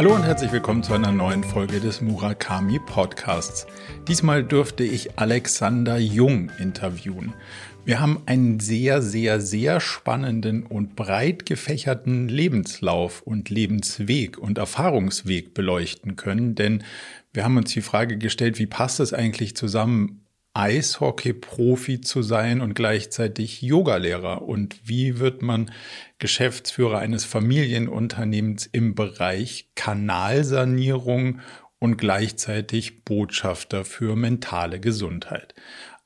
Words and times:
Hallo 0.00 0.14
und 0.14 0.22
herzlich 0.22 0.50
willkommen 0.50 0.82
zu 0.82 0.94
einer 0.94 1.12
neuen 1.12 1.44
Folge 1.44 1.78
des 1.78 2.00
Murakami 2.00 2.78
Podcasts. 2.78 3.66
Diesmal 4.08 4.42
dürfte 4.42 4.82
ich 4.82 5.18
Alexander 5.18 5.98
Jung 5.98 6.50
interviewen. 6.58 7.34
Wir 7.84 8.00
haben 8.00 8.22
einen 8.24 8.60
sehr, 8.60 9.02
sehr, 9.02 9.42
sehr 9.42 9.78
spannenden 9.78 10.64
und 10.64 10.96
breit 10.96 11.44
gefächerten 11.44 12.30
Lebenslauf 12.30 13.20
und 13.20 13.50
Lebensweg 13.50 14.38
und 14.38 14.56
Erfahrungsweg 14.56 15.52
beleuchten 15.52 16.16
können, 16.16 16.54
denn 16.54 16.82
wir 17.34 17.44
haben 17.44 17.58
uns 17.58 17.70
die 17.70 17.82
Frage 17.82 18.16
gestellt, 18.16 18.58
wie 18.58 18.66
passt 18.66 19.00
es 19.00 19.12
eigentlich 19.12 19.54
zusammen, 19.54 20.19
Eishockey-Profi 20.54 22.00
zu 22.00 22.22
sein 22.22 22.60
und 22.60 22.74
gleichzeitig 22.74 23.62
Yogalehrer? 23.62 24.42
Und 24.42 24.80
wie 24.84 25.18
wird 25.18 25.42
man 25.42 25.70
Geschäftsführer 26.18 26.98
eines 26.98 27.24
Familienunternehmens 27.24 28.66
im 28.66 28.94
Bereich 28.94 29.70
Kanalsanierung 29.74 31.40
und 31.78 31.96
gleichzeitig 31.96 33.04
Botschafter 33.04 33.84
für 33.84 34.16
mentale 34.16 34.80
Gesundheit? 34.80 35.54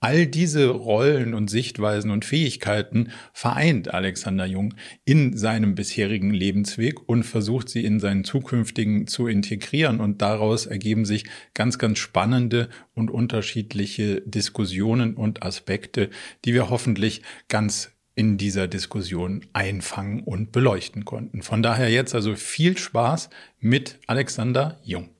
All 0.04 0.26
diese 0.26 0.68
Rollen 0.68 1.32
und 1.32 1.48
Sichtweisen 1.48 2.10
und 2.10 2.26
Fähigkeiten 2.26 3.10
vereint 3.32 3.94
Alexander 3.94 4.44
Jung 4.44 4.74
in 5.06 5.34
seinem 5.34 5.74
bisherigen 5.74 6.30
Lebensweg 6.30 7.08
und 7.08 7.22
versucht 7.22 7.70
sie 7.70 7.86
in 7.86 8.00
seinen 8.00 8.22
zukünftigen 8.22 9.06
zu 9.06 9.28
integrieren. 9.28 10.00
Und 10.00 10.20
daraus 10.20 10.66
ergeben 10.66 11.06
sich 11.06 11.24
ganz, 11.54 11.78
ganz 11.78 12.00
spannende 12.00 12.68
und 12.92 13.10
unterschiedliche 13.10 14.20
Diskussionen 14.26 15.14
und 15.14 15.42
Aspekte, 15.42 16.10
die 16.44 16.52
wir 16.52 16.68
hoffentlich 16.68 17.22
ganz 17.48 17.92
in 18.14 18.36
dieser 18.36 18.68
Diskussion 18.68 19.46
einfangen 19.54 20.22
und 20.22 20.52
beleuchten 20.52 21.06
konnten. 21.06 21.40
Von 21.40 21.62
daher 21.62 21.88
jetzt 21.88 22.14
also 22.14 22.36
viel 22.36 22.76
Spaß 22.76 23.30
mit 23.58 23.98
Alexander 24.06 24.78
Jung. 24.84 25.13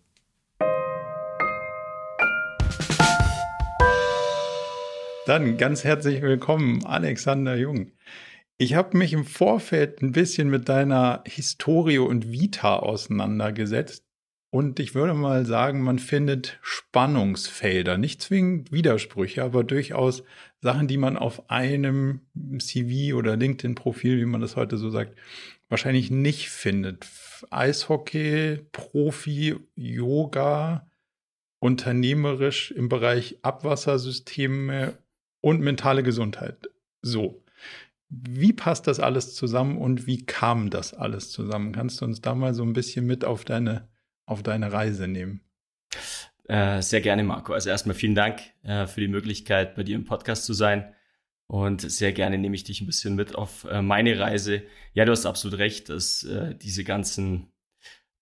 Dann 5.26 5.56
ganz 5.56 5.84
herzlich 5.84 6.20
willkommen, 6.20 6.84
Alexander 6.84 7.56
Jung. 7.56 7.92
Ich 8.58 8.74
habe 8.74 8.98
mich 8.98 9.14
im 9.14 9.24
Vorfeld 9.24 10.02
ein 10.02 10.12
bisschen 10.12 10.50
mit 10.50 10.68
deiner 10.68 11.24
Historie 11.26 11.96
und 11.96 12.30
Vita 12.30 12.76
auseinandergesetzt 12.76 14.04
und 14.50 14.78
ich 14.80 14.94
würde 14.94 15.14
mal 15.14 15.46
sagen, 15.46 15.80
man 15.80 15.98
findet 15.98 16.58
Spannungsfelder, 16.60 17.96
nicht 17.96 18.20
zwingend 18.20 18.70
Widersprüche, 18.70 19.42
aber 19.42 19.64
durchaus 19.64 20.24
Sachen, 20.60 20.88
die 20.88 20.98
man 20.98 21.16
auf 21.16 21.48
einem 21.50 22.20
CV 22.58 23.16
oder 23.16 23.34
LinkedIn-Profil, 23.34 24.18
wie 24.18 24.26
man 24.26 24.42
das 24.42 24.56
heute 24.56 24.76
so 24.76 24.90
sagt, 24.90 25.16
wahrscheinlich 25.70 26.10
nicht 26.10 26.50
findet. 26.50 27.06
Eishockey, 27.50 28.58
Profi, 28.72 29.56
Yoga, 29.74 30.86
unternehmerisch 31.60 32.72
im 32.72 32.90
Bereich 32.90 33.38
Abwassersysteme 33.40 34.98
und 35.44 35.60
mentale 35.60 36.02
Gesundheit. 36.02 36.70
So. 37.02 37.44
Wie 38.08 38.54
passt 38.54 38.86
das 38.86 38.98
alles 38.98 39.34
zusammen 39.34 39.76
und 39.76 40.06
wie 40.06 40.24
kam 40.24 40.70
das 40.70 40.94
alles 40.94 41.30
zusammen? 41.30 41.72
Kannst 41.72 42.00
du 42.00 42.06
uns 42.06 42.22
da 42.22 42.34
mal 42.34 42.54
so 42.54 42.62
ein 42.62 42.72
bisschen 42.72 43.04
mit 43.04 43.26
auf 43.26 43.44
deine, 43.44 43.88
auf 44.24 44.42
deine 44.42 44.72
Reise 44.72 45.06
nehmen? 45.06 45.42
Äh, 46.48 46.80
sehr 46.80 47.02
gerne, 47.02 47.24
Marco. 47.24 47.52
Also 47.52 47.68
erstmal 47.68 47.94
vielen 47.94 48.14
Dank 48.14 48.40
äh, 48.62 48.86
für 48.86 49.00
die 49.00 49.08
Möglichkeit, 49.08 49.74
bei 49.74 49.82
dir 49.82 49.96
im 49.96 50.04
Podcast 50.04 50.44
zu 50.46 50.54
sein. 50.54 50.94
Und 51.46 51.82
sehr 51.82 52.12
gerne 52.12 52.38
nehme 52.38 52.54
ich 52.54 52.64
dich 52.64 52.80
ein 52.80 52.86
bisschen 52.86 53.14
mit 53.14 53.34
auf 53.34 53.64
äh, 53.64 53.82
meine 53.82 54.18
Reise. 54.18 54.62
Ja, 54.94 55.04
du 55.04 55.12
hast 55.12 55.26
absolut 55.26 55.58
recht, 55.58 55.90
dass 55.90 56.22
äh, 56.22 56.54
diese 56.54 56.84
ganzen 56.84 57.52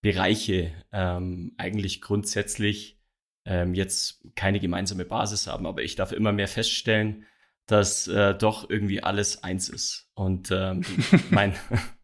Bereiche 0.00 0.72
ähm, 0.91 1.54
eigentlich 1.56 2.00
grundsätzlich 2.00 3.02
ähm, 3.44 3.75
jetzt 3.75 4.22
keine 4.34 4.60
gemeinsame 4.60 5.04
Basis 5.04 5.47
haben, 5.47 5.66
aber 5.66 5.82
ich 5.82 5.97
darf 5.97 6.12
immer 6.12 6.32
mehr 6.32 6.48
feststellen, 6.48 7.26
dass 7.66 8.08
äh, 8.08 8.34
doch 8.34 8.69
irgendwie 8.69 9.03
alles 9.03 9.42
eins 9.42 9.69
ist. 9.69 10.10
Und 10.14 10.50
ähm, 10.50 10.82
mein, 11.30 11.54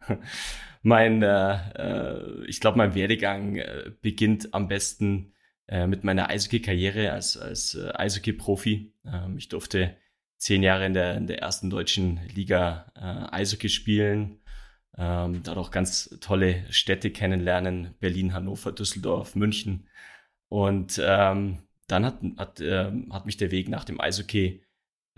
mein 0.82 1.22
äh, 1.22 1.56
äh, 1.76 2.44
ich 2.47 2.60
glaube, 2.60 2.78
mein 2.78 2.94
Werdegang 2.94 3.56
äh, 3.56 3.91
beginnt 4.00 4.54
am 4.54 4.69
besten 4.69 5.34
äh, 5.66 5.87
mit 5.87 6.04
meiner 6.04 6.31
Eishockey-Karriere 6.31 7.12
als, 7.12 7.37
als 7.37 7.75
äh, 7.75 7.91
Eishockey-Profi. 7.93 8.94
Ähm, 9.05 9.37
ich 9.37 9.49
durfte 9.49 9.97
zehn 10.37 10.62
Jahre 10.62 10.87
in 10.87 10.94
der, 10.94 11.16
in 11.16 11.26
der 11.26 11.41
ersten 11.41 11.69
deutschen 11.69 12.20
Liga 12.32 12.93
Eishockey 13.32 13.69
spielen. 13.69 14.38
Ähm, 14.97 15.43
auch 15.49 15.72
ganz 15.72 16.16
tolle 16.20 16.65
Städte 16.70 17.10
kennenlernen. 17.10 17.94
Berlin, 17.99 18.34
Hannover, 18.34 18.70
Düsseldorf, 18.70 19.34
München. 19.34 19.88
Und 20.49 21.01
ähm, 21.03 21.59
dann 21.87 22.05
hat, 22.05 22.21
hat, 22.37 22.61
äh, 22.61 22.93
hat 23.11 23.27
mich 23.27 23.37
der 23.37 23.51
Weg 23.51 23.69
nach 23.69 23.85
dem 23.85 24.01
Eishockey 24.01 24.63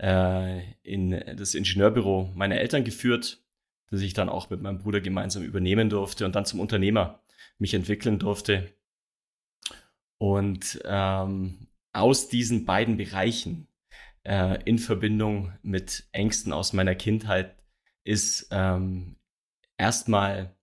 äh, 0.01 0.61
in 0.83 1.11
das 1.37 1.53
Ingenieurbüro 1.53 2.31
meiner 2.35 2.57
Eltern 2.57 2.83
geführt, 2.83 3.43
das 3.89 4.01
ich 4.01 4.13
dann 4.13 4.29
auch 4.29 4.49
mit 4.49 4.61
meinem 4.61 4.79
Bruder 4.79 5.01
gemeinsam 5.01 5.43
übernehmen 5.43 5.89
durfte 5.89 6.25
und 6.25 6.35
dann 6.35 6.45
zum 6.45 6.59
Unternehmer 6.59 7.21
mich 7.57 7.73
entwickeln 7.73 8.19
durfte. 8.19 8.73
Und 10.17 10.81
ähm, 10.85 11.67
aus 11.93 12.29
diesen 12.29 12.65
beiden 12.65 12.97
Bereichen 12.97 13.67
äh, 14.23 14.61
in 14.63 14.79
Verbindung 14.79 15.53
mit 15.61 16.07
Ängsten 16.11 16.53
aus 16.53 16.73
meiner 16.73 16.95
Kindheit 16.95 17.55
ist 18.03 18.47
ähm, 18.51 19.15
erstmal, 19.77 20.55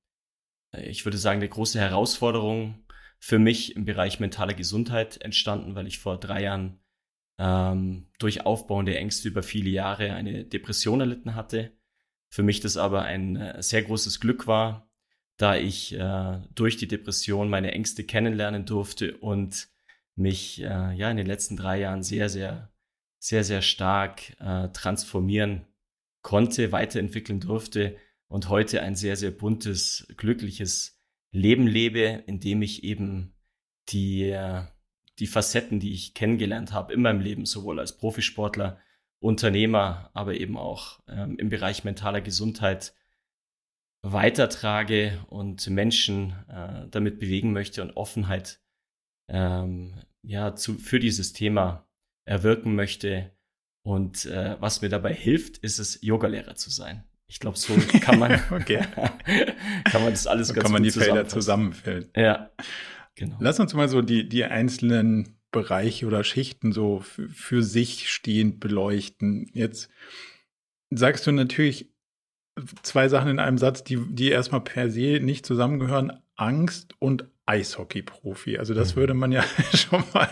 äh, 0.73 0.89
ich 0.89 1.05
würde 1.05 1.19
sagen, 1.19 1.41
eine 1.41 1.49
große 1.49 1.79
Herausforderung 1.79 2.85
für 3.19 3.39
mich 3.39 3.77
im 3.77 3.84
Bereich 3.84 4.21
mentale 4.21 4.55
Gesundheit 4.55 5.21
entstanden, 5.21 5.75
weil 5.75 5.87
ich 5.87 5.99
vor 5.99 6.19
drei 6.19 6.43
Jahren 6.43 6.79
ähm, 7.39 8.06
durch 8.19 8.47
aufbauende 8.47 8.97
Ängste 8.97 9.29
über 9.29 9.43
viele 9.43 9.71
Jahre 9.71 10.12
eine 10.12 10.45
Depression 10.45 11.01
erlitten 11.01 11.34
hatte. 11.34 11.73
Für 12.31 12.43
mich 12.43 12.61
das 12.61 12.77
aber 12.77 13.03
ein 13.03 13.37
äh, 13.37 13.62
sehr 13.62 13.83
großes 13.83 14.21
Glück 14.21 14.47
war, 14.47 14.91
da 15.37 15.56
ich 15.56 15.95
äh, 15.95 16.41
durch 16.55 16.77
die 16.77 16.89
Depression 16.89 17.49
meine 17.49 17.73
Ängste 17.73 18.05
kennenlernen 18.05 18.67
durfte 18.67 19.17
und 19.17 19.69
mich 20.15 20.61
äh, 20.61 20.93
ja 20.95 21.11
in 21.11 21.17
den 21.17 21.27
letzten 21.27 21.56
drei 21.56 21.81
Jahren 21.81 22.03
sehr, 22.03 22.29
sehr, 22.29 22.73
sehr, 23.19 23.45
sehr 23.45 23.62
stark 23.62 24.37
äh, 24.41 24.69
transformieren 24.71 25.67
konnte, 26.23 26.73
weiterentwickeln 26.73 27.41
durfte 27.41 27.97
und 28.27 28.49
heute 28.49 28.83
ein 28.83 28.97
sehr, 28.97 29.17
sehr 29.17 29.31
buntes, 29.31 30.06
glückliches 30.17 30.97
Leben 31.31 31.66
lebe, 31.66 32.25
in 32.27 32.41
dem 32.41 32.62
ich 32.62 32.84
eben 32.84 33.34
die, 33.89 34.37
die 35.19 35.27
Facetten, 35.27 35.81
die 35.81 35.93
ich 35.93 36.15
kennengelernt 36.15 36.72
habe 36.72 36.93
in 36.93 37.03
meinem 37.03 37.21
Leben, 37.21 37.47
sowohl 37.47 37.81
als 37.81 37.97
Profisportler, 37.97 38.81
Unternehmer, 39.21 40.11
aber 40.15 40.34
eben 40.34 40.56
auch 40.56 41.00
ähm, 41.09 41.38
im 41.38 41.49
Bereich 41.49 41.84
mentaler 41.84 42.21
Gesundheit 42.21 42.94
weitertrage 44.03 45.25
und 45.28 45.69
Menschen 45.71 46.34
äh, 46.49 46.88
damit 46.88 47.19
bewegen 47.19 47.53
möchte 47.53 47.83
und 47.83 47.97
Offenheit 47.97 48.61
ähm, 49.28 50.00
ja, 50.22 50.55
zu, 50.55 50.75
für 50.75 51.00
dieses 51.00 51.33
Thema 51.33 51.87
erwirken 52.25 52.75
möchte. 52.75 53.33
Und 53.83 54.27
äh, 54.27 54.56
was 54.61 54.83
mir 54.83 54.88
dabei 54.88 55.15
hilft, 55.15 55.59
ist 55.59 55.78
es, 55.78 56.00
Yogalehrer 56.03 56.55
zu 56.55 56.71
sein. 56.71 57.05
Ich 57.28 57.41
glaube, 57.41 57.59
so 57.59 57.75
kann 58.00 58.19
man, 58.19 58.41
okay. 58.50 58.81
kann 59.84 60.03
man 60.03 60.11
das 60.11 60.27
alles 60.27 60.49
so 60.49 60.55
ganz 60.55 60.65
kann 60.65 60.72
man 60.72 60.83
die 60.83 60.91
Felder 60.91 61.28
zusammenfällen. 61.28 62.09
Ja, 62.16 62.50
genau. 63.15 63.37
Lass 63.39 63.61
uns 63.61 63.75
mal 63.75 63.89
so 63.89 64.03
die, 64.03 64.28
die 64.28 64.44
einzelnen 64.44 65.37
Bereiche 65.50 66.06
oder 66.06 66.25
Schichten 66.25 66.73
so 66.73 67.00
für 67.00 67.62
sich 67.62 68.11
stehend 68.11 68.61
beleuchten. 68.61 69.49
Jetzt 69.52 69.91
sagst 70.91 71.26
du 71.26 71.32
natürlich 71.32 71.91
zwei 72.82 73.08
Sachen 73.08 73.31
in 73.31 73.38
einem 73.38 73.58
Satz, 73.58 73.85
die, 73.85 73.97
die 73.97 74.31
erstmal 74.31 74.62
per 74.62 74.91
se 74.91 75.20
nicht 75.20 75.47
zusammengehören. 75.47 76.12
Angst 76.35 76.94
und 76.99 77.26
Eishockey-Profi. 77.47 78.58
Also 78.58 78.75
das 78.75 78.94
mhm. 78.94 79.00
würde 79.00 79.14
man 79.14 79.32
ja 79.32 79.43
schon 79.75 80.05
mal, 80.14 80.29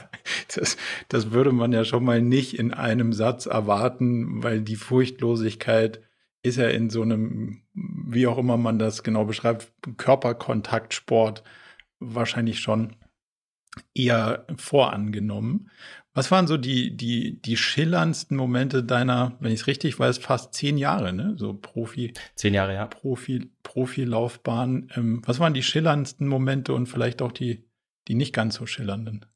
das, 0.55 0.76
das 1.09 1.31
würde 1.31 1.53
man 1.53 1.73
ja 1.73 1.85
schon 1.85 2.05
mal 2.05 2.23
nicht 2.23 2.59
in 2.59 2.73
einem 2.73 3.12
Satz 3.12 3.47
erwarten, 3.47 4.43
weil 4.43 4.61
die 4.61 4.76
Furchtlosigkeit 4.76 6.06
ist 6.46 6.58
er 6.58 6.72
in 6.72 6.90
so 6.90 7.02
einem, 7.02 7.62
wie 7.75 8.26
auch 8.26 8.38
immer 8.38 8.56
man 8.56 8.78
das 8.78 9.02
genau 9.02 9.25
beschreibt, 9.25 9.72
Körperkontaktsport 9.96 11.43
wahrscheinlich 11.98 12.60
schon 12.60 12.94
eher 13.94 14.46
vorangenommen. 14.56 15.70
Was 16.14 16.31
waren 16.31 16.46
so 16.46 16.56
die, 16.56 16.96
die, 16.96 17.43
die 17.43 17.56
schillerndsten 17.56 18.37
Momente 18.37 18.84
deiner, 18.84 19.37
wenn 19.40 19.52
ich 19.52 19.60
es 19.60 19.66
richtig 19.66 19.98
weiß, 19.98 20.19
fast 20.19 20.54
zehn 20.54 20.78
Jahre, 20.78 21.12
ne? 21.12 21.34
So 21.37 21.52
Profi. 21.52 22.14
Zehn 22.37 22.54
Jahre, 22.54 22.75
ja. 22.75 22.87
Profi, 22.87 23.50
Profilaufbahn. 23.64 24.88
Ähm, 24.94 25.22
was 25.26 25.40
waren 25.40 25.52
die 25.52 25.62
schillerndsten 25.62 26.26
Momente 26.26 26.72
und 26.72 26.87
vielleicht 26.87 27.20
auch 27.20 27.32
die, 27.32 27.69
die 28.08 28.14
nicht 28.14 28.32
ganz 28.32 28.54
so 28.54 28.66
schillernden? 28.66 29.26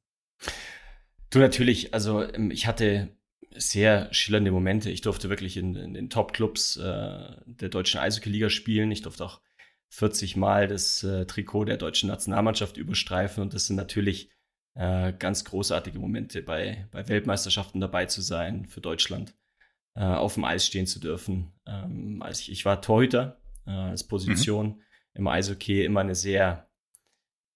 Du 1.29 1.39
natürlich, 1.41 1.93
also 1.93 2.23
ähm, 2.23 2.51
ich 2.51 2.67
hatte 2.67 3.11
sehr 3.55 4.13
schillernde 4.13 4.51
Momente. 4.51 4.91
Ich 4.91 5.01
durfte 5.01 5.29
wirklich 5.29 5.57
in, 5.57 5.75
in 5.75 5.95
den 5.95 6.11
Top-Clubs 6.11 6.77
äh, 6.77 7.37
der 7.47 7.69
deutschen 7.69 8.01
Eishockey-Liga 8.01 8.51
spielen. 8.51 8.91
Ich 8.91 9.03
durfte 9.03 9.25
auch 9.25 9.41
40 9.91 10.37
Mal 10.37 10.69
das 10.69 11.03
äh, 11.03 11.27
Trikot 11.27 11.65
der 11.65 11.77
deutschen 11.77 12.09
Nationalmannschaft 12.09 12.77
überstreifen. 12.77 13.43
Und 13.43 13.55
das 13.55 13.67
sind 13.67 13.77
natürlich 13.77 14.31
äh, 14.75 15.13
ganz 15.13 15.45
großartige 15.45 15.99
Momente, 15.99 16.43
bei, 16.43 16.87
bei 16.93 17.09
Weltmeisterschaften 17.09 17.81
dabei 17.81 18.07
zu 18.07 18.21
sein, 18.21 18.67
für 18.67 18.81
Deutschland 18.81 19.35
äh, 19.95 20.05
auf 20.05 20.35
dem 20.35 20.45
Eis 20.45 20.67
stehen 20.67 20.87
zu 20.87 21.01
dürfen. 21.01 21.53
Ähm, 21.67 22.23
als 22.23 22.41
ich, 22.41 22.53
ich 22.53 22.65
war 22.65 22.81
Torhüter 22.81 23.41
äh, 23.67 23.71
als 23.71 24.07
Position 24.07 24.69
mhm. 24.69 24.83
im 25.15 25.27
Eishockey, 25.27 25.85
immer 25.85 26.01
eine 26.01 26.15
sehr, 26.15 26.71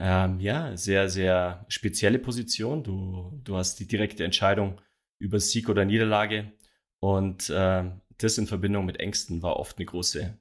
ähm, 0.01 0.41
ja, 0.41 0.77
sehr, 0.77 1.09
sehr 1.09 1.65
spezielle 1.69 2.19
Position. 2.19 2.83
Du, 2.83 3.41
du 3.45 3.57
hast 3.57 3.79
die 3.79 3.87
direkte 3.87 4.25
Entscheidung 4.25 4.81
über 5.25 5.41
Sieg 5.41 5.69
oder 5.69 5.85
Niederlage. 5.85 6.53
Und 7.01 7.51
äh, 7.51 7.85
das 8.19 8.39
in 8.39 8.47
Verbindung 8.47 8.87
mit 8.87 9.01
Ängsten 9.01 9.43
war 9.43 9.57
oft 9.57 9.79
eine 9.79 9.87
große, 9.87 10.39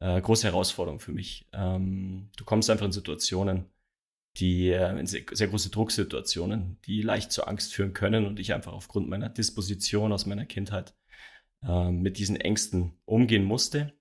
äh, 0.00 0.20
große 0.20 0.46
Herausforderung 0.46 0.98
für 0.98 1.12
mich. 1.12 1.46
Ähm, 1.52 2.30
du 2.36 2.44
kommst 2.44 2.70
einfach 2.70 2.86
in 2.86 2.92
Situationen, 2.92 3.66
die 4.38 4.70
äh, 4.70 4.98
in 4.98 5.06
sehr, 5.06 5.22
sehr, 5.30 5.48
große 5.48 5.70
Drucksituationen, 5.70 6.78
die 6.86 7.02
leicht 7.02 7.32
zur 7.32 7.48
Angst 7.48 7.74
führen 7.74 7.92
können 7.92 8.26
und 8.26 8.40
ich 8.40 8.52
einfach 8.52 8.72
aufgrund 8.72 9.08
meiner 9.08 9.28
Disposition 9.28 10.12
aus 10.12 10.26
meiner 10.26 10.46
Kindheit 10.46 10.94
äh, 11.62 11.90
mit 11.90 12.18
diesen 12.18 12.36
Ängsten 12.36 12.94
umgehen 13.04 13.44
musste. 13.44 13.92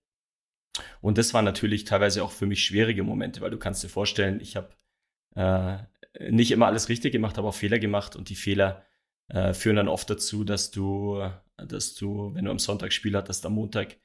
Und 1.01 1.17
das 1.17 1.33
waren 1.35 1.45
natürlich 1.45 1.83
teilweise 1.83 2.23
auch 2.23 2.31
für 2.31 2.47
mich 2.47 2.63
schwierige 2.63 3.03
Momente, 3.03 3.41
weil 3.41 3.51
du 3.51 3.59
kannst 3.59 3.83
dir 3.83 3.89
vorstellen, 3.89 4.39
ich 4.41 4.55
habe 4.55 4.75
äh, 5.35 5.77
nicht 6.31 6.51
immer 6.51 6.67
alles 6.67 6.89
richtig 6.89 7.11
gemacht, 7.11 7.37
aber 7.37 7.49
auch 7.49 7.55
Fehler 7.55 7.77
gemacht 7.77 8.15
und 8.15 8.29
die 8.29 8.35
Fehler 8.35 8.83
äh, 9.33 9.53
führen 9.53 9.75
dann 9.75 9.87
oft 9.87 10.09
dazu, 10.09 10.43
dass 10.43 10.71
du, 10.71 11.21
dass 11.57 11.95
du, 11.95 12.33
wenn 12.35 12.45
du 12.45 12.51
am 12.51 12.59
Sonntag 12.59 12.93
Spiel 12.93 13.15
hattest, 13.17 13.45
am 13.45 13.53
Montag 13.53 13.97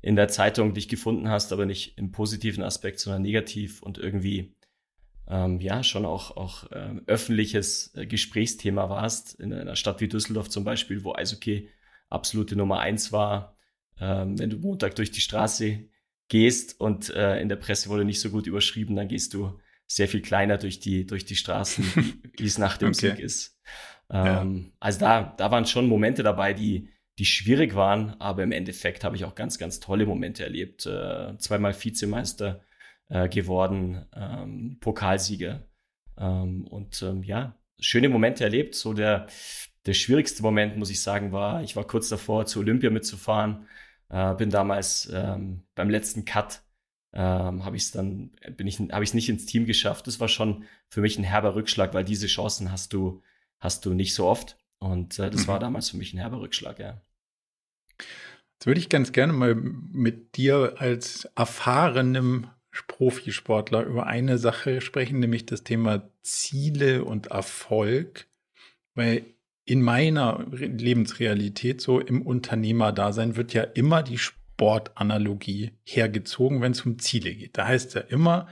in 0.00 0.16
der 0.16 0.28
Zeitung 0.28 0.72
dich 0.72 0.88
gefunden 0.88 1.28
hast, 1.28 1.52
aber 1.52 1.66
nicht 1.66 1.98
im 1.98 2.10
positiven 2.10 2.64
Aspekt, 2.64 2.98
sondern 2.98 3.22
negativ 3.22 3.82
und 3.82 3.98
irgendwie 3.98 4.56
ähm, 5.28 5.60
ja 5.60 5.82
schon 5.82 6.06
auch, 6.06 6.36
auch 6.36 6.64
ähm, 6.72 7.02
öffentliches 7.06 7.94
äh, 7.94 8.06
Gesprächsthema 8.06 8.88
warst, 8.88 9.38
in 9.38 9.52
einer 9.52 9.76
Stadt 9.76 10.00
wie 10.00 10.08
Düsseldorf 10.08 10.48
zum 10.48 10.64
Beispiel, 10.64 11.04
wo 11.04 11.14
Eishockey 11.14 11.68
absolute 12.08 12.56
Nummer 12.56 12.80
eins 12.80 13.12
war. 13.12 13.56
Ähm, 14.00 14.38
wenn 14.38 14.48
du 14.48 14.56
Montag 14.56 14.96
durch 14.96 15.10
die 15.10 15.20
Straße 15.20 15.84
gehst 16.28 16.80
und 16.80 17.10
äh, 17.10 17.38
in 17.40 17.50
der 17.50 17.56
Presse 17.56 17.90
wurde 17.90 18.06
nicht 18.06 18.20
so 18.20 18.30
gut 18.30 18.46
überschrieben, 18.46 18.96
dann 18.96 19.08
gehst 19.08 19.34
du 19.34 19.58
sehr 19.90 20.06
viel 20.06 20.22
kleiner 20.22 20.56
durch 20.56 20.78
die, 20.78 21.04
durch 21.04 21.24
die 21.24 21.34
Straßen, 21.34 21.84
wie 22.36 22.44
es 22.46 22.58
nach 22.58 22.78
dem 22.78 22.90
okay. 22.90 23.10
Sieg 23.10 23.18
ist. 23.18 23.58
Ähm, 24.08 24.66
ja. 24.66 24.72
Also 24.78 25.00
da, 25.00 25.34
da 25.36 25.50
waren 25.50 25.66
schon 25.66 25.88
Momente 25.88 26.22
dabei, 26.22 26.54
die, 26.54 26.88
die 27.18 27.24
schwierig 27.24 27.74
waren, 27.74 28.20
aber 28.20 28.44
im 28.44 28.52
Endeffekt 28.52 29.02
habe 29.02 29.16
ich 29.16 29.24
auch 29.24 29.34
ganz, 29.34 29.58
ganz 29.58 29.80
tolle 29.80 30.06
Momente 30.06 30.44
erlebt. 30.44 30.86
Äh, 30.86 31.36
zweimal 31.38 31.74
Vizemeister 31.74 32.64
äh, 33.08 33.28
geworden, 33.28 34.06
ähm, 34.14 34.78
Pokalsieger 34.80 35.66
ähm, 36.16 36.68
und 36.68 37.02
ähm, 37.02 37.24
ja, 37.24 37.58
schöne 37.80 38.08
Momente 38.08 38.44
erlebt. 38.44 38.76
So 38.76 38.94
der, 38.94 39.26
der 39.86 39.94
schwierigste 39.94 40.42
Moment, 40.44 40.76
muss 40.76 40.90
ich 40.90 41.02
sagen, 41.02 41.32
war, 41.32 41.64
ich 41.64 41.74
war 41.74 41.84
kurz 41.84 42.08
davor, 42.08 42.46
zu 42.46 42.60
Olympia 42.60 42.90
mitzufahren, 42.90 43.66
äh, 44.08 44.34
bin 44.36 44.50
damals 44.50 45.10
ähm, 45.12 45.64
beim 45.74 45.90
letzten 45.90 46.24
Cut 46.24 46.62
ähm, 47.12 47.64
habe 47.64 47.76
ich 47.76 47.84
es 47.84 47.90
dann 47.90 48.30
bin 48.56 48.66
ich 48.66 48.78
habe 48.78 49.02
ich 49.04 49.10
es 49.10 49.14
nicht 49.14 49.28
ins 49.28 49.46
Team 49.46 49.66
geschafft. 49.66 50.06
Das 50.06 50.20
war 50.20 50.28
schon 50.28 50.64
für 50.88 51.00
mich 51.00 51.18
ein 51.18 51.24
herber 51.24 51.54
Rückschlag, 51.54 51.94
weil 51.94 52.04
diese 52.04 52.26
Chancen 52.26 52.70
hast 52.70 52.92
du 52.92 53.22
hast 53.58 53.84
du 53.84 53.94
nicht 53.94 54.14
so 54.14 54.26
oft 54.26 54.56
und 54.78 55.18
äh, 55.18 55.30
das 55.30 55.42
mhm. 55.42 55.48
war 55.48 55.58
damals 55.58 55.90
für 55.90 55.96
mich 55.96 56.14
ein 56.14 56.18
herber 56.18 56.40
Rückschlag, 56.40 56.78
ja. 56.78 57.00
Jetzt 57.98 58.66
würde 58.66 58.80
ich 58.80 58.88
ganz 58.88 59.12
gerne 59.12 59.32
mal 59.32 59.54
mit 59.54 60.36
dir 60.36 60.74
als 60.78 61.26
erfahrenem 61.34 62.48
Profisportler 62.86 63.84
über 63.84 64.06
eine 64.06 64.38
Sache 64.38 64.80
sprechen, 64.80 65.18
nämlich 65.18 65.46
das 65.46 65.64
Thema 65.64 66.10
Ziele 66.22 67.04
und 67.04 67.28
Erfolg. 67.28 68.26
Weil 68.94 69.24
in 69.64 69.82
meiner 69.82 70.46
Lebensrealität, 70.50 71.80
so 71.80 72.00
im 72.00 72.22
Unternehmerdasein, 72.22 73.36
wird 73.36 73.54
ja 73.54 73.62
immer 73.62 74.02
die 74.02 74.18
Sportanalogie 74.60 75.70
hergezogen, 75.84 76.60
wenn 76.60 76.72
es 76.72 76.84
um 76.84 76.98
Ziele 76.98 77.34
geht. 77.34 77.56
Da 77.56 77.66
heißt 77.66 77.94
ja 77.94 78.02
immer, 78.02 78.46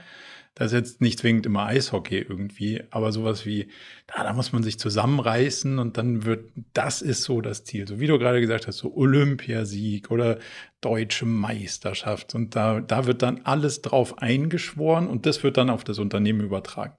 das 0.55 0.71
ist 0.71 0.77
jetzt 0.79 1.01
nicht 1.01 1.19
zwingend 1.19 1.45
immer 1.45 1.67
Eishockey 1.67 2.17
irgendwie, 2.17 2.81
aber 2.89 3.11
sowas 3.11 3.45
wie, 3.45 3.69
da, 4.07 4.23
da 4.23 4.33
muss 4.33 4.51
man 4.51 4.63
sich 4.63 4.79
zusammenreißen 4.79 5.77
und 5.77 5.97
dann 5.97 6.25
wird, 6.25 6.51
das 6.73 7.03
ist 7.03 7.21
so 7.21 7.41
das 7.41 7.63
Ziel. 7.63 7.87
So 7.87 7.99
wie 7.99 8.07
du 8.07 8.17
gerade 8.17 8.41
gesagt 8.41 8.65
hast, 8.65 8.79
so 8.79 8.95
Olympiasieg 8.95 10.09
oder 10.09 10.39
deutsche 10.81 11.27
Meisterschaft. 11.27 12.33
Und 12.33 12.55
da, 12.55 12.81
da 12.81 13.05
wird 13.05 13.21
dann 13.21 13.41
alles 13.43 13.83
drauf 13.83 14.17
eingeschworen 14.17 15.07
und 15.07 15.27
das 15.27 15.43
wird 15.43 15.57
dann 15.57 15.69
auf 15.69 15.83
das 15.83 15.99
Unternehmen 15.99 16.41
übertragen. 16.41 16.97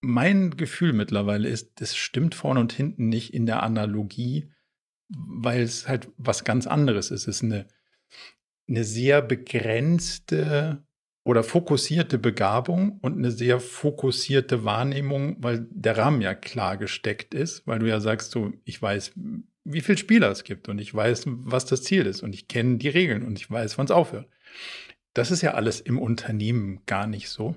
Mein 0.00 0.52
Gefühl 0.52 0.92
mittlerweile 0.92 1.48
ist, 1.48 1.80
das 1.80 1.96
stimmt 1.96 2.36
vorne 2.36 2.60
und 2.60 2.72
hinten 2.72 3.08
nicht 3.08 3.34
in 3.34 3.44
der 3.44 3.64
Analogie, 3.64 4.52
weil 5.08 5.62
es 5.62 5.88
halt 5.88 6.08
was 6.16 6.44
ganz 6.44 6.68
anderes 6.68 7.10
ist. 7.10 7.26
Es 7.26 7.38
ist 7.38 7.42
eine, 7.42 7.66
eine 8.68 8.84
sehr 8.84 9.22
begrenzte 9.22 10.84
oder 11.24 11.42
fokussierte 11.42 12.18
Begabung 12.18 12.98
und 13.00 13.16
eine 13.16 13.30
sehr 13.30 13.60
fokussierte 13.60 14.64
Wahrnehmung, 14.64 15.36
weil 15.42 15.66
der 15.70 15.96
Rahmen 15.96 16.20
ja 16.20 16.34
klar 16.34 16.76
gesteckt 16.76 17.34
ist, 17.34 17.66
weil 17.66 17.78
du 17.78 17.88
ja 17.88 18.00
sagst, 18.00 18.30
so, 18.30 18.52
ich 18.64 18.80
weiß, 18.80 19.12
wie 19.64 19.80
viele 19.80 19.98
Spieler 19.98 20.30
es 20.30 20.44
gibt 20.44 20.68
und 20.68 20.78
ich 20.78 20.94
weiß, 20.94 21.24
was 21.26 21.64
das 21.64 21.82
Ziel 21.82 22.06
ist 22.06 22.22
und 22.22 22.34
ich 22.34 22.48
kenne 22.48 22.76
die 22.76 22.88
Regeln 22.90 23.22
und 23.22 23.38
ich 23.38 23.50
weiß, 23.50 23.78
wann 23.78 23.86
es 23.86 23.90
aufhört. 23.90 24.28
Das 25.14 25.30
ist 25.30 25.42
ja 25.42 25.54
alles 25.54 25.80
im 25.80 25.98
Unternehmen 25.98 26.82
gar 26.86 27.06
nicht 27.06 27.30
so. 27.30 27.56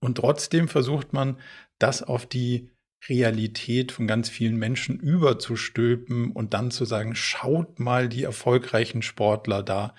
Und 0.00 0.16
trotzdem 0.16 0.68
versucht 0.68 1.12
man, 1.12 1.38
das 1.78 2.02
auf 2.02 2.24
die 2.26 2.70
Realität 3.08 3.92
von 3.92 4.06
ganz 4.06 4.28
vielen 4.28 4.56
Menschen 4.56 4.98
überzustülpen 4.98 6.32
und 6.32 6.54
dann 6.54 6.70
zu 6.70 6.84
sagen, 6.84 7.14
schaut 7.14 7.78
mal 7.78 8.08
die 8.08 8.22
erfolgreichen 8.22 9.02
Sportler 9.02 9.62
da 9.62 9.94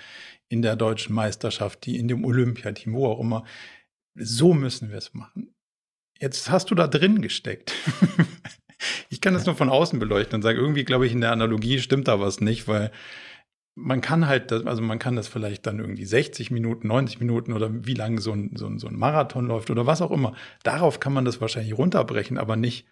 in 0.49 0.61
der 0.61 0.75
deutschen 0.75 1.13
Meisterschaft, 1.13 1.85
die 1.85 1.97
in 1.97 2.07
dem 2.07 2.25
Olympiateam, 2.25 2.93
wo 2.93 3.07
auch 3.07 3.19
immer. 3.19 3.45
So 4.15 4.53
müssen 4.53 4.89
wir 4.89 4.97
es 4.97 5.13
machen. 5.13 5.53
Jetzt 6.19 6.49
hast 6.49 6.71
du 6.71 6.75
da 6.75 6.87
drin 6.87 7.21
gesteckt. 7.21 7.73
ich 9.09 9.21
kann 9.21 9.33
das 9.33 9.45
nur 9.45 9.55
von 9.55 9.69
außen 9.69 9.99
beleuchten 9.99 10.35
und 10.35 10.41
sagen, 10.41 10.57
irgendwie 10.57 10.85
glaube 10.85 11.05
ich, 11.05 11.11
in 11.11 11.21
der 11.21 11.31
Analogie 11.31 11.79
stimmt 11.79 12.07
da 12.07 12.19
was 12.19 12.39
nicht, 12.39 12.67
weil 12.67 12.91
man 13.77 13.99
kann 13.99 14.27
halt, 14.27 14.51
das, 14.51 14.65
also 14.65 14.81
man 14.81 14.99
kann 14.99 15.17
das 15.17 15.27
vielleicht 15.27 15.67
dann 15.67 15.79
irgendwie 15.79 16.05
60 16.05 16.49
Minuten, 16.49 16.87
90 16.87 17.19
Minuten 17.19 17.51
oder 17.51 17.85
wie 17.85 17.93
lange 17.93 18.21
so 18.21 18.31
ein, 18.31 18.51
so, 18.55 18.67
ein, 18.67 18.79
so 18.79 18.87
ein 18.87 18.95
Marathon 18.95 19.47
läuft 19.47 19.69
oder 19.69 19.85
was 19.85 20.01
auch 20.01 20.11
immer. 20.11 20.33
Darauf 20.63 21.01
kann 21.01 21.11
man 21.11 21.25
das 21.25 21.41
wahrscheinlich 21.41 21.77
runterbrechen, 21.77 22.37
aber 22.37 22.55
nicht 22.55 22.87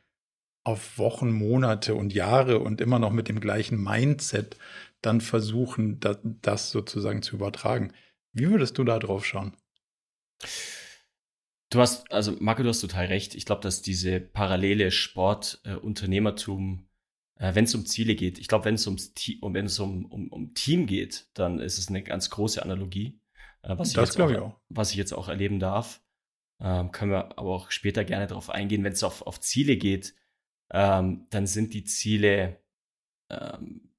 auf 0.63 0.97
Wochen, 0.97 1.31
Monate 1.31 1.95
und 1.95 2.13
Jahre 2.13 2.59
und 2.59 2.81
immer 2.81 2.99
noch 2.99 3.11
mit 3.11 3.27
dem 3.27 3.39
gleichen 3.39 3.81
Mindset 3.81 4.57
dann 5.01 5.21
versuchen, 5.21 5.99
das, 5.99 6.19
das 6.23 6.71
sozusagen 6.71 7.21
zu 7.21 7.35
übertragen. 7.35 7.93
Wie 8.31 8.49
würdest 8.49 8.77
du 8.77 8.83
da 8.83 8.99
drauf 8.99 9.25
schauen? 9.25 9.55
Du 11.69 11.79
hast, 11.79 12.11
also 12.11 12.35
Marco, 12.39 12.63
du 12.63 12.69
hast 12.69 12.81
total 12.81 13.05
recht. 13.07 13.35
Ich 13.35 13.45
glaube, 13.45 13.61
dass 13.61 13.81
diese 13.81 14.19
parallele 14.19 14.91
Sport-Unternehmertum, 14.91 16.87
äh, 17.37 17.49
äh, 17.49 17.55
wenn 17.55 17.65
es 17.65 17.73
um 17.75 17.85
Ziele 17.85 18.15
geht, 18.15 18.37
ich 18.39 18.47
glaube, 18.47 18.65
wenn 18.65 18.75
es 18.75 18.85
ums 18.85 19.13
um, 19.41 19.53
wenn 19.53 19.65
es 19.65 19.79
um, 19.79 20.05
um, 20.05 20.27
um 20.29 20.53
Team 20.53 20.85
geht, 20.85 21.27
dann 21.33 21.59
ist 21.59 21.77
es 21.77 21.89
eine 21.89 22.03
ganz 22.03 22.29
große 22.29 22.61
Analogie, 22.63 23.19
äh, 23.63 23.77
was, 23.77 23.93
das 23.93 24.09
ich 24.09 24.15
jetzt 24.15 24.21
auch, 24.21 24.29
ich 24.29 24.37
auch. 24.37 24.59
was 24.69 24.91
ich 24.91 24.97
jetzt 24.97 25.13
auch 25.13 25.27
erleben 25.29 25.59
darf. 25.59 26.01
Ähm, 26.59 26.91
können 26.91 27.11
wir 27.11 27.37
aber 27.37 27.49
auch 27.49 27.71
später 27.71 28.05
gerne 28.05 28.27
darauf 28.27 28.49
eingehen. 28.49 28.83
Wenn 28.83 28.93
es 28.93 29.03
auf, 29.03 29.23
auf 29.23 29.41
Ziele 29.41 29.75
geht, 29.75 30.13
ähm, 30.71 31.27
dann 31.29 31.47
sind 31.47 31.73
die 31.73 31.83
Ziele 31.83 32.59
ähm, 33.29 33.93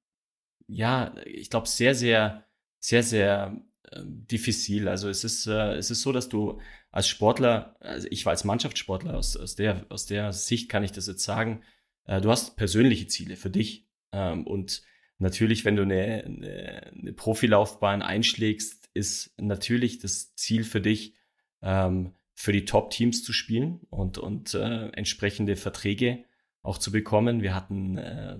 ja, 0.67 1.15
ich 1.25 1.49
glaube, 1.49 1.67
sehr, 1.67 1.95
sehr, 1.95 2.45
sehr, 2.79 3.03
sehr 3.03 3.61
äh, 3.91 4.01
diffizil. 4.03 4.87
Also 4.87 5.09
es 5.09 5.23
ist, 5.23 5.47
äh, 5.47 5.75
es 5.75 5.91
ist 5.91 6.01
so, 6.01 6.11
dass 6.11 6.29
du 6.29 6.59
als 6.91 7.07
Sportler, 7.07 7.75
also 7.79 8.07
ich 8.09 8.25
war 8.25 8.31
als 8.31 8.45
Mannschaftssportler, 8.45 9.15
aus, 9.15 9.37
aus, 9.37 9.55
der, 9.55 9.85
aus 9.89 10.05
der 10.05 10.33
Sicht 10.33 10.69
kann 10.69 10.83
ich 10.83 10.91
das 10.91 11.07
jetzt 11.07 11.23
sagen, 11.23 11.61
äh, 12.05 12.21
du 12.21 12.31
hast 12.31 12.57
persönliche 12.57 13.07
Ziele 13.07 13.35
für 13.35 13.49
dich. 13.49 13.87
Ähm, 14.11 14.47
und 14.47 14.83
natürlich, 15.19 15.65
wenn 15.65 15.75
du 15.75 15.83
eine, 15.83 16.23
eine, 16.23 16.91
eine 16.99 17.13
Profilaufbahn 17.13 18.01
einschlägst, 18.01 18.89
ist 18.93 19.33
natürlich 19.37 19.99
das 19.99 20.35
Ziel 20.35 20.63
für 20.63 20.81
dich, 20.81 21.15
ähm, 21.61 22.13
für 22.33 22.51
die 22.51 22.65
Top-Teams 22.65 23.23
zu 23.23 23.33
spielen 23.33 23.81
und, 23.89 24.17
und 24.17 24.53
äh, 24.55 24.87
entsprechende 24.89 25.55
Verträge 25.55 26.25
auch 26.65 26.77
zu 26.77 26.91
bekommen. 26.91 27.41
Wir 27.41 27.53
hatten 27.53 27.97
äh, 27.97 28.39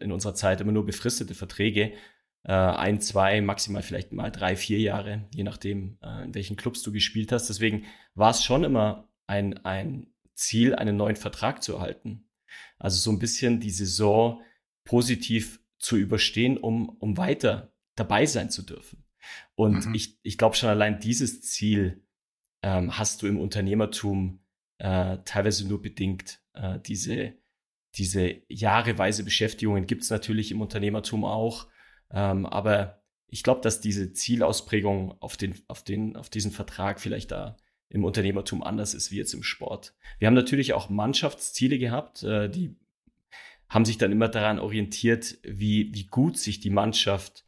in 0.00 0.12
unserer 0.12 0.34
Zeit 0.34 0.60
immer 0.60 0.72
nur 0.72 0.86
befristete 0.86 1.34
Verträge. 1.34 1.92
Äh, 2.44 2.52
ein, 2.52 3.00
zwei, 3.00 3.40
maximal 3.40 3.82
vielleicht 3.82 4.12
mal 4.12 4.30
drei, 4.30 4.56
vier 4.56 4.78
Jahre, 4.78 5.24
je 5.34 5.42
nachdem, 5.42 5.98
äh, 6.02 6.24
in 6.24 6.34
welchen 6.34 6.56
Clubs 6.56 6.82
du 6.82 6.92
gespielt 6.92 7.32
hast. 7.32 7.48
Deswegen 7.48 7.84
war 8.14 8.30
es 8.30 8.44
schon 8.44 8.62
immer 8.62 9.08
ein, 9.26 9.64
ein 9.64 10.08
Ziel, 10.34 10.74
einen 10.74 10.96
neuen 10.96 11.16
Vertrag 11.16 11.62
zu 11.62 11.74
erhalten. 11.74 12.28
Also 12.78 12.98
so 12.98 13.10
ein 13.10 13.18
bisschen 13.18 13.58
die 13.58 13.70
Saison 13.70 14.42
positiv 14.84 15.60
zu 15.78 15.96
überstehen, 15.96 16.58
um, 16.58 16.88
um 16.88 17.16
weiter 17.16 17.72
dabei 17.96 18.26
sein 18.26 18.50
zu 18.50 18.62
dürfen. 18.62 19.04
Und 19.54 19.86
mhm. 19.86 19.94
ich, 19.94 20.18
ich 20.22 20.38
glaube 20.38 20.56
schon 20.56 20.68
allein 20.68 21.00
dieses 21.00 21.42
Ziel 21.42 22.04
ähm, 22.62 22.96
hast 22.96 23.22
du 23.22 23.26
im 23.26 23.40
Unternehmertum 23.40 24.40
äh, 24.78 25.18
teilweise 25.24 25.66
nur 25.66 25.80
bedingt. 25.82 26.40
Äh, 26.52 26.78
diese, 26.80 27.34
diese 27.96 28.42
jahreweise 28.48 29.24
Beschäftigungen 29.24 29.86
gibt 29.86 30.02
es 30.02 30.10
natürlich 30.10 30.50
im 30.50 30.60
Unternehmertum 30.60 31.24
auch. 31.24 31.66
Ähm, 32.10 32.46
aber 32.46 33.02
ich 33.28 33.42
glaube, 33.42 33.60
dass 33.62 33.80
diese 33.80 34.12
Zielausprägung 34.12 35.20
auf, 35.20 35.36
den, 35.36 35.54
auf, 35.68 35.82
den, 35.82 36.16
auf 36.16 36.30
diesen 36.30 36.50
Vertrag 36.50 37.00
vielleicht 37.00 37.32
da 37.32 37.56
im 37.88 38.04
Unternehmertum 38.04 38.62
anders 38.62 38.94
ist 38.94 39.10
wie 39.10 39.16
jetzt 39.16 39.34
im 39.34 39.42
Sport. 39.42 39.94
Wir 40.18 40.26
haben 40.26 40.34
natürlich 40.34 40.72
auch 40.72 40.88
Mannschaftsziele 40.90 41.78
gehabt, 41.78 42.22
äh, 42.22 42.50
die 42.50 42.76
haben 43.68 43.84
sich 43.84 43.98
dann 43.98 44.12
immer 44.12 44.28
daran 44.28 44.58
orientiert, 44.58 45.38
wie, 45.42 45.92
wie 45.92 46.06
gut 46.06 46.38
sich 46.38 46.60
die 46.60 46.70
Mannschaft 46.70 47.44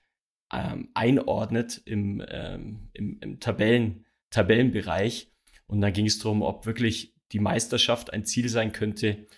ähm, 0.53 0.89
einordnet 0.95 1.81
im, 1.85 2.25
ähm, 2.29 2.89
im, 2.93 3.19
im 3.21 3.41
Tabellen, 3.41 4.05
Tabellenbereich. 4.31 5.31
Und 5.67 5.81
dann 5.81 5.93
ging 5.93 6.07
es 6.07 6.19
darum, 6.19 6.43
ob 6.43 6.67
wirklich 6.67 7.15
die 7.31 7.39
Meisterschaft 7.39 8.13
ein 8.13 8.25
Ziel 8.25 8.49
sein 8.49 8.73
könnte 8.73 9.29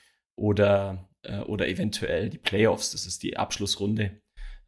oder, 0.40 1.06
äh, 1.22 1.40
oder 1.40 1.68
eventuell 1.68 2.30
die 2.30 2.38
Playoffs, 2.38 2.92
das 2.92 3.06
ist 3.06 3.22
die 3.22 3.36
Abschlussrunde, 3.36 4.20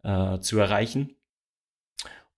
äh, 0.04 0.38
zu 0.40 0.58
erreichen. 0.58 1.16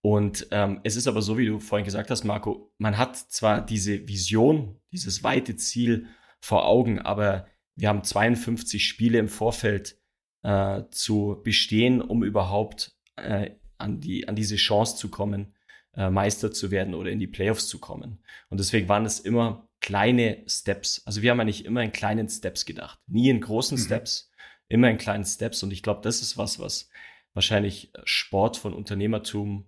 Und 0.00 0.46
ähm, 0.50 0.80
es 0.84 0.96
ist 0.96 1.08
aber 1.08 1.22
so, 1.22 1.36
wie 1.38 1.46
du 1.46 1.58
vorhin 1.58 1.84
gesagt 1.84 2.10
hast, 2.10 2.24
Marco, 2.24 2.72
man 2.78 2.96
hat 2.96 3.16
zwar 3.16 3.64
diese 3.64 4.06
Vision, 4.06 4.80
dieses 4.92 5.24
weite 5.24 5.56
Ziel 5.56 6.06
vor 6.40 6.66
Augen, 6.66 6.98
aber 7.00 7.46
wir 7.74 7.88
haben 7.88 8.04
52 8.04 8.86
Spiele 8.86 9.18
im 9.18 9.28
Vorfeld 9.28 9.98
äh, 10.42 10.82
zu 10.90 11.40
bestehen, 11.42 12.00
um 12.00 12.22
überhaupt 12.22 12.96
äh, 13.16 13.52
an, 13.78 14.00
die, 14.00 14.28
an 14.28 14.36
diese 14.36 14.56
Chance 14.56 14.96
zu 14.96 15.10
kommen, 15.10 15.54
äh, 15.94 16.10
Meister 16.10 16.52
zu 16.52 16.70
werden 16.70 16.94
oder 16.94 17.10
in 17.10 17.18
die 17.18 17.26
Playoffs 17.26 17.66
zu 17.66 17.80
kommen. 17.80 18.22
Und 18.50 18.60
deswegen 18.60 18.88
waren 18.88 19.06
es 19.06 19.18
immer 19.18 19.68
kleine 19.84 20.42
Steps. 20.46 21.02
Also 21.04 21.20
wir 21.20 21.30
haben 21.30 21.40
eigentlich 21.40 21.66
immer 21.66 21.82
in 21.82 21.92
kleinen 21.92 22.30
Steps 22.30 22.64
gedacht. 22.64 22.98
Nie 23.06 23.28
in 23.28 23.42
großen 23.42 23.76
mhm. 23.76 23.82
Steps, 23.82 24.30
immer 24.66 24.88
in 24.88 24.96
kleinen 24.96 25.26
Steps. 25.26 25.62
Und 25.62 25.74
ich 25.74 25.82
glaube, 25.82 26.00
das 26.00 26.22
ist 26.22 26.38
was, 26.38 26.58
was 26.58 26.88
wahrscheinlich 27.34 27.92
Sport 28.04 28.56
von 28.56 28.72
Unternehmertum 28.72 29.66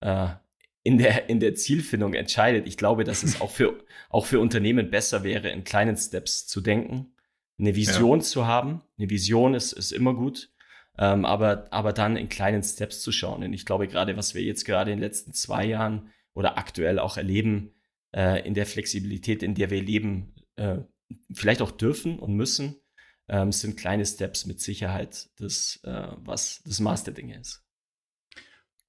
äh, 0.00 0.28
in 0.82 0.98
der, 0.98 1.30
in 1.30 1.40
der 1.40 1.54
Zielfindung 1.54 2.12
entscheidet. 2.12 2.66
Ich 2.66 2.76
glaube, 2.76 3.04
dass 3.04 3.22
es 3.22 3.40
auch 3.40 3.50
für, 3.50 3.82
auch 4.10 4.26
für 4.26 4.38
Unternehmen 4.38 4.90
besser 4.90 5.24
wäre, 5.24 5.48
in 5.48 5.64
kleinen 5.64 5.96
Steps 5.96 6.46
zu 6.46 6.60
denken, 6.60 7.14
eine 7.58 7.74
Vision 7.74 8.18
ja. 8.18 8.24
zu 8.26 8.46
haben. 8.46 8.82
Eine 8.98 9.08
Vision 9.08 9.54
ist, 9.54 9.72
ist 9.72 9.92
immer 9.92 10.12
gut, 10.12 10.50
ähm, 10.98 11.24
aber, 11.24 11.68
aber 11.70 11.94
dann 11.94 12.18
in 12.18 12.28
kleinen 12.28 12.62
Steps 12.62 13.00
zu 13.00 13.12
schauen. 13.12 13.42
Und 13.42 13.54
ich 13.54 13.64
glaube, 13.64 13.88
gerade 13.88 14.14
was 14.18 14.34
wir 14.34 14.42
jetzt 14.42 14.66
gerade 14.66 14.90
in 14.90 14.98
den 14.98 15.04
letzten 15.04 15.32
zwei 15.32 15.64
Jahren 15.64 16.10
oder 16.34 16.58
aktuell 16.58 16.98
auch 16.98 17.16
erleben, 17.16 17.72
äh, 18.14 18.46
in 18.46 18.54
der 18.54 18.66
Flexibilität, 18.66 19.42
in 19.42 19.54
der 19.54 19.70
wir 19.70 19.82
leben, 19.82 20.34
äh, 20.56 20.78
vielleicht 21.32 21.62
auch 21.62 21.70
dürfen 21.70 22.18
und 22.18 22.34
müssen, 22.34 22.76
ähm, 23.28 23.52
sind 23.52 23.76
kleine 23.76 24.06
Steps 24.06 24.46
mit 24.46 24.60
Sicherheit 24.60 25.28
das, 25.38 25.80
äh, 25.84 26.08
was 26.16 26.62
das 26.64 26.80
Maß 26.80 27.04
der 27.04 27.14
Dinge 27.14 27.38
ist. 27.38 27.64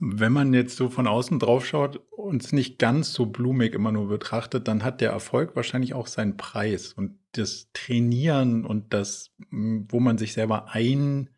Wenn 0.02 0.32
man 0.32 0.54
jetzt 0.54 0.78
so 0.78 0.90
von 0.90 1.08
außen 1.08 1.40
drauf 1.40 1.66
schaut 1.66 1.98
und 2.12 2.42
es 2.42 2.54
nicht 2.54 2.80
ganz 2.80 3.12
so 3.12 3.26
blumig 3.26 3.74
immer 3.74 3.92
nur 3.92 4.08
betrachtet, 4.08 4.68
dann 4.70 4.84
hat 4.84 5.02
der 5.02 5.12
Erfolg 5.12 5.58
wahrscheinlich 5.58 5.94
auch 5.94 6.08
seinen 6.08 6.38
Preis. 6.38 6.94
Und 6.94 7.20
das 7.34 7.70
Trainieren 7.74 8.66
und 8.66 8.94
das, 8.94 9.36
wo 9.52 10.00
man 10.00 10.18
sich 10.18 10.32
selber 10.32 10.70
ein, 10.70 11.30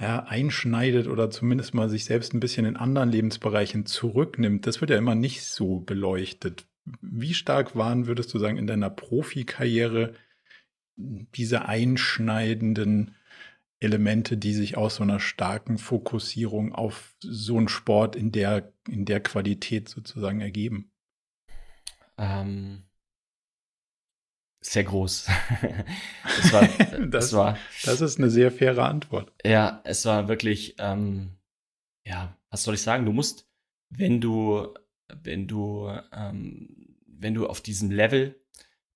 ja, 0.00 0.24
einschneidet 0.24 1.06
oder 1.06 1.30
zumindest 1.30 1.72
mal 1.72 1.88
sich 1.88 2.04
selbst 2.04 2.34
ein 2.34 2.40
bisschen 2.40 2.66
in 2.66 2.76
anderen 2.76 3.10
Lebensbereichen 3.10 3.86
zurücknimmt, 3.86 4.66
das 4.66 4.80
wird 4.80 4.90
ja 4.90 4.98
immer 4.98 5.14
nicht 5.14 5.44
so 5.44 5.78
beleuchtet. 5.78 6.67
Wie 7.00 7.34
stark 7.34 7.76
waren, 7.76 8.06
würdest 8.06 8.32
du 8.32 8.38
sagen, 8.38 8.56
in 8.56 8.66
deiner 8.66 8.90
Profikarriere 8.90 10.14
diese 10.96 11.66
einschneidenden 11.66 13.14
Elemente, 13.80 14.36
die 14.36 14.54
sich 14.54 14.76
aus 14.76 14.96
so 14.96 15.04
einer 15.04 15.20
starken 15.20 15.78
Fokussierung 15.78 16.74
auf 16.74 17.14
so 17.20 17.56
einen 17.56 17.68
Sport 17.68 18.16
in 18.16 18.32
der, 18.32 18.72
in 18.88 19.04
der 19.04 19.20
Qualität 19.20 19.88
sozusagen 19.88 20.40
ergeben? 20.40 20.90
Ähm, 22.16 22.88
sehr 24.60 24.84
groß. 24.84 25.28
das, 26.24 26.52
war, 26.52 26.68
das, 27.06 27.32
war, 27.32 27.58
das 27.84 28.00
ist 28.00 28.18
eine 28.18 28.30
sehr 28.30 28.50
faire 28.50 28.84
Antwort. 28.84 29.32
Ja, 29.44 29.80
es 29.84 30.04
war 30.04 30.28
wirklich, 30.28 30.74
ähm, 30.78 31.36
ja, 32.04 32.36
was 32.50 32.64
soll 32.64 32.74
ich 32.74 32.82
sagen? 32.82 33.04
Du 33.04 33.12
musst, 33.12 33.48
wenn 33.90 34.20
du, 34.20 34.74
wenn 35.22 35.46
du, 35.46 35.90
ähm, 36.12 36.77
wenn 37.18 37.34
du 37.34 37.46
auf 37.46 37.60
diesem 37.60 37.90
Level 37.90 38.40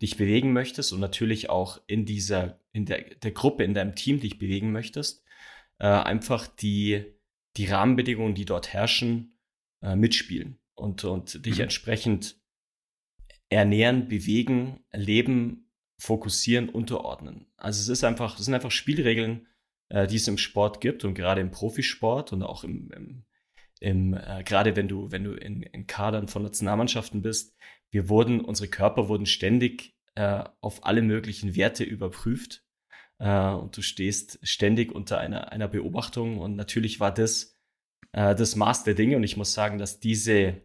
dich 0.00 0.16
bewegen 0.16 0.52
möchtest 0.52 0.92
und 0.92 1.00
natürlich 1.00 1.48
auch 1.48 1.80
in 1.86 2.04
dieser, 2.04 2.60
in 2.72 2.86
der, 2.86 3.02
der 3.14 3.30
Gruppe, 3.30 3.64
in 3.64 3.74
deinem 3.74 3.94
Team 3.94 4.20
dich 4.20 4.38
bewegen 4.38 4.72
möchtest, 4.72 5.22
äh, 5.78 5.86
einfach 5.86 6.48
die, 6.48 7.04
die 7.56 7.66
Rahmenbedingungen, 7.66 8.34
die 8.34 8.44
dort 8.44 8.72
herrschen, 8.72 9.34
äh, 9.80 9.96
mitspielen 9.96 10.58
und, 10.74 11.04
und 11.04 11.46
dich 11.46 11.56
mhm. 11.56 11.62
entsprechend 11.62 12.36
ernähren, 13.48 14.08
bewegen, 14.08 14.84
leben, 14.92 15.70
fokussieren, 15.98 16.68
unterordnen. 16.68 17.46
Also 17.56 17.80
es 17.80 17.88
ist 17.88 18.04
einfach, 18.04 18.38
es 18.38 18.44
sind 18.44 18.54
einfach 18.54 18.70
Spielregeln, 18.70 19.46
äh, 19.88 20.06
die 20.06 20.16
es 20.16 20.26
im 20.26 20.38
Sport 20.38 20.80
gibt 20.80 21.04
und 21.04 21.14
gerade 21.14 21.40
im 21.40 21.50
Profisport 21.50 22.32
und 22.32 22.42
auch 22.42 22.64
im, 22.64 22.90
im, 22.90 23.24
im 23.78 24.14
äh, 24.14 24.42
gerade 24.42 24.74
wenn 24.74 24.88
du, 24.88 25.12
wenn 25.12 25.22
du 25.22 25.34
in, 25.34 25.62
in 25.62 25.86
Kadern 25.86 26.28
von 26.28 26.42
Nationalmannschaften 26.42 27.22
bist, 27.22 27.54
wir 27.92 28.08
wurden, 28.08 28.40
unsere 28.40 28.68
Körper 28.68 29.08
wurden 29.08 29.26
ständig 29.26 29.94
äh, 30.16 30.44
auf 30.60 30.84
alle 30.84 31.02
möglichen 31.02 31.54
Werte 31.54 31.84
überprüft. 31.84 32.64
Äh, 33.18 33.50
und 33.50 33.76
du 33.76 33.82
stehst 33.82 34.40
ständig 34.42 34.92
unter 34.92 35.18
einer, 35.18 35.52
einer 35.52 35.68
Beobachtung. 35.68 36.38
Und 36.38 36.56
natürlich 36.56 36.98
war 36.98 37.14
das 37.14 37.52
äh, 38.12 38.34
das 38.34 38.56
Maß 38.56 38.84
der 38.84 38.94
Dinge. 38.94 39.16
Und 39.16 39.24
ich 39.24 39.36
muss 39.36 39.52
sagen, 39.52 39.78
dass 39.78 40.00
diese, 40.00 40.62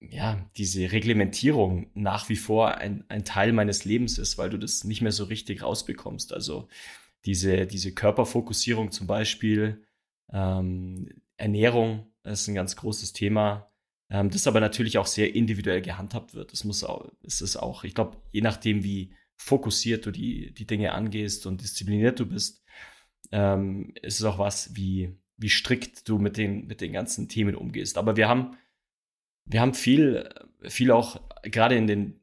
ja, 0.00 0.48
diese 0.56 0.92
Reglementierung 0.92 1.90
nach 1.94 2.28
wie 2.28 2.36
vor 2.36 2.76
ein, 2.76 3.04
ein 3.08 3.24
Teil 3.24 3.52
meines 3.52 3.84
Lebens 3.84 4.18
ist, 4.18 4.38
weil 4.38 4.50
du 4.50 4.58
das 4.58 4.84
nicht 4.84 5.02
mehr 5.02 5.12
so 5.12 5.24
richtig 5.24 5.62
rausbekommst. 5.62 6.32
Also 6.32 6.68
diese, 7.24 7.66
diese 7.66 7.92
Körperfokussierung 7.94 8.92
zum 8.92 9.06
Beispiel, 9.06 9.84
ähm, 10.32 11.08
Ernährung 11.36 12.12
ist 12.24 12.48
ein 12.48 12.54
ganz 12.54 12.76
großes 12.76 13.12
Thema 13.12 13.67
ähm, 14.10 14.30
das 14.30 14.46
aber 14.46 14.60
natürlich 14.60 14.98
auch 14.98 15.06
sehr 15.06 15.34
individuell 15.34 15.82
gehandhabt 15.82 16.34
wird. 16.34 16.52
Das 16.52 16.64
muss 16.64 16.84
auch, 16.84 17.08
ist 17.22 17.40
es 17.40 17.56
auch, 17.56 17.84
ich 17.84 17.94
glaube, 17.94 18.16
je 18.32 18.40
nachdem, 18.40 18.84
wie 18.84 19.12
fokussiert 19.36 20.06
du 20.06 20.10
die, 20.10 20.52
die 20.52 20.66
Dinge 20.66 20.92
angehst 20.92 21.46
und 21.46 21.62
diszipliniert 21.62 22.18
du 22.18 22.26
bist, 22.26 22.64
ähm, 23.30 23.94
ist 24.02 24.20
es 24.20 24.24
auch 24.24 24.38
was, 24.38 24.74
wie, 24.74 25.16
wie 25.36 25.50
strikt 25.50 26.08
du 26.08 26.18
mit 26.18 26.36
den, 26.36 26.66
mit 26.66 26.80
den 26.80 26.92
ganzen 26.92 27.28
Themen 27.28 27.54
umgehst. 27.54 27.98
Aber 27.98 28.16
wir 28.16 28.28
haben, 28.28 28.56
wir 29.44 29.60
haben 29.60 29.74
viel, 29.74 30.28
viel 30.62 30.90
auch, 30.90 31.20
gerade 31.42 31.76
in 31.76 31.86
den, 31.86 32.20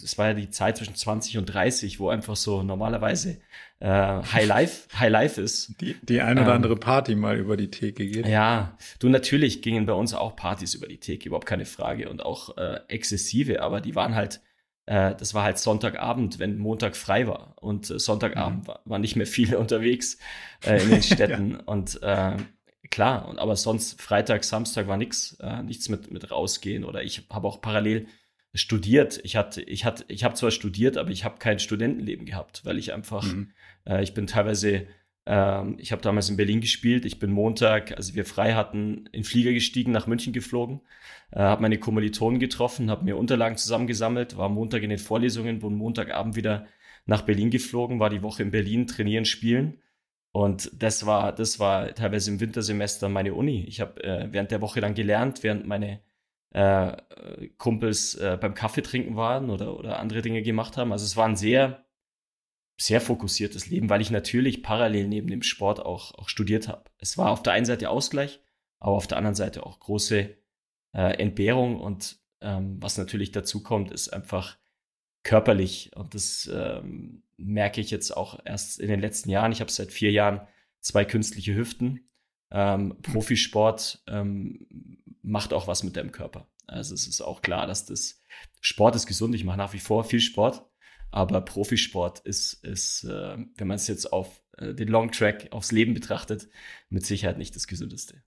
das 0.00 0.16
war 0.18 0.28
ja 0.28 0.34
die 0.34 0.50
Zeit 0.50 0.78
zwischen 0.78 0.94
20 0.94 1.38
und 1.38 1.46
30, 1.46 2.00
wo 2.00 2.08
einfach 2.08 2.36
so 2.36 2.62
normalerweise 2.62 3.40
äh, 3.80 3.88
High 3.88 4.46
Life, 4.46 4.88
High 4.98 5.10
Life 5.10 5.40
ist. 5.40 5.80
Die, 5.80 5.96
die 6.02 6.20
ein 6.20 6.38
oder 6.38 6.48
ähm, 6.48 6.54
andere 6.54 6.76
Party 6.76 7.14
mal 7.14 7.36
über 7.36 7.56
die 7.56 7.70
Theke 7.70 8.06
geht. 8.06 8.26
Ja, 8.26 8.76
du 8.98 9.08
natürlich 9.08 9.62
gingen 9.62 9.86
bei 9.86 9.92
uns 9.92 10.14
auch 10.14 10.36
Partys 10.36 10.74
über 10.74 10.86
die 10.86 10.98
Theke, 10.98 11.28
überhaupt 11.28 11.46
keine 11.46 11.66
Frage 11.66 12.08
und 12.08 12.24
auch 12.24 12.56
äh, 12.56 12.80
exzessive, 12.88 13.60
aber 13.62 13.80
die 13.80 13.94
waren 13.94 14.14
halt, 14.14 14.40
äh, 14.86 15.14
das 15.14 15.34
war 15.34 15.44
halt 15.44 15.58
Sonntagabend, 15.58 16.38
wenn 16.38 16.56
Montag 16.56 16.96
frei 16.96 17.26
war 17.26 17.54
und 17.60 17.90
äh, 17.90 17.98
Sonntagabend 17.98 18.62
mhm. 18.62 18.68
war, 18.68 18.80
war 18.86 18.98
nicht 18.98 19.16
mehr 19.16 19.26
viele 19.26 19.58
unterwegs 19.60 20.18
äh, 20.64 20.82
in 20.82 20.90
den 20.90 21.02
Städten 21.02 21.50
ja. 21.52 21.58
und 21.66 22.02
äh, 22.02 22.36
klar, 22.90 23.28
und 23.28 23.38
aber 23.38 23.56
sonst 23.56 24.00
Freitag, 24.00 24.44
Samstag 24.44 24.88
war 24.88 24.96
nichts, 24.96 25.36
äh, 25.40 25.62
nichts 25.62 25.90
mit 25.90 26.10
mit 26.10 26.30
rausgehen 26.30 26.84
oder 26.84 27.02
ich 27.02 27.26
habe 27.30 27.46
auch 27.46 27.60
parallel 27.60 28.06
studiert. 28.56 29.20
Ich 29.22 29.36
hatte, 29.36 29.62
ich 29.62 29.84
hatte, 29.84 30.04
ich 30.08 30.24
habe 30.24 30.34
zwar 30.34 30.50
studiert, 30.50 30.96
aber 30.96 31.10
ich 31.10 31.24
habe 31.24 31.38
kein 31.38 31.58
Studentenleben 31.58 32.26
gehabt, 32.26 32.64
weil 32.64 32.78
ich 32.78 32.92
einfach, 32.92 33.24
mhm. 33.24 33.52
Äh, 33.86 34.02
ich 34.02 34.14
bin 34.14 34.26
teilweise, 34.26 34.86
äh, 35.26 35.70
ich 35.78 35.92
habe 35.92 36.02
damals 36.02 36.28
in 36.28 36.36
Berlin 36.36 36.60
gespielt. 36.60 37.04
Ich 37.04 37.18
bin 37.18 37.30
Montag, 37.30 37.96
als 37.96 38.14
wir 38.14 38.24
frei 38.24 38.54
hatten, 38.54 39.08
in 39.12 39.24
Flieger 39.24 39.52
gestiegen, 39.52 39.92
nach 39.92 40.06
München 40.06 40.32
geflogen, 40.32 40.80
äh, 41.32 41.40
habe 41.40 41.62
meine 41.62 41.78
Kommilitonen 41.78 42.40
getroffen, 42.40 42.90
habe 42.90 43.04
mir 43.04 43.16
Unterlagen 43.16 43.56
zusammengesammelt, 43.56 44.36
war 44.36 44.48
Montag 44.48 44.82
in 44.82 44.90
den 44.90 44.98
Vorlesungen, 44.98 45.60
bin 45.60 45.74
Montagabend 45.74 46.36
wieder 46.36 46.66
nach 47.06 47.22
Berlin 47.22 47.50
geflogen, 47.50 48.00
war 48.00 48.10
die 48.10 48.22
Woche 48.22 48.42
in 48.42 48.50
Berlin 48.50 48.86
trainieren, 48.86 49.24
spielen. 49.24 49.78
Und 50.32 50.70
das 50.82 51.06
war, 51.06 51.32
das 51.34 51.58
war 51.60 51.94
teilweise 51.94 52.30
im 52.30 52.40
Wintersemester 52.40 53.08
meine 53.08 53.32
Uni. 53.32 53.64
Ich 53.66 53.80
habe 53.80 54.04
äh, 54.04 54.28
während 54.32 54.50
der 54.50 54.60
Woche 54.60 54.82
dann 54.82 54.94
gelernt, 54.94 55.42
während 55.42 55.66
meine 55.66 56.00
äh, 56.50 56.96
Kumpels 57.56 58.16
äh, 58.16 58.36
beim 58.38 58.52
Kaffee 58.52 58.82
trinken 58.82 59.16
waren 59.16 59.48
oder, 59.48 59.78
oder 59.78 59.98
andere 59.98 60.20
Dinge 60.20 60.42
gemacht 60.42 60.76
haben. 60.76 60.92
Also 60.92 61.06
es 61.06 61.16
war 61.16 61.26
ein 61.26 61.36
sehr, 61.36 61.85
sehr 62.78 63.00
fokussiertes 63.00 63.68
Leben, 63.68 63.88
weil 63.88 64.02
ich 64.02 64.10
natürlich 64.10 64.62
parallel 64.62 65.08
neben 65.08 65.28
dem 65.28 65.42
Sport 65.42 65.80
auch, 65.80 66.14
auch 66.14 66.28
studiert 66.28 66.68
habe. 66.68 66.84
Es 66.98 67.16
war 67.16 67.30
auf 67.30 67.42
der 67.42 67.54
einen 67.54 67.66
Seite 67.66 67.90
Ausgleich, 67.90 68.40
aber 68.78 68.96
auf 68.96 69.06
der 69.06 69.18
anderen 69.18 69.34
Seite 69.34 69.64
auch 69.64 69.80
große 69.80 70.36
äh, 70.92 71.18
Entbehrung 71.18 71.80
und 71.80 72.18
ähm, 72.40 72.76
was 72.80 72.98
natürlich 72.98 73.32
dazu 73.32 73.62
kommt, 73.62 73.90
ist 73.90 74.12
einfach 74.12 74.58
körperlich 75.22 75.90
und 75.96 76.14
das 76.14 76.50
ähm, 76.52 77.22
merke 77.36 77.80
ich 77.80 77.90
jetzt 77.90 78.16
auch 78.16 78.38
erst 78.44 78.78
in 78.78 78.88
den 78.88 79.00
letzten 79.00 79.30
Jahren. 79.30 79.52
Ich 79.52 79.60
habe 79.60 79.72
seit 79.72 79.90
vier 79.90 80.10
Jahren 80.12 80.46
zwei 80.80 81.04
künstliche 81.04 81.54
Hüften. 81.54 82.08
Ähm, 82.50 82.96
Profisport 83.02 84.02
ähm, 84.06 85.00
macht 85.22 85.52
auch 85.52 85.66
was 85.66 85.82
mit 85.82 85.96
deinem 85.96 86.12
Körper. 86.12 86.46
Also 86.66 86.94
es 86.94 87.06
ist 87.06 87.20
auch 87.20 87.42
klar, 87.42 87.66
dass 87.66 87.86
das 87.86 88.20
Sport 88.60 88.96
ist 88.96 89.06
gesund. 89.06 89.34
Ich 89.34 89.44
mache 89.44 89.58
nach 89.58 89.72
wie 89.72 89.78
vor 89.78 90.04
viel 90.04 90.20
Sport, 90.20 90.64
aber 91.16 91.40
Profisport 91.40 92.20
ist, 92.20 92.62
ist 92.62 93.04
äh, 93.04 93.38
wenn 93.56 93.66
man 93.66 93.76
es 93.76 93.88
jetzt 93.88 94.12
auf 94.12 94.42
äh, 94.58 94.74
den 94.74 94.88
Long 94.88 95.10
Track, 95.12 95.48
aufs 95.50 95.72
Leben 95.72 95.94
betrachtet, 95.94 96.46
mit 96.90 97.06
Sicherheit 97.06 97.38
nicht 97.38 97.56
das 97.56 97.66
Gesündeste. 97.66 98.22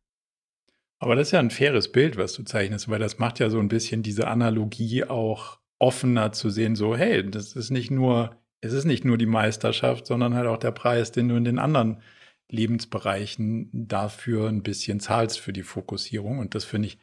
Aber 0.97 1.15
das 1.15 1.27
ist 1.27 1.31
ja 1.33 1.39
ein 1.39 1.51
faires 1.51 1.91
Bild, 1.91 2.17
was 2.17 2.33
du 2.33 2.41
zeichnest, 2.41 2.89
weil 2.89 2.97
das 2.97 3.19
macht 3.19 3.37
ja 3.37 3.51
so 3.51 3.59
ein 3.59 3.67
bisschen 3.67 4.01
diese 4.01 4.27
Analogie 4.27 5.03
auch 5.03 5.59
offener 5.77 6.31
zu 6.31 6.49
sehen, 6.49 6.75
so, 6.75 6.97
hey, 6.97 7.29
das 7.29 7.55
ist 7.55 7.69
nicht 7.69 7.91
nur, 7.91 8.35
es 8.59 8.73
ist 8.73 8.85
nicht 8.85 9.05
nur 9.05 9.19
die 9.19 9.27
Meisterschaft, 9.27 10.07
sondern 10.07 10.33
halt 10.33 10.47
auch 10.47 10.57
der 10.57 10.71
Preis, 10.71 11.11
den 11.11 11.29
du 11.29 11.35
in 11.35 11.45
den 11.45 11.59
anderen 11.59 12.01
Lebensbereichen 12.49 13.69
dafür 13.71 14.49
ein 14.49 14.63
bisschen 14.63 14.99
zahlst 14.99 15.39
für 15.39 15.53
die 15.53 15.61
Fokussierung. 15.61 16.39
Und 16.39 16.55
das 16.55 16.65
finde 16.65 16.87
ich, 16.87 16.97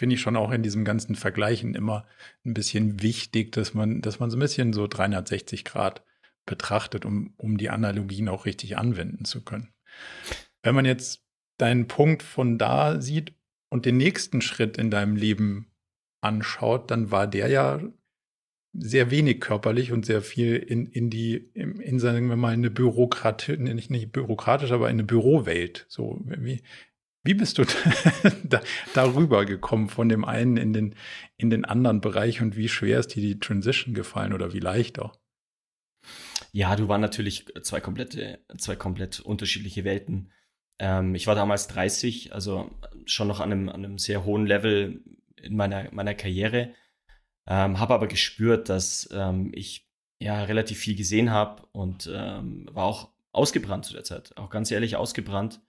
finde 0.00 0.14
ich 0.14 0.22
schon 0.22 0.36
auch 0.36 0.50
in 0.50 0.62
diesem 0.62 0.86
ganzen 0.86 1.14
Vergleichen 1.14 1.74
immer 1.74 2.06
ein 2.46 2.54
bisschen 2.54 3.02
wichtig, 3.02 3.52
dass 3.52 3.74
man, 3.74 4.00
dass 4.00 4.18
man 4.18 4.30
so 4.30 4.38
ein 4.38 4.40
bisschen 4.40 4.72
so 4.72 4.86
360 4.86 5.62
Grad 5.66 6.02
betrachtet, 6.46 7.04
um, 7.04 7.34
um 7.36 7.58
die 7.58 7.68
Analogien 7.68 8.30
auch 8.30 8.46
richtig 8.46 8.78
anwenden 8.78 9.26
zu 9.26 9.44
können. 9.44 9.74
Wenn 10.62 10.74
man 10.74 10.86
jetzt 10.86 11.22
deinen 11.58 11.86
Punkt 11.86 12.22
von 12.22 12.56
da 12.56 13.02
sieht 13.02 13.34
und 13.68 13.84
den 13.84 13.98
nächsten 13.98 14.40
Schritt 14.40 14.78
in 14.78 14.90
deinem 14.90 15.16
Leben 15.16 15.70
anschaut, 16.22 16.90
dann 16.90 17.10
war 17.10 17.26
der 17.26 17.48
ja 17.48 17.82
sehr 18.72 19.10
wenig 19.10 19.42
körperlich 19.42 19.92
und 19.92 20.06
sehr 20.06 20.22
viel 20.22 20.56
in, 20.56 20.86
in 20.86 21.10
die, 21.10 21.50
in, 21.52 21.78
in 21.78 21.98
sagen 21.98 22.26
wir 22.30 22.36
mal, 22.36 22.54
eine 22.54 22.70
Bürokratie, 22.70 23.58
nicht, 23.58 23.90
nicht 23.90 24.12
bürokratisch, 24.12 24.72
aber 24.72 24.88
in 24.88 24.94
eine 24.94 25.04
Bürowelt. 25.04 25.84
So, 25.90 26.22
wie, 26.24 26.62
wie 27.22 27.34
bist 27.34 27.58
du 27.58 27.64
da, 28.44 28.60
darüber 28.94 29.44
gekommen 29.44 29.88
von 29.88 30.08
dem 30.08 30.24
einen 30.24 30.56
in 30.56 30.72
den, 30.72 30.94
in 31.36 31.50
den 31.50 31.64
anderen 31.64 32.00
Bereich 32.00 32.40
und 32.40 32.56
wie 32.56 32.68
schwer 32.68 33.00
ist 33.00 33.14
dir 33.14 33.22
die 33.22 33.38
Transition 33.38 33.94
gefallen 33.94 34.32
oder 34.32 34.52
wie 34.52 34.60
leicht 34.60 34.98
auch? 34.98 35.18
Ja, 36.52 36.74
du 36.76 36.88
waren 36.88 37.00
natürlich 37.00 37.46
zwei 37.62 37.80
komplette, 37.80 38.40
zwei 38.58 38.74
komplett 38.74 39.20
unterschiedliche 39.20 39.84
Welten. 39.84 40.32
Ähm, 40.78 41.14
ich 41.14 41.26
war 41.26 41.34
damals 41.34 41.68
30, 41.68 42.34
also 42.34 42.70
schon 43.04 43.28
noch 43.28 43.40
an 43.40 43.52
einem, 43.52 43.68
an 43.68 43.84
einem 43.84 43.98
sehr 43.98 44.24
hohen 44.24 44.46
Level 44.46 45.04
in 45.36 45.56
meiner, 45.56 45.88
meiner 45.92 46.14
Karriere 46.14 46.74
ähm, 47.50 47.80
habe 47.80 47.94
aber 47.94 48.06
gespürt, 48.06 48.68
dass 48.68 49.08
ähm, 49.12 49.50
ich 49.52 49.88
ja 50.20 50.44
relativ 50.44 50.78
viel 50.78 50.94
gesehen 50.94 51.30
habe 51.30 51.66
und 51.72 52.08
ähm, 52.12 52.68
war 52.72 52.84
auch 52.84 53.10
ausgebrannt 53.32 53.84
zu 53.84 53.92
der 53.92 54.04
Zeit. 54.04 54.36
Auch 54.36 54.50
ganz 54.50 54.70
ehrlich 54.70 54.94
ausgebrannt. 54.94 55.60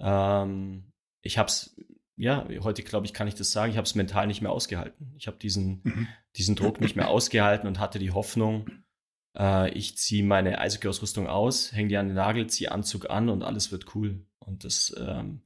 Ähm, 0.00 0.92
ich 1.22 1.38
habe 1.38 1.48
es, 1.48 1.76
ja, 2.16 2.46
heute 2.60 2.82
glaube 2.82 3.06
ich, 3.06 3.12
kann 3.12 3.28
ich 3.28 3.34
das 3.34 3.50
sagen, 3.50 3.70
ich 3.70 3.76
habe 3.76 3.86
es 3.86 3.94
mental 3.94 4.26
nicht 4.26 4.42
mehr 4.42 4.52
ausgehalten. 4.52 5.14
Ich 5.16 5.26
habe 5.26 5.36
diesen, 5.36 5.80
mhm. 5.84 6.08
diesen 6.36 6.56
Druck 6.56 6.80
nicht 6.80 6.96
mehr 6.96 7.08
ausgehalten 7.10 7.66
und 7.66 7.78
hatte 7.78 7.98
die 7.98 8.12
Hoffnung, 8.12 8.70
äh, 9.36 9.70
ich 9.70 9.96
ziehe 9.98 10.24
meine 10.24 10.60
Eishockey-Ausrüstung 10.60 11.26
aus, 11.26 11.72
hänge 11.72 11.88
die 11.88 11.96
an 11.96 12.08
den 12.08 12.16
Nagel, 12.16 12.46
ziehe 12.46 12.72
Anzug 12.72 13.10
an 13.10 13.28
und 13.28 13.42
alles 13.42 13.72
wird 13.72 13.94
cool. 13.94 14.26
Und 14.38 14.64
das 14.64 14.94
ähm, 14.98 15.42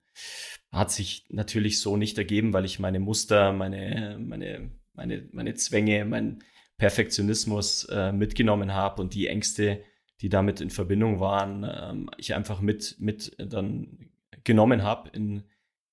hat 0.71 0.91
sich 0.91 1.27
natürlich 1.31 1.81
so 1.81 1.97
nicht 1.97 2.19
ergeben, 2.19 2.53
weil 2.53 2.65
ich 2.65 2.79
meine 2.79 3.01
Muster, 3.01 3.53
meine, 3.53 4.19
meine 4.21 4.71
meine, 5.01 5.29
meine 5.33 5.55
Zwänge, 5.55 6.05
mein 6.05 6.43
Perfektionismus 6.77 7.85
äh, 7.85 8.13
mitgenommen 8.13 8.75
habe 8.75 9.03
und 9.03 9.15
die 9.15 9.27
Ängste, 9.27 9.83
die 10.21 10.29
damit 10.29 10.61
in 10.61 10.71
Verbindung 10.71 11.21
waren, 11.21 11.65
ähm, 11.65 12.11
ich 12.17 12.35
einfach 12.35 12.61
mit, 12.61 12.97
mit 12.99 13.35
dann 13.39 14.10
genommen 14.45 14.83
habe 14.83 15.11
in, 15.11 15.45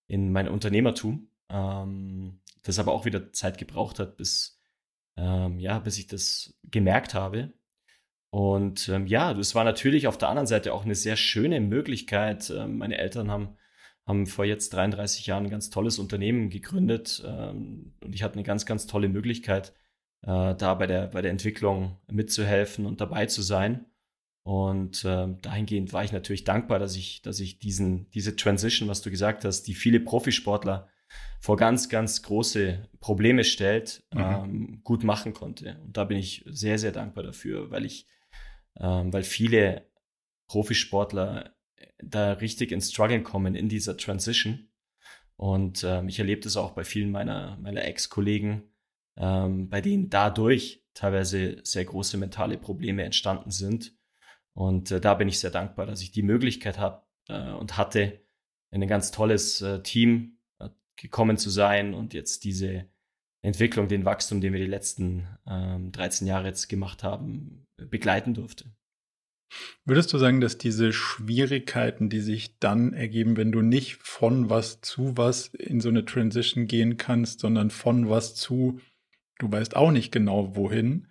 in 0.07 0.31
mein 0.31 0.47
Unternehmertum. 0.47 1.29
Ähm, 1.49 2.41
das 2.63 2.79
aber 2.79 2.93
auch 2.93 3.05
wieder 3.05 3.31
Zeit 3.31 3.57
gebraucht 3.57 3.99
hat, 3.99 4.17
bis, 4.17 4.59
ähm, 5.15 5.59
ja, 5.59 5.79
bis 5.79 5.97
ich 5.97 6.07
das 6.07 6.53
gemerkt 6.63 7.13
habe. 7.13 7.53
Und 8.29 8.89
ähm, 8.89 9.07
ja, 9.07 9.33
das 9.33 9.55
war 9.55 9.63
natürlich 9.63 10.07
auf 10.07 10.17
der 10.17 10.29
anderen 10.29 10.47
Seite 10.47 10.73
auch 10.73 10.83
eine 10.83 10.95
sehr 10.95 11.15
schöne 11.15 11.61
Möglichkeit. 11.61 12.49
Ähm, 12.49 12.77
meine 12.77 12.97
Eltern 12.97 13.31
haben 13.31 13.57
haben 14.07 14.25
vor 14.25 14.45
jetzt 14.45 14.73
33 14.73 15.27
Jahren 15.27 15.45
ein 15.45 15.49
ganz 15.49 15.69
tolles 15.69 15.99
Unternehmen 15.99 16.49
gegründet 16.49 17.21
ähm, 17.25 17.93
und 18.01 18.15
ich 18.15 18.23
hatte 18.23 18.35
eine 18.35 18.43
ganz, 18.43 18.65
ganz 18.65 18.87
tolle 18.87 19.09
Möglichkeit, 19.09 19.73
äh, 20.21 20.55
da 20.55 20.73
bei 20.75 20.87
der, 20.87 21.07
bei 21.07 21.21
der 21.21 21.31
Entwicklung 21.31 21.97
mitzuhelfen 22.09 22.85
und 22.85 23.01
dabei 23.01 23.25
zu 23.25 23.41
sein. 23.41 23.85
Und 24.47 25.03
äh, 25.03 25.27
dahingehend 25.41 25.91
war 25.91 26.05
ich 26.05 26.13
natürlich 26.13 26.45
dankbar, 26.45 26.79
dass 26.79 26.95
ich, 26.95 27.21
dass 27.21 27.41
ich 27.41 27.59
diesen, 27.59 28.09
diese 28.11 28.37
Transition, 28.37 28.87
was 28.87 29.01
du 29.01 29.11
gesagt 29.11 29.43
hast, 29.43 29.63
die 29.63 29.73
viele 29.73 29.99
Profisportler 29.99 30.87
vor 31.41 31.57
ganz, 31.57 31.89
ganz 31.89 32.23
große 32.23 32.87
Probleme 33.01 33.43
stellt, 33.43 34.05
mhm. 34.13 34.21
ähm, 34.21 34.81
gut 34.85 35.03
machen 35.03 35.33
konnte. 35.33 35.77
Und 35.83 35.97
da 35.97 36.05
bin 36.05 36.17
ich 36.17 36.45
sehr, 36.47 36.79
sehr 36.79 36.93
dankbar 36.93 37.25
dafür, 37.25 37.71
weil 37.71 37.83
ich, 37.83 38.07
ähm, 38.79 39.11
weil 39.11 39.23
viele 39.23 39.91
Profisportler 40.47 41.53
da 41.97 42.31
richtig 42.31 42.71
ins 42.71 42.93
Struggeln 42.93 43.25
kommen 43.25 43.53
in 43.53 43.67
dieser 43.67 43.97
Transition. 43.97 44.69
Und 45.35 45.83
ähm, 45.83 46.07
ich 46.07 46.19
erlebe 46.19 46.39
das 46.39 46.55
auch 46.55 46.71
bei 46.71 46.85
vielen 46.85 47.11
meiner, 47.11 47.57
meiner 47.57 47.83
Ex-Kollegen, 47.83 48.63
ähm, 49.17 49.67
bei 49.67 49.81
denen 49.81 50.09
dadurch 50.09 50.85
teilweise 50.93 51.57
sehr 51.63 51.83
große 51.83 52.15
mentale 52.15 52.57
Probleme 52.57 53.03
entstanden 53.03 53.51
sind. 53.51 53.96
Und 54.57 54.89
äh, 54.89 54.99
da 54.99 55.13
bin 55.13 55.27
ich 55.27 55.39
sehr 55.39 55.51
dankbar, 55.51 55.85
dass 55.85 56.01
ich 56.01 56.11
die 56.11 56.23
Möglichkeit 56.23 56.79
habe 56.79 57.03
äh, 57.29 57.51
und 57.51 57.77
hatte, 57.77 58.19
in 58.71 58.81
ein 58.81 58.89
ganz 58.89 59.11
tolles 59.11 59.61
äh, 59.61 59.83
Team 59.83 60.39
äh, 60.59 60.69
gekommen 60.95 61.37
zu 61.37 61.51
sein 61.51 61.93
und 61.93 62.15
jetzt 62.15 62.43
diese 62.43 62.89
Entwicklung, 63.43 63.87
den 63.87 64.03
Wachstum, 64.03 64.41
den 64.41 64.53
wir 64.53 64.59
die 64.59 64.65
letzten 64.65 65.27
ähm, 65.45 65.91
13 65.91 66.25
Jahre 66.25 66.47
jetzt 66.47 66.69
gemacht 66.69 67.03
haben, 67.03 67.67
begleiten 67.77 68.33
durfte. 68.33 68.65
Würdest 69.85 70.11
du 70.11 70.17
sagen, 70.17 70.41
dass 70.41 70.57
diese 70.57 70.91
Schwierigkeiten, 70.91 72.09
die 72.09 72.19
sich 72.19 72.57
dann 72.57 72.93
ergeben, 72.93 73.37
wenn 73.37 73.51
du 73.51 73.61
nicht 73.61 73.97
von 73.97 74.49
was 74.49 74.81
zu 74.81 75.15
was 75.15 75.53
in 75.53 75.81
so 75.81 75.89
eine 75.89 76.03
Transition 76.03 76.65
gehen 76.65 76.97
kannst, 76.97 77.41
sondern 77.41 77.69
von 77.69 78.09
was 78.09 78.33
zu, 78.33 78.79
du 79.37 79.51
weißt 79.51 79.75
auch 79.75 79.91
nicht 79.91 80.11
genau 80.11 80.55
wohin, 80.55 81.07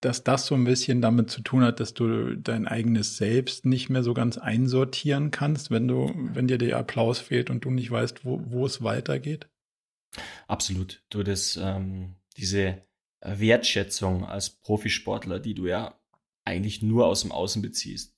dass 0.00 0.24
das 0.24 0.46
so 0.46 0.54
ein 0.54 0.64
bisschen 0.64 1.02
damit 1.02 1.30
zu 1.30 1.42
tun 1.42 1.62
hat, 1.62 1.78
dass 1.78 1.92
du 1.92 2.34
dein 2.36 2.66
eigenes 2.66 3.16
Selbst 3.16 3.66
nicht 3.66 3.90
mehr 3.90 4.02
so 4.02 4.14
ganz 4.14 4.38
einsortieren 4.38 5.30
kannst, 5.30 5.70
wenn 5.70 5.86
du, 5.88 6.12
wenn 6.32 6.48
dir 6.48 6.58
der 6.58 6.78
Applaus 6.78 7.18
fehlt 7.18 7.50
und 7.50 7.64
du 7.64 7.70
nicht 7.70 7.90
weißt, 7.90 8.24
wo, 8.24 8.40
wo 8.46 8.64
es 8.64 8.82
weitergeht? 8.82 9.48
Absolut. 10.48 11.02
Du 11.10 11.22
das, 11.22 11.58
ähm, 11.62 12.16
diese 12.36 12.82
Wertschätzung 13.20 14.24
als 14.24 14.50
Profisportler, 14.50 15.38
die 15.38 15.54
du 15.54 15.66
ja 15.66 16.00
eigentlich 16.44 16.82
nur 16.82 17.06
aus 17.06 17.20
dem 17.20 17.32
Außen 17.32 17.60
beziehst. 17.60 18.16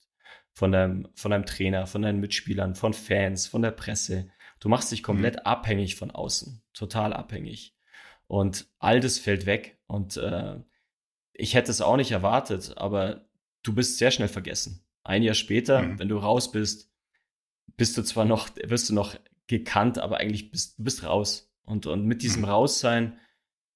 Von 0.55 0.71
deinem, 0.71 1.09
von 1.15 1.31
deinem 1.31 1.47
Trainer, 1.47 1.87
von 1.87 2.03
deinen 2.03 2.21
Mitspielern, 2.21 2.75
von 2.75 2.93
Fans, 2.93 3.47
von 3.47 3.63
der 3.63 3.71
Presse. 3.71 4.31
Du 4.61 4.69
machst 4.69 4.93
dich 4.93 5.03
komplett 5.03 5.37
mhm. 5.37 5.43
abhängig 5.43 5.97
von 5.97 6.11
außen. 6.11 6.63
Total 6.73 7.13
abhängig. 7.13 7.75
Und 8.27 8.69
all 8.79 9.01
das 9.01 9.19
fällt 9.19 9.47
weg. 9.47 9.79
Und 9.87 10.17
äh, 10.17 10.61
ich 11.35 11.55
hätte 11.55 11.71
es 11.71 11.81
auch 11.81 11.97
nicht 11.97 12.13
erwartet, 12.13 12.75
aber 12.77 13.27
du 13.63 13.75
bist 13.75 13.99
sehr 13.99 14.11
schnell 14.11 14.29
vergessen. 14.29 14.85
Ein 15.05 15.23
Jahr 15.23 15.35
später, 15.35 15.83
mhm. 15.83 15.99
wenn 15.99 16.09
du 16.09 16.17
raus 16.19 16.53
bist, 16.53 16.91
bist 17.77 17.97
du 17.97 18.03
zwar 18.03 18.25
noch, 18.25 18.49
wirst 18.65 18.89
du 18.91 18.95
noch 18.95 19.17
gekannt, 19.47 19.99
aber 19.99 20.19
eigentlich 20.19 20.51
bist 20.51 20.79
du 20.79 20.85
bist 20.85 21.05
raus. 21.05 21.53
Und, 21.65 21.87
und 21.87 22.07
mit 22.07 22.23
diesem 22.23 22.43
mhm. 22.43 22.49
Raussein, 22.49 23.19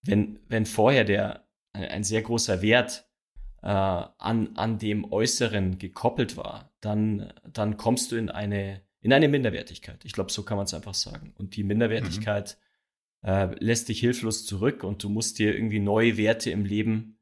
wenn, 0.03 0.39
wenn 0.49 0.67
vorher 0.67 1.05
der 1.05 1.47
ein 1.73 2.05
sehr 2.05 2.23
großer 2.23 2.63
Wert 2.63 3.07
äh, 3.63 3.69
an, 3.69 4.57
an 4.57 4.79
dem 4.79 5.11
Äußeren 5.11 5.79
gekoppelt 5.79 6.37
war, 6.37 6.73
dann, 6.81 7.33
dann 7.45 7.77
kommst 7.77 8.13
du 8.13 8.17
in 8.17 8.31
eine, 8.31 8.83
in 9.01 9.13
eine 9.13 9.29
Minderwertigkeit. 9.29 10.05
Ich 10.05 10.13
glaube, 10.13 10.33
so 10.33 10.43
kann 10.43 10.57
man 10.57 10.67
es 10.67 10.75
einfach 10.75 10.95
sagen. 10.95 11.35
Und 11.37 11.57
die 11.57 11.65
Minderwertigkeit 11.65 12.59
mhm. 13.23 13.29
äh, 13.29 13.55
lässt 13.59 13.89
dich 13.89 14.01
hilflos 14.01 14.47
zurück 14.47 14.85
und 14.85 15.03
du 15.03 15.09
musst 15.09 15.39
dir 15.39 15.55
irgendwie 15.55 15.81
neue 15.81 16.17
Werte 16.17 16.51
im 16.51 16.65
Leben 16.65 17.16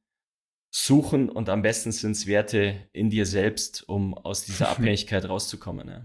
suchen 0.75 1.29
und 1.29 1.49
am 1.49 1.63
besten 1.63 1.93
sind 1.93 2.11
es 2.13 2.27
Werte 2.27 2.75
in 2.93 3.09
dir 3.09 3.27
selbst, 3.27 3.89
um 3.89 4.15
aus 4.15 4.45
dieser 4.45 4.69
Abhängigkeit 4.71 5.29
rauszukommen. 5.29 5.89
Ja. 5.89 6.03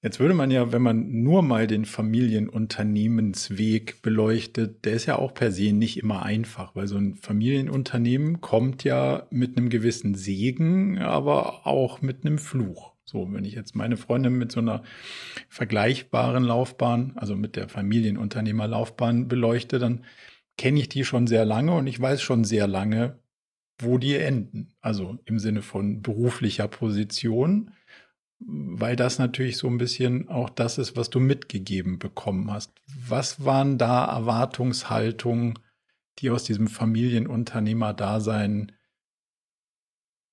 Jetzt 0.00 0.18
würde 0.18 0.32
man 0.32 0.50
ja, 0.50 0.72
wenn 0.72 0.80
man 0.80 1.22
nur 1.22 1.42
mal 1.42 1.66
den 1.66 1.84
Familienunternehmensweg 1.84 4.00
beleuchtet, 4.00 4.86
der 4.86 4.94
ist 4.94 5.04
ja 5.06 5.16
auch 5.16 5.34
per 5.34 5.52
se 5.52 5.72
nicht 5.72 5.98
immer 5.98 6.22
einfach, 6.22 6.74
weil 6.74 6.86
so 6.86 6.96
ein 6.96 7.16
Familienunternehmen 7.16 8.40
kommt 8.40 8.82
ja 8.84 9.26
mit 9.30 9.58
einem 9.58 9.68
gewissen 9.68 10.14
Segen, 10.14 10.98
aber 10.98 11.66
auch 11.66 12.00
mit 12.00 12.24
einem 12.24 12.38
Fluch. 12.38 12.94
So, 13.04 13.30
wenn 13.32 13.44
ich 13.44 13.52
jetzt 13.54 13.74
meine 13.74 13.98
Freundin 13.98 14.38
mit 14.38 14.52
so 14.52 14.60
einer 14.60 14.82
vergleichbaren 15.48 16.44
Laufbahn, 16.44 17.12
also 17.16 17.36
mit 17.36 17.56
der 17.56 17.68
Familienunternehmerlaufbahn 17.68 19.28
beleuchte, 19.28 19.78
dann 19.78 20.04
kenne 20.58 20.80
ich 20.80 20.90
die 20.90 21.04
schon 21.04 21.26
sehr 21.26 21.46
lange 21.46 21.74
und 21.74 21.86
ich 21.86 21.98
weiß 21.98 22.20
schon 22.20 22.44
sehr 22.44 22.66
lange, 22.66 23.18
wo 23.78 23.96
die 23.96 24.16
enden. 24.16 24.74
Also 24.80 25.18
im 25.24 25.38
Sinne 25.38 25.62
von 25.62 26.02
beruflicher 26.02 26.68
Position 26.68 27.72
weil 28.40 28.96
das 28.96 29.18
natürlich 29.18 29.56
so 29.56 29.66
ein 29.68 29.78
bisschen 29.78 30.28
auch 30.28 30.50
das 30.50 30.78
ist, 30.78 30.96
was 30.96 31.10
du 31.10 31.18
mitgegeben 31.18 31.98
bekommen 31.98 32.52
hast. 32.52 32.70
Was 32.86 33.44
waren 33.44 33.78
da 33.78 34.04
Erwartungshaltungen, 34.04 35.58
die 36.18 36.30
aus 36.30 36.44
diesem 36.44 36.68
Familienunternehmer-Dasein 36.68 38.70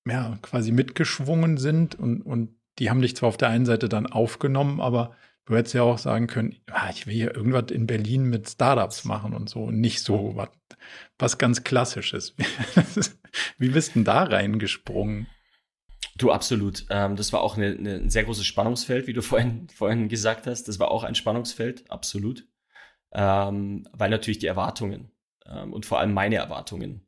ja, 0.08 0.38
quasi 0.44 0.72
mitgeschwungen 0.72 1.58
sind 1.58 1.96
und, 1.96 2.22
und 2.22 2.56
die 2.78 2.92
haben 2.92 3.02
dich 3.02 3.16
zwar 3.16 3.30
auf 3.30 3.38
der 3.38 3.50
einen 3.50 3.66
Seite 3.66 3.90
dann 3.90 4.06
aufgenommen, 4.06 4.80
aber 4.82 5.16
du 5.46 5.56
hättest 5.56 5.76
ja 5.76 5.84
auch 5.84 5.98
sagen 5.98 6.28
können, 6.28 6.56
ah, 6.72 6.90
ich 6.90 7.08
will 7.08 7.14
hier 7.14 7.36
irgendwas 7.36 7.72
in 7.72 7.88
Berlin 7.88 8.26
mit 8.26 8.50
Startups 8.50 9.06
machen 9.06 9.34
und 9.34 9.50
so 9.50 9.64
und 9.64 9.80
nicht 9.80 10.02
so 10.02 10.36
was, 10.36 10.50
was 11.18 11.38
ganz 11.38 11.64
Klassisches. 11.64 12.36
Wie 13.58 13.70
bist 13.70 13.90
du 13.90 13.94
denn 13.94 14.06
da 14.06 14.24
reingesprungen? 14.24 15.28
Du, 16.18 16.32
absolut. 16.32 16.86
Ähm, 16.90 17.16
das 17.16 17.34
war 17.34 17.42
auch 17.42 17.58
eine, 17.58 17.68
eine, 17.68 17.96
ein 17.96 18.10
sehr 18.10 18.24
großes 18.24 18.46
Spannungsfeld, 18.46 19.08
wie 19.08 19.14
du 19.14 19.22
vorhin, 19.24 19.68
vorhin 19.70 20.10
gesagt 20.10 20.48
hast. 20.48 20.68
Das 20.68 20.80
war 20.80 20.90
auch 20.92 21.04
ein 21.04 21.16
Spannungsfeld, 21.16 21.90
absolut. 21.90 22.48
Ähm, 23.12 23.88
weil 23.94 24.10
natürlich 24.10 24.40
die 24.40 24.48
Erwartungen 24.48 25.12
ähm, 25.46 25.74
und 25.74 25.86
vor 25.86 26.00
allem 26.00 26.14
meine 26.14 26.36
Erwartungen 26.36 27.08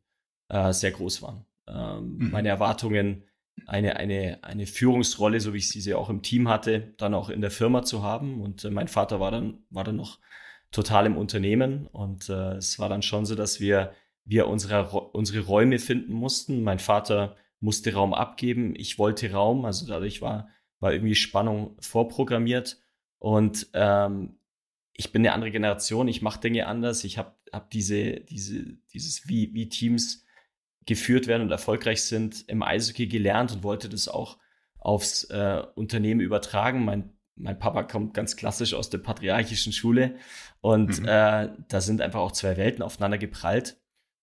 äh, 0.50 0.72
sehr 0.72 0.92
groß 0.92 1.22
waren. 1.22 1.46
Mhm. 1.70 2.30
Meine 2.32 2.48
Erwartungen, 2.48 3.27
eine, 3.66 3.98
eine, 3.98 4.40
eine 4.44 4.66
Führungsrolle, 4.66 5.40
so 5.40 5.54
wie 5.54 5.58
ich 5.58 5.70
sie 5.70 5.94
auch 5.94 6.10
im 6.10 6.22
Team 6.22 6.48
hatte, 6.48 6.94
dann 6.98 7.14
auch 7.14 7.30
in 7.30 7.42
der 7.42 7.52
Firma 7.52 7.84
zu 7.84 8.04
haben. 8.04 8.42
Und 8.42 8.64
äh, 8.64 8.70
mein 8.70 8.88
Vater 8.88 9.20
war 9.20 9.32
dann, 9.32 9.64
war 9.70 9.84
dann 9.84 9.96
noch 9.96 10.20
total 10.72 11.06
im 11.06 11.18
Unternehmen. 11.18 11.88
Und 11.88 12.30
äh, 12.30 12.56
es 12.56 12.80
war 12.80 12.90
dann 12.90 13.02
schon 13.02 13.26
so, 13.26 13.36
dass 13.36 13.60
wir, 13.60 13.94
wir 14.26 14.48
unsere, 14.48 14.90
unsere 15.12 15.46
Räume 15.46 15.80
finden 15.80 16.14
mussten. 16.14 16.64
Mein 16.64 16.80
Vater 16.80 17.36
musste 17.60 17.94
Raum 17.94 18.14
abgeben, 18.14 18.74
ich 18.76 19.00
wollte 19.00 19.32
Raum, 19.32 19.66
also 19.66 19.88
dadurch 19.88 20.22
war, 20.22 20.50
war 20.80 20.94
irgendwie 20.94 21.16
Spannung 21.16 21.76
vorprogrammiert 21.80 22.80
und 23.20 23.68
ähm, 23.74 24.38
ich 24.94 25.12
bin 25.12 25.22
eine 25.22 25.34
andere 25.34 25.52
Generation, 25.52 26.08
ich 26.08 26.22
mache 26.22 26.40
Dinge 26.40 26.68
anders, 26.68 27.04
ich 27.04 27.18
habe 27.18 27.36
hab 27.52 27.70
diese, 27.70 28.20
diese, 28.22 28.78
dieses, 28.94 29.28
wie, 29.28 29.54
wie 29.54 29.70
Teams 29.70 30.26
geführt 30.88 31.28
werden 31.28 31.44
und 31.44 31.52
erfolgreich 31.52 32.02
sind, 32.04 32.46
im 32.48 32.64
Eishockey 32.64 33.08
gelernt 33.08 33.52
und 33.52 33.64
wollte 33.64 33.90
das 33.90 34.08
auch 34.08 34.38
aufs 34.80 35.26
äh, 35.26 35.62
Unternehmen 35.76 36.22
übertragen. 36.22 36.86
Mein, 36.86 37.14
mein 37.36 37.60
Papa 37.60 37.84
kommt 37.84 38.14
ganz 38.14 38.36
klassisch 38.36 38.74
aus 38.74 38.90
der 38.90 39.00
patriarchischen 39.00 39.74
Schule 39.74 40.16
und 40.62 41.02
mhm. 41.02 41.08
äh, 41.08 41.50
da 41.68 41.82
sind 41.82 42.02
einfach 42.02 42.22
auch 42.22 42.32
zwei 42.32 42.58
Welten 42.58 42.82
aufeinander 42.82 43.18
geprallt. 43.18 43.78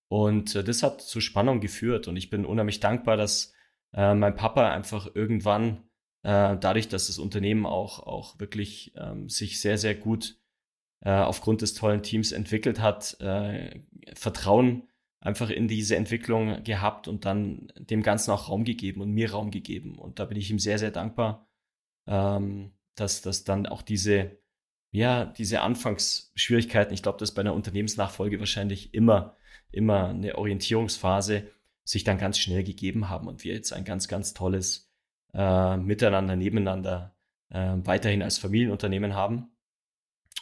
Und 0.08 0.54
äh, 0.54 0.64
das 0.64 0.82
hat 0.82 1.02
zu 1.02 1.20
Spannung 1.20 1.60
geführt. 1.60 2.08
Und 2.08 2.16
ich 2.16 2.30
bin 2.30 2.44
unheimlich 2.44 2.80
dankbar, 2.80 3.16
dass 3.16 3.52
äh, 3.92 4.14
mein 4.14 4.34
Papa 4.34 4.70
einfach 4.70 5.08
irgendwann, 5.14 5.84
äh, 6.22 6.56
dadurch, 6.56 6.88
dass 6.88 7.08
das 7.08 7.18
Unternehmen 7.18 7.66
auch, 7.66 8.00
auch 8.00 8.38
wirklich 8.40 8.94
ähm, 8.96 9.28
sich 9.28 9.60
sehr, 9.60 9.76
sehr 9.76 9.94
gut 9.94 10.38
äh, 11.00 11.10
aufgrund 11.10 11.62
des 11.62 11.74
tollen 11.74 12.02
Teams 12.02 12.32
entwickelt 12.32 12.80
hat, 12.80 13.18
Vertrauen 14.14 14.88
einfach 15.24 15.50
in 15.50 15.66
diese 15.66 15.96
Entwicklung 15.96 16.62
gehabt 16.62 17.08
und 17.08 17.24
dann 17.24 17.72
dem 17.76 18.04
Ganzen 18.04 18.30
auch 18.30 18.48
Raum 18.48 18.62
gegeben 18.62 19.00
und 19.00 19.10
mir 19.10 19.32
Raum 19.32 19.50
gegeben. 19.50 19.98
Und 19.98 20.20
da 20.20 20.26
bin 20.26 20.38
ich 20.38 20.50
ihm 20.50 20.60
sehr, 20.60 20.78
sehr 20.78 20.92
dankbar, 20.92 21.48
ähm, 22.06 22.70
dass, 22.94 23.22
dass 23.22 23.42
dann 23.42 23.66
auch 23.66 23.82
diese, 23.82 24.38
ja, 24.92 25.24
diese 25.24 25.62
Anfangsschwierigkeiten, 25.62 26.94
ich 26.94 27.02
glaube, 27.02 27.18
das 27.18 27.34
bei 27.34 27.40
einer 27.40 27.54
Unternehmensnachfolge 27.54 28.38
wahrscheinlich 28.38 28.94
immer 28.94 29.36
immer 29.74 30.08
eine 30.08 30.36
Orientierungsphase 30.36 31.50
sich 31.84 32.04
dann 32.04 32.18
ganz 32.18 32.38
schnell 32.38 32.64
gegeben 32.64 33.08
haben 33.10 33.28
und 33.28 33.44
wir 33.44 33.54
jetzt 33.54 33.72
ein 33.72 33.84
ganz, 33.84 34.08
ganz 34.08 34.32
tolles 34.32 34.90
äh, 35.34 35.76
Miteinander, 35.76 36.36
Nebeneinander 36.36 37.14
äh, 37.50 37.74
weiterhin 37.76 38.22
als 38.22 38.38
Familienunternehmen 38.38 39.14
haben. 39.14 39.50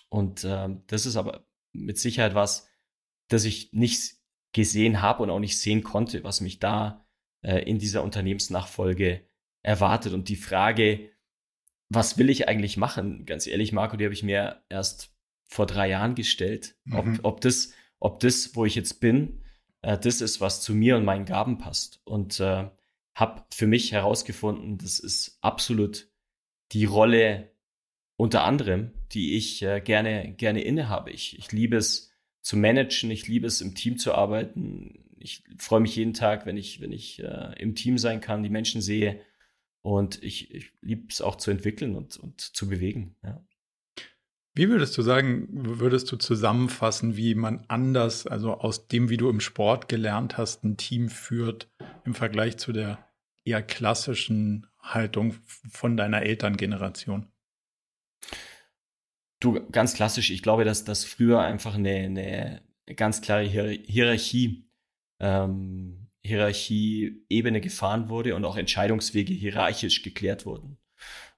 Und 0.09 0.45
äh, 0.45 0.69
das 0.87 1.07
ist 1.07 1.17
aber 1.17 1.45
mit 1.73 1.99
Sicherheit 1.99 2.35
was, 2.35 2.69
das 3.29 3.45
ich 3.45 3.73
nicht 3.73 4.22
gesehen 4.53 5.03
habe 5.03 5.23
und 5.23 5.31
auch 5.31 5.39
nicht 5.39 5.59
sehen 5.59 5.83
konnte, 5.83 6.25
was 6.25 6.41
mich 6.41 6.59
da 6.59 7.05
äh, 7.43 7.59
in 7.59 7.79
dieser 7.79 8.03
Unternehmensnachfolge 8.03 9.23
erwartet. 9.63 10.13
Und 10.13 10.29
die 10.29 10.37
Frage, 10.37 11.11
was 11.89 12.19
will 12.19 12.31
ich 12.31 12.49
eigentlich 12.49 12.77
machen? 12.77 13.27
Ganz 13.27 13.47
ehrlich, 13.47 13.73
Marco, 13.73 13.97
die 13.97 14.05
habe 14.05 14.15
ich 14.15 14.23
mir 14.23 14.63
erst 14.69 15.15
vor 15.45 15.67
drei 15.67 15.89
Jahren 15.89 16.15
gestellt. 16.15 16.77
Mhm. 16.85 16.97
Ob, 16.97 17.07
ob 17.23 17.41
das 17.41 17.73
ob 18.03 18.19
das, 18.19 18.57
wo 18.57 18.65
ich 18.65 18.75
jetzt 18.75 18.99
bin, 18.99 19.45
äh, 19.83 19.97
das 19.97 20.21
ist, 20.21 20.41
was 20.41 20.61
zu 20.61 20.75
mir 20.75 20.97
und 20.97 21.05
meinen 21.05 21.25
Gaben 21.25 21.59
passt. 21.59 22.01
Und 22.05 22.41
äh, 22.41 22.69
habe 23.15 23.45
für 23.55 23.69
mich 23.69 23.93
herausgefunden, 23.93 24.77
das 24.79 24.99
ist 24.99 25.39
absolut 25.41 26.09
die 26.73 26.85
Rolle 26.85 27.53
unter 28.17 28.43
anderem, 28.43 28.91
die 29.13 29.37
ich 29.37 29.63
äh, 29.63 29.81
gerne, 29.81 30.35
gerne 30.35 30.63
innehabe. 30.63 31.13
Ich, 31.13 31.39
ich 31.39 31.53
liebe 31.53 31.77
es 31.77 32.12
zu 32.43 32.57
managen, 32.57 33.11
ich 33.11 33.29
liebe 33.29 33.47
es 33.47 33.61
im 33.61 33.75
Team 33.75 33.97
zu 33.97 34.13
arbeiten. 34.13 35.05
Ich 35.19 35.45
freue 35.57 35.81
mich 35.81 35.97
jeden 35.97 36.15
Tag, 36.15 36.45
wenn 36.45 36.57
ich, 36.57 36.81
wenn 36.81 36.93
ich 36.93 37.23
äh, 37.23 37.55
im 37.59 37.75
Team 37.75 37.97
sein 37.97 38.21
kann, 38.21 38.43
die 38.43 38.51
Menschen 38.51 38.83
sehe. 38.83 39.21
Und 39.81 40.23
ich, 40.23 40.53
ich 40.55 40.73
liebe 40.81 41.07
es 41.09 41.23
auch 41.23 41.37
zu 41.37 41.51
entwickeln 41.51 41.97
und, 41.97 42.17
und 42.19 42.41
zu 42.41 42.69
bewegen. 42.69 43.17
Ja. 43.23 43.45
Wie 44.55 44.69
würdest 44.69 44.99
du 44.99 45.03
sagen, 45.03 45.49
würdest 45.51 46.13
du 46.13 46.17
zusammenfassen, 46.17 47.17
wie 47.17 47.35
man 47.35 47.65
anders, 47.69 48.27
also 48.27 48.55
aus 48.55 48.87
dem, 48.87 49.09
wie 49.09 49.17
du 49.17 49.31
im 49.31 49.41
Sport 49.41 49.89
gelernt 49.89 50.37
hast, 50.37 50.63
ein 50.63 50.77
Team 50.77 51.09
führt 51.09 51.71
im 52.05 52.15
Vergleich 52.15 52.59
zu 52.59 52.73
der 52.73 53.09
eher 53.45 53.63
klassischen 53.63 54.67
Haltung 54.79 55.35
von 55.71 55.97
deiner 55.97 56.23
Elterngeneration? 56.23 57.29
Du, 59.43 59.59
ganz 59.73 59.95
klassisch, 59.95 60.31
ich 60.31 60.41
glaube, 60.41 60.65
dass 60.65 60.85
das 60.85 61.05
früher 61.05 61.41
einfach 61.41 61.75
eine, 61.75 61.91
eine 61.91 62.63
ganz 62.95 63.23
klare 63.23 63.43
Hierarchie, 63.43 64.71
ähm, 65.19 66.07
Hierarchie-Ebene 66.25 67.61
gefahren 67.61 68.09
wurde 68.09 68.37
und 68.37 68.45
auch 68.45 68.57
Entscheidungswege 68.57 69.35
hierarchisch 69.35 70.03
geklärt 70.03 70.47
wurden. 70.47 70.79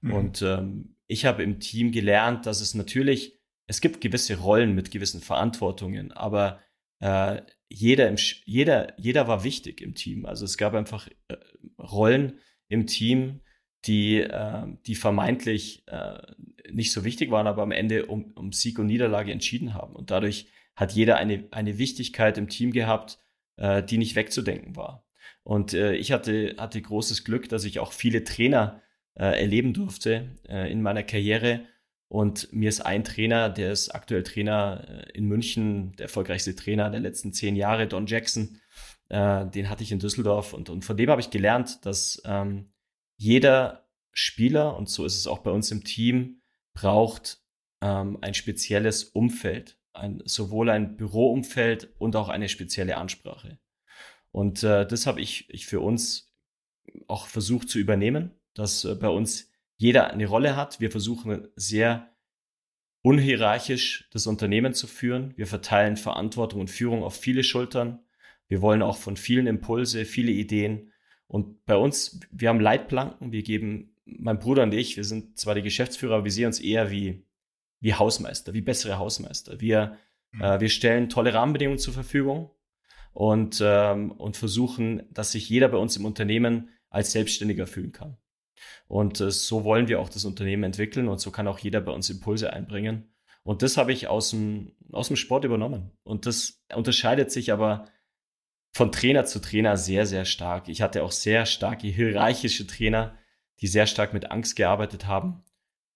Mhm. 0.01 0.13
Und 0.13 0.41
ähm, 0.43 0.97
ich 1.07 1.25
habe 1.25 1.41
im 1.41 1.59
Team 1.59 1.91
gelernt, 1.91 2.45
dass 2.45 2.61
es 2.61 2.75
natürlich, 2.75 3.39
es 3.65 3.81
gibt 3.81 4.01
gewisse 4.01 4.37
Rollen 4.37 4.75
mit 4.75 4.91
gewissen 4.91 5.21
Verantwortungen, 5.21 6.11
aber 6.11 6.61
äh, 6.99 7.41
jeder, 7.69 8.07
im, 8.07 8.17
jeder, 8.45 8.99
jeder 8.99 9.27
war 9.27 9.43
wichtig 9.43 9.81
im 9.81 9.95
Team. 9.95 10.27
Also 10.27 10.45
es 10.45 10.59
gab 10.59 10.75
einfach 10.75 11.07
äh, 11.27 11.37
Rollen 11.79 12.39
im 12.67 12.85
Team, 12.85 13.41
die, 13.87 14.19
äh, 14.19 14.63
die 14.85 14.95
vermeintlich 14.95 15.83
äh, 15.87 16.17
nicht 16.71 16.91
so 16.91 17.03
wichtig 17.03 17.31
waren, 17.31 17.47
aber 17.47 17.63
am 17.63 17.71
Ende 17.71 18.07
um, 18.07 18.31
um 18.35 18.51
Sieg 18.51 18.79
und 18.79 18.87
Niederlage 18.87 19.31
entschieden 19.31 19.73
haben. 19.73 19.95
Und 19.95 20.11
dadurch 20.11 20.47
hat 20.75 20.91
jeder 20.93 21.17
eine, 21.17 21.45
eine 21.51 21.77
Wichtigkeit 21.77 22.37
im 22.37 22.49
Team 22.49 22.71
gehabt, 22.71 23.19
äh, 23.57 23.83
die 23.83 23.97
nicht 23.97 24.15
wegzudenken 24.15 24.75
war. 24.75 25.05
Und 25.43 25.73
äh, 25.73 25.95
ich 25.95 26.11
hatte, 26.11 26.55
hatte 26.57 26.81
großes 26.81 27.23
Glück, 27.23 27.49
dass 27.49 27.65
ich 27.65 27.79
auch 27.79 27.93
viele 27.93 28.23
Trainer 28.23 28.81
äh, 29.13 29.39
erleben 29.39 29.73
durfte 29.73 30.37
äh, 30.49 30.71
in 30.71 30.81
meiner 30.81 31.03
Karriere. 31.03 31.61
Und 32.07 32.51
mir 32.51 32.69
ist 32.69 32.81
ein 32.81 33.03
Trainer, 33.03 33.49
der 33.49 33.71
ist 33.71 33.89
aktuell 33.89 34.23
Trainer 34.23 34.85
äh, 34.87 35.17
in 35.17 35.25
München, 35.25 35.95
der 35.97 36.05
erfolgreichste 36.05 36.55
Trainer 36.55 36.89
der 36.89 36.99
letzten 36.99 37.31
zehn 37.33 37.55
Jahre, 37.55 37.87
Don 37.87 38.07
Jackson. 38.07 38.59
Äh, 39.09 39.45
den 39.47 39.69
hatte 39.69 39.83
ich 39.83 39.91
in 39.91 39.99
Düsseldorf 39.99 40.53
und, 40.53 40.69
und 40.69 40.83
von 40.83 40.97
dem 40.97 41.09
habe 41.09 41.21
ich 41.21 41.29
gelernt, 41.29 41.85
dass 41.85 42.21
ähm, 42.25 42.71
jeder 43.17 43.87
Spieler, 44.11 44.77
und 44.77 44.89
so 44.89 45.05
ist 45.05 45.17
es 45.17 45.27
auch 45.27 45.39
bei 45.39 45.51
uns 45.51 45.71
im 45.71 45.83
Team, 45.83 46.41
braucht 46.73 47.41
ähm, 47.81 48.17
ein 48.21 48.33
spezielles 48.33 49.03
Umfeld, 49.03 49.77
ein, 49.93 50.21
sowohl 50.25 50.69
ein 50.69 50.97
Büroumfeld 50.97 51.93
und 51.97 52.15
auch 52.15 52.29
eine 52.29 52.49
spezielle 52.49 52.97
Ansprache. 52.97 53.59
Und 54.31 54.63
äh, 54.63 54.85
das 54.85 55.05
habe 55.05 55.21
ich, 55.21 55.49
ich 55.49 55.65
für 55.65 55.79
uns 55.79 56.33
auch 57.07 57.27
versucht 57.27 57.69
zu 57.69 57.79
übernehmen 57.79 58.31
dass 58.55 58.85
äh, 58.85 58.95
bei 58.95 59.09
uns 59.09 59.51
jeder 59.77 60.09
eine 60.11 60.25
Rolle 60.25 60.55
hat. 60.55 60.79
Wir 60.79 60.89
versuchen 60.89 61.47
sehr 61.55 62.11
unhierarchisch 63.03 64.09
das 64.11 64.25
Unternehmen 64.25 64.73
zu 64.73 64.87
führen. 64.87 65.33
Wir 65.37 65.45
verteilen 65.45 65.97
Verantwortung 65.97 66.61
und 66.61 66.71
Führung 66.71 67.03
auf 67.03 67.15
viele 67.15 67.43
Schultern. 67.43 67.99
Wir 68.47 68.61
wollen 68.61 68.81
auch 68.81 68.97
von 68.97 69.17
vielen 69.17 69.45
Impulse, 69.45 70.05
viele 70.05 70.31
Ideen. 70.31 70.91
Und 71.27 71.65
bei 71.65 71.75
uns, 71.75 72.19
wir 72.31 72.49
haben 72.49 72.59
Leitplanken, 72.59 73.31
wir 73.31 73.43
geben 73.43 73.95
mein 74.05 74.39
Bruder 74.39 74.63
und 74.63 74.73
ich, 74.73 74.97
wir 74.97 75.03
sind 75.03 75.39
zwar 75.39 75.55
die 75.55 75.63
Geschäftsführer, 75.63 76.15
aber 76.15 76.25
wir 76.25 76.31
sehen 76.31 76.47
uns 76.47 76.59
eher 76.59 76.91
wie, 76.91 77.25
wie 77.79 77.93
Hausmeister, 77.93 78.53
wie 78.53 78.61
bessere 78.61 78.97
Hausmeister. 78.99 79.59
Wir, 79.59 79.97
mhm. 80.31 80.41
äh, 80.41 80.59
wir 80.59 80.69
stellen 80.69 81.09
tolle 81.09 81.33
Rahmenbedingungen 81.33 81.79
zur 81.79 81.93
Verfügung 81.93 82.51
und, 83.13 83.61
ähm, 83.63 84.11
und 84.11 84.37
versuchen, 84.37 85.03
dass 85.11 85.31
sich 85.31 85.49
jeder 85.49 85.69
bei 85.69 85.77
uns 85.77 85.97
im 85.97 86.05
Unternehmen 86.05 86.69
als 86.89 87.11
Selbstständiger 87.11 87.65
fühlen 87.65 87.91
kann. 87.91 88.17
Und 88.87 89.19
äh, 89.19 89.31
so 89.31 89.63
wollen 89.63 89.87
wir 89.87 89.99
auch 89.99 90.09
das 90.09 90.25
Unternehmen 90.25 90.63
entwickeln 90.63 91.07
und 91.07 91.19
so 91.19 91.31
kann 91.31 91.47
auch 91.47 91.59
jeder 91.59 91.81
bei 91.81 91.91
uns 91.91 92.09
Impulse 92.09 92.53
einbringen. 92.53 93.11
Und 93.43 93.61
das 93.61 93.77
habe 93.77 93.93
ich 93.93 94.07
aus 94.07 94.31
dem, 94.31 94.73
aus 94.91 95.07
dem 95.07 95.17
Sport 95.17 95.45
übernommen. 95.45 95.91
Und 96.03 96.25
das 96.25 96.63
unterscheidet 96.73 97.31
sich 97.31 97.51
aber 97.51 97.87
von 98.75 98.91
Trainer 98.91 99.23
zu 99.23 99.39
Trainer 99.39 99.77
sehr, 99.77 100.05
sehr 100.05 100.25
stark. 100.25 100.67
Ich 100.67 100.81
hatte 100.81 101.03
auch 101.03 101.13
sehr 101.13 101.45
starke 101.45 101.87
hierarchische 101.87 102.67
Trainer, 102.67 103.17
die 103.61 103.67
sehr 103.67 103.87
stark 103.87 104.13
mit 104.13 104.31
Angst 104.31 104.57
gearbeitet 104.57 105.07
haben. 105.07 105.45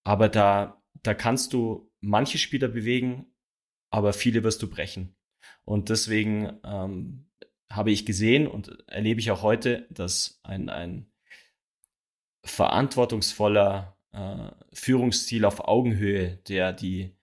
Aber 0.06 0.30
da, 0.30 0.82
da 1.04 1.14
kannst 1.14 1.52
du 1.52 1.92
manche 2.00 2.38
Spieler 2.38 2.70
bewegen, 2.70 3.26
aber 3.90 4.14
viele 4.14 4.46
wirst 4.46 4.62
du 4.62 4.70
brechen. 4.70 5.14
Und 5.66 5.90
deswegen 5.90 6.58
ähm, 6.64 7.28
habe 7.70 7.92
ich 7.92 8.06
gesehen 8.06 8.48
und 8.48 8.82
erlebe 8.88 9.20
ich 9.20 9.30
auch 9.30 9.42
heute, 9.42 9.86
dass 9.90 10.40
ein, 10.44 10.70
ein 10.70 11.12
verantwortungsvoller 12.46 13.98
äh, 14.14 14.52
Führungsstil 14.72 15.44
auf 15.44 15.68
Augenhöhe, 15.68 16.38
der 16.48 16.72
die, 16.72 17.14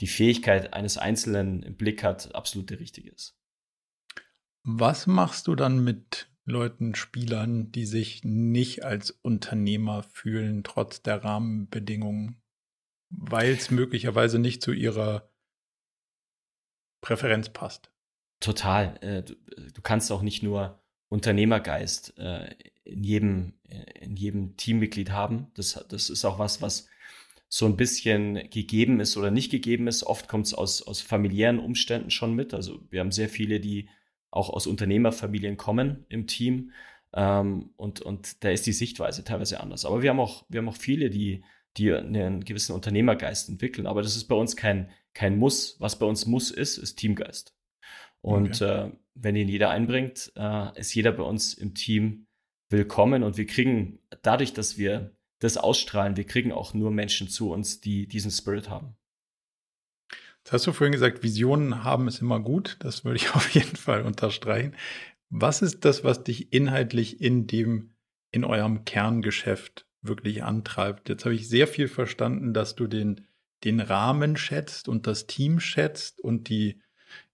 die 0.00 0.08
Fähigkeit 0.08 0.74
eines 0.74 0.98
Einzelnen 0.98 1.62
im 1.62 1.74
Blick 1.74 2.02
hat, 2.02 2.34
absolut 2.34 2.68
der 2.68 2.80
richtige 2.80 3.08
ist. 3.08 3.35
Was 4.68 5.06
machst 5.06 5.46
du 5.46 5.54
dann 5.54 5.84
mit 5.84 6.28
Leuten, 6.44 6.96
Spielern, 6.96 7.70
die 7.70 7.86
sich 7.86 8.24
nicht 8.24 8.84
als 8.84 9.12
Unternehmer 9.12 10.02
fühlen, 10.02 10.64
trotz 10.64 11.02
der 11.02 11.22
Rahmenbedingungen, 11.22 12.42
weil 13.10 13.52
es 13.52 13.70
möglicherweise 13.70 14.40
nicht 14.40 14.62
zu 14.62 14.72
ihrer 14.72 15.30
Präferenz 17.00 17.50
passt? 17.50 17.92
Total. 18.40 18.98
Äh, 19.02 19.22
du, 19.22 19.82
kannst 19.82 20.10
auch 20.10 20.22
nicht 20.22 20.42
nur 20.42 20.82
Unternehmergeist 21.10 22.18
äh, 22.18 22.52
in 22.82 23.04
jedem, 23.04 23.52
in 24.00 24.16
jedem 24.16 24.56
Teammitglied 24.56 25.10
haben. 25.10 25.46
Das, 25.54 25.84
das 25.88 26.10
ist 26.10 26.24
auch 26.24 26.40
was, 26.40 26.60
was 26.60 26.88
so 27.48 27.66
ein 27.66 27.76
bisschen 27.76 28.50
gegeben 28.50 28.98
ist 28.98 29.16
oder 29.16 29.30
nicht 29.30 29.52
gegeben 29.52 29.86
ist. 29.86 30.02
Oft 30.02 30.26
kommt 30.26 30.46
es 30.46 30.54
aus, 30.54 30.82
aus 30.82 31.02
familiären 31.02 31.60
Umständen 31.60 32.10
schon 32.10 32.34
mit. 32.34 32.52
Also 32.52 32.84
wir 32.90 32.98
haben 32.98 33.12
sehr 33.12 33.28
viele, 33.28 33.60
die 33.60 33.88
auch 34.36 34.50
aus 34.50 34.66
Unternehmerfamilien 34.66 35.56
kommen 35.56 36.04
im 36.08 36.26
Team. 36.26 36.72
Ähm, 37.12 37.70
und, 37.76 38.00
und 38.02 38.44
da 38.44 38.50
ist 38.50 38.66
die 38.66 38.72
Sichtweise 38.72 39.24
teilweise 39.24 39.60
anders. 39.60 39.84
Aber 39.84 40.02
wir 40.02 40.10
haben 40.10 40.20
auch, 40.20 40.44
wir 40.48 40.58
haben 40.58 40.68
auch 40.68 40.76
viele, 40.76 41.10
die, 41.10 41.42
die 41.76 41.92
einen 41.92 42.44
gewissen 42.44 42.74
Unternehmergeist 42.74 43.48
entwickeln. 43.48 43.86
Aber 43.86 44.02
das 44.02 44.16
ist 44.16 44.28
bei 44.28 44.36
uns 44.36 44.56
kein, 44.56 44.90
kein 45.14 45.38
Muss. 45.38 45.76
Was 45.80 45.98
bei 45.98 46.06
uns 46.06 46.26
Muss 46.26 46.50
ist, 46.50 46.78
ist 46.78 46.96
Teamgeist. 46.96 47.54
Und 48.20 48.60
okay. 48.62 48.88
äh, 48.88 48.92
wenn 49.14 49.36
ihn 49.36 49.48
jeder 49.48 49.70
einbringt, 49.70 50.32
äh, 50.36 50.78
ist 50.78 50.94
jeder 50.94 51.12
bei 51.12 51.22
uns 51.22 51.54
im 51.54 51.74
Team 51.74 52.26
willkommen 52.68 53.22
und 53.22 53.36
wir 53.36 53.46
kriegen 53.46 54.00
dadurch, 54.22 54.52
dass 54.52 54.76
wir 54.76 55.16
das 55.38 55.56
ausstrahlen, 55.56 56.16
wir 56.16 56.24
kriegen 56.24 56.50
auch 56.50 56.74
nur 56.74 56.90
Menschen 56.90 57.28
zu 57.28 57.50
uns, 57.52 57.80
die 57.80 58.08
diesen 58.08 58.30
Spirit 58.30 58.68
haben. 58.68 58.96
Jetzt 60.46 60.52
hast 60.52 60.66
du 60.68 60.72
vorhin 60.72 60.92
gesagt, 60.92 61.24
Visionen 61.24 61.82
haben 61.82 62.06
ist 62.06 62.20
immer 62.20 62.38
gut. 62.38 62.76
Das 62.78 63.04
würde 63.04 63.16
ich 63.16 63.30
auf 63.34 63.50
jeden 63.50 63.74
Fall 63.74 64.02
unterstreichen. 64.02 64.76
Was 65.28 65.60
ist 65.60 65.84
das, 65.84 66.04
was 66.04 66.22
dich 66.22 66.52
inhaltlich 66.52 67.20
in 67.20 67.48
dem, 67.48 67.96
in 68.30 68.44
eurem 68.44 68.84
Kerngeschäft 68.84 69.88
wirklich 70.02 70.44
antreibt? 70.44 71.08
Jetzt 71.08 71.24
habe 71.24 71.34
ich 71.34 71.48
sehr 71.48 71.66
viel 71.66 71.88
verstanden, 71.88 72.54
dass 72.54 72.76
du 72.76 72.86
den, 72.86 73.26
den 73.64 73.80
Rahmen 73.80 74.36
schätzt 74.36 74.88
und 74.88 75.08
das 75.08 75.26
Team 75.26 75.58
schätzt 75.58 76.20
und 76.20 76.48
die, 76.48 76.80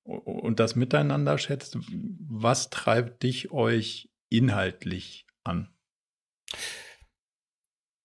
und 0.04 0.58
das 0.58 0.74
Miteinander 0.74 1.36
schätzt, 1.36 1.76
was 2.30 2.70
treibt 2.70 3.24
dich 3.24 3.52
euch 3.52 4.08
inhaltlich 4.30 5.26
an? 5.44 5.68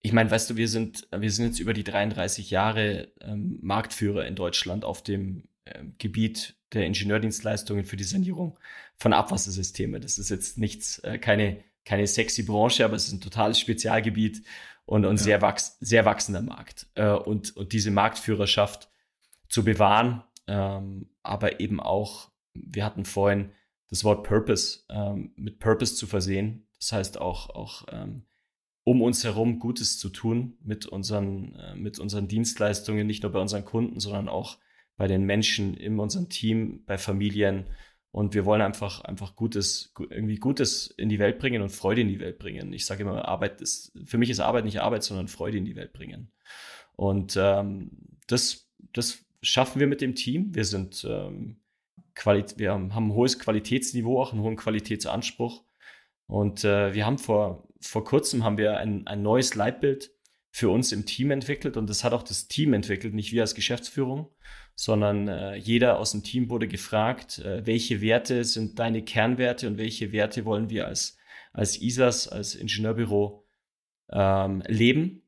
Ich 0.02 0.12
meine, 0.12 0.30
weißt 0.30 0.50
du, 0.50 0.56
wir 0.56 0.68
sind, 0.68 1.08
wir 1.16 1.30
sind 1.30 1.46
jetzt 1.46 1.58
über 1.58 1.72
die 1.72 1.84
33 1.84 2.50
Jahre 2.50 3.12
ähm, 3.20 3.58
Marktführer 3.62 4.26
in 4.26 4.36
Deutschland 4.36 4.84
auf 4.84 5.02
dem 5.02 5.48
äh, 5.64 5.84
Gebiet 5.98 6.56
der 6.72 6.86
Ingenieurdienstleistungen 6.86 7.84
für 7.84 7.96
die 7.96 8.04
Sanierung 8.04 8.58
von 8.96 9.12
Abwassersystemen. 9.12 10.00
Das 10.00 10.18
ist 10.18 10.30
jetzt 10.30 10.58
nichts, 10.58 10.98
äh, 11.00 11.18
keine, 11.18 11.64
keine 11.84 12.06
sexy 12.06 12.42
Branche, 12.42 12.84
aber 12.84 12.94
es 12.94 13.06
ist 13.06 13.12
ein 13.12 13.20
totales 13.20 13.58
Spezialgebiet 13.58 14.44
und, 14.84 15.04
und 15.04 15.16
ja. 15.16 15.22
sehr, 15.22 15.42
wachs, 15.42 15.76
sehr 15.80 16.04
wachsender 16.04 16.42
Markt. 16.42 16.86
Äh, 16.94 17.10
und, 17.10 17.56
und 17.56 17.72
diese 17.72 17.90
Marktführerschaft 17.90 18.88
zu 19.48 19.64
bewahren 19.64 20.22
ähm, 20.48 21.10
aber 21.22 21.60
eben 21.60 21.78
auch, 21.78 22.30
wir 22.54 22.84
hatten 22.84 23.04
vorhin 23.04 23.52
das 23.90 24.02
Wort 24.02 24.26
Purpose, 24.26 24.80
ähm, 24.88 25.32
mit 25.36 25.60
Purpose 25.60 25.94
zu 25.94 26.06
versehen. 26.06 26.66
Das 26.78 26.92
heißt 26.92 27.20
auch, 27.20 27.50
auch 27.50 27.84
ähm, 27.92 28.24
um 28.88 29.02
uns 29.02 29.22
herum 29.22 29.58
Gutes 29.58 29.98
zu 29.98 30.08
tun 30.08 30.56
mit 30.64 30.86
unseren, 30.86 31.54
äh, 31.56 31.74
mit 31.74 31.98
unseren 31.98 32.26
Dienstleistungen, 32.26 33.06
nicht 33.06 33.22
nur 33.22 33.32
bei 33.32 33.38
unseren 33.38 33.66
Kunden, 33.66 34.00
sondern 34.00 34.30
auch 34.30 34.56
bei 34.96 35.06
den 35.06 35.24
Menschen 35.24 35.74
in 35.74 35.98
unserem 35.98 36.30
Team, 36.30 36.84
bei 36.86 36.96
Familien. 36.96 37.66
Und 38.12 38.32
wir 38.32 38.46
wollen 38.46 38.62
einfach, 38.62 39.02
einfach 39.02 39.36
Gutes, 39.36 39.92
irgendwie 39.98 40.36
Gutes 40.36 40.86
in 40.86 41.10
die 41.10 41.18
Welt 41.18 41.38
bringen 41.38 41.60
und 41.60 41.68
Freude 41.68 42.00
in 42.00 42.08
die 42.08 42.18
Welt 42.18 42.38
bringen. 42.38 42.72
Ich 42.72 42.86
sage 42.86 43.02
immer, 43.02 43.28
Arbeit 43.28 43.60
ist, 43.60 43.92
für 44.06 44.16
mich 44.16 44.30
ist 44.30 44.40
Arbeit 44.40 44.64
nicht 44.64 44.80
Arbeit, 44.80 45.02
sondern 45.02 45.28
Freude 45.28 45.58
in 45.58 45.66
die 45.66 45.76
Welt 45.76 45.92
bringen. 45.92 46.32
Und 46.96 47.36
ähm, 47.38 47.90
das, 48.26 48.70
das 48.94 49.18
schaffen 49.42 49.80
wir 49.80 49.86
mit 49.86 50.00
dem 50.00 50.14
Team. 50.14 50.54
Wir 50.54 50.64
sind 50.64 51.06
ähm, 51.06 51.60
wir 52.56 52.72
haben 52.72 52.90
ein 52.90 53.12
hohes 53.12 53.38
Qualitätsniveau, 53.38 54.18
auch 54.18 54.32
einen 54.32 54.42
hohen 54.42 54.56
Qualitätsanspruch. 54.56 55.62
Und 56.26 56.64
äh, 56.64 56.94
wir 56.94 57.06
haben 57.06 57.18
vor, 57.18 57.67
vor 57.80 58.04
kurzem 58.04 58.44
haben 58.44 58.58
wir 58.58 58.76
ein, 58.78 59.06
ein 59.06 59.22
neues 59.22 59.54
Leitbild 59.54 60.10
für 60.50 60.70
uns 60.70 60.92
im 60.92 61.06
Team 61.06 61.30
entwickelt 61.30 61.76
und 61.76 61.88
das 61.88 62.04
hat 62.04 62.12
auch 62.12 62.22
das 62.22 62.48
Team 62.48 62.72
entwickelt, 62.72 63.14
nicht 63.14 63.32
wir 63.32 63.42
als 63.42 63.54
Geschäftsführung, 63.54 64.30
sondern 64.74 65.28
äh, 65.28 65.54
jeder 65.56 65.98
aus 65.98 66.12
dem 66.12 66.22
Team 66.22 66.50
wurde 66.50 66.68
gefragt, 66.68 67.38
äh, 67.38 67.66
welche 67.66 68.00
Werte 68.00 68.44
sind 68.44 68.78
deine 68.78 69.02
Kernwerte 69.02 69.66
und 69.66 69.78
welche 69.78 70.12
Werte 70.12 70.44
wollen 70.44 70.70
wir 70.70 70.86
als, 70.86 71.16
als 71.52 71.80
ISAS, 71.80 72.28
als 72.28 72.54
Ingenieurbüro 72.54 73.46
ähm, 74.10 74.62
leben. 74.66 75.22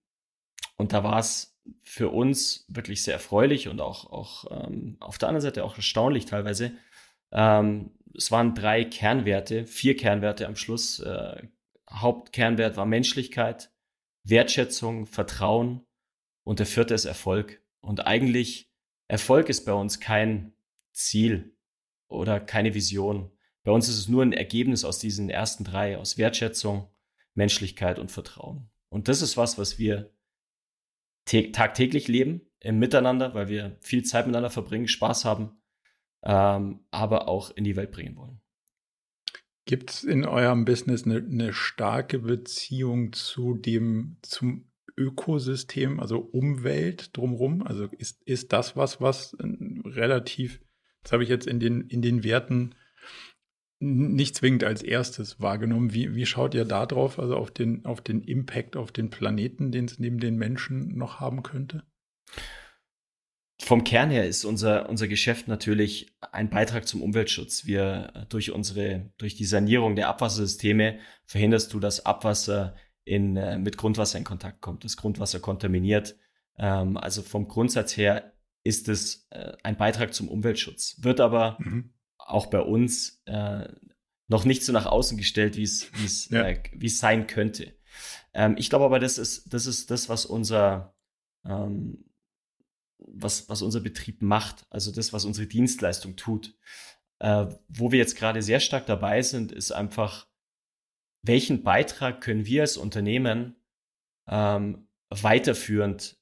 Und 0.76 0.92
da 0.92 1.04
war 1.04 1.18
es 1.18 1.60
für 1.82 2.08
uns 2.08 2.64
wirklich 2.68 3.02
sehr 3.02 3.14
erfreulich 3.14 3.68
und 3.68 3.80
auch, 3.80 4.10
auch 4.10 4.66
ähm, 4.66 4.96
auf 5.00 5.18
der 5.18 5.28
anderen 5.28 5.42
Seite 5.42 5.64
auch 5.64 5.76
erstaunlich 5.76 6.24
teilweise. 6.24 6.72
Ähm, 7.30 7.92
es 8.16 8.32
waren 8.32 8.54
drei 8.54 8.84
Kernwerte, 8.84 9.66
vier 9.66 9.96
Kernwerte 9.96 10.46
am 10.46 10.56
Schluss. 10.56 11.00
Äh, 11.00 11.42
Hauptkernwert 11.92 12.76
war 12.76 12.86
Menschlichkeit, 12.86 13.72
Wertschätzung, 14.24 15.06
Vertrauen 15.06 15.86
und 16.44 16.58
der 16.58 16.66
vierte 16.66 16.94
ist 16.94 17.04
Erfolg. 17.04 17.62
Und 17.80 18.06
eigentlich, 18.06 18.70
Erfolg 19.08 19.48
ist 19.48 19.64
bei 19.64 19.72
uns 19.72 20.00
kein 20.00 20.52
Ziel 20.92 21.56
oder 22.08 22.40
keine 22.40 22.74
Vision. 22.74 23.30
Bei 23.62 23.72
uns 23.72 23.88
ist 23.88 23.98
es 23.98 24.08
nur 24.08 24.22
ein 24.22 24.32
Ergebnis 24.32 24.84
aus 24.84 24.98
diesen 24.98 25.30
ersten 25.30 25.64
drei, 25.64 25.98
aus 25.98 26.18
Wertschätzung, 26.18 26.88
Menschlichkeit 27.34 27.98
und 27.98 28.10
Vertrauen. 28.10 28.70
Und 28.88 29.08
das 29.08 29.22
ist 29.22 29.36
was, 29.36 29.58
was 29.58 29.78
wir 29.78 30.12
tagtäglich 31.24 32.08
leben 32.08 32.42
im 32.60 32.78
Miteinander, 32.78 33.34
weil 33.34 33.48
wir 33.48 33.76
viel 33.80 34.04
Zeit 34.04 34.26
miteinander 34.26 34.50
verbringen, 34.50 34.88
Spaß 34.88 35.24
haben, 35.24 35.60
ähm, 36.22 36.84
aber 36.90 37.28
auch 37.28 37.50
in 37.50 37.64
die 37.64 37.76
Welt 37.76 37.92
bringen 37.92 38.16
wollen. 38.16 38.29
Gibt 39.66 39.90
es 39.90 40.04
in 40.04 40.24
eurem 40.24 40.64
Business 40.64 41.04
eine, 41.04 41.16
eine, 41.16 41.52
starke 41.52 42.20
Beziehung 42.20 43.12
zu 43.12 43.54
dem, 43.54 44.16
zum 44.22 44.70
Ökosystem, 44.96 46.00
also 46.00 46.18
Umwelt 46.18 47.16
drumherum? 47.16 47.62
Also 47.62 47.84
ist, 47.98 48.22
ist 48.24 48.52
das 48.52 48.76
was, 48.76 49.00
was 49.00 49.36
relativ, 49.84 50.60
das 51.02 51.12
habe 51.12 51.22
ich 51.22 51.28
jetzt 51.28 51.46
in 51.46 51.60
den, 51.60 51.82
in 51.82 52.02
den 52.02 52.24
Werten 52.24 52.74
nicht 53.80 54.36
zwingend 54.36 54.62
als 54.62 54.82
erstes 54.82 55.40
wahrgenommen. 55.40 55.94
Wie, 55.94 56.14
wie 56.14 56.26
schaut 56.26 56.54
ihr 56.54 56.66
da 56.66 56.84
drauf, 56.84 57.18
also 57.18 57.36
auf 57.36 57.50
den, 57.50 57.84
auf 57.86 58.02
den 58.02 58.22
Impact 58.22 58.76
auf 58.76 58.92
den 58.92 59.08
Planeten, 59.08 59.72
den 59.72 59.86
es 59.86 59.98
neben 59.98 60.20
den 60.20 60.36
Menschen 60.36 60.96
noch 60.96 61.20
haben 61.20 61.42
könnte? 61.42 61.82
Vom 63.60 63.84
Kern 63.84 64.10
her 64.10 64.26
ist 64.26 64.44
unser, 64.44 64.88
unser 64.88 65.06
Geschäft 65.06 65.48
natürlich 65.48 66.14
ein 66.32 66.50
Beitrag 66.50 66.88
zum 66.88 67.02
Umweltschutz. 67.02 67.66
Wir 67.66 68.26
durch 68.28 68.52
unsere, 68.52 69.12
durch 69.18 69.36
die 69.36 69.44
Sanierung 69.44 69.96
der 69.96 70.08
Abwassersysteme 70.08 70.98
verhinderst 71.26 71.72
du, 71.72 71.80
dass 71.80 72.06
Abwasser 72.06 72.74
in, 73.04 73.36
äh, 73.36 73.58
mit 73.58 73.76
Grundwasser 73.76 74.18
in 74.18 74.24
Kontakt 74.24 74.60
kommt, 74.60 74.84
das 74.84 74.96
Grundwasser 74.96 75.40
kontaminiert. 75.40 76.16
Ähm, 76.58 76.96
also 76.96 77.22
vom 77.22 77.48
Grundsatz 77.48 77.96
her 77.96 78.32
ist 78.64 78.88
es 78.88 79.26
äh, 79.30 79.52
ein 79.62 79.76
Beitrag 79.76 80.14
zum 80.14 80.28
Umweltschutz, 80.28 80.96
wird 81.02 81.20
aber 81.20 81.56
mhm 81.60 81.92
auch 82.30 82.46
bei 82.46 82.60
uns 82.60 83.22
äh, 83.26 83.68
noch 84.28 84.44
nicht 84.44 84.64
so 84.64 84.72
nach 84.72 84.86
außen 84.86 85.18
gestellt, 85.18 85.56
wie 85.56 85.64
es 85.64 86.28
ja. 86.30 86.46
äh, 86.46 86.62
wie 86.72 86.86
es 86.86 86.98
sein 86.98 87.26
könnte. 87.26 87.74
Ähm, 88.32 88.54
ich 88.58 88.70
glaube 88.70 88.84
aber, 88.84 89.00
das 89.00 89.18
ist, 89.18 89.52
das 89.52 89.66
ist 89.66 89.90
das, 89.90 90.08
was 90.08 90.24
unser, 90.24 90.94
ähm, 91.44 92.04
was, 93.06 93.48
was 93.48 93.62
unser 93.62 93.80
Betrieb 93.80 94.22
macht, 94.22 94.66
also 94.70 94.92
das, 94.92 95.12
was 95.12 95.24
unsere 95.24 95.46
Dienstleistung 95.46 96.16
tut. 96.16 96.54
Äh, 97.18 97.46
wo 97.68 97.92
wir 97.92 97.98
jetzt 97.98 98.16
gerade 98.16 98.42
sehr 98.42 98.60
stark 98.60 98.86
dabei 98.86 99.22
sind, 99.22 99.52
ist 99.52 99.72
einfach, 99.72 100.26
welchen 101.22 101.62
Beitrag 101.62 102.20
können 102.20 102.46
wir 102.46 102.62
als 102.62 102.76
Unternehmen 102.76 103.56
ähm, 104.26 104.88
weiterführend 105.10 106.18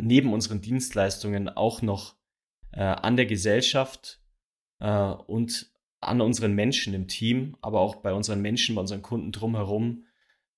neben 0.00 0.32
unseren 0.32 0.60
Dienstleistungen 0.60 1.48
auch 1.48 1.82
noch 1.82 2.16
äh, 2.72 2.82
an 2.82 3.16
der 3.16 3.26
Gesellschaft 3.26 4.20
äh, 4.80 4.90
und 4.90 5.70
an 6.00 6.20
unseren 6.20 6.54
Menschen 6.54 6.94
im 6.94 7.06
Team, 7.06 7.56
aber 7.60 7.80
auch 7.80 7.96
bei 7.96 8.12
unseren 8.12 8.40
Menschen, 8.40 8.74
bei 8.74 8.80
unseren 8.80 9.02
Kunden 9.02 9.32
drumherum 9.32 10.06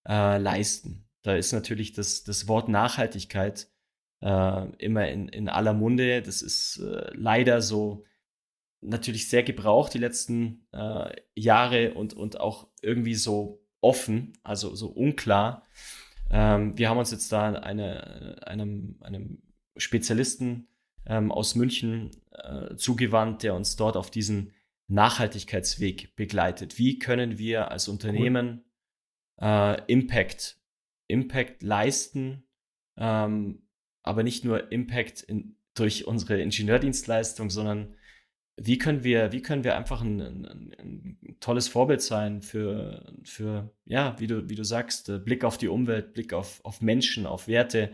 äh, 0.09 0.39
leisten. 0.39 1.09
Da 1.23 1.35
ist 1.35 1.53
natürlich 1.53 1.93
das, 1.93 2.25
das 2.25 2.49
Wort 2.49 2.69
Nachhaltigkeit 2.69 3.72
äh, 4.23 4.67
immer 4.79 5.09
in, 5.09 5.29
in 5.29 5.49
aller 5.49 5.75
Munde. 5.75 6.23
Das 6.23 6.43
ist 6.43 6.79
äh, 6.79 7.11
leider 7.15 7.61
so 7.61 8.05
natürlich 8.81 9.29
sehr 9.29 9.43
gebraucht 9.43 9.95
die 9.95 9.99
letzten 9.99 10.67
äh, 10.73 11.15
Jahre 11.35 11.95
und, 11.95 12.15
und 12.15 12.41
auch 12.41 12.69
irgendwie 12.81 13.15
so 13.15 13.63
offen, 13.81 14.33
also 14.43 14.75
so 14.75 14.89
unklar. 14.89 15.65
Ähm, 16.31 16.77
wir 16.79 16.89
haben 16.89 16.99
uns 16.99 17.11
jetzt 17.11 17.31
da 17.31 17.53
eine, 17.53 18.47
einem, 18.47 18.97
einem 19.01 19.43
Spezialisten 19.77 20.69
ähm, 21.07 21.31
aus 21.31 21.55
München 21.55 22.11
äh, 22.31 22.75
zugewandt, 22.77 23.43
der 23.43 23.55
uns 23.55 23.77
dort 23.77 23.97
auf 23.97 24.11
diesen 24.11 24.53
Nachhaltigkeitsweg 24.89 26.17
begleitet. 26.17 26.79
Wie 26.79 26.99
können 26.99 27.39
wir 27.39 27.71
als 27.71 27.89
Unternehmen 27.89 28.65
cool. 29.41 29.49
äh, 29.49 29.83
Impact, 29.93 30.59
Impact 31.09 31.63
leisten, 31.63 32.45
ähm, 32.97 33.62
aber 34.03 34.23
nicht 34.23 34.45
nur 34.45 34.73
Impact 34.73 35.23
in, 35.23 35.57
durch 35.75 36.07
unsere 36.07 36.41
Ingenieurdienstleistung, 36.41 37.51
sondern 37.51 37.95
wie 38.57 38.79
können 38.79 39.03
wir, 39.03 39.33
wie 39.33 39.43
können 39.43 39.65
wir 39.65 39.77
einfach 39.77 40.03
ein, 40.03 40.21
ein, 40.21 40.75
ein, 40.79 41.37
tolles 41.41 41.69
Vorbild 41.69 42.03
sein 42.03 42.43
für, 42.43 43.15
für, 43.25 43.75
ja, 43.85 44.15
wie 44.19 44.27
du, 44.27 44.49
wie 44.49 44.55
du 44.55 44.65
sagst, 44.65 45.09
äh, 45.09 45.19
Blick 45.19 45.45
auf 45.45 45.59
die 45.59 45.69
Umwelt, 45.69 46.13
Blick 46.13 46.33
auf, 46.33 46.65
auf 46.65 46.81
Menschen, 46.81 47.27
auf 47.27 47.49
Werte, 47.49 47.93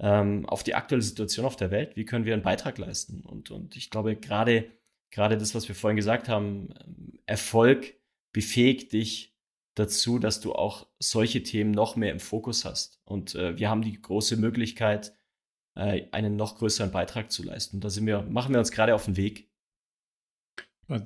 ähm, 0.00 0.46
auf 0.46 0.62
die 0.62 0.74
aktuelle 0.74 1.02
Situation 1.02 1.46
auf 1.46 1.56
der 1.56 1.70
Welt, 1.70 1.96
wie 1.96 2.04
können 2.04 2.24
wir 2.24 2.32
einen 2.32 2.42
Beitrag 2.42 2.78
leisten? 2.78 3.20
Und, 3.20 3.50
und 3.50 3.76
ich 3.76 3.90
glaube, 3.90 4.16
gerade, 4.16 4.70
gerade 5.10 5.36
das, 5.36 5.54
was 5.54 5.68
wir 5.68 5.74
vorhin 5.74 5.96
gesagt 5.96 6.28
haben, 6.28 6.74
ähm, 6.84 7.18
Erfolg 7.26 7.94
befähigt 8.32 8.92
dich 8.92 9.36
dazu, 9.74 10.18
dass 10.18 10.40
du 10.40 10.54
auch 10.54 10.88
solche 10.98 11.42
Themen 11.42 11.70
noch 11.70 11.94
mehr 11.96 12.12
im 12.12 12.20
Fokus 12.20 12.64
hast. 12.64 13.00
Und 13.04 13.34
äh, 13.34 13.58
wir 13.58 13.68
haben 13.68 13.82
die 13.82 14.00
große 14.00 14.36
Möglichkeit, 14.36 15.14
äh, 15.74 16.02
einen 16.12 16.36
noch 16.36 16.58
größeren 16.58 16.90
Beitrag 16.90 17.30
zu 17.30 17.42
leisten. 17.42 17.80
Da 17.80 17.90
sind 17.90 18.06
wir, 18.06 18.22
machen 18.22 18.52
wir 18.52 18.58
uns 18.58 18.72
gerade 18.72 18.94
auf 18.94 19.04
den 19.04 19.16
Weg. 19.16 19.48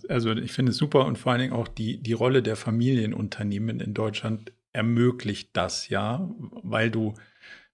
Also 0.08 0.32
ich 0.32 0.52
finde 0.52 0.72
es 0.72 0.78
super 0.78 1.06
und 1.06 1.18
vor 1.18 1.32
allen 1.32 1.40
Dingen 1.40 1.52
auch 1.52 1.68
die, 1.68 2.02
die 2.02 2.12
Rolle 2.12 2.42
der 2.42 2.56
Familienunternehmen 2.56 3.80
in 3.80 3.94
Deutschland 3.94 4.52
ermöglicht 4.72 5.50
das 5.52 5.88
ja, 5.88 6.28
weil 6.38 6.90
du 6.90 7.14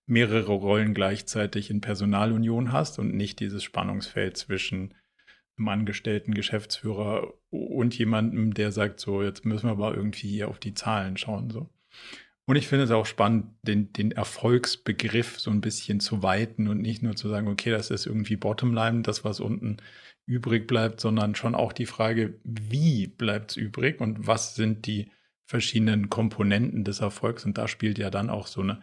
mehrere 0.06 0.52
Rollen 0.52 0.92
gleichzeitig 0.92 1.70
in 1.70 1.80
Personalunion 1.80 2.72
hast 2.72 2.98
und 2.98 3.14
nicht 3.14 3.40
dieses 3.40 3.62
Spannungsfeld 3.62 4.36
zwischen 4.36 4.94
einem 5.56 5.68
angestellten 5.68 6.34
Geschäftsführer 6.34 7.32
und 7.50 7.96
jemandem, 7.96 8.54
der 8.54 8.70
sagt, 8.70 9.00
so, 9.00 9.22
jetzt 9.22 9.44
müssen 9.44 9.66
wir 9.66 9.72
aber 9.72 9.94
irgendwie 9.94 10.28
hier 10.28 10.48
auf 10.48 10.58
die 10.58 10.74
Zahlen 10.74 11.16
schauen. 11.16 11.50
So. 11.50 11.70
Und 12.46 12.56
ich 12.56 12.68
finde 12.68 12.84
es 12.84 12.90
auch 12.90 13.06
spannend, 13.06 13.46
den, 13.62 13.92
den 13.94 14.12
Erfolgsbegriff 14.12 15.40
so 15.40 15.50
ein 15.50 15.62
bisschen 15.62 16.00
zu 16.00 16.22
weiten 16.22 16.68
und 16.68 16.82
nicht 16.82 17.02
nur 17.02 17.16
zu 17.16 17.28
sagen, 17.28 17.48
okay, 17.48 17.70
das 17.70 17.90
ist 17.90 18.06
irgendwie 18.06 18.36
Bottomline, 18.36 19.02
das, 19.02 19.24
was 19.24 19.40
unten 19.40 19.78
übrig 20.26 20.66
bleibt, 20.66 21.00
sondern 21.00 21.34
schon 21.34 21.54
auch 21.54 21.72
die 21.72 21.86
Frage, 21.86 22.38
wie 22.44 23.06
bleibt 23.06 23.52
es 23.52 23.56
übrig 23.56 24.00
und 24.00 24.26
was 24.26 24.54
sind 24.54 24.86
die 24.86 25.10
verschiedenen 25.46 26.08
Komponenten 26.08 26.84
des 26.84 27.00
Erfolgs. 27.00 27.44
Und 27.44 27.58
da 27.58 27.68
spielt 27.68 27.98
ja 27.98 28.10
dann 28.10 28.30
auch 28.30 28.46
so 28.46 28.62
eine, 28.62 28.80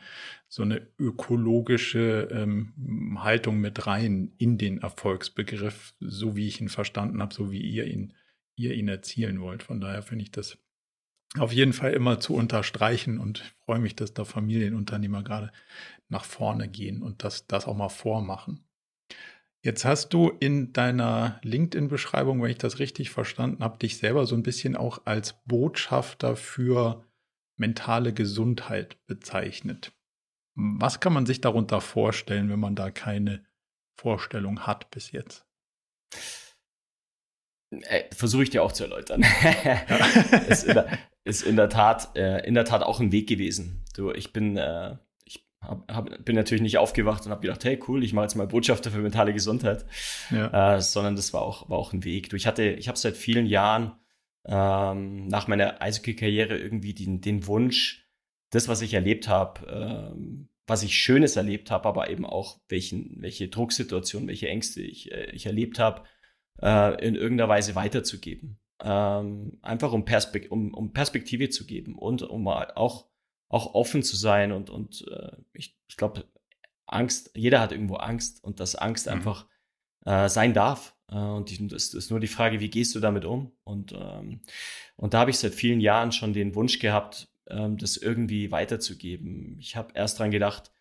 so 0.48 0.64
eine 0.64 0.88
ökologische 1.00 2.30
ähm, 2.32 3.18
Haltung 3.20 3.60
mit 3.60 3.88
rein 3.88 4.34
in 4.38 4.58
den 4.58 4.80
Erfolgsbegriff, 4.80 5.94
so 6.00 6.36
wie 6.36 6.48
ich 6.48 6.62
ihn 6.62 6.70
verstanden 6.70 7.22
habe, 7.22 7.34
so 7.34 7.52
wie 7.52 7.62
ihr 7.62 7.86
ihn, 7.86 8.14
ihr 8.56 8.74
ihn 8.74 8.88
erzielen 8.88 9.42
wollt. 9.42 9.64
Von 9.64 9.82
daher 9.82 10.04
finde 10.04 10.24
ich 10.24 10.32
das 10.32 10.58
auf 11.38 11.54
jeden 11.54 11.74
Fall 11.74 11.94
immer 11.94 12.20
zu 12.20 12.36
unterstreichen 12.36 13.20
und 13.20 13.54
freue 13.66 13.80
mich, 13.80 13.96
dass 13.96 14.14
da 14.14 14.26
Familienunternehmer 14.26 15.24
gerade 15.24 15.52
nach 16.10 16.26
vorne 16.26 16.68
gehen 16.68 17.02
und 17.02 17.24
das, 17.24 17.48
das 17.48 17.66
auch 17.66 17.76
mal 17.76 17.90
vormachen. 17.90 18.66
Jetzt 19.64 19.86
hast 19.86 20.10
du 20.10 20.30
in 20.30 20.74
deiner 20.74 21.40
LinkedIn-Beschreibung, 21.44 22.42
wenn 22.42 22.50
ich 22.50 22.58
das 22.58 22.80
richtig 22.80 23.12
verstanden 23.12 23.64
habe, 23.64 23.78
dich 23.78 23.98
selber 23.98 24.26
so 24.26 24.36
ein 24.36 24.44
bisschen 24.44 24.76
auch 24.76 25.06
als 25.06 25.36
Botschafter 25.46 26.36
für 26.36 27.06
mentale 27.58 28.12
Gesundheit 28.12 28.98
bezeichnet. 29.06 29.94
Was 30.56 31.00
kann 31.00 31.14
man 31.14 31.28
sich 31.28 31.42
darunter 31.42 31.80
vorstellen, 31.80 32.50
wenn 32.50 32.60
man 32.60 32.76
da 32.76 32.90
keine 32.90 33.46
Vorstellung 33.96 34.62
hat 34.66 34.90
bis 34.90 35.12
jetzt? 35.12 35.46
Äh, 37.70 38.14
Versuche 38.14 38.44
ich 38.44 38.50
dir 38.50 38.64
auch 38.64 38.72
zu 38.72 38.84
erläutern. 38.84 39.22
der, 40.66 41.00
ist, 41.24 41.44
in 41.44 41.56
der, 41.56 41.70
Tat, 41.70 42.16
äh, 42.18 42.46
in 42.46 42.54
der 42.54 42.66
Tat 42.66 42.84
auch 42.84 43.00
ein 43.00 43.12
Weg 43.12 43.28
gewesen. 43.28 43.84
Du, 43.96 44.12
ich 44.12 44.34
bin 44.34 44.58
äh, 44.58 44.96
hab, 45.62 45.92
hab, 45.92 46.26
bin 46.26 46.36
natürlich 46.36 46.62
nicht 46.62 46.78
aufgewacht 46.78 47.26
und 47.26 47.32
habe 47.32 47.42
gedacht, 47.42 47.64
hey 47.64 47.80
cool, 47.88 48.04
ich 48.04 48.14
mache 48.14 48.26
jetzt 48.26 48.36
mal 48.36 48.48
Botschafter 48.48 48.92
für 48.92 49.00
mentale 49.00 49.34
Gesundheit, 49.34 49.86
ja. 50.32 50.76
äh, 50.76 50.82
sondern 50.82 51.16
das 51.16 51.34
war 51.34 51.42
auch, 51.42 51.70
war 51.70 51.78
auch 51.78 51.94
ein 51.94 52.04
Weg. 52.04 52.30
Du, 52.30 52.36
ich 52.36 52.48
hatte, 52.48 52.64
ich 52.64 52.88
habe 52.88 52.98
seit 52.98 53.16
vielen 53.16 53.46
Jahren 53.46 53.94
ähm, 54.46 55.28
nach 55.28 55.48
meiner 55.48 55.82
Eishockey-Karriere 55.82 56.58
irgendwie 56.58 56.94
den, 56.94 57.22
den 57.22 57.46
Wunsch, 57.46 58.08
das, 58.50 58.68
was 58.68 58.82
ich 58.82 58.94
erlebt 58.94 59.28
habe, 59.28 60.14
ähm, 60.16 60.50
was 60.66 60.84
ich 60.84 60.98
Schönes 60.98 61.36
erlebt 61.36 61.70
habe, 61.70 61.88
aber 61.88 62.10
eben 62.10 62.26
auch 62.26 62.60
welchen, 62.68 63.22
welche 63.22 63.48
Drucksituationen, 63.48 64.28
welche 64.28 64.48
Ängste 64.48 64.82
ich, 64.82 65.12
äh, 65.12 65.30
ich 65.32 65.46
erlebt 65.46 65.78
habe, 65.78 66.04
äh, 66.62 67.06
in 67.06 67.16
irgendeiner 67.16 67.50
Weise 67.50 67.76
weiterzugeben. 67.76 68.58
Ähm, 68.84 69.60
einfach 69.62 69.92
um, 69.94 70.06
Perspekt 70.06 70.52
um, 70.52 70.74
um 70.74 70.92
Perspektive 70.92 71.50
zu 71.50 71.66
geben 71.66 71.96
und 71.96 72.24
um 72.24 72.48
auch 72.48 73.12
auch 73.52 73.74
offen 73.74 74.02
zu 74.02 74.16
sein 74.16 74.52
und, 74.54 74.70
und 74.70 75.06
äh, 75.12 75.36
ich, 75.54 75.78
ich 75.88 75.98
glaube, 75.98 76.26
Angst, 76.86 77.32
jeder 77.36 77.60
hat 77.60 77.74
irgendwo 77.74 77.96
Angst 77.96 78.44
und 78.44 78.60
dass 78.60 78.76
Angst 78.76 79.08
mhm. 79.08 79.14
einfach 79.14 79.46
äh, 80.06 80.30
sein 80.30 80.54
darf. 80.54 80.96
Äh, 81.10 81.16
und 81.16 81.52
es 81.74 81.94
ist 81.94 82.12
nur 82.12 82.22
die 82.22 82.28
Frage, 82.28 82.62
wie 82.62 82.70
gehst 82.70 82.96
du 82.96 83.02
damit 83.02 83.26
um? 83.26 83.52
Und, 83.64 83.92
ähm, 83.92 84.42
und 84.96 85.14
da 85.14 85.20
habe 85.20 85.32
ich 85.32 85.38
seit 85.38 85.54
vielen 85.54 85.82
Jahren 85.82 86.14
schon 86.14 86.32
den 86.32 86.56
Wunsch 86.56 86.80
gehabt, 86.80 87.30
ähm, 87.50 87.78
das 87.78 87.98
irgendwie 87.98 88.52
weiterzugeben. 88.52 89.58
Ich 89.60 89.76
habe 89.76 89.94
erst 89.96 90.20
dran 90.20 90.32
gedacht, 90.32 90.72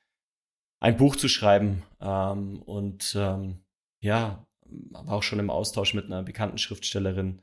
ein 0.78 0.96
Buch 0.96 1.16
zu 1.16 1.28
schreiben 1.28 1.82
ähm, 2.00 2.62
und 2.62 3.14
ähm, 3.18 3.64
ja, 4.00 4.46
war 4.62 5.08
auch 5.16 5.22
schon 5.24 5.40
im 5.40 5.50
Austausch 5.50 5.92
mit 5.94 6.06
einer 6.06 6.22
bekannten 6.22 6.58
Schriftstellerin, 6.58 7.42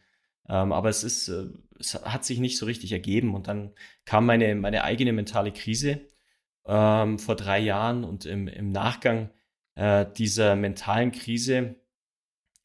ähm, 0.50 0.72
aber 0.72 0.90
es 0.90 1.04
ist, 1.04 1.28
äh, 1.30 1.46
es 1.80 1.94
hat 1.96 2.26
sich 2.26 2.40
nicht 2.40 2.58
so 2.58 2.66
richtig 2.66 2.92
ergeben. 2.92 3.36
Und 3.36 3.48
dann 3.48 3.74
kam 4.06 4.26
meine, 4.26 4.56
meine 4.56 4.84
eigene 4.84 5.14
mentale 5.14 5.52
Krise 5.52 6.02
ähm, 6.66 7.20
vor 7.20 7.36
drei 7.36 7.60
Jahren 7.60 8.04
und 8.04 8.26
im, 8.26 8.48
im 8.48 8.72
Nachgang 8.72 9.30
äh, 9.76 10.06
dieser 10.18 10.56
mentalen 10.56 11.12
Krise 11.12 11.76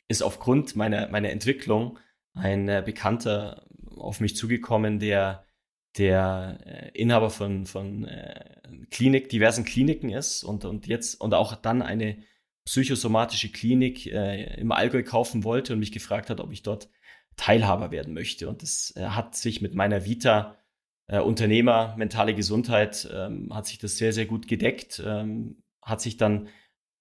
ist 0.08 0.22
aufgrund 0.22 0.76
meiner, 0.76 1.08
meiner 1.08 1.30
Entwicklung 1.30 1.98
ein 2.34 2.68
äh, 2.68 2.82
Bekannter 2.84 3.66
auf 3.96 4.20
mich 4.20 4.36
zugekommen, 4.36 4.98
der 4.98 5.44
der 5.98 6.58
äh, 6.64 6.98
Inhaber 6.98 7.30
von, 7.30 7.66
von 7.66 8.04
äh, 8.04 8.44
Klinik, 8.90 9.28
diversen 9.28 9.64
Kliniken 9.64 10.10
ist 10.10 10.42
und, 10.44 10.64
und 10.64 10.86
jetzt 10.86 11.20
und 11.20 11.34
auch 11.34 11.54
dann 11.54 11.82
eine 11.82 12.22
psychosomatische 12.64 13.50
Klinik 13.50 14.06
äh, 14.06 14.54
im 14.58 14.72
Allgäu 14.72 15.02
kaufen 15.02 15.44
wollte 15.44 15.72
und 15.72 15.80
mich 15.80 15.92
gefragt 15.92 16.30
hat, 16.30 16.40
ob 16.40 16.52
ich 16.52 16.62
dort 16.62 16.88
Teilhaber 17.36 17.90
werden 17.90 18.14
möchte. 18.14 18.48
Und 18.48 18.62
das 18.62 18.94
äh, 18.96 19.04
hat 19.04 19.34
sich 19.34 19.62
mit 19.62 19.74
meiner 19.74 20.04
Vita 20.04 20.56
äh, 21.06 21.18
Unternehmer, 21.18 21.94
mentale 21.96 22.34
Gesundheit, 22.34 23.08
ähm, 23.12 23.54
hat 23.54 23.66
sich 23.66 23.78
das 23.78 23.96
sehr, 23.96 24.12
sehr 24.12 24.26
gut 24.26 24.48
gedeckt, 24.48 25.02
ähm, 25.04 25.62
hat 25.82 26.00
sich 26.00 26.16
dann 26.16 26.48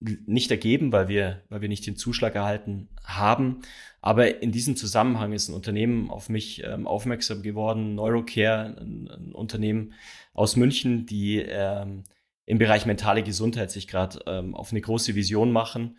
nicht 0.02 0.50
ergeben, 0.50 0.92
weil 0.92 1.08
wir, 1.08 1.44
weil 1.50 1.62
wir 1.62 1.70
nicht 1.70 1.86
den 1.86 1.96
Zuschlag 1.96 2.34
erhalten 2.34 2.90
haben. 3.04 3.62
Aber 4.02 4.42
in 4.42 4.52
diesem 4.52 4.76
Zusammenhang 4.76 5.32
ist 5.32 5.48
ein 5.48 5.54
Unternehmen 5.54 6.10
auf 6.10 6.28
mich 6.28 6.64
ähm, 6.64 6.88
aufmerksam 6.88 7.44
geworden, 7.44 7.96
Neurocare, 7.96 8.78
ein, 8.80 9.08
ein, 9.08 9.32
Unternehmen 9.32 9.94
aus 10.34 10.56
München, 10.56 11.06
die 11.06 11.38
ähm, 11.38 12.04
im 12.48 12.58
Bereich 12.58 12.88
mentale 12.88 13.22
Gesundheit 13.22 13.70
sich 13.70 13.88
gerade 13.88 14.20
ähm, 14.26 14.56
auf 14.56 14.72
eine 14.72 14.82
große 14.82 15.14
Vision 15.14 15.52
machen 15.52 15.98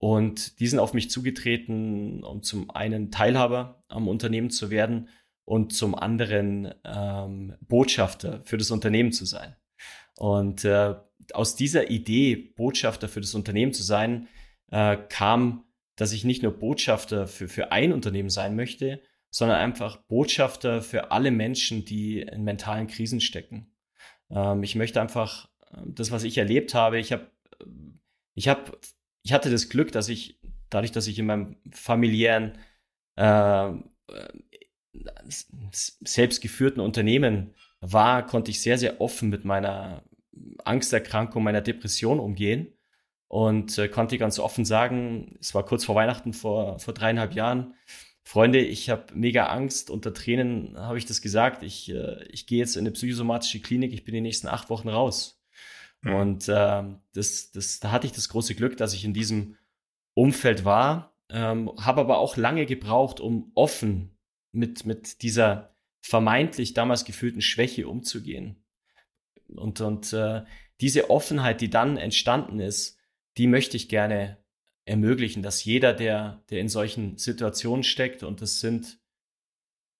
und 0.00 0.58
die 0.60 0.66
sind 0.66 0.78
auf 0.78 0.94
mich 0.94 1.10
zugetreten, 1.10 2.24
um 2.24 2.42
zum 2.42 2.70
einen 2.70 3.10
Teilhaber 3.10 3.84
am 3.88 4.08
Unternehmen 4.08 4.48
zu 4.48 4.70
werden 4.70 5.10
und 5.44 5.74
zum 5.74 5.94
anderen 5.94 6.72
ähm, 6.84 7.54
Botschafter 7.60 8.40
für 8.44 8.56
das 8.56 8.70
Unternehmen 8.70 9.12
zu 9.12 9.26
sein. 9.26 9.56
Und 10.16 10.64
äh, 10.64 10.94
aus 11.34 11.54
dieser 11.54 11.90
Idee, 11.90 12.34
Botschafter 12.36 13.08
für 13.08 13.20
das 13.20 13.34
Unternehmen 13.34 13.74
zu 13.74 13.82
sein, 13.82 14.28
äh, 14.70 14.96
kam, 15.10 15.64
dass 15.96 16.12
ich 16.12 16.24
nicht 16.24 16.42
nur 16.42 16.52
Botschafter 16.52 17.26
für, 17.26 17.48
für 17.48 17.70
ein 17.70 17.92
Unternehmen 17.92 18.30
sein 18.30 18.56
möchte, 18.56 19.02
sondern 19.30 19.58
einfach 19.58 19.98
Botschafter 19.98 20.80
für 20.80 21.10
alle 21.10 21.30
Menschen, 21.30 21.84
die 21.84 22.22
in 22.22 22.42
mentalen 22.42 22.86
Krisen 22.86 23.20
stecken. 23.20 23.70
Ähm, 24.30 24.62
ich 24.62 24.76
möchte 24.76 24.98
einfach 24.98 25.50
äh, 25.72 25.82
das, 25.84 26.10
was 26.10 26.24
ich 26.24 26.38
erlebt 26.38 26.72
habe, 26.72 26.98
ich 26.98 27.12
habe, 27.12 27.30
ich 28.34 28.48
habe, 28.48 28.78
ich 29.22 29.32
hatte 29.32 29.50
das 29.50 29.68
Glück, 29.68 29.92
dass 29.92 30.08
ich 30.08 30.40
dadurch, 30.70 30.92
dass 30.92 31.06
ich 31.06 31.18
in 31.18 31.26
meinem 31.26 31.56
familiären 31.72 32.58
äh, 33.16 33.72
selbstgeführten 35.72 36.80
Unternehmen 36.80 37.54
war, 37.80 38.26
konnte 38.26 38.50
ich 38.50 38.60
sehr, 38.60 38.78
sehr 38.78 39.00
offen 39.00 39.28
mit 39.28 39.44
meiner 39.44 40.02
Angsterkrankung, 40.64 41.42
meiner 41.42 41.60
Depression 41.60 42.20
umgehen 42.20 42.72
und 43.28 43.78
äh, 43.78 43.88
konnte 43.88 44.18
ganz 44.18 44.38
offen 44.38 44.64
sagen, 44.64 45.36
es 45.40 45.54
war 45.54 45.64
kurz 45.64 45.84
vor 45.84 45.94
Weihnachten 45.94 46.32
vor, 46.32 46.78
vor 46.78 46.94
dreieinhalb 46.94 47.34
Jahren, 47.34 47.74
Freunde, 48.22 48.60
ich 48.60 48.90
habe 48.90 49.12
mega 49.14 49.46
Angst. 49.46 49.90
Unter 49.90 50.14
Tränen 50.14 50.78
habe 50.78 50.98
ich 50.98 51.06
das 51.06 51.20
gesagt. 51.20 51.62
Ich, 51.64 51.90
äh, 51.90 52.22
ich 52.28 52.46
gehe 52.46 52.58
jetzt 52.58 52.76
in 52.76 52.82
eine 52.82 52.92
psychosomatische 52.92 53.60
Klinik. 53.60 53.92
Ich 53.92 54.04
bin 54.04 54.14
die 54.14 54.20
nächsten 54.20 54.46
acht 54.46 54.70
Wochen 54.70 54.88
raus. 54.88 55.39
Mhm. 56.02 56.14
Und 56.14 56.48
äh, 56.48 56.82
das, 57.12 57.50
das, 57.52 57.80
da 57.80 57.90
hatte 57.90 58.06
ich 58.06 58.12
das 58.12 58.28
große 58.28 58.54
Glück, 58.54 58.76
dass 58.76 58.94
ich 58.94 59.04
in 59.04 59.14
diesem 59.14 59.56
Umfeld 60.14 60.64
war, 60.64 61.16
ähm, 61.28 61.70
habe 61.78 62.00
aber 62.00 62.18
auch 62.18 62.36
lange 62.36 62.66
gebraucht, 62.66 63.20
um 63.20 63.52
offen 63.54 64.18
mit, 64.52 64.84
mit 64.84 65.22
dieser 65.22 65.74
vermeintlich 66.00 66.74
damals 66.74 67.04
gefühlten 67.04 67.42
Schwäche 67.42 67.86
umzugehen. 67.86 68.64
Und, 69.48 69.80
und 69.80 70.12
äh, 70.12 70.44
diese 70.80 71.10
Offenheit, 71.10 71.60
die 71.60 71.70
dann 71.70 71.96
entstanden 71.96 72.58
ist, 72.58 72.98
die 73.36 73.46
möchte 73.46 73.76
ich 73.76 73.88
gerne 73.88 74.38
ermöglichen, 74.84 75.42
dass 75.42 75.64
jeder, 75.64 75.92
der, 75.92 76.42
der 76.50 76.60
in 76.60 76.68
solchen 76.68 77.16
Situationen 77.16 77.84
steckt, 77.84 78.22
und 78.22 78.40
das 78.40 78.60
sind 78.60 78.98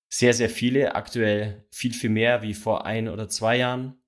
sehr, 0.09 0.35
sehr 0.35 0.51
viele, 0.51 0.95
aktuell 0.95 1.65
viel, 1.71 1.93
viel 1.93 2.11
mehr 2.11 2.43
wie 2.43 2.55
vor 2.55 2.87
ein 2.87 3.09
oder 3.09 3.29
zwei 3.29 3.59
Jahren, 3.59 4.03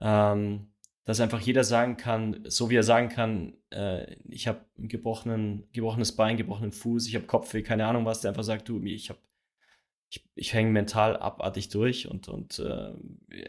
ähm, 0.00 0.71
dass 1.04 1.20
einfach 1.20 1.40
jeder 1.40 1.64
sagen 1.64 1.96
kann, 1.96 2.44
so 2.44 2.70
wie 2.70 2.76
er 2.76 2.82
sagen 2.84 3.08
kann, 3.08 3.54
äh, 3.70 4.16
ich 4.28 4.46
habe 4.46 4.64
ein 4.78 4.88
gebrochenen, 4.88 5.68
gebrochenes 5.72 6.14
Bein, 6.14 6.36
gebrochenen 6.36 6.72
Fuß, 6.72 7.08
ich 7.08 7.14
habe 7.16 7.26
Kopfweh, 7.26 7.62
keine 7.62 7.86
Ahnung 7.86 8.04
was, 8.04 8.20
der 8.20 8.30
einfach 8.30 8.44
sagt, 8.44 8.68
du, 8.68 8.82
ich 8.84 9.10
habe 9.10 9.18
ich, 10.12 10.28
ich 10.34 10.52
hänge 10.52 10.70
mental 10.70 11.16
abartig 11.16 11.70
durch 11.70 12.06
und, 12.06 12.28
und 12.28 12.58
äh, 12.58 12.92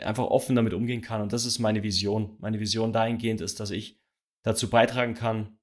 einfach 0.02 0.24
offen 0.24 0.56
damit 0.56 0.74
umgehen 0.74 1.02
kann. 1.02 1.22
Und 1.22 1.34
das 1.34 1.46
ist 1.46 1.60
meine 1.60 1.84
Vision. 1.84 2.38
Meine 2.40 2.62
Vision 2.62 2.94
dahingehend 2.94 3.42
ist, 3.42 3.60
dass 3.60 3.70
ich 3.70 4.00
dazu 4.44 4.70
beitragen 4.70 5.14
kann, 5.14 5.58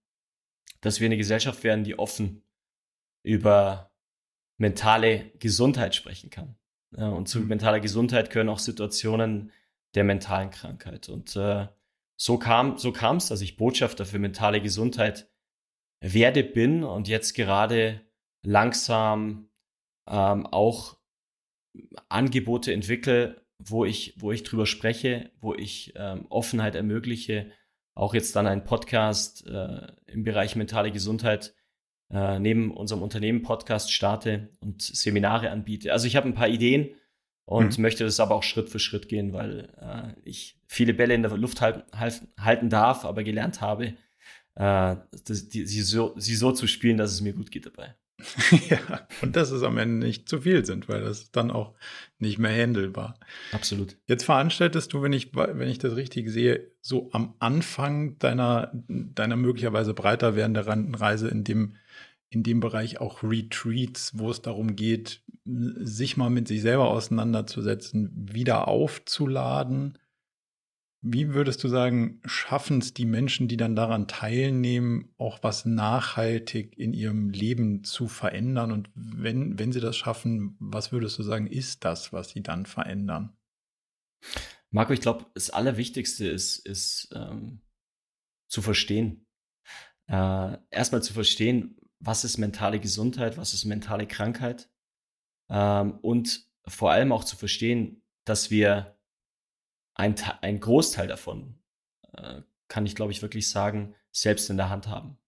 dass 0.82 1.00
wir 1.00 1.06
eine 1.06 1.16
Gesellschaft 1.16 1.64
werden, 1.64 1.84
die 1.84 1.98
offen 1.98 2.42
über 3.22 3.90
mentale 4.58 5.30
Gesundheit 5.38 5.94
sprechen 5.94 6.28
kann. 6.28 6.56
Ja, 6.94 7.08
und 7.08 7.28
zu 7.28 7.40
mhm. 7.40 7.48
mentaler 7.48 7.80
Gesundheit 7.80 8.28
gehören 8.28 8.50
auch 8.50 8.58
Situationen 8.58 9.52
der 9.94 10.04
mentalen 10.04 10.50
Krankheit. 10.50 11.08
Und 11.08 11.34
äh, 11.34 11.66
so 12.20 12.36
kam 12.36 12.76
so 12.76 12.92
kam 12.92 13.16
es, 13.16 13.28
dass 13.28 13.40
ich 13.40 13.56
Botschafter 13.56 14.04
für 14.04 14.18
mentale 14.18 14.60
Gesundheit 14.60 15.30
werde 16.02 16.44
bin 16.44 16.84
und 16.84 17.08
jetzt 17.08 17.32
gerade 17.32 18.02
langsam 18.42 19.48
ähm, 20.06 20.46
auch 20.46 20.98
Angebote 22.10 22.74
entwickle, 22.74 23.46
wo 23.58 23.86
ich, 23.86 24.16
wo 24.18 24.32
ich 24.32 24.42
drüber 24.42 24.66
spreche, 24.66 25.30
wo 25.40 25.54
ich 25.54 25.94
ähm, 25.96 26.26
Offenheit 26.28 26.74
ermögliche, 26.74 27.52
auch 27.94 28.12
jetzt 28.12 28.36
dann 28.36 28.46
einen 28.46 28.64
Podcast 28.64 29.46
äh, 29.46 29.86
im 30.06 30.22
Bereich 30.22 30.56
mentale 30.56 30.92
Gesundheit 30.92 31.54
äh, 32.12 32.38
neben 32.38 32.70
unserem 32.76 33.02
Unternehmen 33.02 33.40
Podcast 33.40 33.94
starte 33.94 34.50
und 34.60 34.82
Seminare 34.82 35.50
anbiete. 35.50 35.90
Also 35.92 36.06
ich 36.06 36.16
habe 36.16 36.28
ein 36.28 36.34
paar 36.34 36.48
Ideen 36.48 36.90
und 37.50 37.76
mhm. 37.76 37.82
möchte 37.82 38.04
das 38.04 38.20
aber 38.20 38.36
auch 38.36 38.44
Schritt 38.44 38.70
für 38.70 38.78
Schritt 38.78 39.08
gehen, 39.08 39.32
weil 39.32 39.68
äh, 39.80 40.12
ich 40.22 40.56
viele 40.68 40.94
Bälle 40.94 41.14
in 41.14 41.22
der 41.22 41.36
Luft 41.36 41.60
halten, 41.60 41.82
halten 42.38 42.70
darf, 42.70 43.04
aber 43.04 43.24
gelernt 43.24 43.60
habe, 43.60 43.94
äh, 44.54 44.96
das, 45.24 45.48
die, 45.48 45.66
sie, 45.66 45.82
so, 45.82 46.14
sie 46.16 46.36
so 46.36 46.52
zu 46.52 46.68
spielen, 46.68 46.96
dass 46.96 47.10
es 47.10 47.22
mir 47.22 47.32
gut 47.32 47.50
geht 47.50 47.66
dabei. 47.66 47.96
ja, 48.68 48.78
und 49.20 49.34
dass 49.34 49.50
es 49.50 49.64
am 49.64 49.78
Ende 49.78 50.06
nicht 50.06 50.28
zu 50.28 50.42
viel 50.42 50.64
sind, 50.64 50.88
weil 50.88 51.00
das 51.00 51.32
dann 51.32 51.50
auch 51.50 51.74
nicht 52.20 52.38
mehr 52.38 52.54
handelbar. 52.54 53.18
Absolut. 53.50 53.96
Jetzt 54.06 54.26
veranstaltest 54.26 54.92
du, 54.92 55.02
wenn 55.02 55.12
ich, 55.12 55.34
wenn 55.34 55.68
ich 55.68 55.78
das 55.78 55.96
richtig 55.96 56.30
sehe, 56.30 56.70
so 56.80 57.08
am 57.10 57.34
Anfang 57.40 58.16
deiner, 58.20 58.70
deiner 58.86 59.34
möglicherweise 59.34 59.92
breiter 59.92 60.36
werdenden 60.36 60.94
Reise 60.94 61.26
in 61.26 61.42
dem, 61.42 61.74
in 62.30 62.42
dem 62.42 62.60
Bereich 62.60 63.00
auch 63.00 63.22
Retreats, 63.22 64.18
wo 64.18 64.30
es 64.30 64.40
darum 64.40 64.76
geht, 64.76 65.22
sich 65.44 66.16
mal 66.16 66.30
mit 66.30 66.48
sich 66.48 66.62
selber 66.62 66.88
auseinanderzusetzen, 66.88 68.10
wieder 68.32 68.68
aufzuladen 68.68 69.98
wie 71.02 71.32
würdest 71.32 71.64
du 71.64 71.68
sagen, 71.68 72.20
schaffen 72.26 72.78
es 72.78 72.92
die 72.92 73.06
Menschen, 73.06 73.48
die 73.48 73.56
dann 73.56 73.74
daran 73.74 74.06
teilnehmen, 74.06 75.14
auch 75.16 75.42
was 75.42 75.64
nachhaltig 75.64 76.76
in 76.76 76.92
ihrem 76.92 77.30
Leben 77.30 77.84
zu 77.84 78.06
verändern? 78.06 78.70
Und 78.70 78.90
wenn, 78.94 79.58
wenn 79.58 79.72
sie 79.72 79.80
das 79.80 79.96
schaffen, 79.96 80.56
was 80.58 80.92
würdest 80.92 81.18
du 81.18 81.22
sagen, 81.22 81.46
ist 81.46 81.84
das, 81.86 82.12
was 82.12 82.30
sie 82.30 82.42
dann 82.42 82.66
verändern? 82.66 83.34
Marco, 84.70 84.92
ich 84.92 85.00
glaube, 85.00 85.24
das 85.32 85.48
Allerwichtigste 85.48 86.28
ist, 86.28 86.58
ist 86.66 87.08
ähm, 87.14 87.62
zu 88.48 88.60
verstehen. 88.60 89.26
Äh, 90.06 90.58
Erstmal 90.70 91.02
zu 91.02 91.14
verstehen, 91.14 91.78
was 92.00 92.24
ist 92.24 92.38
mentale 92.38 92.80
Gesundheit, 92.80 93.36
was 93.36 93.54
ist 93.54 93.64
mentale 93.64 94.06
Krankheit. 94.06 94.68
Ähm, 95.48 95.98
und 96.02 96.46
vor 96.66 96.90
allem 96.90 97.12
auch 97.12 97.24
zu 97.24 97.36
verstehen, 97.36 98.02
dass 98.24 98.50
wir 98.50 98.98
ein, 99.94 100.14
ein 100.40 100.60
Großteil 100.60 101.06
davon, 101.06 101.58
äh, 102.16 102.42
kann 102.68 102.86
ich 102.86 102.94
glaube 102.94 103.12
ich 103.12 103.22
wirklich 103.22 103.48
sagen, 103.48 103.94
selbst 104.12 104.50
in 104.50 104.56
der 104.56 104.70
Hand 104.70 104.88
haben. 104.88 105.18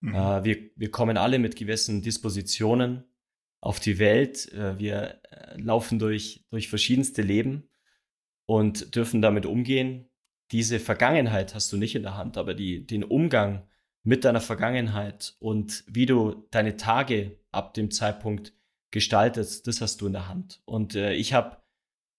Mhm. 0.00 0.14
Äh, 0.14 0.44
wir, 0.44 0.70
wir 0.74 0.90
kommen 0.90 1.16
alle 1.16 1.38
mit 1.38 1.56
gewissen 1.56 2.02
Dispositionen 2.02 3.04
auf 3.60 3.80
die 3.80 3.98
Welt. 3.98 4.50
Äh, 4.52 4.78
wir 4.78 5.20
äh, 5.30 5.60
laufen 5.60 5.98
durch, 5.98 6.46
durch 6.50 6.68
verschiedenste 6.68 7.22
Leben 7.22 7.68
und 8.46 8.94
dürfen 8.94 9.20
damit 9.20 9.44
umgehen. 9.44 10.08
Diese 10.52 10.78
Vergangenheit 10.78 11.54
hast 11.54 11.72
du 11.72 11.76
nicht 11.76 11.94
in 11.94 12.02
der 12.02 12.16
Hand, 12.16 12.38
aber 12.38 12.54
die, 12.54 12.86
den 12.86 13.04
Umgang 13.04 13.68
mit 14.06 14.24
deiner 14.24 14.40
Vergangenheit 14.40 15.34
und 15.40 15.82
wie 15.88 16.06
du 16.06 16.46
deine 16.52 16.76
Tage 16.76 17.40
ab 17.50 17.74
dem 17.74 17.90
Zeitpunkt 17.90 18.52
gestaltest, 18.92 19.66
das 19.66 19.80
hast 19.80 20.00
du 20.00 20.06
in 20.06 20.12
der 20.12 20.28
Hand. 20.28 20.62
Und 20.64 20.94
äh, 20.94 21.14
ich 21.14 21.32
habe 21.32 21.56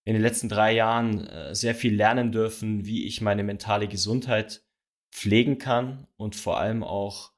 in 0.03 0.13
den 0.13 0.21
letzten 0.21 0.49
drei 0.49 0.73
Jahren 0.73 1.25
äh, 1.27 1.55
sehr 1.55 1.75
viel 1.75 1.95
lernen 1.95 2.33
dürfen, 2.33 2.85
wie 2.85 3.05
ich 3.05 3.21
meine 3.21 3.43
mentale 3.43 3.87
Gesundheit 3.87 4.65
pflegen 5.13 5.59
kann 5.59 6.07
und 6.17 6.35
vor 6.35 6.59
allem 6.59 6.83
auch, 6.83 7.31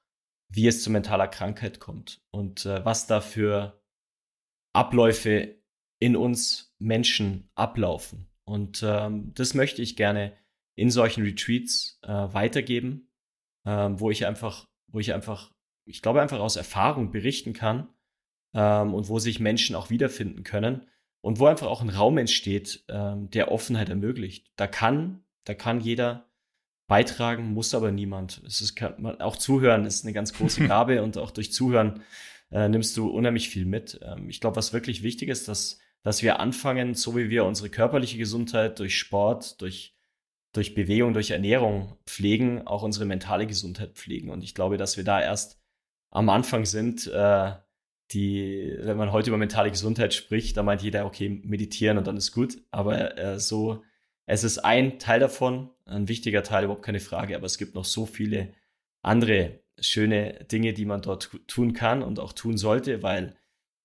wie 0.50 0.66
es 0.66 0.82
zu 0.82 0.90
mentaler 0.90 1.28
Krankheit 1.28 1.80
kommt 1.80 2.22
und 2.32 2.66
äh, 2.66 2.84
was 2.84 3.06
da 3.06 3.22
für 3.22 3.80
Abläufe 4.74 5.58
in 6.00 6.16
uns 6.16 6.74
Menschen 6.80 7.52
ablaufen. 7.54 8.28
Und 8.46 8.82
ähm, 8.84 9.32
das 9.36 9.54
möchte 9.54 9.84
ich 9.84 9.96
gerne 9.96 10.34
in 10.76 10.90
solchen 10.90 11.24
Retreats 11.24 12.00
äh, 12.02 12.08
weitergeben, 12.08 13.09
ähm, 13.66 14.00
wo 14.00 14.10
ich 14.10 14.26
einfach, 14.26 14.68
wo 14.88 15.00
ich 15.00 15.14
einfach, 15.14 15.52
ich 15.86 16.02
glaube 16.02 16.22
einfach 16.22 16.40
aus 16.40 16.56
Erfahrung 16.56 17.12
berichten 17.12 17.54
kann 17.54 17.88
ähm, 18.54 18.94
und 18.94 19.10
wo 19.10 19.20
sich 19.20 19.40
Menschen 19.40 19.76
auch 19.76 19.90
wiederfinden 19.90 20.44
können 20.44 20.88
und 21.22 21.40
wo 21.40 21.48
einfach 21.48 21.68
auch 21.68 21.82
ein 21.82 21.90
Raum 21.90 22.18
entsteht, 22.18 22.84
ähm, 22.90 23.30
der 23.32 23.52
Offenheit 23.52 23.90
ermöglicht. 23.90 24.52
Da 24.56 24.68
kann, 24.68 25.24
da 25.44 25.54
kann 25.54 25.82
jeder 25.82 26.30
beitragen, 26.88 27.54
muss 27.54 27.76
aber 27.76 27.92
niemand. 27.92 28.42
Es 28.46 28.62
ist 28.62 28.76
kann 28.76 29.02
man, 29.02 29.22
auch 29.22 29.36
Zuhören 29.36 29.86
ist 29.86 30.04
eine 30.04 30.14
ganz 30.14 30.34
große 30.34 30.68
Gabe 30.68 31.04
und 31.04 31.18
auch 31.18 31.32
durch 31.32 31.54
Zuhören 31.54 32.04
äh, 32.52 32.68
nimmst 32.68 32.98
du 32.98 33.08
unheimlich 33.08 33.50
viel 33.50 33.66
mit. 33.66 34.00
Ähm, 34.04 34.30
ich 34.30 34.40
glaube, 34.42 34.56
was 34.56 34.74
wirklich 34.74 35.04
wichtig 35.04 35.30
ist, 35.30 35.48
dass 35.48 35.80
dass 36.04 36.24
wir 36.24 36.40
anfangen, 36.40 36.94
so 36.94 37.16
wie 37.16 37.30
wir 37.30 37.46
unsere 37.46 37.70
körperliche 37.70 38.18
Gesundheit 38.18 38.80
durch 38.80 38.98
Sport, 38.98 39.62
durch 39.62 39.96
durch 40.54 40.74
Bewegung, 40.74 41.14
durch 41.14 41.32
Ernährung 41.32 41.98
pflegen, 42.06 42.66
auch 42.66 42.84
unsere 42.84 43.06
mentale 43.06 43.46
Gesundheit 43.46 43.94
pflegen. 43.94 44.30
Und 44.30 44.44
ich 44.44 44.56
glaube, 44.56 44.78
dass 44.78 44.98
wir 44.98 45.04
da 45.04 45.22
erst 45.22 45.60
am 46.12 46.30
Anfang 46.30 46.66
sind, 46.66 47.08
äh, 47.08 47.52
die, 48.12 48.76
wenn 48.80 48.98
man 48.98 49.12
heute 49.12 49.30
über 49.30 49.38
mentale 49.38 49.70
Gesundheit 49.70 50.14
spricht, 50.14 50.58
da 50.58 50.64
meint 50.64 50.82
jeder, 50.82 51.06
okay, 51.06 51.30
meditieren 51.44 52.00
und 52.00 52.08
dann 52.08 52.18
ist 52.18 52.32
gut. 52.32 52.58
Aber 52.72 53.18
äh, 53.18 53.40
so, 53.40 53.84
es 54.26 54.44
ist 54.44 54.60
ein 54.60 54.98
Teil 54.98 55.20
davon, 55.20 55.70
ein 55.86 56.08
wichtiger 56.08 56.42
Teil, 56.42 56.64
überhaupt 56.64 56.86
keine 56.86 57.00
Frage. 57.00 57.36
Aber 57.36 57.46
es 57.46 57.60
gibt 57.60 57.76
noch 57.76 57.86
so 57.86 58.08
viele 58.08 58.54
andere 59.04 59.60
schöne 59.80 60.46
Dinge, 60.52 60.74
die 60.74 60.86
man 60.86 61.02
dort 61.02 61.30
tun 61.48 61.74
kann 61.74 62.02
und 62.02 62.20
auch 62.20 62.34
tun 62.34 62.58
sollte, 62.58 63.04
weil 63.04 63.36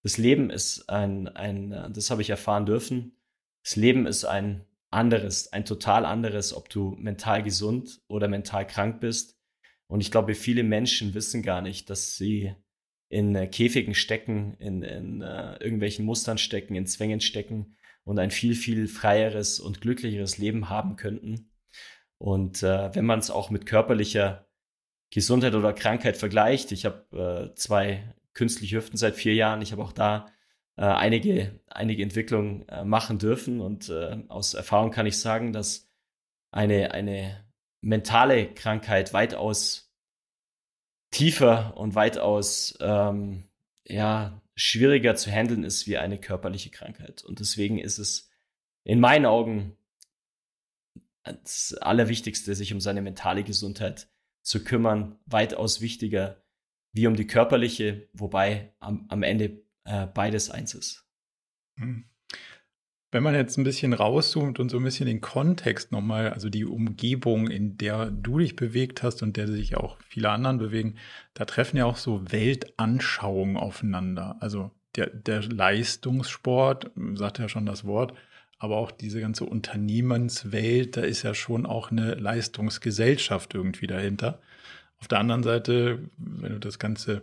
das 0.03 0.19
Leben 0.19 0.51
ist 0.51 0.89
ein, 0.91 1.29
ein 1.29 1.71
das 1.95 2.11
habe 2.11 2.23
ich 2.23 2.31
erfahren 2.31 2.67
dürfen. 2.67 3.17
Das 3.62 3.77
Leben 3.77 4.07
ist 4.07 4.25
ein 4.25 4.67
anderes, 4.95 5.53
ein 5.53 5.64
total 5.64 6.05
anderes, 6.07 6.55
ob 6.55 6.68
du 6.68 6.97
mental 6.99 7.42
gesund 7.42 8.01
oder 8.09 8.28
mental 8.28 8.66
krank 8.66 9.01
bist. 9.01 9.36
Und 9.86 10.01
ich 10.01 10.11
glaube, 10.11 10.34
viele 10.34 10.62
Menschen 10.62 11.14
wissen 11.14 11.42
gar 11.42 11.61
nicht, 11.61 11.90
dass 11.90 12.16
sie 12.16 12.55
in 13.09 13.34
äh, 13.34 13.47
Käfigen 13.47 13.95
stecken, 13.95 14.55
in, 14.59 14.82
in 14.82 15.20
äh, 15.20 15.57
irgendwelchen 15.62 16.05
Mustern 16.05 16.38
stecken, 16.38 16.74
in 16.74 16.86
Zwängen 16.86 17.20
stecken 17.20 17.76
und 18.05 18.18
ein 18.18 18.30
viel, 18.30 18.55
viel 18.55 18.88
freieres 18.88 19.61
und 19.61 19.80
glücklicheres 19.80 20.38
Leben 20.38 20.68
haben 20.68 20.97
könnten. 20.97 21.51
Und 22.18 22.62
äh, 22.62 22.95
wenn 22.95 23.05
man 23.05 23.18
es 23.18 23.30
auch 23.30 23.51
mit 23.51 23.66
körperlicher 23.66 24.49
Gesundheit 25.11 25.55
oder 25.55 25.72
Krankheit 25.72 26.16
vergleicht, 26.16 26.72
ich 26.72 26.86
habe 26.86 27.53
äh, 27.53 27.55
zwei 27.55 28.14
künstliche 28.32 28.76
Hüften 28.76 28.97
seit 28.97 29.14
vier 29.14 29.34
Jahren, 29.34 29.62
ich 29.62 29.72
habe 29.72 29.82
auch 29.82 29.92
da 29.92 30.26
äh, 30.77 30.83
einige, 30.83 31.61
einige 31.66 32.03
Entwicklungen 32.03 32.68
äh, 32.68 32.85
machen 32.85 33.18
dürfen. 33.18 33.61
Und 33.61 33.89
äh, 33.89 34.22
aus 34.29 34.55
Erfahrung 34.55 34.91
kann 34.91 35.07
ich 35.07 35.18
sagen, 35.18 35.53
dass 35.53 35.89
eine, 36.51 36.93
eine 36.93 37.45
mentale 37.81 38.53
Krankheit 38.53 39.12
weitaus 39.12 39.93
tiefer 41.11 41.77
und 41.77 41.95
weitaus 41.95 42.77
ähm, 42.81 43.45
ja, 43.87 44.43
schwieriger 44.57 45.14
zu 45.16 45.31
handeln 45.31 45.64
ist 45.64 45.87
wie 45.87 45.99
eine 45.99 46.18
körperliche 46.18 46.70
Krankheit. 46.70 47.22
Und 47.22 47.41
deswegen 47.41 47.79
ist 47.79 47.99
es 47.99 48.31
in 48.85 49.01
meinen 49.01 49.27
Augen 49.27 49.77
das 51.22 51.75
Allerwichtigste, 51.75 52.55
sich 52.55 52.72
um 52.72 52.81
seine 52.81 53.03
mentale 53.03 53.45
Gesundheit 53.45 54.09
zu 54.43 54.62
kümmern, 54.62 55.18
weitaus 55.27 55.81
wichtiger 55.81 56.43
wie 56.93 57.07
um 57.07 57.16
die 57.16 57.27
körperliche, 57.27 58.09
wobei 58.12 58.72
am, 58.79 59.07
am 59.09 59.22
Ende 59.22 59.64
äh, 59.85 60.07
beides 60.07 60.51
eins 60.51 60.74
ist. 60.74 61.05
Hm. 61.78 62.05
Wenn 63.14 63.22
man 63.22 63.37
jetzt 63.37 63.57
ein 63.59 63.64
bisschen 63.64 63.93
rauszoomt 63.93 64.59
und 64.59 64.70
so 64.70 64.78
ein 64.78 64.82
bisschen 64.82 65.07
den 65.07 65.20
Kontext 65.20 65.93
nochmal, 65.93 66.32
also 66.32 66.49
die 66.49 66.64
Umgebung, 66.64 67.49
in 67.49 67.78
der 67.78 68.11
du 68.11 68.39
dich 68.39 68.57
bewegt 68.57 69.05
hast 69.05 69.22
und 69.22 69.37
der 69.37 69.47
sich 69.47 69.76
auch 69.76 69.99
viele 70.03 70.30
anderen 70.30 70.59
bewegen, 70.59 70.97
da 71.32 71.45
treffen 71.45 71.76
ja 71.76 71.85
auch 71.85 71.97
so 71.97 72.22
Weltanschauungen 72.32 73.57
aufeinander. 73.57 74.37
Also 74.41 74.72
der, 74.97 75.11
der 75.11 75.43
Leistungssport, 75.43 76.91
sagt 77.14 77.39
ja 77.39 77.49
schon 77.49 77.66
das 77.66 77.85
Wort, 77.85 78.14
aber 78.59 78.78
auch 78.78 78.91
diese 78.91 79.20
ganze 79.20 79.45
Unternehmenswelt, 79.45 80.97
da 80.97 81.03
ist 81.03 81.22
ja 81.22 81.35
schon 81.35 81.66
auch 81.66 81.93
eine 81.93 82.14
Leistungsgesellschaft 82.14 83.55
irgendwie 83.55 83.87
dahinter. 83.87 84.41
Auf 84.99 85.07
der 85.07 85.20
anderen 85.20 85.45
Seite, 85.45 86.11
wenn 86.16 86.55
du 86.55 86.59
das 86.59 86.80
ganze 86.80 87.22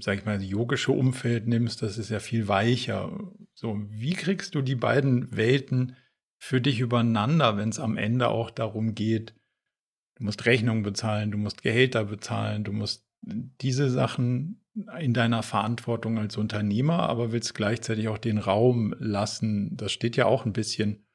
sag 0.00 0.18
ich 0.18 0.24
mal, 0.24 0.42
yogische 0.42 0.92
Umfeld 0.92 1.46
nimmst, 1.46 1.82
das 1.82 1.98
ist 1.98 2.10
ja 2.10 2.20
viel 2.20 2.48
weicher. 2.48 3.18
So, 3.54 3.80
wie 3.88 4.12
kriegst 4.12 4.54
du 4.54 4.62
die 4.62 4.74
beiden 4.74 5.34
Welten 5.36 5.96
für 6.38 6.60
dich 6.60 6.80
übereinander, 6.80 7.56
wenn 7.56 7.70
es 7.70 7.80
am 7.80 7.96
Ende 7.96 8.28
auch 8.28 8.50
darum 8.50 8.94
geht, 8.94 9.34
du 10.16 10.24
musst 10.24 10.44
Rechnungen 10.44 10.82
bezahlen, 10.82 11.30
du 11.30 11.38
musst 11.38 11.62
Gehälter 11.62 12.04
bezahlen, 12.04 12.64
du 12.64 12.72
musst 12.72 13.08
diese 13.22 13.88
Sachen 13.90 14.60
in 14.98 15.14
deiner 15.14 15.42
Verantwortung 15.42 16.18
als 16.18 16.36
Unternehmer, 16.36 17.08
aber 17.08 17.32
willst 17.32 17.54
gleichzeitig 17.54 18.08
auch 18.08 18.18
den 18.18 18.38
Raum 18.38 18.94
lassen. 18.98 19.76
Das 19.76 19.92
steht 19.92 20.16
ja 20.16 20.26
auch 20.26 20.44
ein 20.44 20.52
bisschen 20.52 21.06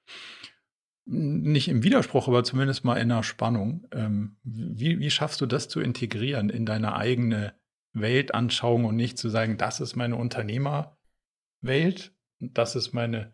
nicht 1.06 1.68
im 1.68 1.84
Widerspruch, 1.84 2.28
aber 2.28 2.44
zumindest 2.44 2.86
mal 2.86 2.98
in 2.98 3.12
einer 3.12 3.24
Spannung. 3.24 3.88
Ähm, 3.92 4.38
wie, 4.44 5.00
wie 5.00 5.10
schaffst 5.10 5.42
du 5.42 5.46
das 5.46 5.68
zu 5.68 5.82
integrieren 5.82 6.50
in 6.50 6.66
deine 6.66 6.96
eigene 6.96 7.54
Weltanschauung 7.94 8.86
und 8.86 8.96
nicht 8.96 9.18
zu 9.18 9.30
sagen, 9.30 9.58
das 9.58 9.80
ist 9.80 9.96
meine 9.96 10.16
Unternehmerwelt, 10.16 12.14
das 12.40 12.76
ist 12.76 12.94
meine 12.94 13.34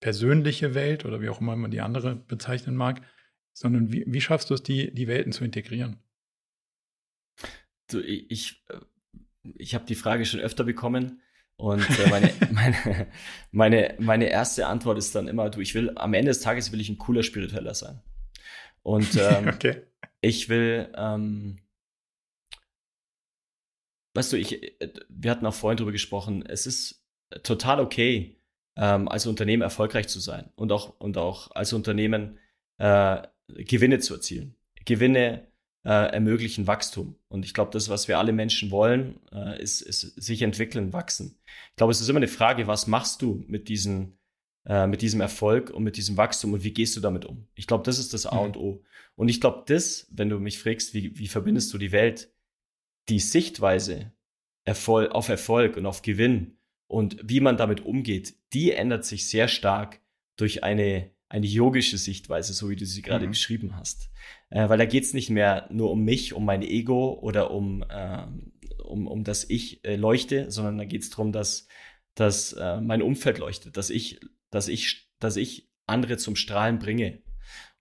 persönliche 0.00 0.74
Welt 0.74 1.04
oder 1.04 1.20
wie 1.20 1.28
auch 1.28 1.40
immer 1.40 1.56
man 1.56 1.70
die 1.70 1.80
andere 1.80 2.14
bezeichnen 2.14 2.76
mag, 2.76 3.00
sondern 3.54 3.92
wie, 3.92 4.04
wie 4.06 4.20
schaffst 4.20 4.50
du 4.50 4.54
es, 4.54 4.62
die, 4.62 4.92
die 4.92 5.08
Welten 5.08 5.32
zu 5.32 5.44
integrieren? 5.44 6.02
Du, 7.90 8.00
ich, 8.00 8.64
äh, 8.68 8.80
ich 9.56 9.74
habe 9.74 9.86
die 9.86 9.94
Frage 9.94 10.26
schon 10.26 10.40
öfter 10.40 10.64
bekommen 10.64 11.22
und 11.56 11.88
äh, 11.98 12.10
meine, 12.10 12.32
meine, 12.52 13.06
meine, 13.50 13.94
meine 13.98 14.28
erste 14.28 14.66
Antwort 14.66 14.98
ist 14.98 15.14
dann 15.14 15.28
immer, 15.28 15.50
du, 15.50 15.60
ich 15.60 15.74
will, 15.74 15.92
am 15.96 16.14
Ende 16.14 16.30
des 16.30 16.40
Tages 16.40 16.72
will 16.72 16.80
ich 16.80 16.88
ein 16.88 16.98
cooler 16.98 17.22
Spiritueller 17.22 17.74
sein. 17.74 18.02
Und 18.82 19.16
ähm, 19.16 19.48
okay. 19.54 19.82
ich 20.20 20.48
will, 20.48 20.92
ähm, 20.96 21.56
weißt 24.14 24.32
du, 24.32 24.36
ich, 24.36 24.62
äh, 24.80 24.92
wir 25.08 25.30
hatten 25.30 25.46
auch 25.46 25.54
vorhin 25.54 25.76
drüber 25.76 25.92
gesprochen, 25.92 26.44
es 26.46 26.66
ist 26.66 27.04
total 27.42 27.80
okay, 27.80 28.36
ähm, 28.76 29.08
als 29.08 29.26
Unternehmen 29.26 29.62
erfolgreich 29.62 30.08
zu 30.08 30.20
sein 30.20 30.50
und 30.56 30.72
auch, 30.72 30.98
und 30.98 31.16
auch 31.18 31.50
als 31.52 31.72
Unternehmen 31.72 32.38
äh, 32.78 33.22
Gewinne 33.48 33.98
zu 33.98 34.14
erzielen. 34.14 34.56
Gewinne 34.84 35.46
äh, 35.84 36.12
ermöglichen 36.12 36.66
Wachstum. 36.66 37.16
Und 37.28 37.44
ich 37.44 37.54
glaube, 37.54 37.70
das, 37.72 37.88
was 37.88 38.08
wir 38.08 38.18
alle 38.18 38.32
Menschen 38.32 38.70
wollen, 38.70 39.20
äh, 39.32 39.60
ist, 39.62 39.82
ist 39.82 40.00
sich 40.00 40.42
entwickeln, 40.42 40.92
wachsen. 40.92 41.38
Ich 41.70 41.76
glaube, 41.76 41.92
es 41.92 42.00
ist 42.00 42.08
immer 42.08 42.18
eine 42.18 42.28
Frage, 42.28 42.66
was 42.66 42.86
machst 42.86 43.22
du 43.22 43.44
mit 43.46 43.68
diesen 43.68 44.18
äh, 44.66 44.86
mit 44.86 45.02
diesem 45.02 45.20
Erfolg 45.20 45.70
und 45.70 45.84
mit 45.84 45.98
diesem 45.98 46.16
Wachstum 46.16 46.54
und 46.54 46.64
wie 46.64 46.72
gehst 46.72 46.96
du 46.96 47.00
damit 47.00 47.26
um? 47.26 47.46
Ich 47.54 47.66
glaube, 47.66 47.84
das 47.84 47.98
ist 47.98 48.14
das 48.14 48.24
A 48.24 48.36
mhm. 48.36 48.40
und 48.40 48.56
O. 48.56 48.82
Und 49.14 49.28
ich 49.28 49.40
glaube, 49.40 49.64
das, 49.66 50.08
wenn 50.10 50.30
du 50.30 50.40
mich 50.40 50.58
fragst, 50.58 50.94
wie, 50.94 51.18
wie 51.18 51.28
verbindest 51.28 51.72
du 51.74 51.78
die 51.78 51.92
Welt, 51.92 52.32
die 53.08 53.20
Sichtweise 53.20 54.12
Erfolg, 54.64 55.12
auf 55.12 55.28
Erfolg 55.28 55.76
und 55.76 55.86
auf 55.86 56.02
Gewinn 56.02 56.58
und 56.86 57.18
wie 57.22 57.40
man 57.40 57.56
damit 57.56 57.84
umgeht, 57.84 58.34
die 58.52 58.72
ändert 58.72 59.04
sich 59.04 59.28
sehr 59.28 59.48
stark 59.48 60.00
durch 60.36 60.64
eine, 60.64 61.10
eine 61.28 61.46
yogische 61.46 61.98
Sichtweise, 61.98 62.52
so 62.52 62.70
wie 62.70 62.76
du 62.76 62.86
sie 62.86 63.02
gerade 63.02 63.26
mhm. 63.26 63.30
beschrieben 63.30 63.76
hast. 63.76 64.10
Äh, 64.50 64.68
weil 64.68 64.78
da 64.78 64.86
geht 64.86 65.04
es 65.04 65.14
nicht 65.14 65.30
mehr 65.30 65.68
nur 65.70 65.90
um 65.90 66.04
mich, 66.04 66.32
um 66.32 66.44
mein 66.44 66.62
Ego 66.62 67.18
oder 67.20 67.50
um, 67.50 67.82
äh, 67.88 68.26
um, 68.82 69.06
um 69.06 69.24
das 69.24 69.48
Ich 69.48 69.84
äh, 69.84 69.96
leuchte, 69.96 70.50
sondern 70.50 70.78
da 70.78 70.84
geht 70.84 71.02
es 71.02 71.10
darum, 71.10 71.32
dass, 71.32 71.66
dass 72.14 72.52
äh, 72.52 72.80
mein 72.80 73.02
Umfeld 73.02 73.38
leuchtet, 73.38 73.76
dass 73.76 73.90
ich, 73.90 74.20
dass 74.50 74.68
ich, 74.68 75.08
dass 75.18 75.36
ich 75.36 75.68
andere 75.86 76.16
zum 76.16 76.36
Strahlen 76.36 76.78
bringe. 76.78 77.23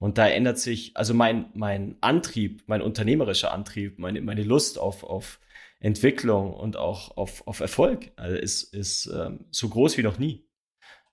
Und 0.04 0.18
da 0.18 0.28
ändert 0.28 0.60
sich, 0.60 0.97
also 0.97 1.14
mein, 1.14 1.45
mein 1.54 1.95
Antrieb, 2.01 2.64
mein 2.66 2.82
unternehmerischer 2.82 3.54
Antrieb, 3.54 3.99
meine, 3.99 4.20
meine 4.20 4.43
Lust 4.43 4.78
auf, 4.78 5.06
auf 5.06 5.39
Entwicklung 5.80 6.54
und 6.54 6.76
auch 6.76 7.16
auf, 7.16 7.47
auf 7.47 7.62
Erfolg 7.62 8.12
also 8.18 8.36
ist, 8.36 8.64
ist 8.74 9.06
ähm, 9.06 9.45
so 9.49 9.70
groß 9.70 9.97
wie 9.97 10.04
noch 10.04 10.20
nie. 10.20 10.45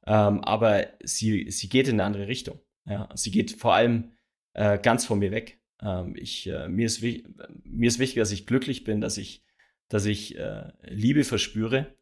Ähm, 0.09 0.41
aber 0.41 0.89
sie, 1.05 1.53
sie 1.53 1.69
geht 1.69 1.87
in 1.87 2.01
eine 2.01 2.03
andere 2.03 2.27
Richtung. 2.27 2.59
Ja? 2.85 3.09
Sie 3.15 3.31
geht 3.31 3.53
vor 3.53 3.75
allem 3.75 4.11
äh, 4.55 4.77
ganz 4.77 5.07
von 5.07 5.21
mir 5.21 5.31
weg. 5.31 5.61
Ähm, 5.81 6.17
ich, 6.17 6.49
äh, 6.49 6.69
mir, 6.69 6.87
ist, 6.87 7.01
mir 7.01 7.87
ist 7.87 8.01
wichtig, 8.01 8.17
dass 8.17 8.33
ich 8.33 8.45
glücklich 8.45 8.83
bin, 8.83 9.01
dass 9.01 9.19
ich, 9.19 9.45
dass 9.89 10.05
ich 10.05 10.37
äh, 10.37 10.73
Liebe 10.83 11.23
verspüre. 11.23 11.95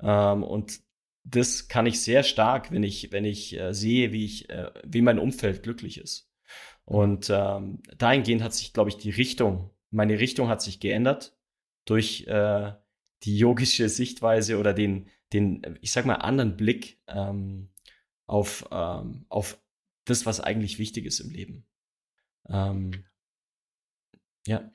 Ähm, 0.00 0.42
und 0.42 0.80
das 1.22 1.68
kann 1.68 1.86
ich 1.86 2.02
sehr 2.02 2.24
stark, 2.24 2.72
wenn 2.72 2.82
ich, 2.82 3.12
wenn 3.12 3.24
ich 3.24 3.56
äh, 3.56 3.72
sehe, 3.72 4.12
wie 4.12 4.24
ich, 4.24 4.50
äh, 4.50 4.72
wie 4.84 5.02
mein 5.02 5.20
Umfeld 5.20 5.62
glücklich 5.62 5.98
ist. 5.98 6.31
Und 6.84 7.30
ähm, 7.30 7.82
dahingehend 7.96 8.42
hat 8.42 8.54
sich, 8.54 8.72
glaube 8.72 8.90
ich, 8.90 8.96
die 8.96 9.10
Richtung, 9.10 9.70
meine 9.90 10.18
Richtung 10.18 10.48
hat 10.48 10.62
sich 10.62 10.80
geändert 10.80 11.36
durch 11.84 12.26
äh, 12.26 12.72
die 13.22 13.38
yogische 13.38 13.88
Sichtweise 13.88 14.58
oder 14.58 14.72
den, 14.72 15.08
den, 15.32 15.78
ich 15.80 15.92
sag 15.92 16.06
mal, 16.06 16.16
anderen 16.16 16.56
Blick 16.56 17.00
ähm, 17.06 17.68
auf, 18.26 18.66
ähm, 18.72 19.26
auf 19.28 19.60
das, 20.04 20.26
was 20.26 20.40
eigentlich 20.40 20.78
wichtig 20.78 21.06
ist 21.06 21.20
im 21.20 21.30
Leben. 21.30 21.64
Ähm, 22.48 23.04
ja. 24.46 24.70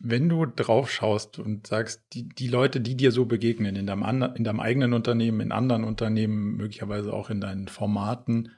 Wenn 0.00 0.28
du 0.28 0.44
drauf 0.44 0.90
schaust 0.90 1.38
und 1.38 1.66
sagst, 1.66 2.02
die, 2.12 2.28
die 2.28 2.48
Leute, 2.48 2.80
die 2.80 2.96
dir 2.96 3.12
so 3.12 3.24
begegnen, 3.24 3.76
in 3.76 3.86
deinem, 3.86 4.22
in 4.34 4.44
deinem 4.44 4.60
eigenen 4.60 4.92
Unternehmen, 4.92 5.40
in 5.40 5.52
anderen 5.52 5.84
Unternehmen, 5.84 6.56
möglicherweise 6.56 7.12
auch 7.12 7.30
in 7.30 7.40
deinen 7.40 7.68
Formaten, 7.68 8.50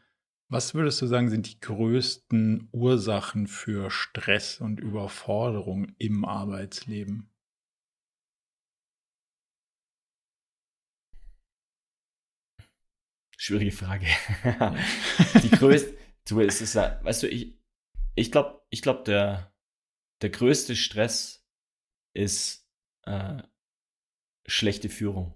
was 0.48 0.74
würdest 0.74 1.02
du 1.02 1.06
sagen, 1.06 1.28
sind 1.28 1.50
die 1.50 1.60
größten 1.60 2.68
Ursachen 2.72 3.46
für 3.46 3.90
Stress 3.90 4.60
und 4.60 4.80
Überforderung 4.80 5.94
im 5.98 6.24
Arbeitsleben? 6.24 7.32
Schwierige 13.36 13.72
Frage. 13.72 14.06
die 15.42 15.50
größte, 15.50 15.96
du, 16.26 16.40
es 16.40 16.60
ist, 16.60 16.74
weißt 16.76 17.24
du, 17.24 17.28
ich, 17.28 17.58
ich 18.14 18.32
glaube, 18.32 18.64
ich 18.70 18.82
glaube, 18.82 19.02
der, 19.04 19.52
der 20.22 20.30
größte 20.30 20.74
Stress 20.74 21.44
ist 22.14 22.66
äh, 23.02 23.42
schlechte 24.46 24.88
Führung. 24.88 25.34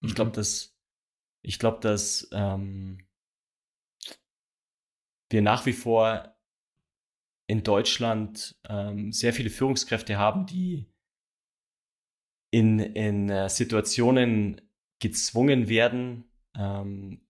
Ich 0.00 0.14
glaube, 0.14 0.30
mhm. 0.30 0.34
dass, 0.34 0.76
ich 1.42 1.58
glaube, 1.58 1.80
dass 1.80 2.28
ähm, 2.32 3.05
wir 5.30 5.42
nach 5.42 5.66
wie 5.66 5.72
vor 5.72 6.36
in 7.46 7.62
Deutschland 7.62 8.56
ähm, 8.68 9.12
sehr 9.12 9.32
viele 9.32 9.50
Führungskräfte 9.50 10.18
haben, 10.18 10.46
die 10.46 10.86
in, 12.50 12.78
in 12.78 13.28
äh, 13.28 13.48
Situationen 13.48 14.60
gezwungen 14.98 15.68
werden, 15.68 16.24
ähm, 16.56 17.20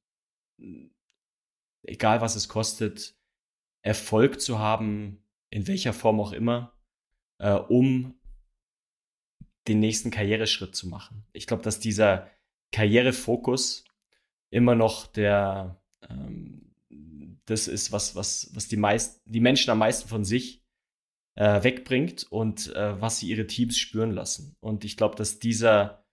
egal 1.83 2.21
was 2.21 2.37
es 2.37 2.49
kostet, 2.49 3.17
Erfolg 3.83 4.41
zu 4.41 4.59
haben, 4.59 5.23
in 5.51 5.67
welcher 5.67 5.93
Form 5.93 6.21
auch 6.21 6.33
immer, 6.33 6.73
äh, 7.39 7.53
um 7.53 8.19
den 9.69 9.81
nächsten 9.81 10.11
Karriereschritt 10.11 10.75
zu 10.75 10.89
machen. 10.89 11.27
Ich 11.33 11.47
glaube, 11.47 11.63
dass 11.63 11.81
dieser 11.81 12.31
Karrierefokus 12.73 13.85
immer 14.51 14.75
noch 14.75 15.07
der 15.07 15.81
ähm, 16.09 16.56
das 17.47 17.69
ist, 17.69 17.93
was, 17.93 18.15
was, 18.15 18.51
was 18.55 18.69
die, 18.69 18.77
meist, 18.77 19.23
die 19.25 19.41
Menschen 19.41 19.71
am 19.71 19.79
meisten 19.79 20.09
von 20.09 20.25
sich 20.25 20.65
äh, 21.37 21.63
wegbringt 21.63 22.25
und 22.31 22.75
äh, 22.75 23.01
was 23.01 23.19
sie 23.19 23.29
ihre 23.29 23.47
Teams 23.47 23.79
spüren 23.79 24.11
lassen. 24.11 24.57
Und 24.61 24.85
ich 24.85 24.97
glaube, 24.97 25.17
dass 25.17 25.39
dieser, 25.39 26.05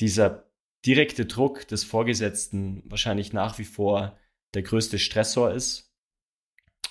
dieser 0.00 0.50
direkte 0.84 1.26
Druck 1.26 1.66
des 1.68 1.84
Vorgesetzten 1.84 2.82
wahrscheinlich 2.84 3.32
nach 3.32 3.58
wie 3.58 3.64
vor 3.64 4.18
der 4.54 4.62
größte 4.62 4.98
Stressor 4.98 5.52
ist 5.52 5.92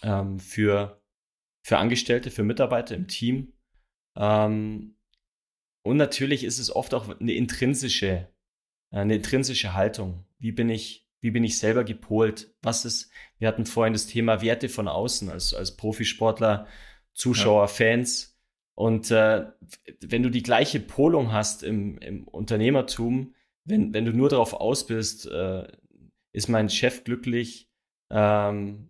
ähm, 0.01 0.39
für, 0.39 1.01
für 1.65 1.77
Angestellte, 1.77 2.31
für 2.31 2.43
Mitarbeiter 2.43 2.95
im 2.95 3.07
Team. 3.07 3.53
Ähm, 4.17 4.97
und 5.85 5.97
natürlich 5.97 6.43
ist 6.43 6.59
es 6.59 6.73
oft 6.73 6.93
auch 6.93 7.19
eine 7.19 7.33
intrinsische, 7.33 8.33
eine 8.91 9.15
intrinsische 9.15 9.73
Haltung. 9.73 10.25
Wie 10.39 10.51
bin 10.51 10.69
ich, 10.69 11.02
wie 11.23 11.31
bin 11.31 11.45
ich 11.45 11.57
selber 11.57 11.85
gepolt? 11.85 12.53
Was 12.61 12.83
ist, 12.83 13.09
wir 13.39 13.47
hatten 13.47 13.65
vorhin 13.65 13.93
das 13.93 14.07
Thema 14.07 14.41
Werte 14.41 14.67
von 14.67 14.89
außen 14.89 15.29
als, 15.29 15.53
als 15.53 15.77
Profisportler, 15.77 16.67
Zuschauer, 17.13 17.63
ja. 17.63 17.67
Fans. 17.67 18.37
Und 18.75 19.09
äh, 19.09 19.45
wenn 20.01 20.21
du 20.21 20.29
die 20.29 20.43
gleiche 20.43 20.81
Polung 20.81 21.31
hast 21.31 21.63
im, 21.63 21.97
im 21.99 22.27
Unternehmertum, 22.27 23.35
wenn, 23.63 23.93
wenn 23.93 24.03
du 24.03 24.11
nur 24.11 24.27
darauf 24.27 24.53
aus 24.53 24.85
bist, 24.85 25.25
äh, 25.27 25.65
ist 26.33 26.49
mein 26.49 26.67
Chef 26.67 27.05
glücklich, 27.05 27.69
ähm, 28.09 28.89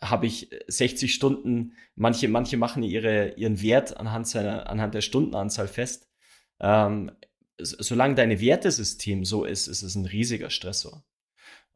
habe 0.00 0.26
ich 0.26 0.50
60 0.68 1.12
Stunden, 1.12 1.72
manche, 1.96 2.28
manche 2.28 2.58
machen 2.58 2.84
ihre, 2.84 3.34
ihren 3.34 3.60
Wert 3.60 3.96
anhand, 3.96 4.28
seiner, 4.28 4.70
anhand 4.70 4.94
der 4.94 5.00
Stundenanzahl 5.00 5.66
fest. 5.66 6.08
Ähm, 6.60 7.10
solange 7.58 8.14
deine 8.14 8.40
Wertesystem 8.40 9.24
so 9.24 9.44
ist, 9.44 9.66
ist 9.66 9.82
es 9.82 9.96
ein 9.96 10.06
riesiger 10.06 10.50
Stressor. 10.50 11.04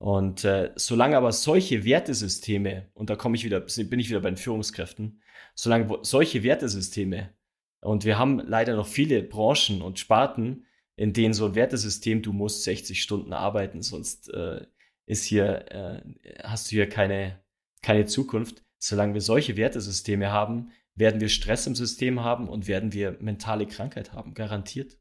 Und 0.01 0.47
äh, 0.47 0.73
solange 0.77 1.19
aber 1.19 1.31
solche 1.31 1.85
Wertesysteme, 1.85 2.89
und 2.95 3.11
da 3.11 3.17
komme 3.17 3.37
ich 3.37 3.45
wieder, 3.45 3.61
bin 3.61 4.01
ich 4.01 4.09
wieder 4.09 4.21
bei 4.21 4.31
den 4.31 4.39
Führungskräften, 4.39 5.21
solange 5.55 5.99
solche 6.03 6.43
Wertesysteme, 6.43 7.35
und 7.83 8.07
wir 8.07 8.19
haben 8.19 8.41
leider 8.41 8.77
noch 8.77 8.87
viele 8.87 9.23
Branchen 9.23 9.83
und 9.83 9.99
Sparten, 9.99 10.65
in 10.97 11.13
denen 11.13 11.35
so 11.35 11.47
ein 11.47 11.55
Wertesystem, 11.55 12.23
du 12.23 12.33
musst 12.33 12.65
60 12.65 13.03
Stunden 13.03 13.35
arbeiten, 13.35 13.83
sonst 13.83 14.33
äh, 14.33 14.67
ist 15.05 15.25
hier, 15.25 15.71
äh, 15.71 16.03
hast 16.45 16.71
du 16.71 16.77
hier 16.77 16.89
keine, 16.89 17.39
keine 17.83 18.07
Zukunft. 18.07 18.65
Solange 18.79 19.13
wir 19.13 19.21
solche 19.21 19.59
Wertesysteme 19.59 20.33
haben, 20.33 20.73
werden 20.95 21.21
wir 21.21 21.29
Stress 21.29 21.67
im 21.67 21.75
System 21.75 22.21
haben 22.21 22.49
und 22.49 22.69
werden 22.69 22.95
wir 22.95 23.19
mentale 23.21 23.67
Krankheit 23.67 24.15
haben, 24.15 24.33
garantiert. 24.33 24.99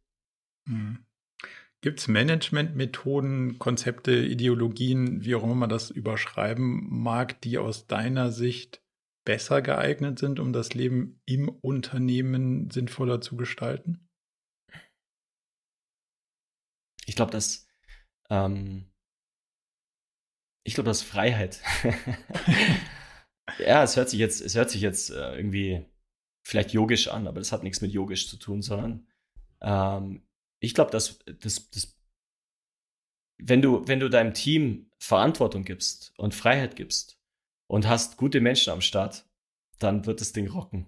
Mhm. 0.65 1.05
Gibt 1.81 1.99
es 1.99 2.07
Managementmethoden, 2.09 3.57
Konzepte, 3.57 4.11
Ideologien, 4.11 5.23
wie 5.23 5.35
auch 5.35 5.43
immer 5.43 5.55
man 5.55 5.69
das 5.69 5.89
überschreiben 5.89 6.87
mag, 6.89 7.39
die 7.41 7.57
aus 7.57 7.87
deiner 7.87 8.31
Sicht 8.31 8.83
besser 9.23 9.61
geeignet 9.61 10.19
sind, 10.19 10.39
um 10.39 10.51
das 10.51 10.73
Leben 10.73 11.21
im 11.25 11.47
Unternehmen 11.47 12.69
sinnvoller 12.69 13.21
zu 13.21 13.37
gestalten? 13.37 14.09
Ich 17.05 17.15
glaube, 17.15 17.31
dass 17.31 17.65
ähm, 18.29 18.91
ich 20.63 20.75
glaube, 20.75 20.89
dass 20.89 21.01
Freiheit. 21.01 21.61
ja, 23.59 23.83
es 23.83 23.95
hört 23.95 24.09
sich 24.09 24.19
jetzt, 24.19 24.41
es 24.41 24.55
hört 24.55 24.69
sich 24.69 24.81
jetzt 24.81 25.09
äh, 25.09 25.35
irgendwie 25.35 25.85
vielleicht 26.45 26.73
yogisch 26.73 27.07
an, 27.07 27.27
aber 27.27 27.39
das 27.39 27.51
hat 27.51 27.63
nichts 27.63 27.81
mit 27.81 27.91
yogisch 27.91 28.27
zu 28.27 28.37
tun, 28.37 28.61
sondern 28.61 29.07
ähm, 29.61 30.21
ich 30.59 30.73
glaube, 30.73 30.91
dass 30.91 31.19
das, 31.39 31.69
das, 31.69 31.97
wenn 33.37 33.61
du, 33.61 33.87
wenn 33.87 33.99
du 33.99 34.09
deinem 34.09 34.33
Team 34.33 34.91
Verantwortung 34.99 35.63
gibst 35.63 36.13
und 36.17 36.35
Freiheit 36.35 36.75
gibst 36.75 37.19
und 37.67 37.87
hast 37.87 38.17
gute 38.17 38.41
Menschen 38.41 38.73
am 38.73 38.81
Start, 38.81 39.25
dann 39.79 40.05
wird 40.05 40.21
das 40.21 40.33
Ding 40.33 40.49
rocken. 40.49 40.87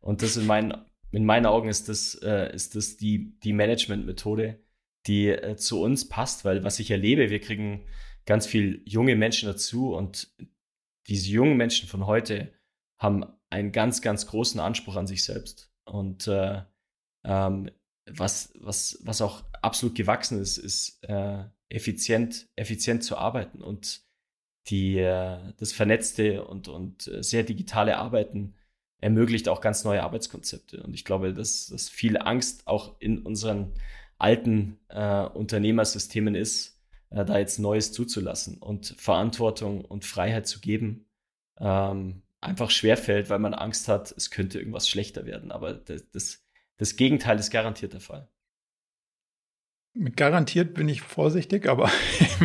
Und 0.00 0.22
das 0.22 0.36
in 0.36 0.46
meinen, 0.46 0.84
in 1.10 1.24
meinen 1.24 1.46
Augen 1.46 1.68
ist 1.68 1.88
das, 1.88 2.14
äh, 2.22 2.54
ist 2.54 2.76
das 2.76 2.96
die, 2.96 3.38
die 3.40 3.52
Management-Methode, 3.52 4.62
die 5.06 5.28
äh, 5.28 5.56
zu 5.56 5.80
uns 5.80 6.08
passt, 6.08 6.44
weil 6.44 6.62
was 6.62 6.78
ich 6.78 6.90
erlebe, 6.90 7.30
wir 7.30 7.40
kriegen 7.40 7.86
ganz 8.26 8.46
viel 8.46 8.82
junge 8.86 9.16
Menschen 9.16 9.48
dazu 9.48 9.94
und 9.94 10.32
diese 11.08 11.30
jungen 11.30 11.56
Menschen 11.56 11.88
von 11.88 12.06
heute 12.06 12.52
haben 12.98 13.24
einen 13.50 13.72
ganz, 13.72 14.00
ganz 14.00 14.26
großen 14.26 14.60
Anspruch 14.60 14.94
an 14.94 15.08
sich 15.08 15.24
selbst. 15.24 15.72
Und 15.84 16.28
äh, 16.28 16.62
ähm, 17.24 17.70
was, 18.18 18.52
was, 18.60 18.98
was 19.02 19.20
auch 19.20 19.42
absolut 19.60 19.94
gewachsen 19.94 20.40
ist, 20.40 20.58
ist 20.58 21.04
äh, 21.04 21.44
effizient, 21.68 22.48
effizient 22.56 23.04
zu 23.04 23.16
arbeiten 23.16 23.62
und 23.62 24.02
die, 24.68 24.98
äh, 24.98 25.38
das 25.58 25.72
vernetzte 25.72 26.44
und, 26.44 26.68
und 26.68 27.08
äh, 27.08 27.22
sehr 27.22 27.42
digitale 27.42 27.98
Arbeiten 27.98 28.54
ermöglicht 28.98 29.48
auch 29.48 29.60
ganz 29.60 29.84
neue 29.84 30.02
Arbeitskonzepte. 30.02 30.82
Und 30.82 30.94
ich 30.94 31.04
glaube, 31.04 31.34
dass, 31.34 31.66
dass 31.66 31.88
viel 31.88 32.16
Angst 32.16 32.68
auch 32.68 32.94
in 33.00 33.18
unseren 33.18 33.72
alten 34.18 34.78
äh, 34.88 35.24
Unternehmersystemen 35.24 36.36
ist, 36.36 36.80
äh, 37.10 37.24
da 37.24 37.38
jetzt 37.38 37.58
Neues 37.58 37.92
zuzulassen 37.92 38.58
und 38.58 38.94
Verantwortung 38.98 39.84
und 39.84 40.04
Freiheit 40.04 40.46
zu 40.46 40.60
geben, 40.60 41.06
ähm, 41.58 42.22
einfach 42.40 42.70
schwerfällt, 42.70 43.28
weil 43.28 43.40
man 43.40 43.54
Angst 43.54 43.88
hat, 43.88 44.12
es 44.16 44.30
könnte 44.30 44.58
irgendwas 44.58 44.88
schlechter 44.88 45.26
werden. 45.26 45.50
Aber 45.50 45.74
das, 45.74 46.08
das 46.10 46.44
das 46.82 46.96
Gegenteil 46.96 47.38
ist 47.38 47.50
garantiert 47.52 47.92
der 47.92 48.00
Fall. 48.00 48.28
Mit 49.94 50.16
garantiert 50.16 50.74
bin 50.74 50.88
ich 50.88 51.00
vorsichtig, 51.00 51.68
aber 51.68 51.88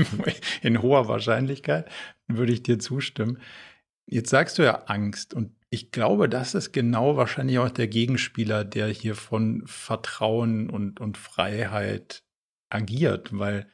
in 0.61 0.83
hoher 0.83 1.07
Wahrscheinlichkeit 1.07 1.89
würde 2.27 2.53
ich 2.53 2.61
dir 2.61 2.77
zustimmen. 2.77 3.39
Jetzt 4.05 4.29
sagst 4.29 4.59
du 4.59 4.61
ja 4.61 4.83
Angst 4.83 5.33
und 5.33 5.55
ich 5.71 5.91
glaube, 5.91 6.29
das 6.29 6.53
ist 6.53 6.71
genau 6.71 7.17
wahrscheinlich 7.17 7.57
auch 7.57 7.71
der 7.71 7.87
Gegenspieler, 7.87 8.63
der 8.63 8.89
hier 8.89 9.15
von 9.15 9.63
Vertrauen 9.65 10.69
und, 10.69 10.99
und 10.99 11.17
Freiheit 11.17 12.23
agiert, 12.69 13.35
weil, 13.35 13.67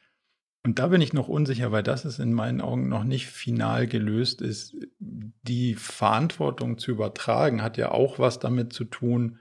und 0.62 0.78
da 0.78 0.86
bin 0.88 1.02
ich 1.02 1.12
noch 1.12 1.28
unsicher, 1.28 1.72
weil 1.72 1.82
das 1.82 2.06
ist 2.06 2.20
in 2.20 2.32
meinen 2.32 2.62
Augen 2.62 2.88
noch 2.88 3.04
nicht 3.04 3.26
final 3.26 3.86
gelöst 3.86 4.40
ist. 4.40 4.74
Die 4.98 5.74
Verantwortung 5.74 6.78
zu 6.78 6.90
übertragen 6.90 7.60
hat 7.60 7.76
ja 7.76 7.90
auch 7.90 8.18
was 8.18 8.38
damit 8.38 8.72
zu 8.72 8.84
tun, 8.84 9.40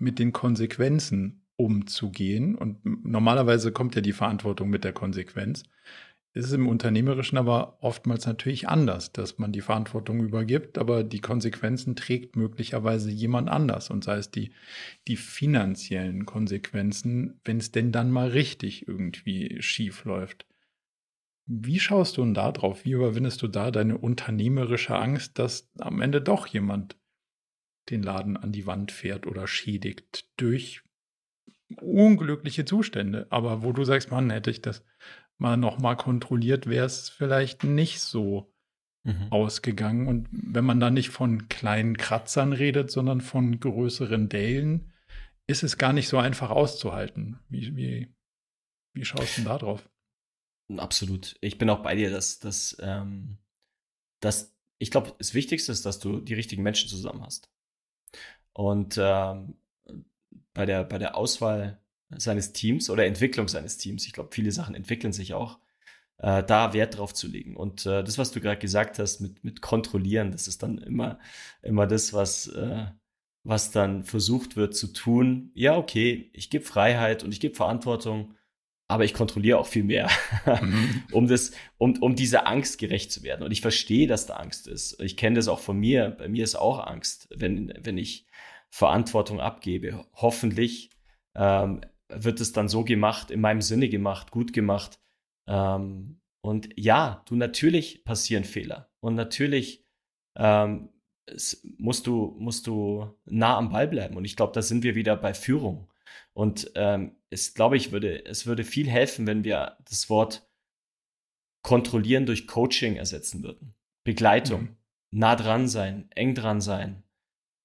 mit 0.00 0.18
den 0.18 0.32
Konsequenzen 0.32 1.46
umzugehen. 1.56 2.54
Und 2.54 2.84
normalerweise 3.04 3.70
kommt 3.70 3.94
ja 3.94 4.00
die 4.00 4.12
Verantwortung 4.12 4.70
mit 4.70 4.84
der 4.84 4.92
Konsequenz. 4.92 5.64
Es 6.32 6.46
ist 6.46 6.52
im 6.52 6.68
Unternehmerischen 6.68 7.38
aber 7.38 7.78
oftmals 7.82 8.24
natürlich 8.24 8.68
anders, 8.68 9.12
dass 9.12 9.38
man 9.38 9.50
die 9.50 9.62
Verantwortung 9.62 10.20
übergibt, 10.20 10.78
aber 10.78 11.02
die 11.02 11.20
Konsequenzen 11.20 11.96
trägt 11.96 12.36
möglicherweise 12.36 13.10
jemand 13.10 13.48
anders 13.48 13.90
und 13.90 14.04
sei 14.04 14.16
es 14.16 14.30
die, 14.30 14.52
die 15.08 15.16
finanziellen 15.16 16.26
Konsequenzen, 16.26 17.40
wenn 17.44 17.58
es 17.58 17.72
denn 17.72 17.90
dann 17.90 18.12
mal 18.12 18.28
richtig 18.28 18.86
irgendwie 18.86 19.60
schief 19.60 20.04
läuft. 20.04 20.46
Wie 21.46 21.80
schaust 21.80 22.16
du 22.16 22.22
denn 22.22 22.34
da 22.34 22.52
drauf? 22.52 22.84
Wie 22.84 22.92
überwindest 22.92 23.42
du 23.42 23.48
da 23.48 23.72
deine 23.72 23.98
unternehmerische 23.98 24.94
Angst, 24.94 25.36
dass 25.40 25.68
am 25.80 26.00
Ende 26.00 26.22
doch 26.22 26.46
jemand 26.46 26.96
den 27.90 28.02
Laden 28.02 28.36
an 28.36 28.52
die 28.52 28.66
Wand 28.66 28.92
fährt 28.92 29.26
oder 29.26 29.46
schädigt 29.46 30.28
durch 30.36 30.82
unglückliche 31.76 32.64
Zustände. 32.64 33.26
Aber 33.30 33.62
wo 33.62 33.72
du 33.72 33.84
sagst, 33.84 34.10
Mann, 34.10 34.30
hätte 34.30 34.50
ich 34.50 34.62
das 34.62 34.84
mal 35.38 35.56
nochmal 35.56 35.96
kontrolliert, 35.96 36.66
wäre 36.66 36.86
es 36.86 37.08
vielleicht 37.08 37.64
nicht 37.64 38.00
so 38.00 38.52
mhm. 39.04 39.28
ausgegangen. 39.30 40.06
Und 40.06 40.28
wenn 40.30 40.64
man 40.64 40.80
da 40.80 40.90
nicht 40.90 41.10
von 41.10 41.48
kleinen 41.48 41.96
Kratzern 41.96 42.52
redet, 42.52 42.90
sondern 42.90 43.20
von 43.20 43.60
größeren 43.60 44.28
Dellen, 44.28 44.92
ist 45.46 45.62
es 45.62 45.78
gar 45.78 45.92
nicht 45.92 46.08
so 46.08 46.18
einfach 46.18 46.50
auszuhalten. 46.50 47.40
Wie, 47.48 47.74
wie, 47.76 48.14
wie 48.94 49.04
schaust 49.04 49.36
du 49.36 49.42
denn 49.42 49.50
da 49.50 49.58
drauf? 49.58 49.88
Absolut. 50.76 51.36
Ich 51.40 51.58
bin 51.58 51.70
auch 51.70 51.82
bei 51.82 51.96
dir, 51.96 52.10
dass, 52.10 52.38
dass, 52.38 52.76
ähm, 52.80 53.38
dass 54.20 54.56
ich 54.78 54.90
glaube, 54.90 55.14
das 55.18 55.34
Wichtigste 55.34 55.72
ist, 55.72 55.84
dass 55.84 55.98
du 55.98 56.20
die 56.20 56.34
richtigen 56.34 56.62
Menschen 56.62 56.88
zusammen 56.88 57.22
hast. 57.22 57.50
Und 58.60 58.98
ähm, 59.02 59.54
bei, 60.52 60.66
der, 60.66 60.84
bei 60.84 60.98
der 60.98 61.16
Auswahl 61.16 61.80
seines 62.10 62.52
Teams 62.52 62.90
oder 62.90 63.06
Entwicklung 63.06 63.48
seines 63.48 63.78
Teams, 63.78 64.04
ich 64.04 64.12
glaube, 64.12 64.34
viele 64.34 64.52
Sachen 64.52 64.74
entwickeln 64.74 65.14
sich 65.14 65.32
auch, 65.32 65.58
äh, 66.18 66.44
da 66.44 66.74
Wert 66.74 66.98
drauf 66.98 67.14
zu 67.14 67.26
legen. 67.26 67.56
Und 67.56 67.86
äh, 67.86 68.04
das, 68.04 68.18
was 68.18 68.32
du 68.32 68.40
gerade 68.42 68.60
gesagt 68.60 68.98
hast 68.98 69.20
mit, 69.20 69.42
mit 69.44 69.62
kontrollieren, 69.62 70.30
das 70.30 70.46
ist 70.46 70.62
dann 70.62 70.76
immer, 70.76 71.18
immer 71.62 71.86
das, 71.86 72.12
was, 72.12 72.48
äh, 72.48 72.84
was 73.44 73.70
dann 73.70 74.04
versucht 74.04 74.56
wird 74.56 74.76
zu 74.76 74.88
tun. 74.88 75.52
Ja, 75.54 75.78
okay, 75.78 76.28
ich 76.34 76.50
gebe 76.50 76.62
Freiheit 76.62 77.24
und 77.24 77.32
ich 77.32 77.40
gebe 77.40 77.54
Verantwortung, 77.54 78.34
aber 78.88 79.04
ich 79.04 79.14
kontrolliere 79.14 79.56
auch 79.56 79.68
viel 79.68 79.84
mehr, 79.84 80.10
mhm. 80.60 81.02
um, 81.12 81.28
das, 81.28 81.52
um, 81.78 81.96
um 82.02 82.14
dieser 82.14 82.46
Angst 82.46 82.76
gerecht 82.76 83.10
zu 83.10 83.22
werden. 83.22 83.42
Und 83.42 83.52
ich 83.52 83.62
verstehe, 83.62 84.06
dass 84.06 84.26
da 84.26 84.34
Angst 84.34 84.68
ist. 84.68 85.00
Ich 85.00 85.16
kenne 85.16 85.36
das 85.36 85.48
auch 85.48 85.60
von 85.60 85.78
mir. 85.78 86.10
Bei 86.10 86.28
mir 86.28 86.44
ist 86.44 86.56
auch 86.56 86.86
Angst, 86.86 87.26
wenn, 87.34 87.72
wenn 87.80 87.96
ich 87.96 88.26
Verantwortung 88.70 89.40
abgebe. 89.40 90.06
Hoffentlich 90.14 90.90
ähm, 91.34 91.80
wird 92.08 92.40
es 92.40 92.52
dann 92.52 92.68
so 92.68 92.84
gemacht, 92.84 93.30
in 93.30 93.40
meinem 93.40 93.62
Sinne 93.62 93.88
gemacht, 93.88 94.30
gut 94.30 94.52
gemacht. 94.52 95.00
Ähm, 95.48 96.20
und 96.42 96.70
ja, 96.76 97.22
du 97.26 97.36
natürlich 97.36 98.04
passieren 98.04 98.44
Fehler. 98.44 98.90
Und 99.00 99.14
natürlich 99.14 99.84
ähm, 100.36 100.90
musst, 101.78 102.06
du, 102.06 102.36
musst 102.38 102.66
du 102.66 103.14
nah 103.24 103.56
am 103.56 103.70
Ball 103.70 103.88
bleiben. 103.88 104.16
Und 104.16 104.24
ich 104.24 104.36
glaube, 104.36 104.52
da 104.52 104.62
sind 104.62 104.82
wir 104.82 104.94
wieder 104.94 105.16
bei 105.16 105.34
Führung. 105.34 105.90
Und 106.32 106.70
ähm, 106.74 107.16
es 107.30 107.54
glaube 107.54 107.76
ich, 107.76 107.92
würde, 107.92 108.24
es 108.24 108.46
würde 108.46 108.64
viel 108.64 108.88
helfen, 108.88 109.26
wenn 109.26 109.44
wir 109.44 109.76
das 109.88 110.08
Wort 110.08 110.48
kontrollieren 111.62 112.26
durch 112.26 112.46
Coaching 112.46 112.96
ersetzen 112.96 113.42
würden. 113.42 113.74
Begleitung, 114.04 114.62
mhm. 114.62 114.76
nah 115.10 115.36
dran 115.36 115.68
sein, 115.68 116.10
eng 116.12 116.34
dran 116.34 116.60
sein, 116.60 117.02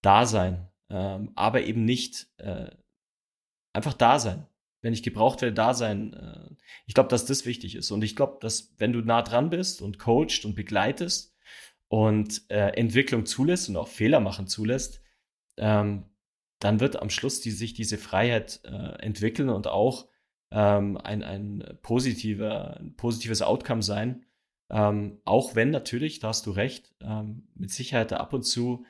da 0.02 0.26
sein, 0.26 0.68
ähm, 0.90 1.32
aber 1.36 1.64
eben 1.64 1.86
nicht 1.86 2.28
äh, 2.38 2.70
einfach 3.74 3.94
da 3.94 4.20
sein. 4.20 4.48
Wenn 4.82 4.94
ich 4.94 5.04
gebraucht 5.04 5.42
werde, 5.42 5.56
da 5.56 5.74
sein. 5.74 6.14
Äh, 6.14 6.56
ich 6.86 6.94
glaube, 6.94 7.10
dass 7.10 7.26
das 7.26 7.46
wichtig 7.46 7.76
ist. 7.76 7.92
Und 7.92 8.04
ich 8.04 8.16
glaube, 8.16 8.38
dass 8.42 8.74
wenn 8.78 8.94
du 8.94 9.02
nah 9.02 9.22
dran 9.22 9.50
bist 9.50 9.82
und 9.82 10.00
coacht 10.00 10.46
und 10.46 10.56
begleitest 10.56 11.36
und 11.88 12.44
äh, 12.50 12.70
Entwicklung 12.78 13.26
zulässt 13.26 13.70
und 13.70 13.78
auch 13.78 13.88
Fehler 13.88 14.20
machen 14.20 14.48
zulässt, 14.48 15.02
ähm, 15.58 16.06
dann 16.60 16.80
wird 16.80 17.02
am 17.02 17.10
Schluss 17.10 17.42
die, 17.42 17.52
sich 17.52 17.74
diese 17.74 17.98
Freiheit 17.98 18.62
äh, 18.64 19.02
entwickeln 19.02 19.50
und 19.50 19.68
auch 19.68 20.08
ähm, 20.52 20.98
ein, 20.98 21.24
ein, 21.24 21.80
positiver, 21.82 22.78
ein 22.78 22.96
positives 22.96 23.42
Outcome 23.42 23.84
sein. 23.84 24.26
Ähm, 24.70 25.22
auch 25.26 25.56
wenn 25.56 25.70
natürlich, 25.70 26.20
da 26.20 26.30
hast 26.30 26.46
du 26.46 26.52
recht, 26.52 26.94
ähm, 27.02 27.48
mit 27.56 27.72
Sicherheit 27.72 28.14
ab 28.14 28.34
und 28.34 28.44
zu 28.44 28.86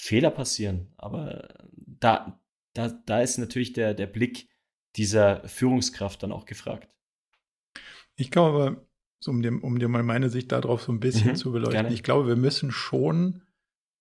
Fehler 0.00 0.30
passieren. 0.30 0.92
Aber 0.96 1.48
da, 1.76 2.40
da, 2.72 2.88
da 2.88 3.20
ist 3.20 3.38
natürlich 3.38 3.72
der, 3.72 3.94
der 3.94 4.06
Blick 4.06 4.48
dieser 4.96 5.46
Führungskraft 5.46 6.22
dann 6.22 6.32
auch 6.32 6.46
gefragt. 6.46 6.96
Ich 8.16 8.30
glaube, 8.30 8.86
um 9.26 9.42
dir, 9.42 9.62
um 9.62 9.78
dir 9.78 9.88
mal 9.88 10.02
meine 10.02 10.30
Sicht 10.30 10.52
darauf 10.52 10.82
so 10.82 10.92
ein 10.92 11.00
bisschen 11.00 11.32
mhm, 11.32 11.36
zu 11.36 11.52
beleuchten, 11.52 11.82
gerne. 11.82 11.94
ich 11.94 12.02
glaube, 12.02 12.26
wir 12.28 12.36
müssen 12.36 12.70
schon 12.70 13.42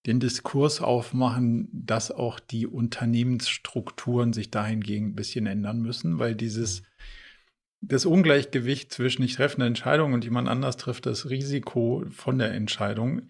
den 0.06 0.22
Diskurs 0.22 0.82
aufmachen, 0.82 1.68
dass 1.74 2.12
auch 2.12 2.40
die 2.40 2.66
Unternehmensstrukturen 2.66 4.32
sich 4.32 4.50
dahingehend 4.50 5.10
ein 5.10 5.16
bisschen 5.16 5.46
ändern 5.46 5.82
müssen, 5.82 6.18
weil 6.18 6.36
dieses 6.36 6.84
das 7.82 8.06
Ungleichgewicht 8.06 8.92
zwischen 8.92 9.24
ich 9.24 9.36
treffe 9.36 9.58
eine 9.58 9.68
Entscheidung 9.68 10.14
und 10.14 10.24
jemand 10.24 10.50
anders 10.50 10.78
trifft 10.78 11.06
das 11.06 11.30
Risiko 11.30 12.06
von 12.10 12.38
der 12.38 12.54
Entscheidung, 12.54 13.30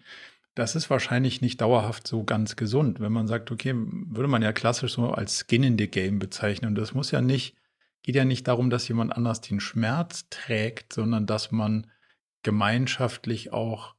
das 0.54 0.74
ist 0.74 0.90
wahrscheinlich 0.90 1.40
nicht 1.40 1.60
dauerhaft 1.60 2.06
so 2.06 2.24
ganz 2.24 2.56
gesund. 2.56 3.00
Wenn 3.00 3.12
man 3.12 3.26
sagt, 3.26 3.50
okay, 3.50 3.74
würde 3.74 4.28
man 4.28 4.42
ja 4.42 4.52
klassisch 4.52 4.94
so 4.94 5.10
als 5.10 5.44
Skin 5.46 5.62
in 5.62 5.78
the 5.78 5.88
Game 5.88 6.18
bezeichnen. 6.18 6.70
Und 6.70 6.74
das 6.74 6.94
muss 6.94 7.10
ja 7.10 7.20
nicht, 7.20 7.56
geht 8.02 8.16
ja 8.16 8.24
nicht 8.24 8.48
darum, 8.48 8.70
dass 8.70 8.88
jemand 8.88 9.12
anders 9.16 9.40
den 9.40 9.60
Schmerz 9.60 10.26
trägt, 10.28 10.92
sondern 10.92 11.26
dass 11.26 11.52
man 11.52 11.86
gemeinschaftlich 12.42 13.52
auch 13.52 13.94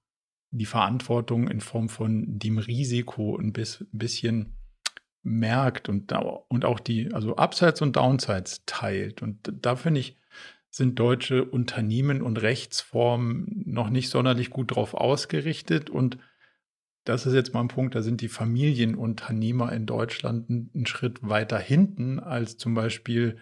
die 0.51 0.65
Verantwortung 0.65 1.47
in 1.47 1.61
Form 1.61 1.87
von 1.87 2.37
dem 2.37 2.57
Risiko 2.57 3.37
ein 3.37 3.53
bisschen 3.53 4.57
merkt 5.23 5.87
und, 5.87 6.11
und 6.49 6.65
auch 6.65 6.79
die, 6.79 7.13
also 7.13 7.37
Upsides 7.37 7.81
und 7.81 7.95
Downsides 7.95 8.63
teilt. 8.65 9.21
Und 9.21 9.53
da 9.61 9.75
finde 9.75 10.01
ich, 10.01 10.17
sind 10.69 10.99
deutsche 10.99 11.43
Unternehmen 11.45 12.21
und 12.21 12.41
Rechtsformen 12.41 13.63
noch 13.65 13.89
nicht 13.89 14.09
sonderlich 14.09 14.49
gut 14.49 14.75
drauf 14.75 14.93
ausgerichtet. 14.93 15.89
Und 15.89 16.17
das 17.03 17.25
ist 17.25 17.33
jetzt 17.33 17.53
mal 17.53 17.61
ein 17.61 17.67
Punkt, 17.67 17.95
da 17.95 18.01
sind 18.01 18.21
die 18.21 18.27
Familienunternehmer 18.27 19.71
in 19.73 19.85
Deutschland 19.85 20.49
einen 20.49 20.85
Schritt 20.85 21.27
weiter 21.27 21.57
hinten 21.57 22.19
als 22.19 22.57
zum 22.57 22.73
Beispiel 22.73 23.37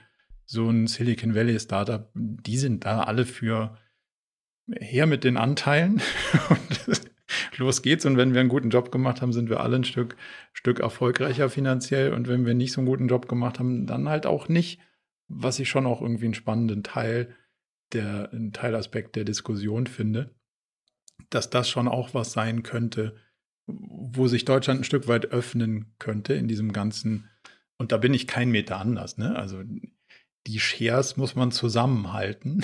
so 0.45 0.69
ein 0.69 0.87
Silicon 0.87 1.35
Valley 1.35 1.59
Startup. 1.59 2.09
Die 2.15 2.57
sind 2.57 2.85
da 2.85 3.03
alle 3.03 3.25
für 3.25 3.77
her 4.79 5.07
mit 5.07 5.23
den 5.23 5.37
Anteilen 5.37 6.01
und 6.49 7.01
los 7.57 7.81
geht's. 7.81 8.05
Und 8.05 8.17
wenn 8.17 8.33
wir 8.33 8.39
einen 8.39 8.49
guten 8.49 8.69
Job 8.69 8.91
gemacht 8.91 9.21
haben, 9.21 9.33
sind 9.33 9.49
wir 9.49 9.59
alle 9.59 9.75
ein 9.75 9.83
Stück, 9.83 10.15
Stück 10.53 10.79
erfolgreicher 10.79 11.49
finanziell. 11.49 12.13
Und 12.13 12.27
wenn 12.27 12.45
wir 12.45 12.53
nicht 12.53 12.71
so 12.71 12.81
einen 12.81 12.87
guten 12.87 13.07
Job 13.07 13.27
gemacht 13.27 13.59
haben, 13.59 13.85
dann 13.85 14.09
halt 14.09 14.25
auch 14.25 14.47
nicht, 14.47 14.79
was 15.27 15.59
ich 15.59 15.69
schon 15.69 15.85
auch 15.85 16.01
irgendwie 16.01 16.25
einen 16.25 16.33
spannenden 16.33 16.83
Teil 16.83 17.35
der, 17.93 18.31
einen 18.31 18.53
Teilaspekt 18.53 19.15
der 19.15 19.25
Diskussion 19.25 19.87
finde, 19.87 20.33
dass 21.29 21.49
das 21.49 21.69
schon 21.69 21.87
auch 21.87 22.13
was 22.13 22.31
sein 22.31 22.63
könnte, 22.63 23.15
wo 23.77 24.27
sich 24.27 24.45
Deutschland 24.45 24.81
ein 24.81 24.85
Stück 24.85 25.07
weit 25.07 25.27
öffnen 25.27 25.93
könnte 25.99 26.33
in 26.33 26.47
diesem 26.47 26.73
ganzen, 26.73 27.29
und 27.77 27.91
da 27.91 27.97
bin 27.97 28.13
ich 28.13 28.27
kein 28.27 28.49
Meter 28.49 28.77
anders, 28.77 29.17
ne? 29.17 29.35
Also 29.35 29.63
die 30.47 30.59
Shares 30.59 31.17
muss 31.17 31.35
man 31.35 31.51
zusammenhalten, 31.51 32.63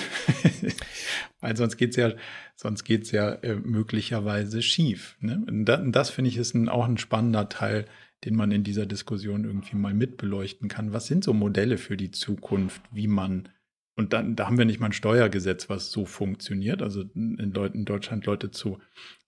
weil 1.39 1.55
sonst 1.55 1.77
geht's 1.77 1.95
ja, 1.95 2.13
sonst 2.55 2.83
geht's 2.83 3.11
ja 3.11 3.33
äh, 3.35 3.55
möglicherweise 3.55 4.61
schief. 4.61 5.17
Ne? 5.19 5.43
Und 5.47 5.65
das, 5.65 5.81
das 5.85 6.09
finde 6.09 6.29
ich 6.29 6.37
ist 6.37 6.55
ein, 6.55 6.69
auch 6.69 6.85
ein 6.85 6.97
spannender 6.97 7.49
Teil, 7.49 7.85
den 8.23 8.35
man 8.35 8.51
in 8.51 8.63
dieser 8.63 8.85
Diskussion 8.85 9.43
irgendwie 9.43 9.75
mal 9.75 9.93
mitbeleuchten 9.93 10.69
kann. 10.69 10.93
Was 10.93 11.07
sind 11.07 11.23
so 11.23 11.33
Modelle 11.33 11.77
für 11.77 11.97
die 11.97 12.11
Zukunft, 12.11 12.81
wie 12.91 13.07
man 13.07 13.49
und 13.95 14.11
dann, 14.11 14.35
da 14.35 14.47
haben 14.47 14.57
wir 14.57 14.65
nicht 14.65 14.79
mal 14.79 14.87
ein 14.87 14.93
Steuergesetz, 14.93 15.69
was 15.69 15.89
so 15.89 16.05
funktioniert. 16.05 16.81
Also 16.81 17.03
in, 17.15 17.53
Deut 17.53 17.73
in 17.73 17.85
Deutschland 17.85 18.25
Leute 18.25 18.51
zu 18.51 18.79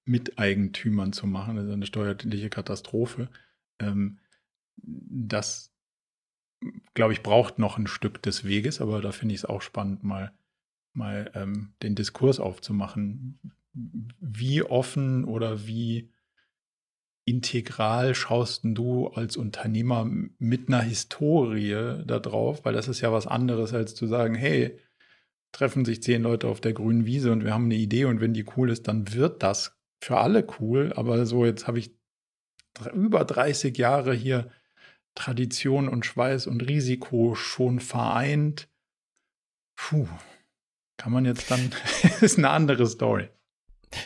Miteigentümern 0.08 1.14
zu 1.14 1.28
machen, 1.28 1.58
ist 1.58 1.70
eine 1.70 1.86
steuerliche 1.86 2.50
Katastrophe. 2.50 3.30
Ähm, 3.80 4.20
das 4.78 5.74
glaube 6.94 7.14
ich, 7.14 7.24
braucht 7.24 7.60
noch 7.60 7.78
ein 7.78 7.88
Stück 7.88 8.22
des 8.22 8.44
Weges, 8.44 8.82
aber 8.82 9.02
da 9.02 9.12
finde 9.12 9.36
ich 9.36 9.42
es 9.42 9.46
auch 9.46 9.62
spannend, 9.62 10.04
mal, 10.04 10.32
mal 10.94 11.32
ähm, 11.36 11.74
den 11.84 11.96
Diskurs 11.96 12.40
aufzumachen. 12.40 13.40
Wie 13.74 14.64
offen 14.64 15.24
oder 15.26 15.68
wie 15.68 16.12
integral 17.26 18.16
schaust 18.16 18.62
du 18.64 19.08
als 19.10 19.38
Unternehmer 19.38 20.06
mit 20.40 20.68
einer 20.68 20.82
Historie 20.82 22.04
da 22.06 22.20
drauf? 22.20 22.66
Weil 22.66 22.74
das 22.74 22.88
ist 22.88 23.02
ja 23.02 23.12
was 23.12 23.28
anderes, 23.28 23.74
als 23.74 23.94
zu 23.94 24.08
sagen, 24.08 24.34
hey, 24.34 24.80
treffen 25.52 25.86
sich 25.86 26.02
zehn 26.02 26.24
Leute 26.24 26.48
auf 26.48 26.62
der 26.62 26.74
grünen 26.74 27.06
Wiese 27.06 27.32
und 27.32 27.44
wir 27.44 27.54
haben 27.54 27.66
eine 27.66 27.76
Idee 27.76 28.06
und 28.06 28.22
wenn 28.22 28.34
die 28.34 28.46
cool 28.56 28.72
ist, 28.72 28.88
dann 28.88 29.14
wird 29.14 29.44
das 29.44 29.77
für 30.02 30.18
alle 30.18 30.48
cool. 30.60 30.94
Aber 30.96 31.26
so, 31.26 31.46
jetzt 31.46 31.68
habe 31.68 31.80
ich 31.80 31.96
über 32.94 33.26
30 33.26 33.78
Jahre 33.78 34.14
hier 34.14 34.52
Tradition 35.16 35.90
und 35.90 36.06
Schweiß 36.06 36.48
und 36.48 36.62
Risiko 36.62 37.34
schon 37.36 37.80
vereint. 37.80 38.70
Puh, 39.76 40.08
kann 40.98 41.12
man 41.12 41.26
jetzt 41.26 41.50
dann, 41.50 41.72
ist 42.22 42.38
eine 42.38 42.50
andere 42.50 42.88
Story. 42.88 43.30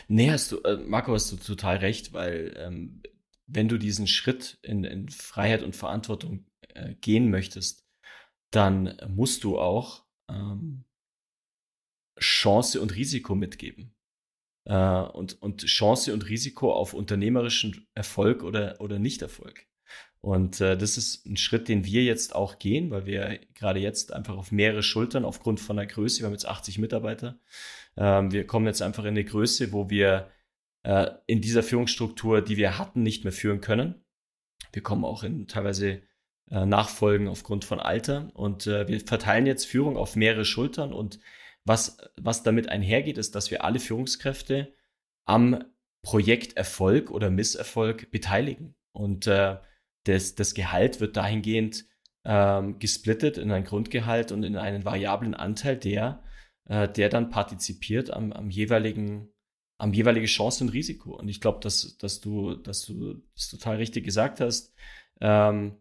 Nee, 0.08 0.30
hast 0.30 0.52
du, 0.52 0.60
äh, 0.62 0.76
Marco, 0.76 1.12
hast 1.12 1.32
du 1.32 1.36
total 1.36 1.78
recht, 1.78 2.12
weil 2.12 2.54
ähm, 2.56 3.02
wenn 3.46 3.68
du 3.68 3.78
diesen 3.78 4.06
Schritt 4.06 4.58
in, 4.62 4.84
in 4.84 5.08
Freiheit 5.08 5.62
und 5.62 5.76
Verantwortung 5.76 6.46
äh, 6.74 6.94
gehen 6.94 7.30
möchtest, 7.30 7.84
dann 8.50 8.96
musst 9.08 9.44
du 9.44 9.58
auch 9.58 10.04
ähm, 10.28 10.84
Chance 12.18 12.80
und 12.80 12.94
Risiko 12.94 13.34
mitgeben. 13.34 13.94
Äh, 14.64 14.74
und, 14.74 15.40
und 15.42 15.64
Chance 15.66 16.12
und 16.12 16.28
Risiko 16.28 16.72
auf 16.72 16.94
unternehmerischen 16.94 17.86
Erfolg 17.94 18.42
oder, 18.42 18.80
oder 18.80 18.98
Nichterfolg. 18.98 19.66
Und 20.20 20.60
äh, 20.60 20.76
das 20.76 20.96
ist 20.96 21.26
ein 21.26 21.36
Schritt, 21.36 21.68
den 21.68 21.84
wir 21.84 22.04
jetzt 22.04 22.34
auch 22.34 22.60
gehen, 22.60 22.92
weil 22.92 23.06
wir 23.06 23.40
gerade 23.54 23.80
jetzt 23.80 24.12
einfach 24.12 24.36
auf 24.36 24.52
mehrere 24.52 24.84
Schultern 24.84 25.24
aufgrund 25.24 25.58
von 25.58 25.76
der 25.76 25.86
Größe, 25.86 26.20
wir 26.20 26.26
haben 26.26 26.32
jetzt 26.32 26.46
80 26.46 26.78
Mitarbeiter, 26.78 27.40
ähm, 27.96 28.30
wir 28.30 28.46
kommen 28.46 28.66
jetzt 28.66 28.82
einfach 28.82 29.02
in 29.02 29.10
eine 29.10 29.24
Größe, 29.24 29.72
wo 29.72 29.90
wir 29.90 30.30
äh, 30.84 31.08
in 31.26 31.40
dieser 31.40 31.64
Führungsstruktur, 31.64 32.40
die 32.40 32.56
wir 32.56 32.78
hatten, 32.78 33.02
nicht 33.02 33.24
mehr 33.24 33.32
führen 33.32 33.60
können. 33.60 34.04
Wir 34.72 34.82
kommen 34.82 35.04
auch 35.04 35.24
in 35.24 35.48
teilweise 35.48 36.02
äh, 36.50 36.66
Nachfolgen 36.66 37.26
aufgrund 37.26 37.64
von 37.64 37.80
Alter 37.80 38.30
und 38.34 38.68
äh, 38.68 38.86
wir 38.86 39.00
verteilen 39.00 39.46
jetzt 39.46 39.66
Führung 39.66 39.96
auf 39.96 40.14
mehrere 40.14 40.44
Schultern 40.44 40.92
und 40.92 41.18
was, 41.64 41.98
was 42.16 42.42
damit 42.42 42.68
einhergeht, 42.68 43.18
ist, 43.18 43.34
dass 43.34 43.50
wir 43.50 43.64
alle 43.64 43.78
Führungskräfte 43.78 44.74
am 45.24 45.64
Projekterfolg 46.02 47.10
oder 47.10 47.30
Misserfolg 47.30 48.10
beteiligen. 48.10 48.74
Und 48.92 49.26
äh, 49.26 49.58
das, 50.04 50.34
das 50.34 50.54
Gehalt 50.54 51.00
wird 51.00 51.16
dahingehend 51.16 51.86
ähm, 52.24 52.78
gesplittet 52.78 53.38
in 53.38 53.50
ein 53.50 53.64
Grundgehalt 53.64 54.32
und 54.32 54.42
in 54.42 54.56
einen 54.56 54.84
variablen 54.84 55.34
Anteil, 55.34 55.76
der, 55.76 56.22
äh, 56.66 56.88
der 56.88 57.08
dann 57.08 57.30
partizipiert 57.30 58.12
am, 58.12 58.32
am 58.32 58.50
jeweiligen, 58.50 59.28
am 59.78 59.92
jeweilige 59.92 60.26
Chance 60.26 60.64
und 60.64 60.70
Risiko. 60.70 61.16
Und 61.16 61.28
ich 61.28 61.40
glaube, 61.40 61.60
dass, 61.60 61.96
dass 61.98 62.20
du, 62.20 62.56
dass 62.56 62.84
du 62.84 63.22
das 63.34 63.48
total 63.48 63.76
richtig 63.76 64.04
gesagt 64.04 64.40
hast. 64.40 64.74
Ähm, 65.20 65.78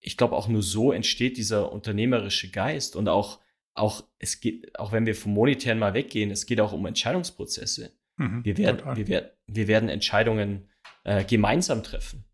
ich 0.00 0.16
glaube, 0.16 0.36
auch 0.36 0.46
nur 0.46 0.62
so 0.62 0.92
entsteht 0.92 1.36
dieser 1.36 1.72
unternehmerische 1.72 2.50
Geist 2.50 2.94
und 2.94 3.08
auch, 3.08 3.40
auch, 3.76 4.04
es 4.18 4.40
geht, 4.40 4.78
auch 4.78 4.92
wenn 4.92 5.06
wir 5.06 5.14
vom 5.14 5.32
Monetären 5.32 5.78
mal 5.78 5.94
weggehen, 5.94 6.30
es 6.30 6.46
geht 6.46 6.60
auch 6.60 6.72
um 6.72 6.86
Entscheidungsprozesse. 6.86 7.92
Mhm, 8.16 8.44
wir, 8.44 8.58
werden, 8.58 8.96
wir, 8.96 9.08
werden, 9.08 9.30
wir 9.46 9.68
werden 9.68 9.88
Entscheidungen 9.88 10.68
äh, 11.04 11.24
gemeinsam 11.24 11.82
treffen. 11.82 12.24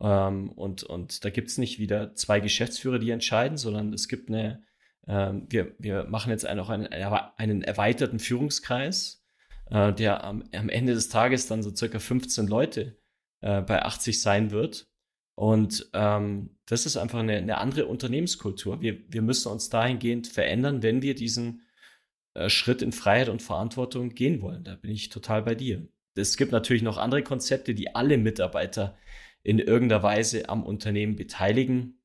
Ähm, 0.00 0.50
und, 0.50 0.82
und 0.82 1.24
da 1.24 1.30
gibt 1.30 1.48
es 1.48 1.58
nicht 1.58 1.78
wieder 1.78 2.14
zwei 2.14 2.40
Geschäftsführer, 2.40 2.98
die 2.98 3.10
entscheiden, 3.10 3.56
sondern 3.56 3.92
es 3.92 4.08
gibt 4.08 4.28
eine, 4.28 4.62
ähm, 5.06 5.46
wir, 5.48 5.74
wir 5.78 6.04
machen 6.04 6.30
jetzt 6.30 6.48
auch 6.48 6.70
einen, 6.70 6.86
einen 6.86 7.62
erweiterten 7.62 8.18
Führungskreis, 8.18 9.24
äh, 9.70 9.92
der 9.92 10.24
am, 10.24 10.44
am 10.54 10.68
Ende 10.68 10.94
des 10.94 11.08
Tages 11.08 11.46
dann 11.46 11.62
so 11.62 11.74
circa 11.74 11.98
15 11.98 12.46
Leute 12.46 12.98
äh, 13.40 13.62
bei 13.62 13.82
80 13.82 14.20
sein 14.20 14.50
wird. 14.50 14.89
Und 15.40 15.88
ähm, 15.94 16.50
das 16.66 16.84
ist 16.84 16.98
einfach 16.98 17.20
eine, 17.20 17.38
eine 17.38 17.56
andere 17.56 17.86
Unternehmenskultur. 17.86 18.82
Wir, 18.82 18.98
wir 19.08 19.22
müssen 19.22 19.50
uns 19.50 19.70
dahingehend 19.70 20.26
verändern, 20.26 20.82
wenn 20.82 21.00
wir 21.00 21.14
diesen 21.14 21.62
äh, 22.34 22.50
Schritt 22.50 22.82
in 22.82 22.92
Freiheit 22.92 23.30
und 23.30 23.40
Verantwortung 23.40 24.10
gehen 24.10 24.42
wollen. 24.42 24.64
Da 24.64 24.74
bin 24.74 24.90
ich 24.90 25.08
total 25.08 25.40
bei 25.40 25.54
dir. 25.54 25.88
Es 26.14 26.36
gibt 26.36 26.52
natürlich 26.52 26.82
noch 26.82 26.98
andere 26.98 27.22
Konzepte, 27.22 27.74
die 27.74 27.94
alle 27.94 28.18
Mitarbeiter 28.18 28.98
in 29.42 29.58
irgendeiner 29.58 30.02
Weise 30.02 30.46
am 30.50 30.62
Unternehmen 30.62 31.16
beteiligen. 31.16 32.02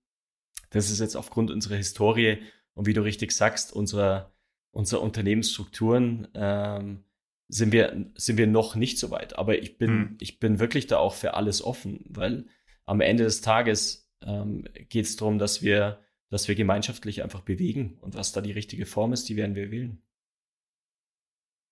Das 0.70 0.90
ist 0.90 1.02
jetzt 1.02 1.18
aufgrund 1.18 1.52
unserer 1.52 1.76
Historie 1.76 2.38
und 2.74 2.88
wie 2.88 2.94
du 2.94 3.04
richtig 3.04 3.34
sagst, 3.34 3.74
unserer, 3.74 4.34
unserer 4.72 5.02
Unternehmensstrukturen 5.02 6.30
ähm, 6.36 7.04
sind, 7.50 7.74
wir, 7.74 8.12
sind 8.16 8.38
wir 8.38 8.48
noch 8.48 8.76
nicht 8.76 8.98
so 8.98 9.12
weit. 9.12 9.38
Aber 9.38 9.60
ich 9.60 9.78
bin, 9.78 9.90
hm. 9.90 10.18
ich 10.22 10.40
bin 10.40 10.60
wirklich 10.60 10.88
da 10.88 11.00
auch 11.00 11.16
für 11.16 11.34
alles 11.34 11.62
offen, 11.62 12.06
weil 12.08 12.46
am 12.86 13.02
Ende 13.02 13.24
des 13.24 13.42
Tages 13.42 14.10
ähm, 14.22 14.66
geht 14.90 15.06
es 15.06 15.16
darum, 15.16 15.40
dass 15.40 15.62
wir, 15.62 16.00
dass 16.30 16.48
wir 16.48 16.56
gemeinschaftlich 16.56 17.24
einfach 17.24 17.42
bewegen 17.42 17.98
und 18.02 18.16
was 18.16 18.32
da 18.32 18.42
die 18.42 18.52
richtige 18.52 18.86
Form 18.86 19.14
ist, 19.14 19.28
die 19.30 19.36
werden 19.36 19.56
wir 19.56 19.72
wählen. 19.72 20.02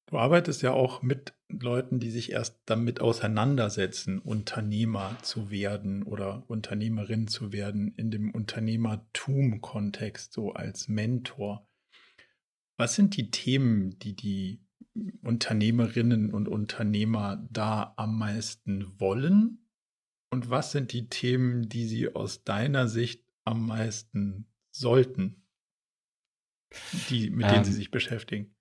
Du 0.07 0.20
arbeitest 0.20 0.61
ja 0.61 0.72
auch 0.72 1.01
mit 1.01 1.34
Leuten, 1.47 1.99
die 1.99 2.11
sich 2.11 2.34
erst 2.34 2.61
damit 2.66 3.01
auseinandersetzen, 3.01 4.20
Unternehmer 4.20 5.18
zu 5.22 5.49
werden 5.49 6.03
oder 6.03 6.43
Unternehmerin 6.47 7.28
zu 7.28 7.51
werden, 7.51 7.93
in 7.95 8.11
dem 8.11 8.32
Unternehmertum-Kontext, 8.32 10.34
so 10.34 10.53
als 10.53 10.88
Mentor. 10.88 11.68
Was 12.78 12.95
sind 12.95 13.18
die 13.18 13.32
Themen, 13.32 13.97
die 13.99 14.16
die 14.16 14.61
Unternehmerinnen 15.24 16.32
und 16.32 16.47
Unternehmer 16.47 17.47
da 17.49 17.93
am 17.97 18.18
meisten 18.18 18.99
wollen 18.99 19.62
und 20.34 20.49
was 20.49 20.71
sind 20.71 20.93
die 20.93 21.09
Themen, 21.09 21.69
die 21.69 21.86
sie 21.86 22.13
aus 22.13 22.43
deiner 22.43 22.88
Sicht 22.88 23.23
am 23.45 23.67
meisten 23.67 24.47
sollten, 24.71 25.45
die, 27.09 27.29
mit 27.29 27.45
denen 27.45 27.57
ähm, 27.57 27.63
sie 27.63 27.71
sich 27.71 27.91
beschäftigen? 27.91 28.55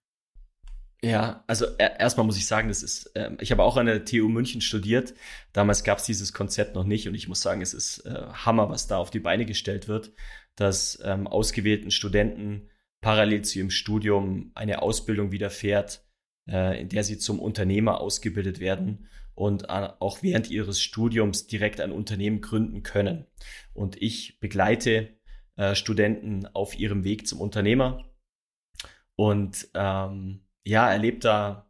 Ja, 1.03 1.45
also 1.47 1.65
erstmal 1.79 2.27
muss 2.27 2.37
ich 2.37 2.47
sagen, 2.47 2.69
das 2.69 2.83
ist, 2.83 3.07
äh, 3.17 3.31
ich 3.41 3.51
habe 3.51 3.63
auch 3.63 3.79
an 3.79 3.87
der 3.87 4.05
TU 4.05 4.29
München 4.29 4.61
studiert. 4.61 5.15
Damals 5.55 5.83
gab 5.83 5.97
es 5.97 6.05
dieses 6.05 6.35
Konzept 6.35 6.75
noch 6.75 6.85
nicht 6.85 7.09
und 7.09 7.15
ich 7.15 7.27
muss 7.27 7.41
sagen, 7.41 7.63
es 7.63 7.73
ist 7.73 8.05
äh, 8.05 8.27
Hammer, 8.33 8.69
was 8.69 8.87
da 8.87 8.99
auf 8.99 9.11
die 9.11 9.21
Beine 9.21 9.47
gestellt 9.47 9.89
wird, 9.89 10.13
dass 10.57 11.01
ähm, 11.03 11.27
ausgewählten 11.27 11.91
Studenten 11.91 12.69
parallel 13.01 13.43
zu 13.43 13.59
ihrem 13.59 13.71
Studium 13.71 14.53
eine 14.55 14.83
Ausbildung 14.83 15.33
widerfährt, 15.33 16.05
äh, 16.51 16.79
in 16.83 16.91
der 16.91 17.03
sie 17.03 17.17
zum 17.17 17.41
Unternehmer 17.41 18.03
ausgebildet 18.03 18.61
werden 18.61 19.09
und 19.43 19.71
auch 19.71 20.23
während 20.23 20.53
ihres 20.53 20.81
Studiums 20.81 21.49
direkt 21.49 21.81
ein 21.81 21.91
Unternehmen 21.91 22.43
gründen 22.43 22.85
können. 22.85 23.27
Und 23.75 24.01
ich 24.01 24.39
begleite 24.39 25.19
äh, 25.57 25.75
Studenten 25.75 26.47
auf 26.47 26.79
ihrem 26.79 27.03
Weg 27.03 27.27
zum 27.27 27.41
Unternehmer 27.41 28.05
und 29.17 29.67
ähm, 29.75 30.47
ja, 30.63 30.89
erlebe 30.89 31.19
da 31.19 31.69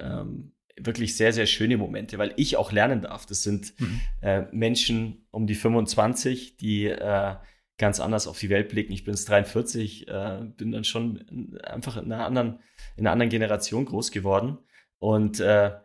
ähm, 0.00 0.54
wirklich 0.76 1.16
sehr, 1.16 1.32
sehr 1.32 1.46
schöne 1.46 1.76
Momente, 1.76 2.18
weil 2.18 2.34
ich 2.36 2.56
auch 2.56 2.72
lernen 2.72 3.02
darf. 3.02 3.26
Das 3.26 3.44
sind 3.44 3.78
mhm. 3.78 4.00
äh, 4.20 4.42
Menschen 4.50 5.28
um 5.30 5.46
die 5.46 5.54
25, 5.54 6.56
die 6.56 6.86
äh, 6.86 7.36
ganz 7.78 8.00
anders 8.00 8.26
auf 8.26 8.40
die 8.40 8.50
Welt 8.50 8.70
blicken. 8.70 8.92
Ich 8.92 9.04
bin 9.04 9.14
jetzt 9.14 9.28
43, 9.28 10.08
äh, 10.08 10.40
bin 10.56 10.72
dann 10.72 10.82
schon 10.82 11.60
einfach 11.62 11.96
in 11.96 12.10
einer 12.10 12.26
anderen, 12.26 12.58
in 12.96 13.06
einer 13.06 13.12
anderen 13.12 13.30
Generation 13.30 13.84
groß 13.84 14.10
geworden. 14.10 14.58
Und 14.98 15.38
äh, 15.38 15.76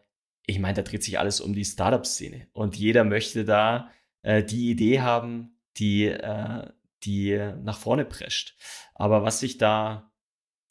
ich 0.50 0.60
meine, 0.60 0.74
da 0.74 0.82
dreht 0.82 1.04
sich 1.04 1.20
alles 1.20 1.42
um 1.42 1.54
die 1.54 1.64
Startup-Szene 1.64 2.48
und 2.54 2.76
jeder 2.76 3.04
möchte 3.04 3.46
da 3.46 3.92
äh, 4.24 4.44
die 4.44 4.72
Idee 4.72 5.02
haben, 5.02 5.60
die, 5.78 6.06
äh, 6.06 6.68
die 7.04 7.38
nach 7.62 7.78
vorne 7.78 8.04
prescht. 8.04 8.58
Aber 8.96 9.24
was 9.24 9.40
sich 9.40 9.60
da, 9.60 10.12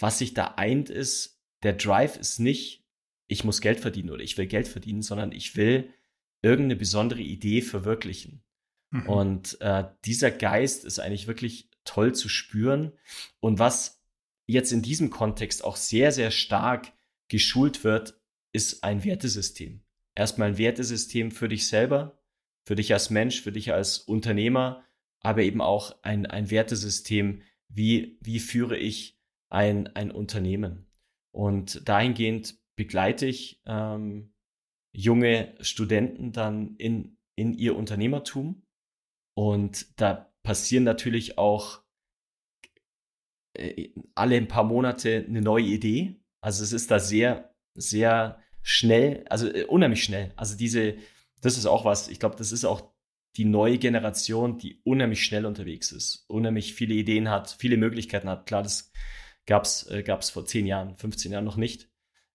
was 0.01 0.19
sich 0.19 0.35
da 0.35 0.55
eint, 0.57 0.91
ist, 0.91 1.41
der 1.63 1.75
Drive 1.75 2.17
ist 2.17 2.41
nicht, 2.41 2.87
ich 3.29 3.45
muss 3.45 3.61
Geld 3.61 3.79
verdienen 3.79 4.11
oder 4.11 4.23
ich 4.23 4.37
will 4.37 4.47
Geld 4.47 4.67
verdienen, 4.67 5.03
sondern 5.03 5.31
ich 5.31 5.55
will 5.55 5.93
irgendeine 6.43 6.77
besondere 6.77 7.21
Idee 7.21 7.63
verwirklichen. 7.63 8.43
Mhm. 8.91 9.09
Und 9.09 9.61
äh, 9.61 9.85
dieser 10.05 10.33
Geist 10.33 10.85
ist 10.85 10.99
eigentlich 10.99 11.29
wirklich 11.29 11.71
toll 11.85 12.15
zu 12.15 12.29
spüren. 12.29 12.93
Und 13.39 13.61
was 13.61 14.03
jetzt 14.47 14.73
in 14.73 14.83
diesem 14.83 15.11
Kontext 15.11 15.63
auch 15.63 15.77
sehr, 15.77 16.11
sehr 16.11 16.33
stark 16.33 16.93
geschult 17.29 17.85
wird, 17.85 18.18
ist 18.53 18.85
ein 18.85 19.05
Wertesystem. 19.05 19.83
Erstmal 20.15 20.49
ein 20.49 20.59
Wertesystem 20.59 21.31
für 21.31 21.49
dich 21.49 21.69
selber, 21.69 22.19
für 22.65 22.75
dich 22.75 22.93
als 22.93 23.11
Mensch, 23.11 23.41
für 23.41 23.53
dich 23.53 23.73
als 23.73 23.99
Unternehmer, 23.99 24.85
aber 25.21 25.43
eben 25.43 25.61
auch 25.61 26.03
ein, 26.03 26.27
ein 26.27 26.51
Wertesystem, 26.51 27.43
wie, 27.69 28.19
wie 28.21 28.41
führe 28.41 28.77
ich 28.77 29.19
ein, 29.49 29.89
ein 29.89 30.11
Unternehmen. 30.11 30.87
Und 31.31 31.89
dahingehend 31.89 32.59
begleite 32.77 33.27
ich 33.27 33.63
ähm, 33.67 34.33
junge 34.93 35.55
Studenten 35.61 36.33
dann 36.33 36.77
in, 36.77 37.19
in 37.37 37.55
ihr 37.55 37.77
Unternehmertum. 37.77 38.63
Und 39.35 40.01
da 40.01 40.33
passieren 40.43 40.85
natürlich 40.85 41.39
auch 41.39 41.83
äh, 43.55 43.91
alle 44.15 44.37
ein 44.37 44.49
paar 44.49 44.65
Monate 44.65 45.25
eine 45.29 45.43
neue 45.43 45.65
Idee. 45.65 46.17
Also 46.41 46.65
es 46.65 46.73
ist 46.73 46.91
da 46.91 46.99
sehr 46.99 47.55
sehr 47.81 48.39
schnell, 48.63 49.25
also 49.31 49.49
äh, 49.49 49.65
unheimlich 49.65 50.05
schnell. 50.05 50.33
Also 50.37 50.57
diese, 50.57 50.97
das 51.41 51.57
ist 51.57 51.67
auch 51.67 51.85
was, 51.85 52.09
ich 52.09 52.21
glaube, 52.21 52.37
das 52.37 52.53
ist 52.53 52.65
auch 52.65 52.93
die 53.37 53.45
neue 53.45 53.79
Generation, 53.79 54.59
die 54.59 54.81
unheimlich 54.85 55.23
schnell 55.25 55.47
unterwegs 55.47 55.93
ist, 55.93 56.25
unheimlich 56.29 56.75
viele 56.75 56.95
Ideen 56.95 57.31
hat, 57.31 57.57
viele 57.59 57.77
Möglichkeiten 57.77 58.29
hat. 58.29 58.47
Klar, 58.47 58.63
das 58.63 58.91
gab 59.47 59.65
es 59.65 59.87
äh, 59.87 60.05
vor 60.33 60.45
10 60.45 60.67
Jahren, 60.67 60.97
15 60.97 61.33
Jahren 61.33 61.45
noch 61.45 61.57
nicht, 61.57 61.89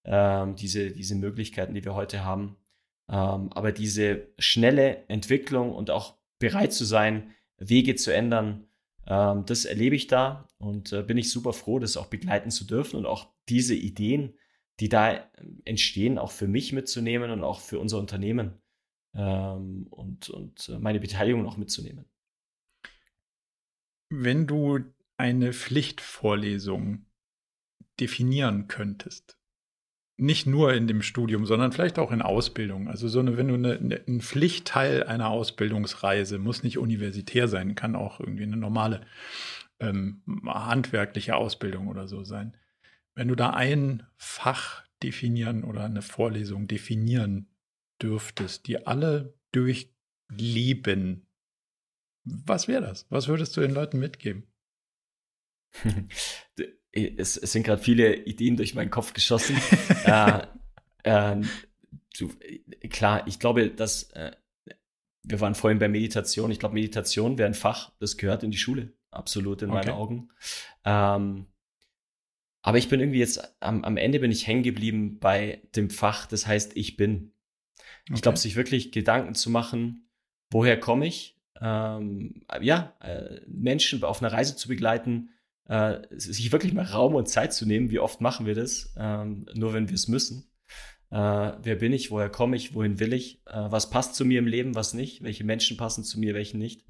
ähm, 0.06 0.56
diese, 0.56 0.92
diese 0.92 1.16
Möglichkeiten, 1.16 1.74
die 1.74 1.84
wir 1.84 1.94
heute 1.94 2.24
haben. 2.24 2.58
Ähm, 3.10 3.52
aber 3.54 3.72
diese 3.72 4.28
schnelle 4.40 5.08
Entwicklung 5.10 5.74
und 5.74 5.90
auch 5.90 6.16
bereit 6.40 6.74
zu 6.74 6.86
sein, 6.86 7.34
Wege 7.58 7.96
zu 7.96 8.14
ändern, 8.14 8.68
ähm, 9.06 9.46
das 9.46 9.66
erlebe 9.66 9.96
ich 9.96 10.08
da 10.08 10.48
und 10.58 10.94
äh, 10.94 11.04
bin 11.04 11.18
ich 11.18 11.30
super 11.30 11.54
froh, 11.54 11.80
das 11.80 11.98
auch 11.98 12.08
begleiten 12.08 12.50
zu 12.50 12.66
dürfen 12.66 12.98
und 12.98 13.06
auch 13.06 13.28
diese 13.50 13.76
Ideen 13.76 14.34
die 14.80 14.90
da 14.90 15.30
entstehen, 15.66 16.18
auch 16.18 16.32
für 16.32 16.48
mich 16.48 16.74
mitzunehmen 16.74 17.32
und 17.32 17.44
auch 17.44 17.60
für 17.60 17.80
unser 17.80 18.00
Unternehmen 18.00 18.62
ähm, 19.14 19.88
und, 19.90 20.30
und 20.30 20.70
meine 20.80 21.00
Beteiligung 21.00 21.46
auch 21.46 21.58
mitzunehmen. 21.58 22.06
Wenn 24.10 24.48
du 24.48 24.80
eine 25.18 25.54
Pflichtvorlesung 25.54 27.06
definieren 28.00 28.68
könntest, 28.68 29.38
nicht 30.18 30.46
nur 30.46 30.74
in 30.74 30.88
dem 30.88 31.02
Studium, 31.02 31.46
sondern 31.46 31.72
vielleicht 31.72 31.98
auch 31.98 32.12
in 32.12 32.22
Ausbildung. 32.22 32.88
Also 32.88 33.08
so 33.08 33.20
eine, 33.20 33.36
wenn 33.36 33.48
du 33.48 33.56
eine, 33.56 33.78
eine, 33.78 34.02
ein 34.08 34.22
Pflichtteil 34.22 35.04
einer 35.04 35.30
Ausbildungsreise 35.30 36.38
muss 36.38 36.64
nicht 36.64 36.78
universitär 36.78 37.48
sein, 37.48 37.76
kann 37.76 37.96
auch 37.96 38.20
irgendwie 38.20 38.44
eine 38.44 38.58
normale 38.58 39.02
ähm, 39.80 40.22
handwerkliche 40.46 41.36
Ausbildung 41.36 41.88
oder 41.88 42.08
so 42.08 42.24
sein. 42.24 42.56
Wenn 43.16 43.28
du 43.28 43.36
da 43.36 43.52
ein 43.52 44.08
Fach 44.16 44.84
definieren 45.02 45.64
oder 45.64 45.84
eine 45.84 46.02
Vorlesung 46.02 46.68
definieren 46.68 47.50
dürftest, 48.02 48.68
die 48.68 48.86
alle 48.88 49.38
durchleben, 49.52 51.28
was 52.24 52.68
wäre 52.68 52.82
das? 52.82 53.06
Was 53.10 53.28
würdest 53.28 53.56
du 53.56 53.62
den 53.62 53.72
Leuten 53.72 54.00
mitgeben? 54.00 54.48
es, 56.92 57.38
es, 57.38 57.52
sind 57.52 57.64
gerade 57.64 57.82
viele 57.82 58.16
Ideen 58.16 58.56
durch 58.56 58.76
meinen 58.76 58.92
Kopf 58.92 59.14
geschossen. 59.14 59.58
äh, 60.06 60.48
äh, 61.04 61.42
du, 62.18 62.32
klar, 62.90 63.28
ich 63.28 63.40
glaube, 63.40 63.70
dass 63.70 64.04
äh, 64.12 64.32
wir 65.24 65.40
waren 65.40 65.56
vorhin 65.56 65.80
bei 65.80 65.88
Meditation. 65.88 66.52
Ich 66.52 66.60
glaube, 66.60 66.76
Meditation 66.76 67.38
wäre 67.38 67.48
ein 67.48 67.54
Fach, 67.54 67.92
das 68.00 68.18
gehört 68.18 68.44
in 68.44 68.52
die 68.52 68.58
Schule, 68.58 68.94
absolut 69.10 69.62
in 69.62 69.70
okay. 69.70 69.80
meinen 69.80 69.96
Augen. 69.96 70.30
Ähm, 70.86 71.48
aber 72.64 72.78
ich 72.78 72.88
bin 72.88 73.02
irgendwie 73.02 73.20
jetzt, 73.20 73.56
am, 73.62 73.84
am 73.84 73.98
Ende 73.98 74.20
bin 74.20 74.32
ich 74.32 74.48
hängen 74.48 74.64
geblieben 74.64 75.20
bei 75.20 75.62
dem 75.76 75.90
Fach, 75.90 76.26
das 76.26 76.48
heißt, 76.48 76.76
ich 76.76 76.98
bin. 76.98 77.34
Okay. 78.06 78.16
Ich 78.16 78.22
glaube, 78.22 78.40
sich 78.40 78.56
wirklich 78.56 78.92
Gedanken 78.92 79.36
zu 79.36 79.50
machen, 79.50 80.10
woher 80.50 80.80
komme 80.80 81.06
ich? 81.06 81.40
Ähm, 81.62 82.46
ja, 82.62 82.96
äh, 83.02 83.42
Menschen 83.48 84.04
auf 84.04 84.22
einer 84.22 84.32
Reise 84.32 84.56
zu 84.56 84.70
begleiten, 84.70 85.30
äh, 85.66 86.00
sich 86.12 86.52
wirklich 86.52 86.74
mal 86.74 86.86
Raum 86.86 87.16
und 87.16 87.28
Zeit 87.28 87.54
zu 87.54 87.66
nehmen. 87.66 87.92
Wie 87.92 88.00
oft 88.00 88.22
machen 88.22 88.46
wir 88.46 88.56
das? 88.56 88.94
Ähm, 88.98 89.46
nur 89.54 89.74
wenn 89.74 89.90
wir 89.90 89.96
es 89.96 90.08
müssen. 90.08 90.50
Äh, 91.12 91.18
wer 91.62 91.76
bin 91.76 91.92
ich? 91.92 92.12
Woher 92.12 92.30
komme 92.30 92.56
ich? 92.56 92.74
Wohin 92.74 93.00
will 93.00 93.14
ich? 93.14 93.42
Äh, 93.46 93.72
was 93.72 93.90
passt 93.90 94.16
zu 94.16 94.24
mir 94.24 94.40
im 94.40 94.48
Leben? 94.48 94.74
Was 94.74 94.94
nicht? 94.94 95.22
Welche 95.22 95.44
Menschen 95.44 95.76
passen 95.76 96.04
zu 96.04 96.20
mir? 96.20 96.34
Welche 96.34 96.58
nicht? 96.58 96.86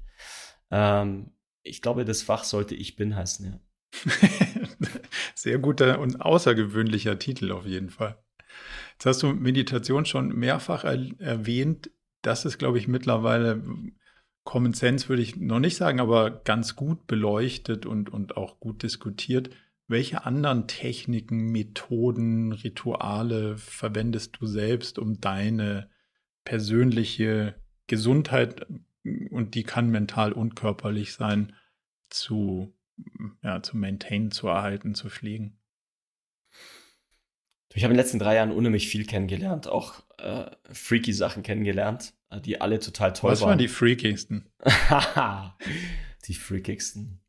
Ähm, 0.70 1.32
ich 1.62 1.82
glaube, 1.82 2.04
das 2.04 2.22
Fach 2.22 2.44
sollte 2.44 2.74
Ich 2.74 2.96
bin 2.96 3.16
heißen, 3.16 3.46
ja. 3.46 3.60
Sehr 5.44 5.58
guter 5.58 5.98
und 5.98 6.22
außergewöhnlicher 6.22 7.18
Titel 7.18 7.52
auf 7.52 7.66
jeden 7.66 7.90
Fall. 7.90 8.16
Jetzt 8.94 9.04
hast 9.04 9.22
du 9.22 9.34
Meditation 9.34 10.06
schon 10.06 10.28
mehrfach 10.28 10.84
er 10.84 10.98
erwähnt. 11.18 11.90
Das 12.22 12.46
ist, 12.46 12.56
glaube 12.56 12.78
ich, 12.78 12.88
mittlerweile 12.88 13.62
Common 14.44 14.72
Sense 14.72 15.06
würde 15.10 15.20
ich 15.20 15.36
noch 15.36 15.58
nicht 15.58 15.76
sagen, 15.76 16.00
aber 16.00 16.30
ganz 16.30 16.76
gut 16.76 17.06
beleuchtet 17.06 17.84
und, 17.84 18.08
und 18.10 18.38
auch 18.38 18.58
gut 18.58 18.82
diskutiert. 18.82 19.50
Welche 19.86 20.24
anderen 20.24 20.66
Techniken, 20.66 21.52
Methoden, 21.52 22.52
Rituale 22.52 23.58
verwendest 23.58 24.38
du 24.40 24.46
selbst, 24.46 24.98
um 24.98 25.20
deine 25.20 25.90
persönliche 26.44 27.54
Gesundheit, 27.86 28.66
und 29.28 29.54
die 29.54 29.64
kann 29.64 29.90
mental 29.90 30.32
und 30.32 30.56
körperlich 30.56 31.12
sein, 31.12 31.52
zu, 32.08 32.74
ja, 33.42 33.62
zu 33.62 33.76
maintainen, 33.76 34.30
zu 34.30 34.48
erhalten, 34.48 34.94
zu 34.94 35.08
pflegen? 35.08 35.58
Ich 37.76 37.82
habe 37.82 37.92
in 37.92 37.96
den 37.96 38.04
letzten 38.04 38.20
drei 38.20 38.36
Jahren 38.36 38.52
unheimlich 38.52 38.88
viel 38.88 39.04
kennengelernt, 39.04 39.66
auch 39.66 40.04
äh, 40.18 40.48
freaky 40.70 41.12
Sachen 41.12 41.42
kennengelernt, 41.42 42.14
äh, 42.30 42.40
die 42.40 42.60
alle 42.60 42.78
total 42.78 43.12
toll 43.12 43.32
Was 43.32 43.40
waren. 43.40 43.46
Was 43.46 43.50
waren 43.50 43.58
die 43.58 43.68
freakigsten? 43.68 44.48
die 46.28 46.34
freakigsten. 46.34 47.20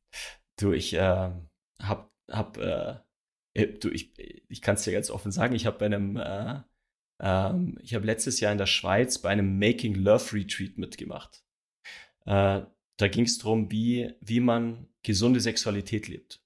Du, 0.57 0.72
ich 0.72 0.93
äh, 0.93 1.32
hab, 1.80 2.11
hab 2.30 2.57
äh, 2.57 2.99
äh, 3.55 3.68
du, 3.68 3.89
ich, 3.89 4.13
ich 4.49 4.61
kann 4.61 4.76
es 4.76 4.84
dir 4.84 4.93
ganz 4.93 5.09
offen 5.09 5.32
sagen, 5.32 5.55
ich 5.55 5.66
habe 5.66 5.80
bei 5.80 5.88
einem, 5.88 6.18
äh, 6.18 6.59
ähm, 7.20 7.80
ich 7.82 7.95
habe 7.95 8.05
letztes 8.05 8.39
Jahr 8.39 8.51
in 8.51 8.57
der 8.59 8.68
Schweiz 8.68 9.18
bei 9.18 9.30
einem 9.30 9.57
Making 9.57 9.95
Love 9.95 10.34
Retreat 10.34 10.78
mitgemacht. 10.78 11.43
Äh, 12.26 12.61
da 12.97 13.07
ging 13.07 13.26
es 13.26 13.39
darum, 13.39 13.72
wie, 13.72 14.13
wie 14.22 14.39
man 14.39 14.88
gesunde 15.06 15.39
Sexualität 15.39 16.08
lebt. 16.08 16.41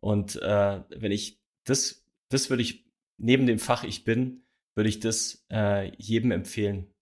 Und 0.00 0.36
äh, 0.36 0.82
wenn 0.90 1.12
ich 1.12 1.40
das, 1.64 2.06
das 2.30 2.48
würde 2.48 2.62
ich 2.62 2.86
neben 3.18 3.46
dem 3.46 3.58
Fach 3.58 3.84
ich 3.84 4.04
bin, 4.04 4.46
würde 4.74 4.88
ich 4.88 5.00
das 5.00 5.44
äh, 5.50 5.94
jedem 5.96 6.30
empfehlen. 6.30 6.92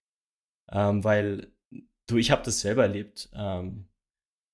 Ähm, 0.70 1.04
weil 1.04 1.52
du, 2.06 2.16
ich 2.16 2.30
habe 2.30 2.42
das 2.42 2.60
selber 2.60 2.82
erlebt, 2.82 3.30
ähm, 3.32 3.88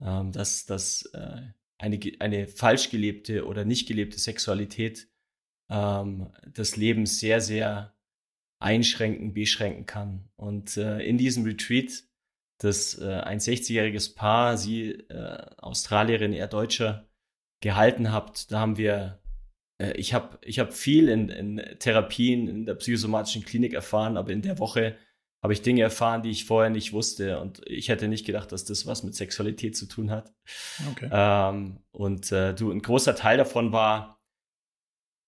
ähm, 0.01 0.32
dass, 0.32 0.66
dass 0.66 1.07
äh, 1.14 1.43
eine, 1.78 2.01
eine 2.20 2.49
falsch 2.49 2.91
gelebte 2.91 3.47
oder 3.47 3.64
nicht 3.64 3.89
gelebte 3.89 4.18
Sexualität 4.18 5.09
ähm, 5.70 6.30
das 6.47 6.76
Leben 6.76 7.07
sehr, 7.07 7.41
sehr 7.41 7.97
einschränken, 8.61 9.35
beschränken 9.35 9.87
kann. 9.87 10.28
Und 10.37 10.76
äh, 10.76 11.01
in 11.01 11.18
diesem 11.18 11.45
Retreat, 11.45 12.05
das 12.64 12.98
äh, 12.98 13.20
ein 13.20 13.38
60-jähriges 13.38 14.14
Paar, 14.14 14.56
sie 14.56 14.92
äh, 14.92 15.46
Australierin, 15.58 16.32
er 16.32 16.48
Deutscher, 16.48 17.08
gehalten 17.60 18.12
habt, 18.12 18.52
da 18.52 18.60
haben 18.60 18.76
wir 18.76 19.20
äh, 19.78 19.92
ich 19.92 20.14
habe 20.14 20.38
ich 20.42 20.58
hab 20.58 20.72
viel 20.72 21.08
in, 21.08 21.28
in 21.28 21.62
Therapien 21.78 22.48
in 22.48 22.66
der 22.66 22.74
psychosomatischen 22.74 23.44
Klinik 23.44 23.72
erfahren, 23.72 24.16
aber 24.16 24.30
in 24.32 24.42
der 24.42 24.58
Woche 24.58 24.96
habe 25.42 25.52
ich 25.52 25.62
Dinge 25.62 25.82
erfahren, 25.82 26.22
die 26.22 26.30
ich 26.30 26.46
vorher 26.46 26.70
nicht 26.70 26.94
wusste. 26.94 27.38
Und 27.38 27.60
ich 27.66 27.90
hätte 27.90 28.08
nicht 28.08 28.24
gedacht, 28.24 28.50
dass 28.50 28.64
das 28.64 28.86
was 28.86 29.02
mit 29.02 29.14
Sexualität 29.14 29.76
zu 29.76 29.86
tun 29.86 30.10
hat. 30.10 30.32
Okay. 30.90 31.08
Ähm, 31.12 31.80
und 31.90 32.32
äh, 32.32 32.54
du, 32.54 32.70
ein 32.70 32.80
großer 32.80 33.14
Teil 33.14 33.36
davon 33.36 33.70
war, 33.70 34.22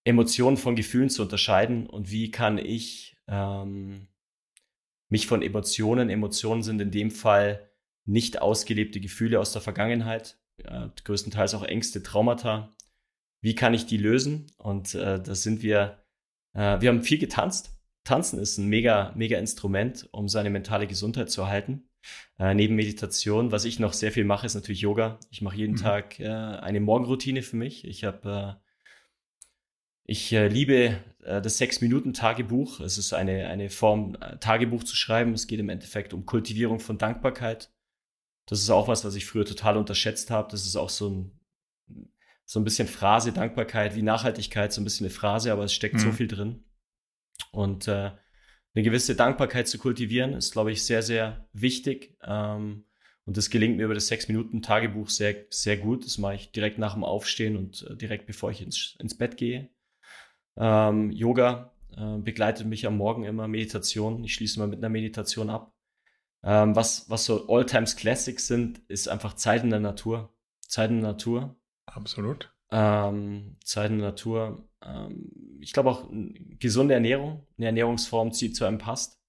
Emotionen 0.05 0.57
von 0.57 0.77
Gefühlen 0.77 1.11
zu 1.11 1.23
unterscheiden 1.23 1.87
und 1.87 2.11
wie 2.11 2.31
kann 2.31 2.59
ich 2.59 3.19
ähm, 3.29 4.09
mich 5.09 5.27
von 5.27 5.43
Emotionen, 5.43 6.11
Emotionen 6.11 6.63
sind 6.63 6.81
in 6.81 6.91
dem 6.91 7.11
Fall 7.11 7.71
nicht 8.05 8.41
ausgelebte 8.41 9.01
Gefühle 9.01 9.41
aus 9.41 9.53
der 9.53 9.63
Vergangenheit, 9.63 10.39
äh, 10.65 10.89
größtenteils 11.05 11.55
auch 11.55 11.65
Ängste, 11.65 12.03
Traumata, 12.03 12.75
wie 13.41 13.55
kann 13.55 13.75
ich 13.75 13.87
die 13.87 13.99
lösen? 13.99 14.47
Und 14.57 14.95
äh, 14.95 15.21
da 15.23 15.35
sind 15.35 15.63
wir, 15.63 16.03
äh, 16.55 16.81
wir 16.81 16.89
haben 16.89 17.03
viel 17.03 17.19
getanzt. 17.19 17.71
Tanzen 18.05 18.39
ist 18.39 18.59
ein 18.59 18.69
mega, 18.69 19.13
mega 19.17 19.39
Instrument, 19.39 20.09
um 20.13 20.29
seine 20.29 20.51
mentale 20.51 20.87
Gesundheit 20.87 21.31
zu 21.31 21.43
erhalten. 21.43 21.89
Äh, 22.39 22.55
neben 22.55 22.77
Meditation, 22.77 23.53
was 23.53 23.65
ich 23.65 23.79
noch 23.79 23.93
sehr 23.93 24.13
viel 24.13 24.25
mache, 24.25 24.47
ist 24.47 24.55
natürlich 24.55 24.81
Yoga. 24.81 25.19
Ich 25.31 25.43
mache 25.43 25.57
jeden 25.57 25.73
mhm. 25.73 25.81
Tag 25.81 26.21
äh, 26.21 26.27
eine 26.27 26.81
Morgenroutine 26.81 27.43
für 27.43 27.57
mich. 27.57 27.85
Ich 27.85 28.05
habe, 28.05 28.59
äh, 28.59 28.66
ich 30.07 30.33
äh, 30.33 30.49
liebe 30.49 30.99
äh, 31.25 31.43
das 31.43 31.59
Sechs-Minuten-Tagebuch. 31.59 32.81
Es 32.81 32.99
ist 32.99 33.13
eine, 33.13 33.49
eine 33.49 33.71
Form, 33.71 34.17
äh, 34.21 34.39
Tagebuch 34.39 34.85
zu 34.85 34.97
schreiben. 34.97 35.35
Es 35.35 35.47
geht 35.47 35.61
im 35.61 35.69
Endeffekt 35.69 36.15
um 36.15 36.25
Kultivierung 36.25 36.81
von 36.81 36.99
Dankbarkeit. 36.99 37.71
Das 38.47 38.61
ist 38.61 38.71
auch 38.71 38.89
was, 38.89 39.05
was 39.05 39.17
ich 39.17 39.27
früher 39.27 39.45
total 39.45 39.77
unterschätzt 39.77 40.31
habe. 40.31 40.49
Das 40.51 40.65
ist 40.65 40.77
auch 40.77 40.91
so 40.91 41.11
ein 41.11 41.41
so 42.49 42.61
ein 42.61 42.65
bisschen 42.65 42.87
Phrase, 42.87 43.33
Dankbarkeit 43.33 43.97
wie 43.97 44.03
Nachhaltigkeit, 44.03 44.73
so 44.73 44.81
ein 44.81 44.85
bisschen 44.85 45.07
eine 45.07 45.13
Phrase, 45.13 45.53
aber 45.53 45.65
es 45.65 45.75
steckt 45.75 45.97
mhm. 45.97 45.99
so 45.99 46.13
viel 46.13 46.29
drin. 46.29 46.65
Und 47.51 47.89
äh, 47.89 48.13
eine 48.75 48.85
gewisse 48.85 49.17
Dankbarkeit 49.17 49.67
zu 49.67 49.79
kultivieren, 49.79 50.33
ist, 50.33 50.53
glaube 50.53 50.71
ich, 50.71 50.85
sehr, 50.85 51.03
sehr 51.03 51.49
wichtig. 51.53 52.17
Ähm, 52.23 52.85
und 53.25 53.37
das 53.37 53.51
gelingt 53.51 53.77
mir 53.77 53.87
über 53.87 53.95
das 53.95 54.07
Sechs-Minuten-Tagebuch 54.07 55.11
sehr, 55.11 55.47
sehr 55.51 55.77
gut. 55.77 56.05
Das 56.05 56.19
mache 56.19 56.37
ich 56.37 56.53
direkt 56.53 56.79
nach 56.79 56.95
dem 56.95 57.03
Aufstehen 57.03 57.57
und 57.57 57.85
äh, 57.91 57.97
direkt 57.97 58.27
bevor 58.27 58.53
ich 58.53 58.63
ins, 58.63 58.95
ins 59.01 59.19
Bett 59.19 59.37
gehe. 59.37 59.69
Ähm, 60.57 61.11
Yoga 61.11 61.73
äh, 61.97 62.19
begleitet 62.19 62.67
mich 62.67 62.87
am 62.87 62.97
Morgen 62.97 63.25
immer, 63.25 63.49
Meditation. 63.49 64.25
Ich 64.25 64.35
schließe 64.35 64.59
mal 64.59 64.69
mit 64.69 64.79
einer 64.79 64.89
Meditation 64.89 65.51
ab. 65.51 65.73
Ähm, 66.43 66.77
was, 66.77 67.09
was 67.11 67.25
so 67.25 67.49
All-Times 67.49 67.97
Classics 67.97 68.47
sind, 68.47 68.81
ist 68.89 69.09
einfach 69.09 69.35
Zeit 69.35 69.65
in 69.65 69.71
der 69.71 69.81
Natur. 69.81 70.33
Zeit 70.61 70.91
in 70.91 71.01
der 71.01 71.13
Natur. 71.13 71.57
Absolut. 71.87 72.53
Ähm, 72.71 73.57
Zeit 73.65 73.91
in 73.91 73.99
der 73.99 74.09
Natur. 74.09 74.69
Ähm, 74.83 75.59
ich 75.61 75.73
glaube 75.73 75.91
auch 75.91 76.09
gesunde 76.59 76.95
Ernährung, 76.95 77.47
eine 77.57 77.67
Ernährungsform, 77.67 78.31
die 78.31 78.53
zu 78.53 78.65
einem 78.65 78.79
passt. 78.79 79.21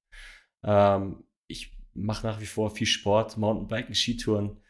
Ähm, 0.63 1.23
ich 1.47 1.77
mache 1.93 2.25
nach 2.25 2.39
wie 2.41 2.45
vor 2.45 2.69
viel 2.69 2.87
Sport, 2.87 3.37
Mountainbiken, 3.37 3.95
Skitouren, 3.95 4.61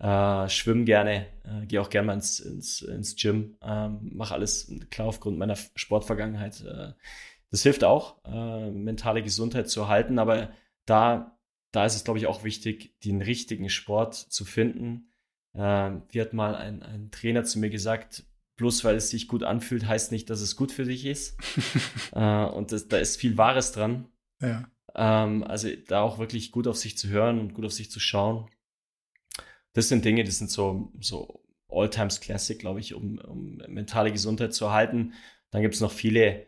äh, 0.00 0.48
schwimme 0.48 0.84
gerne, 0.84 1.26
äh, 1.44 1.66
gehe 1.66 1.80
auch 1.80 1.90
gerne 1.90 2.06
mal 2.06 2.14
ins, 2.14 2.40
ins, 2.40 2.82
ins 2.82 3.16
Gym, 3.16 3.56
ähm, 3.62 4.10
mache 4.14 4.34
alles 4.34 4.72
klar 4.90 5.08
aufgrund 5.08 5.38
meiner 5.38 5.56
Sportvergangenheit. 5.74 6.62
Äh, 6.62 6.92
das 7.50 7.62
hilft 7.62 7.84
auch, 7.84 8.24
äh, 8.24 8.70
mentale 8.70 9.22
Gesundheit 9.22 9.68
zu 9.68 9.80
erhalten, 9.80 10.18
aber 10.18 10.50
da, 10.86 11.38
da 11.72 11.84
ist 11.84 11.96
es, 11.96 12.04
glaube 12.04 12.18
ich, 12.18 12.26
auch 12.26 12.44
wichtig, 12.44 12.98
den 13.04 13.20
richtigen 13.20 13.68
Sport 13.68 14.14
zu 14.14 14.44
finden, 14.44 15.10
äh, 15.52 15.90
wie 16.08 16.20
hat 16.20 16.32
mal 16.32 16.54
ein, 16.54 16.82
ein 16.82 17.10
Trainer 17.10 17.44
zu 17.44 17.58
mir 17.58 17.70
gesagt, 17.70 18.24
bloß 18.56 18.84
weil 18.84 18.96
es 18.96 19.10
sich 19.10 19.28
gut 19.28 19.42
anfühlt, 19.42 19.86
heißt 19.86 20.12
nicht, 20.12 20.30
dass 20.30 20.40
es 20.40 20.56
gut 20.56 20.72
für 20.72 20.84
dich 20.84 21.06
ist. 21.06 21.36
äh, 22.12 22.44
und 22.44 22.72
das, 22.72 22.88
da 22.88 22.98
ist 22.98 23.16
viel 23.16 23.36
Wahres 23.36 23.72
dran. 23.72 24.08
Ja. 24.40 24.68
Ähm, 24.94 25.44
also 25.44 25.68
da 25.88 26.02
auch 26.02 26.18
wirklich 26.18 26.52
gut 26.52 26.66
auf 26.66 26.76
sich 26.76 26.96
zu 26.96 27.08
hören 27.08 27.38
und 27.38 27.54
gut 27.54 27.64
auf 27.64 27.72
sich 27.72 27.90
zu 27.90 28.00
schauen. 28.00 28.48
Das 29.72 29.88
sind 29.88 30.04
Dinge, 30.04 30.24
die 30.24 30.30
sind 30.30 30.50
so, 30.50 30.92
so 31.00 31.42
All-Times 31.68 32.20
Classic, 32.20 32.58
glaube 32.58 32.80
ich, 32.80 32.94
um, 32.94 33.18
um 33.18 33.62
mentale 33.68 34.12
Gesundheit 34.12 34.54
zu 34.54 34.66
erhalten. 34.66 35.14
Dann 35.50 35.62
gibt 35.62 35.74
es 35.74 35.80
noch 35.80 35.92
viele 35.92 36.46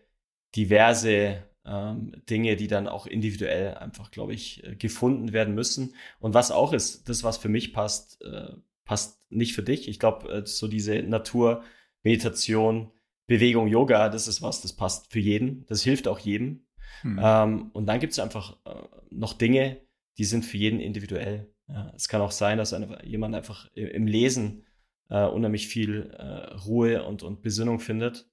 diverse 0.54 1.42
ähm, 1.64 2.12
Dinge, 2.28 2.56
die 2.56 2.66
dann 2.66 2.88
auch 2.88 3.06
individuell 3.06 3.74
einfach, 3.74 4.10
glaube 4.10 4.34
ich, 4.34 4.64
äh, 4.64 4.74
gefunden 4.74 5.32
werden 5.32 5.54
müssen. 5.54 5.94
Und 6.18 6.34
was 6.34 6.50
auch 6.50 6.72
ist, 6.72 7.08
das, 7.08 7.22
was 7.24 7.38
für 7.38 7.48
mich 7.48 7.72
passt, 7.72 8.22
äh, 8.22 8.52
passt 8.84 9.20
nicht 9.30 9.54
für 9.54 9.62
dich. 9.62 9.88
Ich 9.88 9.98
glaube, 9.98 10.28
äh, 10.30 10.46
so 10.46 10.68
diese 10.68 11.02
Natur, 11.02 11.62
Meditation, 12.02 12.90
Bewegung, 13.26 13.68
Yoga, 13.68 14.08
das 14.08 14.26
ist 14.26 14.42
was, 14.42 14.60
das 14.60 14.72
passt 14.72 15.12
für 15.12 15.20
jeden. 15.20 15.64
Das 15.66 15.82
hilft 15.82 16.08
auch 16.08 16.18
jedem. 16.18 16.66
Hm. 17.02 17.20
Ähm, 17.22 17.70
und 17.72 17.86
dann 17.86 18.00
gibt 18.00 18.12
es 18.12 18.18
einfach 18.18 18.56
äh, 18.64 18.74
noch 19.10 19.32
Dinge, 19.34 19.80
die 20.18 20.24
sind 20.24 20.44
für 20.44 20.56
jeden 20.56 20.80
individuell. 20.80 21.52
Ja, 21.72 21.92
es 21.96 22.08
kann 22.08 22.20
auch 22.20 22.32
sein, 22.32 22.58
dass 22.58 22.72
eine, 22.72 23.04
jemand 23.04 23.34
einfach 23.34 23.70
im 23.74 24.06
Lesen 24.06 24.66
äh, 25.08 25.26
unheimlich 25.26 25.68
viel 25.68 26.10
äh, 26.18 26.54
Ruhe 26.54 27.04
und, 27.04 27.22
und 27.22 27.42
Besinnung 27.42 27.80
findet. 27.80 28.28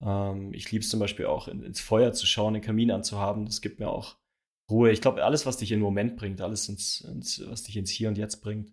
Ähm, 0.00 0.52
ich 0.54 0.70
liebe 0.70 0.82
es 0.82 0.90
zum 0.90 1.00
Beispiel 1.00 1.26
auch, 1.26 1.48
in, 1.48 1.62
ins 1.62 1.80
Feuer 1.80 2.12
zu 2.12 2.26
schauen, 2.26 2.54
den 2.54 2.62
Kamin 2.62 2.90
anzuhaben. 2.90 3.44
Das 3.44 3.60
gibt 3.60 3.80
mir 3.80 3.88
auch 3.88 4.18
Ruhe. 4.70 4.90
Ich 4.90 5.00
glaube, 5.00 5.24
alles, 5.24 5.46
was 5.46 5.56
dich 5.56 5.72
in 5.72 5.78
den 5.78 5.84
Moment 5.84 6.16
bringt, 6.16 6.40
alles, 6.40 6.68
ins, 6.68 7.00
ins, 7.00 7.42
was 7.46 7.64
dich 7.64 7.76
ins 7.76 7.90
Hier 7.90 8.08
und 8.08 8.18
Jetzt 8.18 8.40
bringt, 8.40 8.72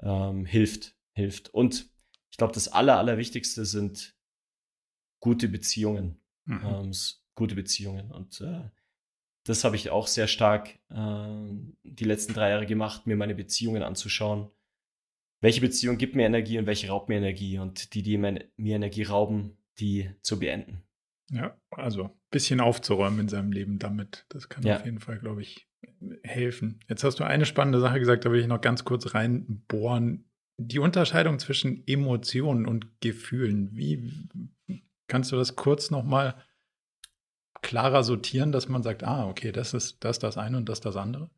ähm, 0.00 0.44
hilft, 0.44 0.94
hilft. 1.12 1.48
Und 1.50 1.90
ich 2.30 2.36
glaube, 2.36 2.52
das 2.52 2.68
Aller, 2.68 2.98
Allerwichtigste 2.98 3.64
sind 3.64 4.14
gute 5.20 5.48
Beziehungen. 5.48 6.20
Mhm. 6.44 6.60
Ähm, 6.64 6.92
gute 7.34 7.54
Beziehungen. 7.54 8.10
Und 8.10 8.40
äh, 8.40 8.70
das 9.46 9.62
habe 9.64 9.76
ich 9.76 9.90
auch 9.90 10.08
sehr 10.08 10.26
stark 10.26 10.78
äh, 10.90 11.28
die 11.84 12.04
letzten 12.04 12.34
drei 12.34 12.50
Jahre 12.50 12.66
gemacht, 12.66 13.06
mir 13.06 13.16
meine 13.16 13.34
Beziehungen 13.34 13.82
anzuschauen. 13.82 14.50
welche 15.40 15.60
Beziehung 15.60 15.98
gibt 15.98 16.16
mir 16.16 16.26
Energie 16.26 16.58
und 16.58 16.66
welche 16.66 16.88
raubt 16.88 17.08
mir 17.08 17.18
Energie 17.18 17.58
und 17.58 17.94
die, 17.94 18.02
die 18.02 18.18
mir, 18.18 18.48
Energie 18.56 19.04
rauben, 19.04 19.56
die 19.78 20.10
zu 20.22 20.38
beenden. 20.38 20.82
Ja, 21.30 21.56
also 21.70 22.04
ein 22.04 22.10
bisschen 22.30 22.60
aufzuräumen 22.60 23.20
in 23.20 23.28
seinem 23.28 23.52
Leben 23.52 23.78
damit. 23.78 24.26
Das 24.28 24.48
kann 24.48 24.64
ja. 24.64 24.76
auf 24.76 24.84
jeden 24.84 25.00
Fall, 25.00 25.18
glaube 25.18 25.42
ich, 25.42 25.68
helfen. 26.22 26.80
Jetzt 26.88 27.04
hast 27.04 27.20
du 27.20 27.24
eine 27.24 27.46
spannende 27.46 27.80
Sache 27.80 27.98
gesagt, 27.98 28.24
da 28.24 28.32
will 28.32 28.40
ich 28.40 28.46
noch 28.46 28.60
ganz 28.60 28.84
kurz 28.84 29.14
reinbohren. 29.14 30.24
Die 30.58 30.78
Unterscheidung 30.78 31.38
zwischen 31.38 31.86
Emotionen 31.86 32.66
und 32.66 33.00
Gefühlen. 33.00 33.76
Wie 33.76 34.12
kannst 35.06 35.32
du 35.32 35.36
das 35.36 35.54
kurz 35.54 35.90
nochmal 35.90 36.34
klarer 37.62 38.04
sortieren, 38.04 38.52
dass 38.52 38.68
man 38.68 38.82
sagt, 38.82 39.04
ah, 39.04 39.28
okay, 39.28 39.52
das 39.52 39.74
ist 39.74 40.04
das, 40.04 40.18
das 40.18 40.36
eine 40.38 40.56
und 40.56 40.68
das 40.68 40.80
das 40.80 40.96
andere? 40.96 41.30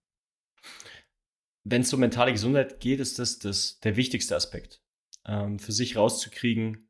Wenn 1.64 1.83
es 1.83 1.93
um 1.93 2.01
mentale 2.01 2.33
Gesundheit 2.33 2.81
geht, 2.81 3.01
ist 3.01 3.19
das, 3.19 3.39
das 3.39 3.81
der 3.81 3.97
wichtigste 3.97 4.37
Aspekt. 4.37 4.83
Ähm, 5.27 5.59
für 5.59 5.73
sich 5.73 5.97
rauszukriegen, 5.97 6.89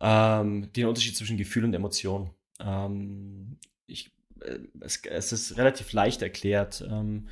ähm, 0.00 0.72
den 0.72 0.86
Unterschied 0.86 1.16
zwischen 1.16 1.36
Gefühl 1.36 1.64
und 1.64 1.74
Emotion. 1.74 2.34
Ähm, 2.58 3.58
ich, 3.86 4.12
äh, 4.40 4.58
es, 4.80 5.02
es, 5.04 5.32
ist 5.32 5.56
relativ 5.56 5.92
leicht 5.92 6.22
erklärt. 6.22 6.84
Ähm, 6.88 7.28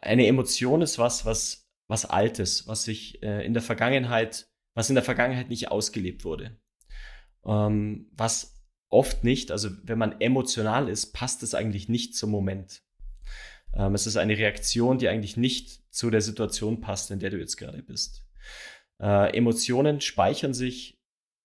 eine 0.00 0.26
Emotion 0.26 0.82
ist 0.82 0.98
was, 0.98 1.24
was, 1.24 1.68
was 1.88 2.04
Altes, 2.04 2.66
was 2.66 2.84
sich 2.84 3.22
äh, 3.22 3.44
in 3.44 3.54
der 3.54 3.62
Vergangenheit, 3.62 4.48
was 4.74 4.88
in 4.88 4.94
der 4.94 5.04
Vergangenheit 5.04 5.48
nicht 5.48 5.70
ausgelebt 5.70 6.24
wurde. 6.24 6.56
Ähm, 7.44 8.10
was 8.12 8.57
oft 8.90 9.24
nicht, 9.24 9.50
also 9.50 9.70
wenn 9.82 9.98
man 9.98 10.20
emotional 10.20 10.88
ist, 10.88 11.12
passt 11.12 11.42
es 11.42 11.54
eigentlich 11.54 11.88
nicht 11.88 12.16
zum 12.16 12.30
Moment. 12.30 12.82
Ähm, 13.74 13.94
es 13.94 14.06
ist 14.06 14.16
eine 14.16 14.36
Reaktion, 14.36 14.98
die 14.98 15.08
eigentlich 15.08 15.36
nicht 15.36 15.80
zu 15.94 16.10
der 16.10 16.20
Situation 16.20 16.80
passt, 16.80 17.10
in 17.10 17.18
der 17.18 17.30
du 17.30 17.38
jetzt 17.38 17.56
gerade 17.56 17.82
bist. 17.82 18.24
Äh, 19.00 19.36
Emotionen 19.36 20.00
speichern 20.00 20.54
sich 20.54 20.98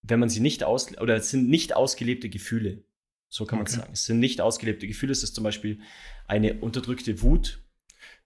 wenn 0.03 0.19
man 0.19 0.29
sie 0.29 0.41
nicht 0.41 0.63
aus, 0.63 0.95
oder 0.97 1.15
es 1.15 1.31
sind 1.31 1.49
nicht 1.49 1.75
ausgelebte 1.75 2.29
Gefühle. 2.29 2.83
So 3.29 3.45
kann 3.45 3.57
man 3.57 3.67
okay. 3.67 3.77
sagen. 3.77 3.93
Es 3.93 4.05
sind 4.05 4.19
nicht 4.19 4.41
ausgelebte 4.41 4.85
Gefühle. 4.85 5.11
Es 5.11 5.23
ist 5.23 5.33
zum 5.33 5.43
Beispiel 5.43 5.79
eine 6.27 6.55
unterdrückte 6.55 7.21
Wut 7.21 7.63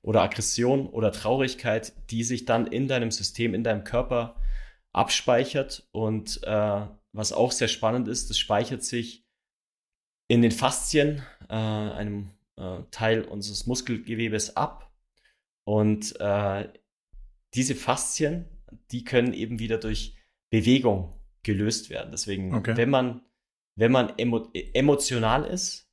oder 0.02 0.22
Aggression 0.22 0.88
oder 0.88 1.12
Traurigkeit, 1.12 1.94
die 2.10 2.24
sich 2.24 2.46
dann 2.46 2.68
in 2.68 2.88
deinem 2.88 3.12
System, 3.12 3.54
in 3.54 3.64
deinem 3.64 3.84
Körper 3.84 4.42
abspeichert. 4.92 5.88
Und 5.92 6.42
äh, 6.44 6.82
was 7.18 7.34
auch 7.34 7.52
sehr 7.52 7.68
spannend 7.68 8.08
ist, 8.08 8.30
das 8.30 8.38
speichert 8.38 8.84
sich 8.84 9.26
in 10.28 10.42
den 10.42 10.52
Faszien, 10.52 11.24
äh, 11.50 11.54
einem 11.56 12.30
äh, 12.58 12.80
Teil 12.92 13.24
unseres 13.24 13.66
Muskelgewebes 13.66 14.56
ab. 14.56 14.92
Und 15.64 16.20
äh, 16.20 16.70
diese 17.54 17.76
Faszien, 17.76 18.46
die 18.92 19.04
können 19.04 19.34
eben 19.34 19.60
wieder 19.60 19.78
durch 19.78 20.16
Bewegung 20.50 21.14
gelöst 21.44 21.90
werden. 21.90 22.12
Deswegen, 22.12 22.54
okay. 22.54 22.78
wenn 22.78 22.90
man, 22.90 23.22
wenn 23.76 23.92
man 23.92 24.14
emo 24.18 24.50
emotional 24.74 25.46
ist, 25.46 25.90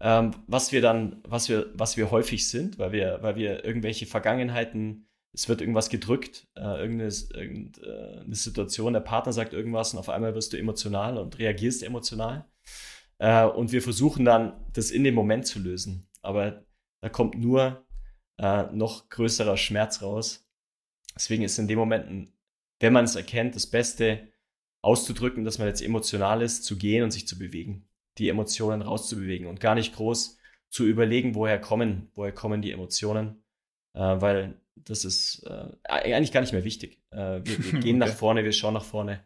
ähm, 0.00 0.32
was 0.46 0.72
wir 0.72 0.80
dann, 0.80 1.20
was 1.24 1.48
wir, 1.48 1.70
was 1.74 1.96
wir 1.96 2.10
häufig 2.10 2.48
sind, 2.48 2.78
weil 2.78 2.92
wir, 2.92 3.18
weil 3.22 3.36
wir 3.36 3.64
irgendwelche 3.64 4.06
Vergangenheiten, 4.06 5.08
es 5.34 5.48
wird 5.48 5.60
irgendwas 5.60 5.90
gedrückt, 5.90 6.46
äh, 6.54 6.80
irgendeine, 6.80 7.12
irgendeine 7.34 8.34
Situation, 8.34 8.92
der 8.92 9.00
Partner 9.00 9.32
sagt 9.32 9.52
irgendwas 9.52 9.92
und 9.92 9.98
auf 9.98 10.08
einmal 10.08 10.34
wirst 10.34 10.52
du 10.52 10.58
emotional 10.58 11.18
und 11.18 11.38
reagierst 11.38 11.82
emotional. 11.82 12.46
Äh, 13.18 13.44
und 13.44 13.72
wir 13.72 13.82
versuchen 13.82 14.24
dann, 14.24 14.64
das 14.72 14.90
in 14.90 15.04
dem 15.04 15.14
Moment 15.14 15.46
zu 15.46 15.58
lösen. 15.58 16.06
Aber 16.22 16.64
da 17.00 17.08
kommt 17.08 17.36
nur 17.36 17.84
äh, 18.38 18.64
noch 18.72 19.08
größerer 19.08 19.56
Schmerz 19.56 20.02
raus. 20.02 20.48
Deswegen 21.16 21.42
ist 21.42 21.58
in 21.58 21.68
dem 21.68 21.78
Moment, 21.78 22.32
wenn 22.80 22.92
man 22.92 23.04
es 23.04 23.16
erkennt, 23.16 23.56
das 23.56 23.66
Beste, 23.66 24.28
auszudrücken, 24.84 25.44
dass 25.44 25.58
man 25.58 25.66
jetzt 25.66 25.82
emotional 25.82 26.42
ist, 26.42 26.64
zu 26.64 26.76
gehen 26.76 27.02
und 27.02 27.10
sich 27.10 27.26
zu 27.26 27.38
bewegen, 27.38 27.88
die 28.18 28.28
Emotionen 28.28 28.82
rauszubewegen 28.82 29.46
und 29.46 29.58
gar 29.58 29.74
nicht 29.74 29.94
groß 29.94 30.38
zu 30.68 30.84
überlegen, 30.84 31.34
woher 31.34 31.58
kommen, 31.58 32.10
woher 32.14 32.32
kommen 32.32 32.60
die 32.60 32.70
Emotionen, 32.70 33.42
äh, 33.94 34.00
weil 34.00 34.60
das 34.76 35.04
ist 35.04 35.44
äh, 35.46 35.68
eigentlich 35.84 36.32
gar 36.32 36.40
nicht 36.40 36.52
mehr 36.52 36.64
wichtig. 36.64 37.00
Äh, 37.10 37.40
wir, 37.44 37.44
wir, 37.44 37.80
gehen 37.80 38.02
okay. 38.02 38.10
nach 38.10 38.16
vorne, 38.16 38.44
wir 38.44 38.52
schauen 38.52 38.74
nach 38.74 38.84
vorne 38.84 39.24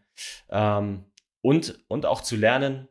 ähm, 0.50 1.04
und 1.40 1.78
und 1.88 2.06
auch 2.06 2.22
zu 2.22 2.36
lernen, 2.36 2.88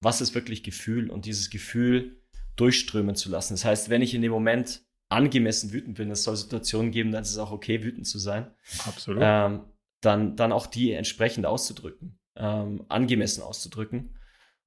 was 0.00 0.20
ist 0.20 0.34
wirklich 0.34 0.62
Gefühl 0.62 1.10
und 1.10 1.26
dieses 1.26 1.50
Gefühl 1.50 2.22
durchströmen 2.56 3.14
zu 3.14 3.30
lassen. 3.30 3.54
Das 3.54 3.64
heißt, 3.64 3.90
wenn 3.90 4.02
ich 4.02 4.14
in 4.14 4.22
dem 4.22 4.32
Moment 4.32 4.82
angemessen 5.08 5.72
wütend 5.72 5.96
bin, 5.96 6.10
es 6.10 6.24
soll 6.24 6.36
Situationen 6.36 6.90
geben, 6.90 7.12
dann 7.12 7.22
ist 7.22 7.30
es 7.30 7.38
auch 7.38 7.52
okay, 7.52 7.82
wütend 7.82 8.06
zu 8.06 8.18
sein. 8.18 8.50
Absolut. 8.86 9.22
Ähm, 9.24 9.64
dann, 10.00 10.36
dann 10.36 10.52
auch 10.52 10.66
die 10.66 10.92
entsprechend 10.92 11.46
auszudrücken, 11.46 12.18
ähm, 12.36 12.84
angemessen 12.88 13.42
auszudrücken 13.42 14.18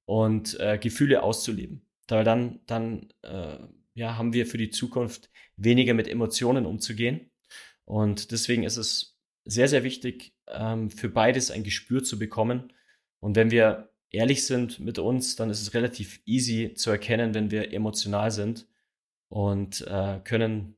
und 0.04 0.58
äh, 0.60 0.78
Gefühle 0.78 1.22
auszuleben. 1.22 1.86
Weil 2.08 2.24
dann, 2.24 2.60
dann 2.66 3.08
äh, 3.22 3.58
ja, 3.96 4.18
haben 4.18 4.34
wir 4.34 4.46
für 4.46 4.58
die 4.58 4.70
Zukunft 4.70 5.30
weniger 5.56 5.94
mit 5.94 6.06
Emotionen 6.06 6.66
umzugehen. 6.66 7.30
Und 7.86 8.30
deswegen 8.30 8.62
ist 8.62 8.76
es 8.76 9.18
sehr, 9.46 9.68
sehr 9.68 9.84
wichtig, 9.84 10.34
ähm, 10.48 10.90
für 10.90 11.08
beides 11.08 11.50
ein 11.50 11.64
Gespür 11.64 12.04
zu 12.04 12.18
bekommen. 12.18 12.72
Und 13.20 13.36
wenn 13.36 13.50
wir 13.50 13.90
ehrlich 14.10 14.44
sind 14.44 14.80
mit 14.80 14.98
uns, 14.98 15.36
dann 15.36 15.48
ist 15.48 15.62
es 15.62 15.72
relativ 15.72 16.20
easy 16.26 16.74
zu 16.74 16.90
erkennen, 16.90 17.32
wenn 17.32 17.50
wir 17.50 17.72
emotional 17.72 18.30
sind 18.30 18.68
und 19.28 19.80
äh, 19.86 20.20
können 20.24 20.76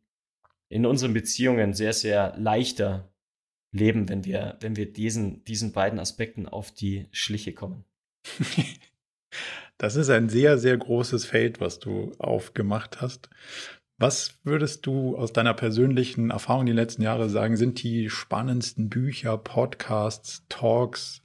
in 0.68 0.86
unseren 0.86 1.12
Beziehungen 1.12 1.74
sehr, 1.74 1.94
sehr 1.94 2.36
leichter 2.38 3.12
leben, 3.72 4.08
wenn 4.08 4.24
wir, 4.24 4.58
wenn 4.60 4.76
wir 4.76 4.92
diesen, 4.92 5.42
diesen 5.44 5.72
beiden 5.72 5.98
Aspekten 5.98 6.46
auf 6.46 6.70
die 6.70 7.08
Schliche 7.10 7.52
kommen. 7.52 7.84
Das 9.78 9.94
ist 9.94 10.10
ein 10.10 10.28
sehr, 10.28 10.58
sehr 10.58 10.76
großes 10.76 11.24
Feld, 11.24 11.60
was 11.60 11.78
du 11.78 12.12
aufgemacht 12.18 13.00
hast. 13.00 13.30
Was 13.96 14.38
würdest 14.44 14.86
du 14.86 15.16
aus 15.16 15.32
deiner 15.32 15.54
persönlichen 15.54 16.30
Erfahrung 16.30 16.66
die 16.66 16.72
letzten 16.72 17.02
Jahre 17.02 17.28
sagen, 17.28 17.56
sind 17.56 17.82
die 17.82 18.10
spannendsten 18.10 18.88
Bücher, 18.88 19.38
Podcasts, 19.38 20.44
Talks, 20.48 21.22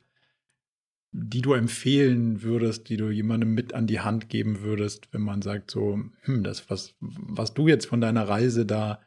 die 1.11 1.41
du 1.41 1.53
empfehlen 1.53 2.41
würdest, 2.41 2.89
die 2.89 2.97
du 2.97 3.09
jemandem 3.09 3.53
mit 3.53 3.73
an 3.73 3.85
die 3.85 3.99
Hand 3.99 4.29
geben 4.29 4.61
würdest, 4.61 5.09
wenn 5.11 5.21
man 5.21 5.43
sagt 5.43 5.69
so, 5.69 5.99
hm, 6.21 6.43
das, 6.43 6.69
was, 6.71 6.95
was 6.99 7.53
du 7.53 7.67
jetzt 7.67 7.85
von 7.85 8.01
deiner 8.01 8.27
Reise 8.27 8.65
da 8.65 9.01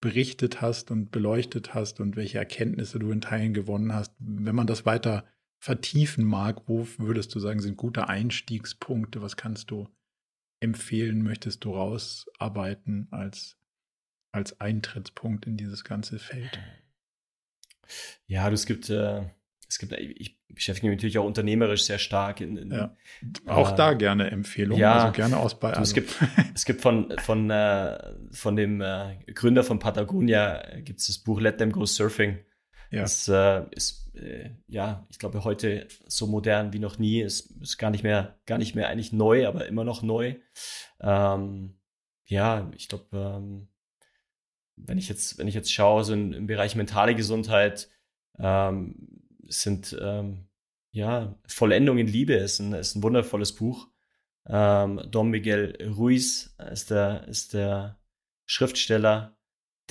berichtet 0.00 0.60
hast 0.60 0.90
und 0.90 1.12
beleuchtet 1.12 1.74
hast 1.74 2.00
und 2.00 2.16
welche 2.16 2.38
Erkenntnisse 2.38 2.98
du 2.98 3.12
in 3.12 3.20
Teilen 3.20 3.54
gewonnen 3.54 3.94
hast. 3.94 4.12
Wenn 4.18 4.56
man 4.56 4.66
das 4.66 4.84
weiter 4.84 5.24
vertiefen 5.62 6.24
mag, 6.24 6.62
wo 6.66 6.88
würdest 6.98 7.32
du 7.36 7.38
sagen, 7.38 7.60
sind 7.60 7.76
gute 7.76 8.08
Einstiegspunkte? 8.08 9.22
Was 9.22 9.36
kannst 9.36 9.70
du 9.70 9.88
empfehlen, 10.58 11.22
möchtest 11.22 11.62
du 11.64 11.72
rausarbeiten 11.72 13.06
als, 13.12 13.56
als 14.32 14.60
Eintrittspunkt 14.60 15.46
in 15.46 15.56
dieses 15.56 15.84
ganze 15.84 16.18
Feld? 16.18 16.58
Ja, 18.26 18.50
es 18.50 18.66
gibt 18.66 18.90
äh, 18.90 19.22
es 19.68 19.78
gibt, 19.78 19.92
ich 19.92 20.36
beschäftige 20.48 20.88
mich 20.88 20.98
natürlich 20.98 21.18
auch 21.18 21.24
unternehmerisch 21.24 21.84
sehr 21.84 21.98
stark. 21.98 22.40
In, 22.40 22.56
in 22.56 22.72
ja. 22.72 22.96
Auch 23.46 23.72
äh, 23.72 23.76
da 23.76 23.94
gerne 23.94 24.32
Empfehlungen, 24.32 24.80
ja, 24.80 25.04
also 25.04 25.12
gerne 25.12 25.36
aus 25.36 25.60
bei 25.60 25.70
Es 25.70 25.94
gibt, 25.94 26.12
es 26.54 26.64
gibt 26.64 26.80
von, 26.80 27.16
von, 27.18 27.50
äh, 27.50 28.14
von 28.32 28.56
dem 28.56 28.80
äh, 28.80 29.16
Gründer 29.32 29.62
von 29.62 29.78
Patagonia 29.78 30.60
äh, 30.72 30.82
gibt 30.82 30.98
es 30.98 31.06
das 31.06 31.18
Buch 31.18 31.40
Let 31.40 31.58
Them 31.58 31.70
Go 31.70 31.86
Surfing. 31.86 32.40
Ja. 32.92 33.00
Das 33.00 33.26
äh, 33.26 33.64
ist, 33.70 34.14
äh, 34.14 34.50
ja, 34.66 35.06
ich 35.10 35.18
glaube, 35.18 35.44
heute 35.44 35.88
so 36.06 36.26
modern 36.26 36.74
wie 36.74 36.78
noch 36.78 36.98
nie. 36.98 37.22
Es 37.22 37.40
ist 37.40 37.78
gar 37.78 37.90
nicht 37.90 38.04
mehr, 38.04 38.38
gar 38.44 38.58
nicht 38.58 38.74
mehr 38.74 38.88
eigentlich 38.88 39.12
neu, 39.14 39.48
aber 39.48 39.66
immer 39.66 39.82
noch 39.82 40.02
neu. 40.02 40.36
Ähm, 41.00 41.78
ja, 42.26 42.70
ich 42.76 42.88
glaube, 42.88 43.06
ähm, 43.16 43.68
wenn 44.76 44.98
ich 44.98 45.08
jetzt, 45.08 45.38
wenn 45.38 45.48
ich 45.48 45.54
jetzt 45.54 45.72
schaue, 45.72 46.04
so 46.04 46.12
in, 46.12 46.34
im 46.34 46.46
Bereich 46.46 46.76
mentale 46.76 47.14
Gesundheit, 47.14 47.88
ähm, 48.38 49.08
sind 49.48 49.96
ähm, 49.98 50.48
ja 50.90 51.34
Vollendung 51.46 51.96
in 51.96 52.06
Liebe 52.06 52.34
ist 52.34 52.58
ein, 52.58 52.74
ist 52.74 52.94
ein 52.94 53.02
wundervolles 53.02 53.54
Buch. 53.54 53.88
Ähm, 54.46 55.00
Don 55.10 55.30
Miguel 55.30 55.78
Ruiz 55.96 56.54
ist 56.70 56.90
der, 56.90 57.26
ist 57.26 57.54
der 57.54 57.98
Schriftsteller, 58.44 59.38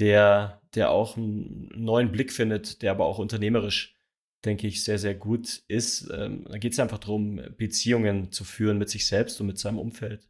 der, 0.01 0.61
der 0.73 0.89
auch 0.89 1.15
einen 1.15 1.69
neuen 1.75 2.11
Blick 2.11 2.33
findet, 2.33 2.81
der 2.81 2.91
aber 2.91 3.05
auch 3.05 3.19
unternehmerisch, 3.19 3.95
denke 4.43 4.67
ich, 4.67 4.83
sehr, 4.83 4.97
sehr 4.97 5.13
gut 5.13 5.63
ist. 5.67 6.09
Ähm, 6.11 6.45
da 6.49 6.57
geht 6.57 6.73
es 6.73 6.79
einfach 6.79 6.97
darum, 6.97 7.39
Beziehungen 7.55 8.31
zu 8.31 8.43
führen 8.43 8.79
mit 8.79 8.89
sich 8.89 9.05
selbst 9.07 9.39
und 9.39 9.47
mit 9.47 9.59
seinem 9.59 9.77
Umfeld. 9.77 10.27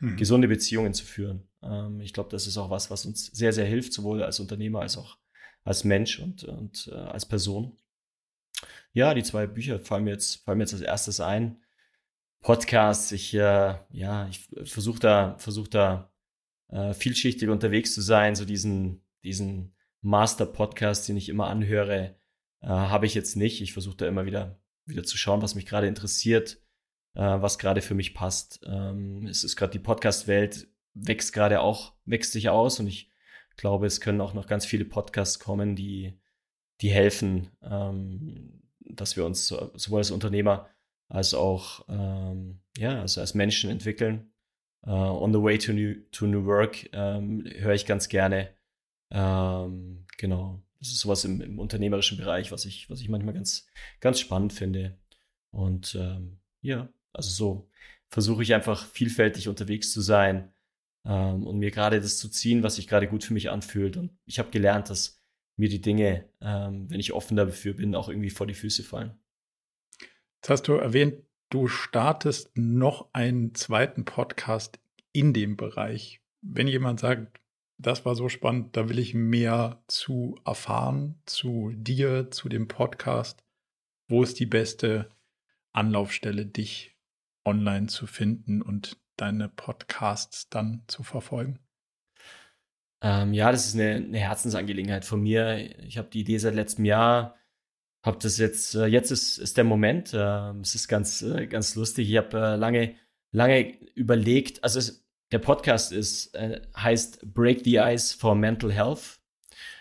Mhm. 0.00 0.16
Gesunde 0.16 0.46
Beziehungen 0.46 0.92
zu 0.92 1.06
führen. 1.06 1.48
Ähm, 1.62 2.00
ich 2.00 2.12
glaube, 2.12 2.28
das 2.28 2.46
ist 2.46 2.58
auch 2.58 2.68
was, 2.68 2.90
was 2.90 3.06
uns 3.06 3.26
sehr, 3.26 3.54
sehr 3.54 3.64
hilft, 3.64 3.94
sowohl 3.94 4.22
als 4.22 4.40
Unternehmer 4.40 4.80
als 4.80 4.98
auch 4.98 5.16
als 5.64 5.84
Mensch 5.84 6.18
und, 6.18 6.44
und 6.44 6.90
äh, 6.92 6.96
als 6.96 7.24
Person. 7.24 7.78
Ja, 8.92 9.14
die 9.14 9.22
zwei 9.22 9.46
Bücher 9.46 9.80
fallen 9.80 10.04
mir 10.04 10.10
jetzt, 10.10 10.44
fallen 10.44 10.58
mir 10.58 10.64
jetzt 10.64 10.74
als 10.74 10.82
erstes 10.82 11.20
ein. 11.20 11.62
Podcasts, 12.42 13.10
ich, 13.12 13.32
äh, 13.32 13.74
ja, 13.90 14.28
ich 14.28 14.46
versuche 14.64 15.00
da, 15.00 15.38
versuch 15.38 15.66
da 15.66 16.12
äh, 16.68 16.92
vielschichtig 16.92 17.48
unterwegs 17.48 17.94
zu 17.94 18.02
sein, 18.02 18.34
so 18.34 18.44
diesen, 18.44 19.03
diesen 19.24 19.74
Master-Podcast, 20.02 21.08
den 21.08 21.16
ich 21.16 21.28
immer 21.28 21.48
anhöre, 21.48 22.16
äh, 22.60 22.68
habe 22.68 23.06
ich 23.06 23.14
jetzt 23.14 23.36
nicht. 23.36 23.60
Ich 23.60 23.72
versuche 23.72 23.96
da 23.96 24.06
immer 24.06 24.26
wieder, 24.26 24.60
wieder 24.84 25.02
zu 25.02 25.16
schauen, 25.16 25.42
was 25.42 25.54
mich 25.54 25.66
gerade 25.66 25.86
interessiert, 25.86 26.62
äh, 27.14 27.22
was 27.22 27.58
gerade 27.58 27.82
für 27.82 27.94
mich 27.94 28.14
passt. 28.14 28.60
Ähm, 28.66 29.26
es 29.26 29.44
ist 29.44 29.56
gerade 29.56 29.72
die 29.72 29.78
Podcast-Welt 29.78 30.68
wächst 30.94 31.32
gerade 31.32 31.60
auch, 31.60 31.92
wächst 32.04 32.32
sich 32.32 32.48
aus 32.48 32.80
und 32.80 32.86
ich 32.86 33.10
glaube, 33.56 33.86
es 33.86 34.00
können 34.00 34.20
auch 34.20 34.34
noch 34.34 34.46
ganz 34.46 34.64
viele 34.64 34.84
Podcasts 34.84 35.38
kommen, 35.38 35.76
die, 35.76 36.18
die 36.80 36.90
helfen, 36.90 37.50
ähm, 37.62 38.62
dass 38.80 39.16
wir 39.16 39.24
uns 39.24 39.48
sowohl 39.48 39.98
als 39.98 40.10
Unternehmer 40.10 40.68
als 41.08 41.34
auch 41.34 41.84
ähm, 41.88 42.60
ja, 42.76 43.00
also 43.00 43.20
als 43.20 43.34
Menschen 43.34 43.70
entwickeln. 43.70 44.30
Uh, 44.86 44.90
on 44.90 45.32
the 45.32 45.40
way 45.40 45.56
to 45.56 45.72
new, 45.72 45.94
to 46.12 46.26
new 46.26 46.44
work 46.44 46.90
ähm, 46.92 47.42
höre 47.56 47.72
ich 47.72 47.86
ganz 47.86 48.08
gerne. 48.10 48.50
Ähm, 49.14 50.04
genau, 50.18 50.60
das 50.80 50.88
ist 50.88 50.98
sowas 50.98 51.24
im, 51.24 51.40
im, 51.40 51.60
unternehmerischen 51.60 52.18
Bereich, 52.18 52.50
was 52.50 52.64
ich, 52.64 52.90
was 52.90 53.00
ich 53.00 53.08
manchmal 53.08 53.34
ganz, 53.34 53.66
ganz 54.00 54.18
spannend 54.18 54.52
finde. 54.52 54.98
Und 55.52 55.94
ähm, 55.94 56.40
ja, 56.60 56.88
also 57.12 57.30
so 57.30 57.70
versuche 58.08 58.42
ich 58.42 58.54
einfach 58.54 58.86
vielfältig 58.86 59.48
unterwegs 59.48 59.92
zu 59.92 60.00
sein 60.00 60.52
ähm, 61.04 61.46
und 61.46 61.60
mir 61.60 61.70
gerade 61.70 62.00
das 62.00 62.18
zu 62.18 62.28
ziehen, 62.28 62.64
was 62.64 62.74
sich 62.74 62.88
gerade 62.88 63.06
gut 63.06 63.22
für 63.22 63.34
mich 63.34 63.50
anfühlt. 63.50 63.96
Und 63.96 64.10
ich 64.26 64.40
habe 64.40 64.50
gelernt, 64.50 64.90
dass 64.90 65.22
mir 65.56 65.68
die 65.68 65.80
Dinge, 65.80 66.28
ähm, 66.40 66.90
wenn 66.90 66.98
ich 66.98 67.12
offen 67.12 67.36
dafür 67.36 67.74
bin, 67.74 67.94
auch 67.94 68.08
irgendwie 68.08 68.30
vor 68.30 68.48
die 68.48 68.54
Füße 68.54 68.82
fallen. 68.82 69.16
Jetzt 70.42 70.50
hast 70.50 70.62
du 70.68 70.72
erwähnt, 70.72 71.22
du 71.50 71.68
startest 71.68 72.50
noch 72.56 73.10
einen 73.12 73.54
zweiten 73.54 74.04
Podcast 74.04 74.80
in 75.12 75.32
dem 75.32 75.56
Bereich. 75.56 76.20
Wenn 76.42 76.66
jemand 76.66 76.98
sagt, 76.98 77.40
das 77.78 78.04
war 78.04 78.14
so 78.14 78.28
spannend, 78.28 78.76
da 78.76 78.88
will 78.88 78.98
ich 78.98 79.14
mehr 79.14 79.82
zu 79.88 80.38
erfahren, 80.44 81.20
zu 81.26 81.72
dir, 81.74 82.30
zu 82.30 82.48
dem 82.48 82.68
Podcast, 82.68 83.44
wo 84.08 84.22
ist 84.22 84.38
die 84.38 84.46
beste 84.46 85.08
Anlaufstelle, 85.72 86.46
dich 86.46 86.96
online 87.44 87.86
zu 87.86 88.06
finden 88.06 88.62
und 88.62 88.98
deine 89.16 89.48
Podcasts 89.48 90.48
dann 90.48 90.82
zu 90.86 91.02
verfolgen? 91.02 91.58
Ähm, 93.02 93.34
ja, 93.34 93.52
das 93.52 93.66
ist 93.66 93.74
eine, 93.74 93.96
eine, 93.96 94.18
Herzensangelegenheit 94.18 95.04
von 95.04 95.20
mir. 95.20 95.56
Ich 95.84 95.98
habe 95.98 96.08
die 96.08 96.20
Idee 96.20 96.38
seit 96.38 96.54
letztem 96.54 96.86
Jahr, 96.86 97.36
habe 98.02 98.18
das 98.20 98.38
jetzt, 98.38 98.74
äh, 98.74 98.86
jetzt 98.86 99.10
ist, 99.10 99.38
ist 99.38 99.56
der 99.56 99.64
Moment. 99.64 100.14
Äh, 100.14 100.52
es 100.60 100.74
ist 100.74 100.88
ganz, 100.88 101.20
äh, 101.22 101.46
ganz 101.46 101.74
lustig. 101.74 102.10
Ich 102.10 102.16
habe 102.16 102.38
äh, 102.38 102.56
lange, 102.56 102.94
lange 103.30 103.78
überlegt, 103.94 104.64
also 104.64 104.78
es, 104.78 105.03
der 105.34 105.40
Podcast 105.40 105.90
ist, 105.90 106.32
äh, 106.36 106.62
heißt 106.76 107.34
Break 107.34 107.62
the 107.64 107.78
Ice 107.78 108.16
for 108.16 108.36
Mental 108.36 108.72
Health. 108.72 109.18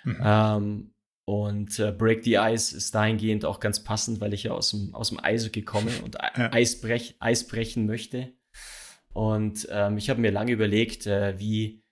Mhm. 0.04 0.22
Ähm, 0.24 0.94
und 1.26 1.78
äh, 1.78 1.92
Break 1.92 2.24
the 2.24 2.38
Ice 2.40 2.76
ist 2.76 2.96
dahingehend 2.96 3.46
auch 3.46 3.60
ganz 3.60 3.84
passend, 3.84 4.20
weil 4.20 4.34
ich 4.34 4.44
ja 4.44 4.52
aus 4.52 4.72
dem, 4.72 4.96
aus 4.96 5.10
dem 5.10 5.24
Eishockey 5.24 5.62
komme 5.62 5.92
und 6.04 6.16
ja. 6.16 6.52
Eis, 6.52 6.82
brech, 6.82 7.16
Eis 7.20 7.48
brechen 7.48 7.86
möchte. 7.86 8.34
Und 9.14 9.68
ähm, 9.70 9.98
ich 9.98 10.10
habe 10.10 10.22
mir 10.22 10.32
lange 10.32 10.52
überlegt, 10.52 11.06
äh, 11.06 11.38
wie, 11.38 11.84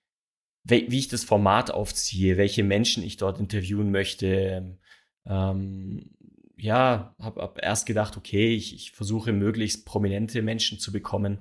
wie 0.63 0.97
ich 0.97 1.07
das 1.07 1.23
Format 1.23 1.69
aufziehe, 1.69 2.38
welche 2.38 2.63
Menschen 2.63 3.03
ich 3.03 3.17
dort 3.17 3.39
interviewen 3.39 3.91
möchte. 3.91 4.79
Ähm, 5.27 6.15
ja, 6.57 7.15
habe 7.19 7.41
hab 7.41 7.63
erst 7.63 7.85
gedacht, 7.85 8.17
okay, 8.17 8.55
ich, 8.55 8.73
ich 8.73 8.91
versuche 8.91 9.33
möglichst 9.33 9.85
prominente 9.85 10.41
Menschen 10.41 10.79
zu 10.79 10.91
bekommen, 10.91 11.38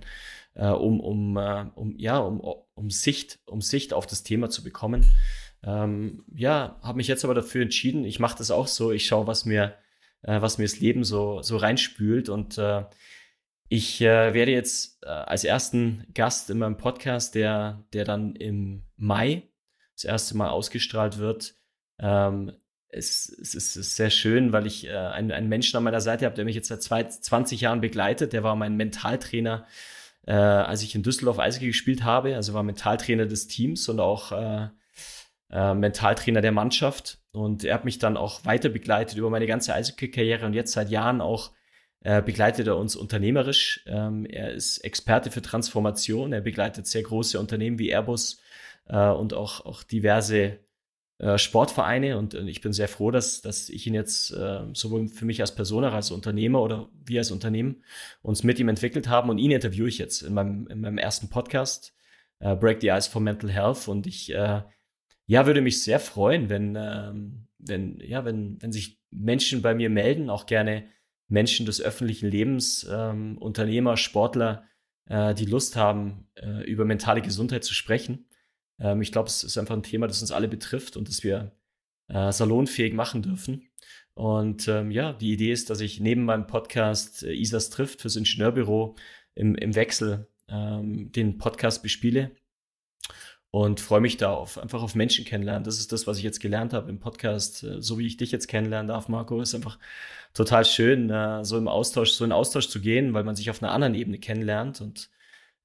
äh, 0.55 0.69
um, 0.69 1.01
um, 1.01 1.37
äh, 1.37 1.67
um, 1.75 1.95
ja, 1.99 2.19
um, 2.19 2.41
um, 2.75 2.91
Sicht, 2.91 3.39
um 3.47 3.61
Sicht 3.61 3.93
auf 3.93 4.07
das 4.07 4.23
Thema 4.23 4.51
zu 4.51 4.63
bekommen. 4.63 5.05
Ähm, 5.63 6.25
ja, 6.35 6.79
habe 6.83 6.97
mich 6.97 7.09
jetzt 7.09 7.25
aber 7.25 7.35
dafür 7.35 7.63
entschieden, 7.63 8.05
ich 8.05 8.19
mache 8.19 8.39
das 8.39 8.51
auch 8.51 8.67
so, 8.67 8.93
ich 8.93 9.07
schaue, 9.07 9.27
was 9.27 9.45
mir, 9.45 9.77
äh, 10.23 10.41
was 10.41 10.59
mir 10.59 10.65
das 10.65 10.81
Leben 10.81 11.05
so, 11.05 11.43
so 11.43 11.57
reinspült 11.57 12.29
und 12.29 12.57
äh, 12.59 12.85
ich 13.69 14.01
äh, 14.01 14.35
werde 14.35 14.51
jetzt 14.51 14.99
äh, 15.05 15.09
als 15.09 15.45
ersten 15.45 16.05
Gast 16.13 16.51
in 16.51 16.59
meinem 16.59 16.77
Podcast, 16.77 17.37
der, 17.37 17.85
der 17.93 18.05
dann 18.05 18.35
im 18.35 18.83
Mai 18.97 19.49
das 19.95 20.05
erste 20.05 20.37
Mal 20.37 20.49
ausgestrahlt 20.49 21.19
wird. 21.19 21.55
Ähm, 22.01 22.53
es, 22.89 23.29
es, 23.29 23.55
ist 23.55 23.95
sehr 23.95 24.11
schön, 24.11 24.53
weil 24.53 24.67
ich 24.67 24.89
äh, 24.89 24.97
einen, 24.97 25.31
einen 25.31 25.49
Menschen 25.49 25.77
an 25.77 25.85
meiner 25.85 26.01
Seite 26.01 26.25
habe, 26.25 26.35
der 26.35 26.45
mich 26.45 26.57
jetzt 26.57 26.67
seit 26.67 26.83
zwei, 26.83 27.05
20 27.05 27.61
Jahren 27.61 27.81
begleitet. 27.81 28.33
Der 28.33 28.43
war 28.43 28.57
mein 28.57 28.77
Mentaltrainer, 28.77 29.67
äh, 30.27 30.33
als 30.33 30.83
ich 30.83 30.95
in 30.95 31.03
Düsseldorf 31.03 31.39
Eishockey 31.39 31.67
gespielt 31.67 32.05
habe. 32.05 32.37
Also 32.37 32.55
war 32.55 32.63
Mentaltrainer 32.63 33.27
des 33.27 33.47
Teams 33.49 33.89
und 33.89 34.01
auch 34.01 34.33
äh, 34.33 34.69
äh, 35.51 35.75
Mentaltrainer 35.75 36.41
der 36.41 36.53
Mannschaft. 36.53 37.19
Und 37.33 37.65
er 37.65 37.75
hat 37.75 37.85
mich 37.85 37.99
dann 37.99 38.17
auch 38.17 38.45
weiter 38.45 38.69
begleitet 38.69 39.19
über 39.19 39.31
meine 39.31 39.47
ganze 39.47 39.75
Eishockey-Karriere 39.75 40.47
und 40.47 40.55
jetzt 40.55 40.73
seit 40.73 40.91
Jahren 40.91 41.21
auch 41.21 41.53
äh, 42.03 42.23
begleitet 42.23 42.67
er 42.67 42.77
uns 42.77 42.97
unternehmerisch. 42.97 43.85
Ähm, 43.87 44.25
er 44.25 44.53
ist 44.53 44.79
Experte 44.79 45.31
für 45.31 45.43
Transformation. 45.43 46.33
Er 46.33 46.41
begleitet 46.41 46.87
sehr 46.87 47.03
große 47.03 47.39
Unternehmen 47.39 47.79
wie 47.79 47.91
Airbus 47.91 48.41
äh, 48.87 49.09
und 49.09 49.35
auch, 49.35 49.65
auch 49.67 49.83
diverse 49.83 50.61
äh, 51.21 51.37
Sportvereine. 51.37 52.17
Und, 52.17 52.35
und, 52.35 52.49
ich 52.49 52.63
bin 52.63 52.73
sehr 52.73 52.89
froh, 52.89 53.11
dass, 53.11 53.43
dass 53.43 53.69
ich 53.69 53.87
ihn 53.87 53.95
jetzt 53.95 54.33
äh, 54.33 54.63
sowohl 54.73 55.09
für 55.09 55.27
mich 55.27 55.41
als 55.43 55.55
Person 55.55 55.85
als 55.85 56.11
Unternehmer 56.11 56.63
oder 56.63 56.89
wir 57.05 57.21
als 57.21 57.31
Unternehmen 57.31 57.85
uns 58.23 58.43
mit 58.43 58.59
ihm 58.59 58.69
entwickelt 58.69 59.09
haben. 59.09 59.29
Und 59.29 59.39
ihn 59.39 59.51
interviewe 59.51 59.89
ich 59.89 59.99
jetzt 59.99 60.23
in 60.23 60.33
meinem, 60.33 60.67
in 60.69 60.81
meinem 60.81 60.99
ersten 60.99 61.29
Podcast, 61.29 61.95
äh, 62.39 62.57
Break 62.57 62.81
the 62.81 62.89
Ice 62.89 63.11
for 63.11 63.21
Mental 63.21 63.51
Health. 63.51 63.87
Und 63.87 64.07
ich 64.07 64.35
äh, 64.35 64.63
ja, 65.27 65.47
würde 65.47 65.61
mich 65.61 65.83
sehr 65.83 66.01
freuen, 66.01 66.49
wenn, 66.49 66.75
ähm, 66.77 67.47
wenn, 67.59 68.01
ja, 68.01 68.25
wenn, 68.25 68.61
wenn 68.63 68.73
sich 68.73 68.99
Menschen 69.11 69.61
bei 69.61 69.75
mir 69.75 69.91
melden, 69.91 70.31
auch 70.31 70.47
gerne 70.47 70.87
Menschen 71.29 71.67
des 71.67 71.83
öffentlichen 71.83 72.31
Lebens, 72.31 72.89
ähm, 72.91 73.37
Unternehmer, 73.39 73.99
Sportler, 73.99 74.65
äh, 75.05 75.35
die 75.35 75.45
Lust 75.45 75.77
haben, 75.77 76.29
äh, 76.35 76.65
über 76.65 76.87
mentale 76.87 77.21
Gesundheit 77.21 77.63
zu 77.63 77.75
sprechen. 77.75 78.27
Ähm, 78.81 79.03
ich 79.03 79.13
glaube, 79.13 79.29
es 79.29 79.45
ist 79.45 79.59
einfach 79.59 79.77
ein 79.77 79.83
Thema, 79.83 80.07
das 80.07 80.21
uns 80.21 80.33
alle 80.33 80.49
betrifft 80.49 80.97
und 80.97 81.09
das 81.09 81.23
wir 81.23 81.53
äh, 82.09 82.33
salonfähig 82.33 82.95
machen 82.95 83.23
dürfen. 83.23 83.69
Und 84.15 84.69
ähm, 84.69 84.91
ja, 84.91 85.13
die 85.13 85.33
Idee 85.33 85.53
ist, 85.53 85.71
dass 85.71 85.81
ich 85.81 86.01
neben 86.01 86.25
meinem 86.25 86.47
Podcast 86.47 87.23
äh, 87.23 87.33
Isas 87.33 87.71
trifft 87.71 88.03
fürs 88.03 88.17
Ingenieurbüro 88.17 88.97
im, 89.35 89.55
im 89.55 89.75
Wechsel 89.75 90.29
ähm, 90.49 91.13
den 91.13 91.39
Podcast 91.39 91.83
bespiele 91.83 92.33
und 93.51 93.81
freue 93.81 94.01
mich 94.01 94.17
da 94.17 94.33
auf, 94.33 94.59
einfach 94.59 94.83
auf 94.83 94.95
Menschen 94.95 95.25
kennenlernen. 95.25 95.65
Das 95.65 95.79
ist 95.79 95.93
das, 95.93 96.07
was 96.07 96.19
ich 96.19 96.25
jetzt 96.25 96.41
gelernt 96.41 96.73
habe 96.73 96.91
im 96.91 97.01
Podcast, 97.01 97.63
äh, 97.65 97.81
so 97.81 97.99
wie 97.99 98.07
ich 98.07 98.17
dich 98.17 98.31
jetzt 98.33 98.49
kennenlernen 98.49 98.89
darf, 98.89 99.09
Marco, 99.09 99.41
ist 99.41 99.55
einfach 99.55 99.79
total 100.35 100.65
schön, 100.65 101.11
äh, 101.11 101.45
so 101.45 101.57
im 101.57 101.69
Austausch, 101.69 102.13
so 102.13 102.25
in 102.25 102.33
Austausch 102.33 102.69
zu 102.69 102.81
gehen, 102.81 103.15
weil 103.15 103.25
man 103.25 103.37
sich 103.37 103.51
auf 103.51 103.63
einer 103.63 103.73
anderen 103.73 103.95
Ebene 103.95 104.19
kennenlernt 104.19 104.81
und 104.81 105.11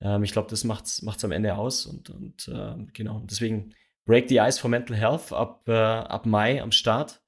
ähm, 0.05 0.23
ich 0.23 0.31
glaube, 0.31 0.49
das 0.49 0.63
macht's 0.63 1.01
macht's 1.01 1.25
am 1.25 1.31
Ende 1.31 1.55
aus 1.55 1.85
und 1.85 2.09
und 2.09 2.47
äh, 2.47 2.75
genau 2.93 3.23
deswegen 3.25 3.73
Break 4.05 4.29
the 4.29 4.37
Ice 4.37 4.59
for 4.59 4.69
Mental 4.69 4.95
Health 4.95 5.33
ab 5.33 5.67
äh, 5.67 5.73
ab 5.73 6.25
Mai 6.25 6.61
am 6.61 6.71
Start 6.71 7.21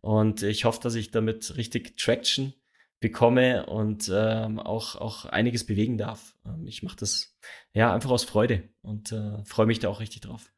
und 0.00 0.42
ich 0.42 0.64
hoffe, 0.64 0.80
dass 0.82 0.94
ich 0.94 1.10
damit 1.10 1.56
richtig 1.56 1.96
Traction 1.96 2.54
bekomme 3.02 3.66
und 3.66 4.10
ähm, 4.14 4.58
auch, 4.58 4.96
auch 4.96 5.26
einiges 5.26 5.66
bewegen 5.66 5.98
darf. 5.98 6.34
Ähm, 6.46 6.66
ich 6.66 6.82
mache 6.82 6.96
das 6.96 7.36
ja 7.74 7.92
einfach 7.92 8.10
aus 8.10 8.24
Freude 8.24 8.70
und 8.80 9.12
äh, 9.12 9.44
freue 9.44 9.66
mich 9.66 9.80
da 9.80 9.88
auch 9.88 10.00
richtig 10.00 10.22
drauf. 10.22 10.50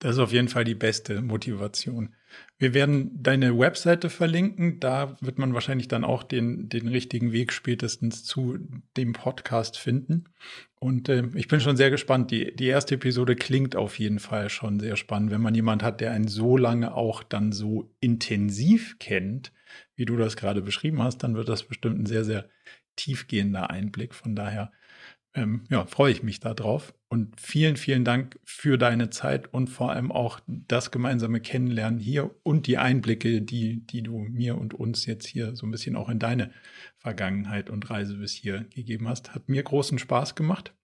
Das 0.00 0.16
ist 0.16 0.18
auf 0.18 0.32
jeden 0.32 0.48
Fall 0.48 0.64
die 0.64 0.74
beste 0.74 1.22
Motivation. 1.22 2.16
Wir 2.58 2.74
werden 2.74 3.22
deine 3.22 3.56
Webseite 3.56 4.10
verlinken. 4.10 4.80
Da 4.80 5.16
wird 5.20 5.38
man 5.38 5.54
wahrscheinlich 5.54 5.86
dann 5.86 6.04
auch 6.04 6.24
den, 6.24 6.68
den 6.68 6.88
richtigen 6.88 7.30
Weg 7.30 7.52
spätestens 7.52 8.24
zu 8.24 8.58
dem 8.96 9.12
Podcast 9.12 9.78
finden. 9.78 10.24
Und 10.82 11.08
äh, 11.08 11.28
ich 11.34 11.46
bin 11.46 11.60
schon 11.60 11.76
sehr 11.76 11.90
gespannt. 11.90 12.32
Die, 12.32 12.56
die 12.56 12.66
erste 12.66 12.96
Episode 12.96 13.36
klingt 13.36 13.76
auf 13.76 14.00
jeden 14.00 14.18
Fall 14.18 14.50
schon 14.50 14.80
sehr 14.80 14.96
spannend. 14.96 15.30
Wenn 15.30 15.40
man 15.40 15.54
jemand 15.54 15.80
hat, 15.84 16.00
der 16.00 16.10
einen 16.10 16.26
so 16.26 16.56
lange 16.56 16.94
auch 16.94 17.22
dann 17.22 17.52
so 17.52 17.94
intensiv 18.00 18.98
kennt, 18.98 19.52
wie 19.94 20.06
du 20.06 20.16
das 20.16 20.34
gerade 20.34 20.60
beschrieben 20.60 21.00
hast, 21.00 21.18
dann 21.18 21.36
wird 21.36 21.48
das 21.48 21.62
bestimmt 21.62 22.00
ein 22.00 22.06
sehr, 22.06 22.24
sehr 22.24 22.48
tiefgehender 22.96 23.70
Einblick. 23.70 24.12
Von 24.12 24.34
daher 24.34 24.72
ähm, 25.34 25.62
ja, 25.70 25.86
freue 25.86 26.10
ich 26.10 26.24
mich 26.24 26.40
darauf. 26.40 26.92
Und 27.12 27.38
vielen, 27.38 27.76
vielen 27.76 28.06
Dank 28.06 28.40
für 28.42 28.78
deine 28.78 29.10
Zeit 29.10 29.52
und 29.52 29.66
vor 29.66 29.92
allem 29.92 30.10
auch 30.10 30.40
das 30.46 30.90
gemeinsame 30.90 31.42
Kennenlernen 31.42 32.00
hier 32.00 32.34
und 32.42 32.66
die 32.66 32.78
Einblicke, 32.78 33.42
die, 33.42 33.86
die 33.86 34.02
du 34.02 34.20
mir 34.20 34.56
und 34.56 34.72
uns 34.72 35.04
jetzt 35.04 35.26
hier 35.26 35.54
so 35.54 35.66
ein 35.66 35.70
bisschen 35.70 35.94
auch 35.94 36.08
in 36.08 36.18
deine 36.18 36.52
Vergangenheit 36.96 37.68
und 37.68 37.90
Reise 37.90 38.16
bis 38.16 38.32
hier 38.32 38.64
gegeben 38.74 39.10
hast. 39.10 39.34
Hat 39.34 39.50
mir 39.50 39.62
großen 39.62 39.98
Spaß 39.98 40.36
gemacht. 40.36 40.74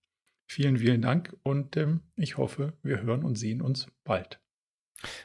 Vielen, 0.47 0.77
vielen 0.77 1.01
Dank 1.01 1.35
und 1.45 1.79
ähm, 1.79 2.01
ich 2.15 2.37
hoffe, 2.37 2.75
wir 2.83 3.01
hören 3.01 3.25
und 3.25 3.37
sehen 3.37 3.63
uns 3.63 3.87
bald. 4.05 4.39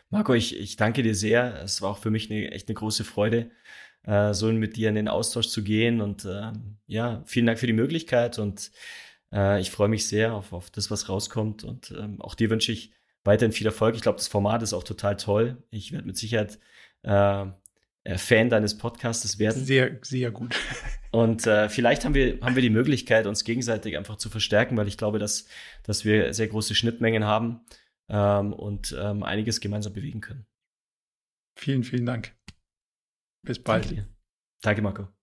Marco, 0.09 0.33
ich, 0.33 0.57
ich 0.57 0.77
danke 0.77 1.03
dir 1.03 1.15
sehr. 1.15 1.61
Es 1.63 1.81
war 1.81 1.89
auch 1.89 1.97
für 1.97 2.11
mich 2.11 2.31
eine, 2.31 2.49
echt 2.53 2.69
eine 2.69 2.75
große 2.75 3.03
Freude, 3.03 3.51
äh, 4.03 4.33
so 4.33 4.49
mit 4.53 4.77
dir 4.77 4.87
in 4.87 4.95
den 4.95 5.09
Austausch 5.09 5.49
zu 5.49 5.65
gehen. 5.65 5.99
Und 5.99 6.23
äh, 6.23 6.53
ja, 6.87 7.23
vielen 7.25 7.45
Dank 7.45 7.59
für 7.59 7.67
die 7.67 7.73
Möglichkeit 7.73 8.39
und 8.39 8.71
äh, 9.33 9.59
ich 9.59 9.71
freue 9.71 9.89
mich 9.89 10.07
sehr 10.07 10.33
auf, 10.33 10.53
auf 10.53 10.69
das, 10.69 10.91
was 10.91 11.09
rauskommt. 11.09 11.63
Und 11.63 11.91
ähm, 11.97 12.21
auch 12.21 12.35
dir 12.35 12.49
wünsche 12.49 12.71
ich 12.71 12.93
weiterhin 13.23 13.51
viel 13.51 13.67
Erfolg. 13.67 13.95
Ich 13.95 14.01
glaube, 14.01 14.17
das 14.17 14.27
Format 14.27 14.61
ist 14.61 14.73
auch 14.73 14.83
total 14.83 15.17
toll. 15.17 15.63
Ich 15.71 15.91
werde 15.91 16.05
mit 16.05 16.17
Sicherheit 16.17 16.59
äh, 17.03 17.45
äh, 18.03 18.17
Fan 18.17 18.49
deines 18.49 18.77
Podcasts 18.77 19.39
werden. 19.39 19.63
Sehr, 19.63 19.97
sehr 20.01 20.31
gut. 20.31 20.55
Und 21.11 21.47
äh, 21.47 21.69
vielleicht 21.69 22.05
haben 22.05 22.15
wir, 22.15 22.39
haben 22.41 22.55
wir 22.55 22.61
die 22.61 22.69
Möglichkeit, 22.69 23.27
uns 23.27 23.43
gegenseitig 23.43 23.97
einfach 23.97 24.17
zu 24.17 24.29
verstärken, 24.29 24.77
weil 24.77 24.87
ich 24.87 24.97
glaube, 24.97 25.19
dass, 25.19 25.47
dass 25.83 26.05
wir 26.05 26.33
sehr 26.33 26.47
große 26.47 26.75
Schnittmengen 26.75 27.23
haben 27.23 27.61
ähm, 28.09 28.51
und 28.51 28.95
ähm, 28.99 29.23
einiges 29.23 29.61
gemeinsam 29.61 29.93
bewegen 29.93 30.21
können. 30.21 30.45
Vielen, 31.55 31.83
vielen 31.83 32.05
Dank. 32.05 32.35
Bis 33.45 33.59
bald. 33.59 33.85
Danke, 33.85 34.07
Danke 34.61 34.81
Marco. 34.81 35.22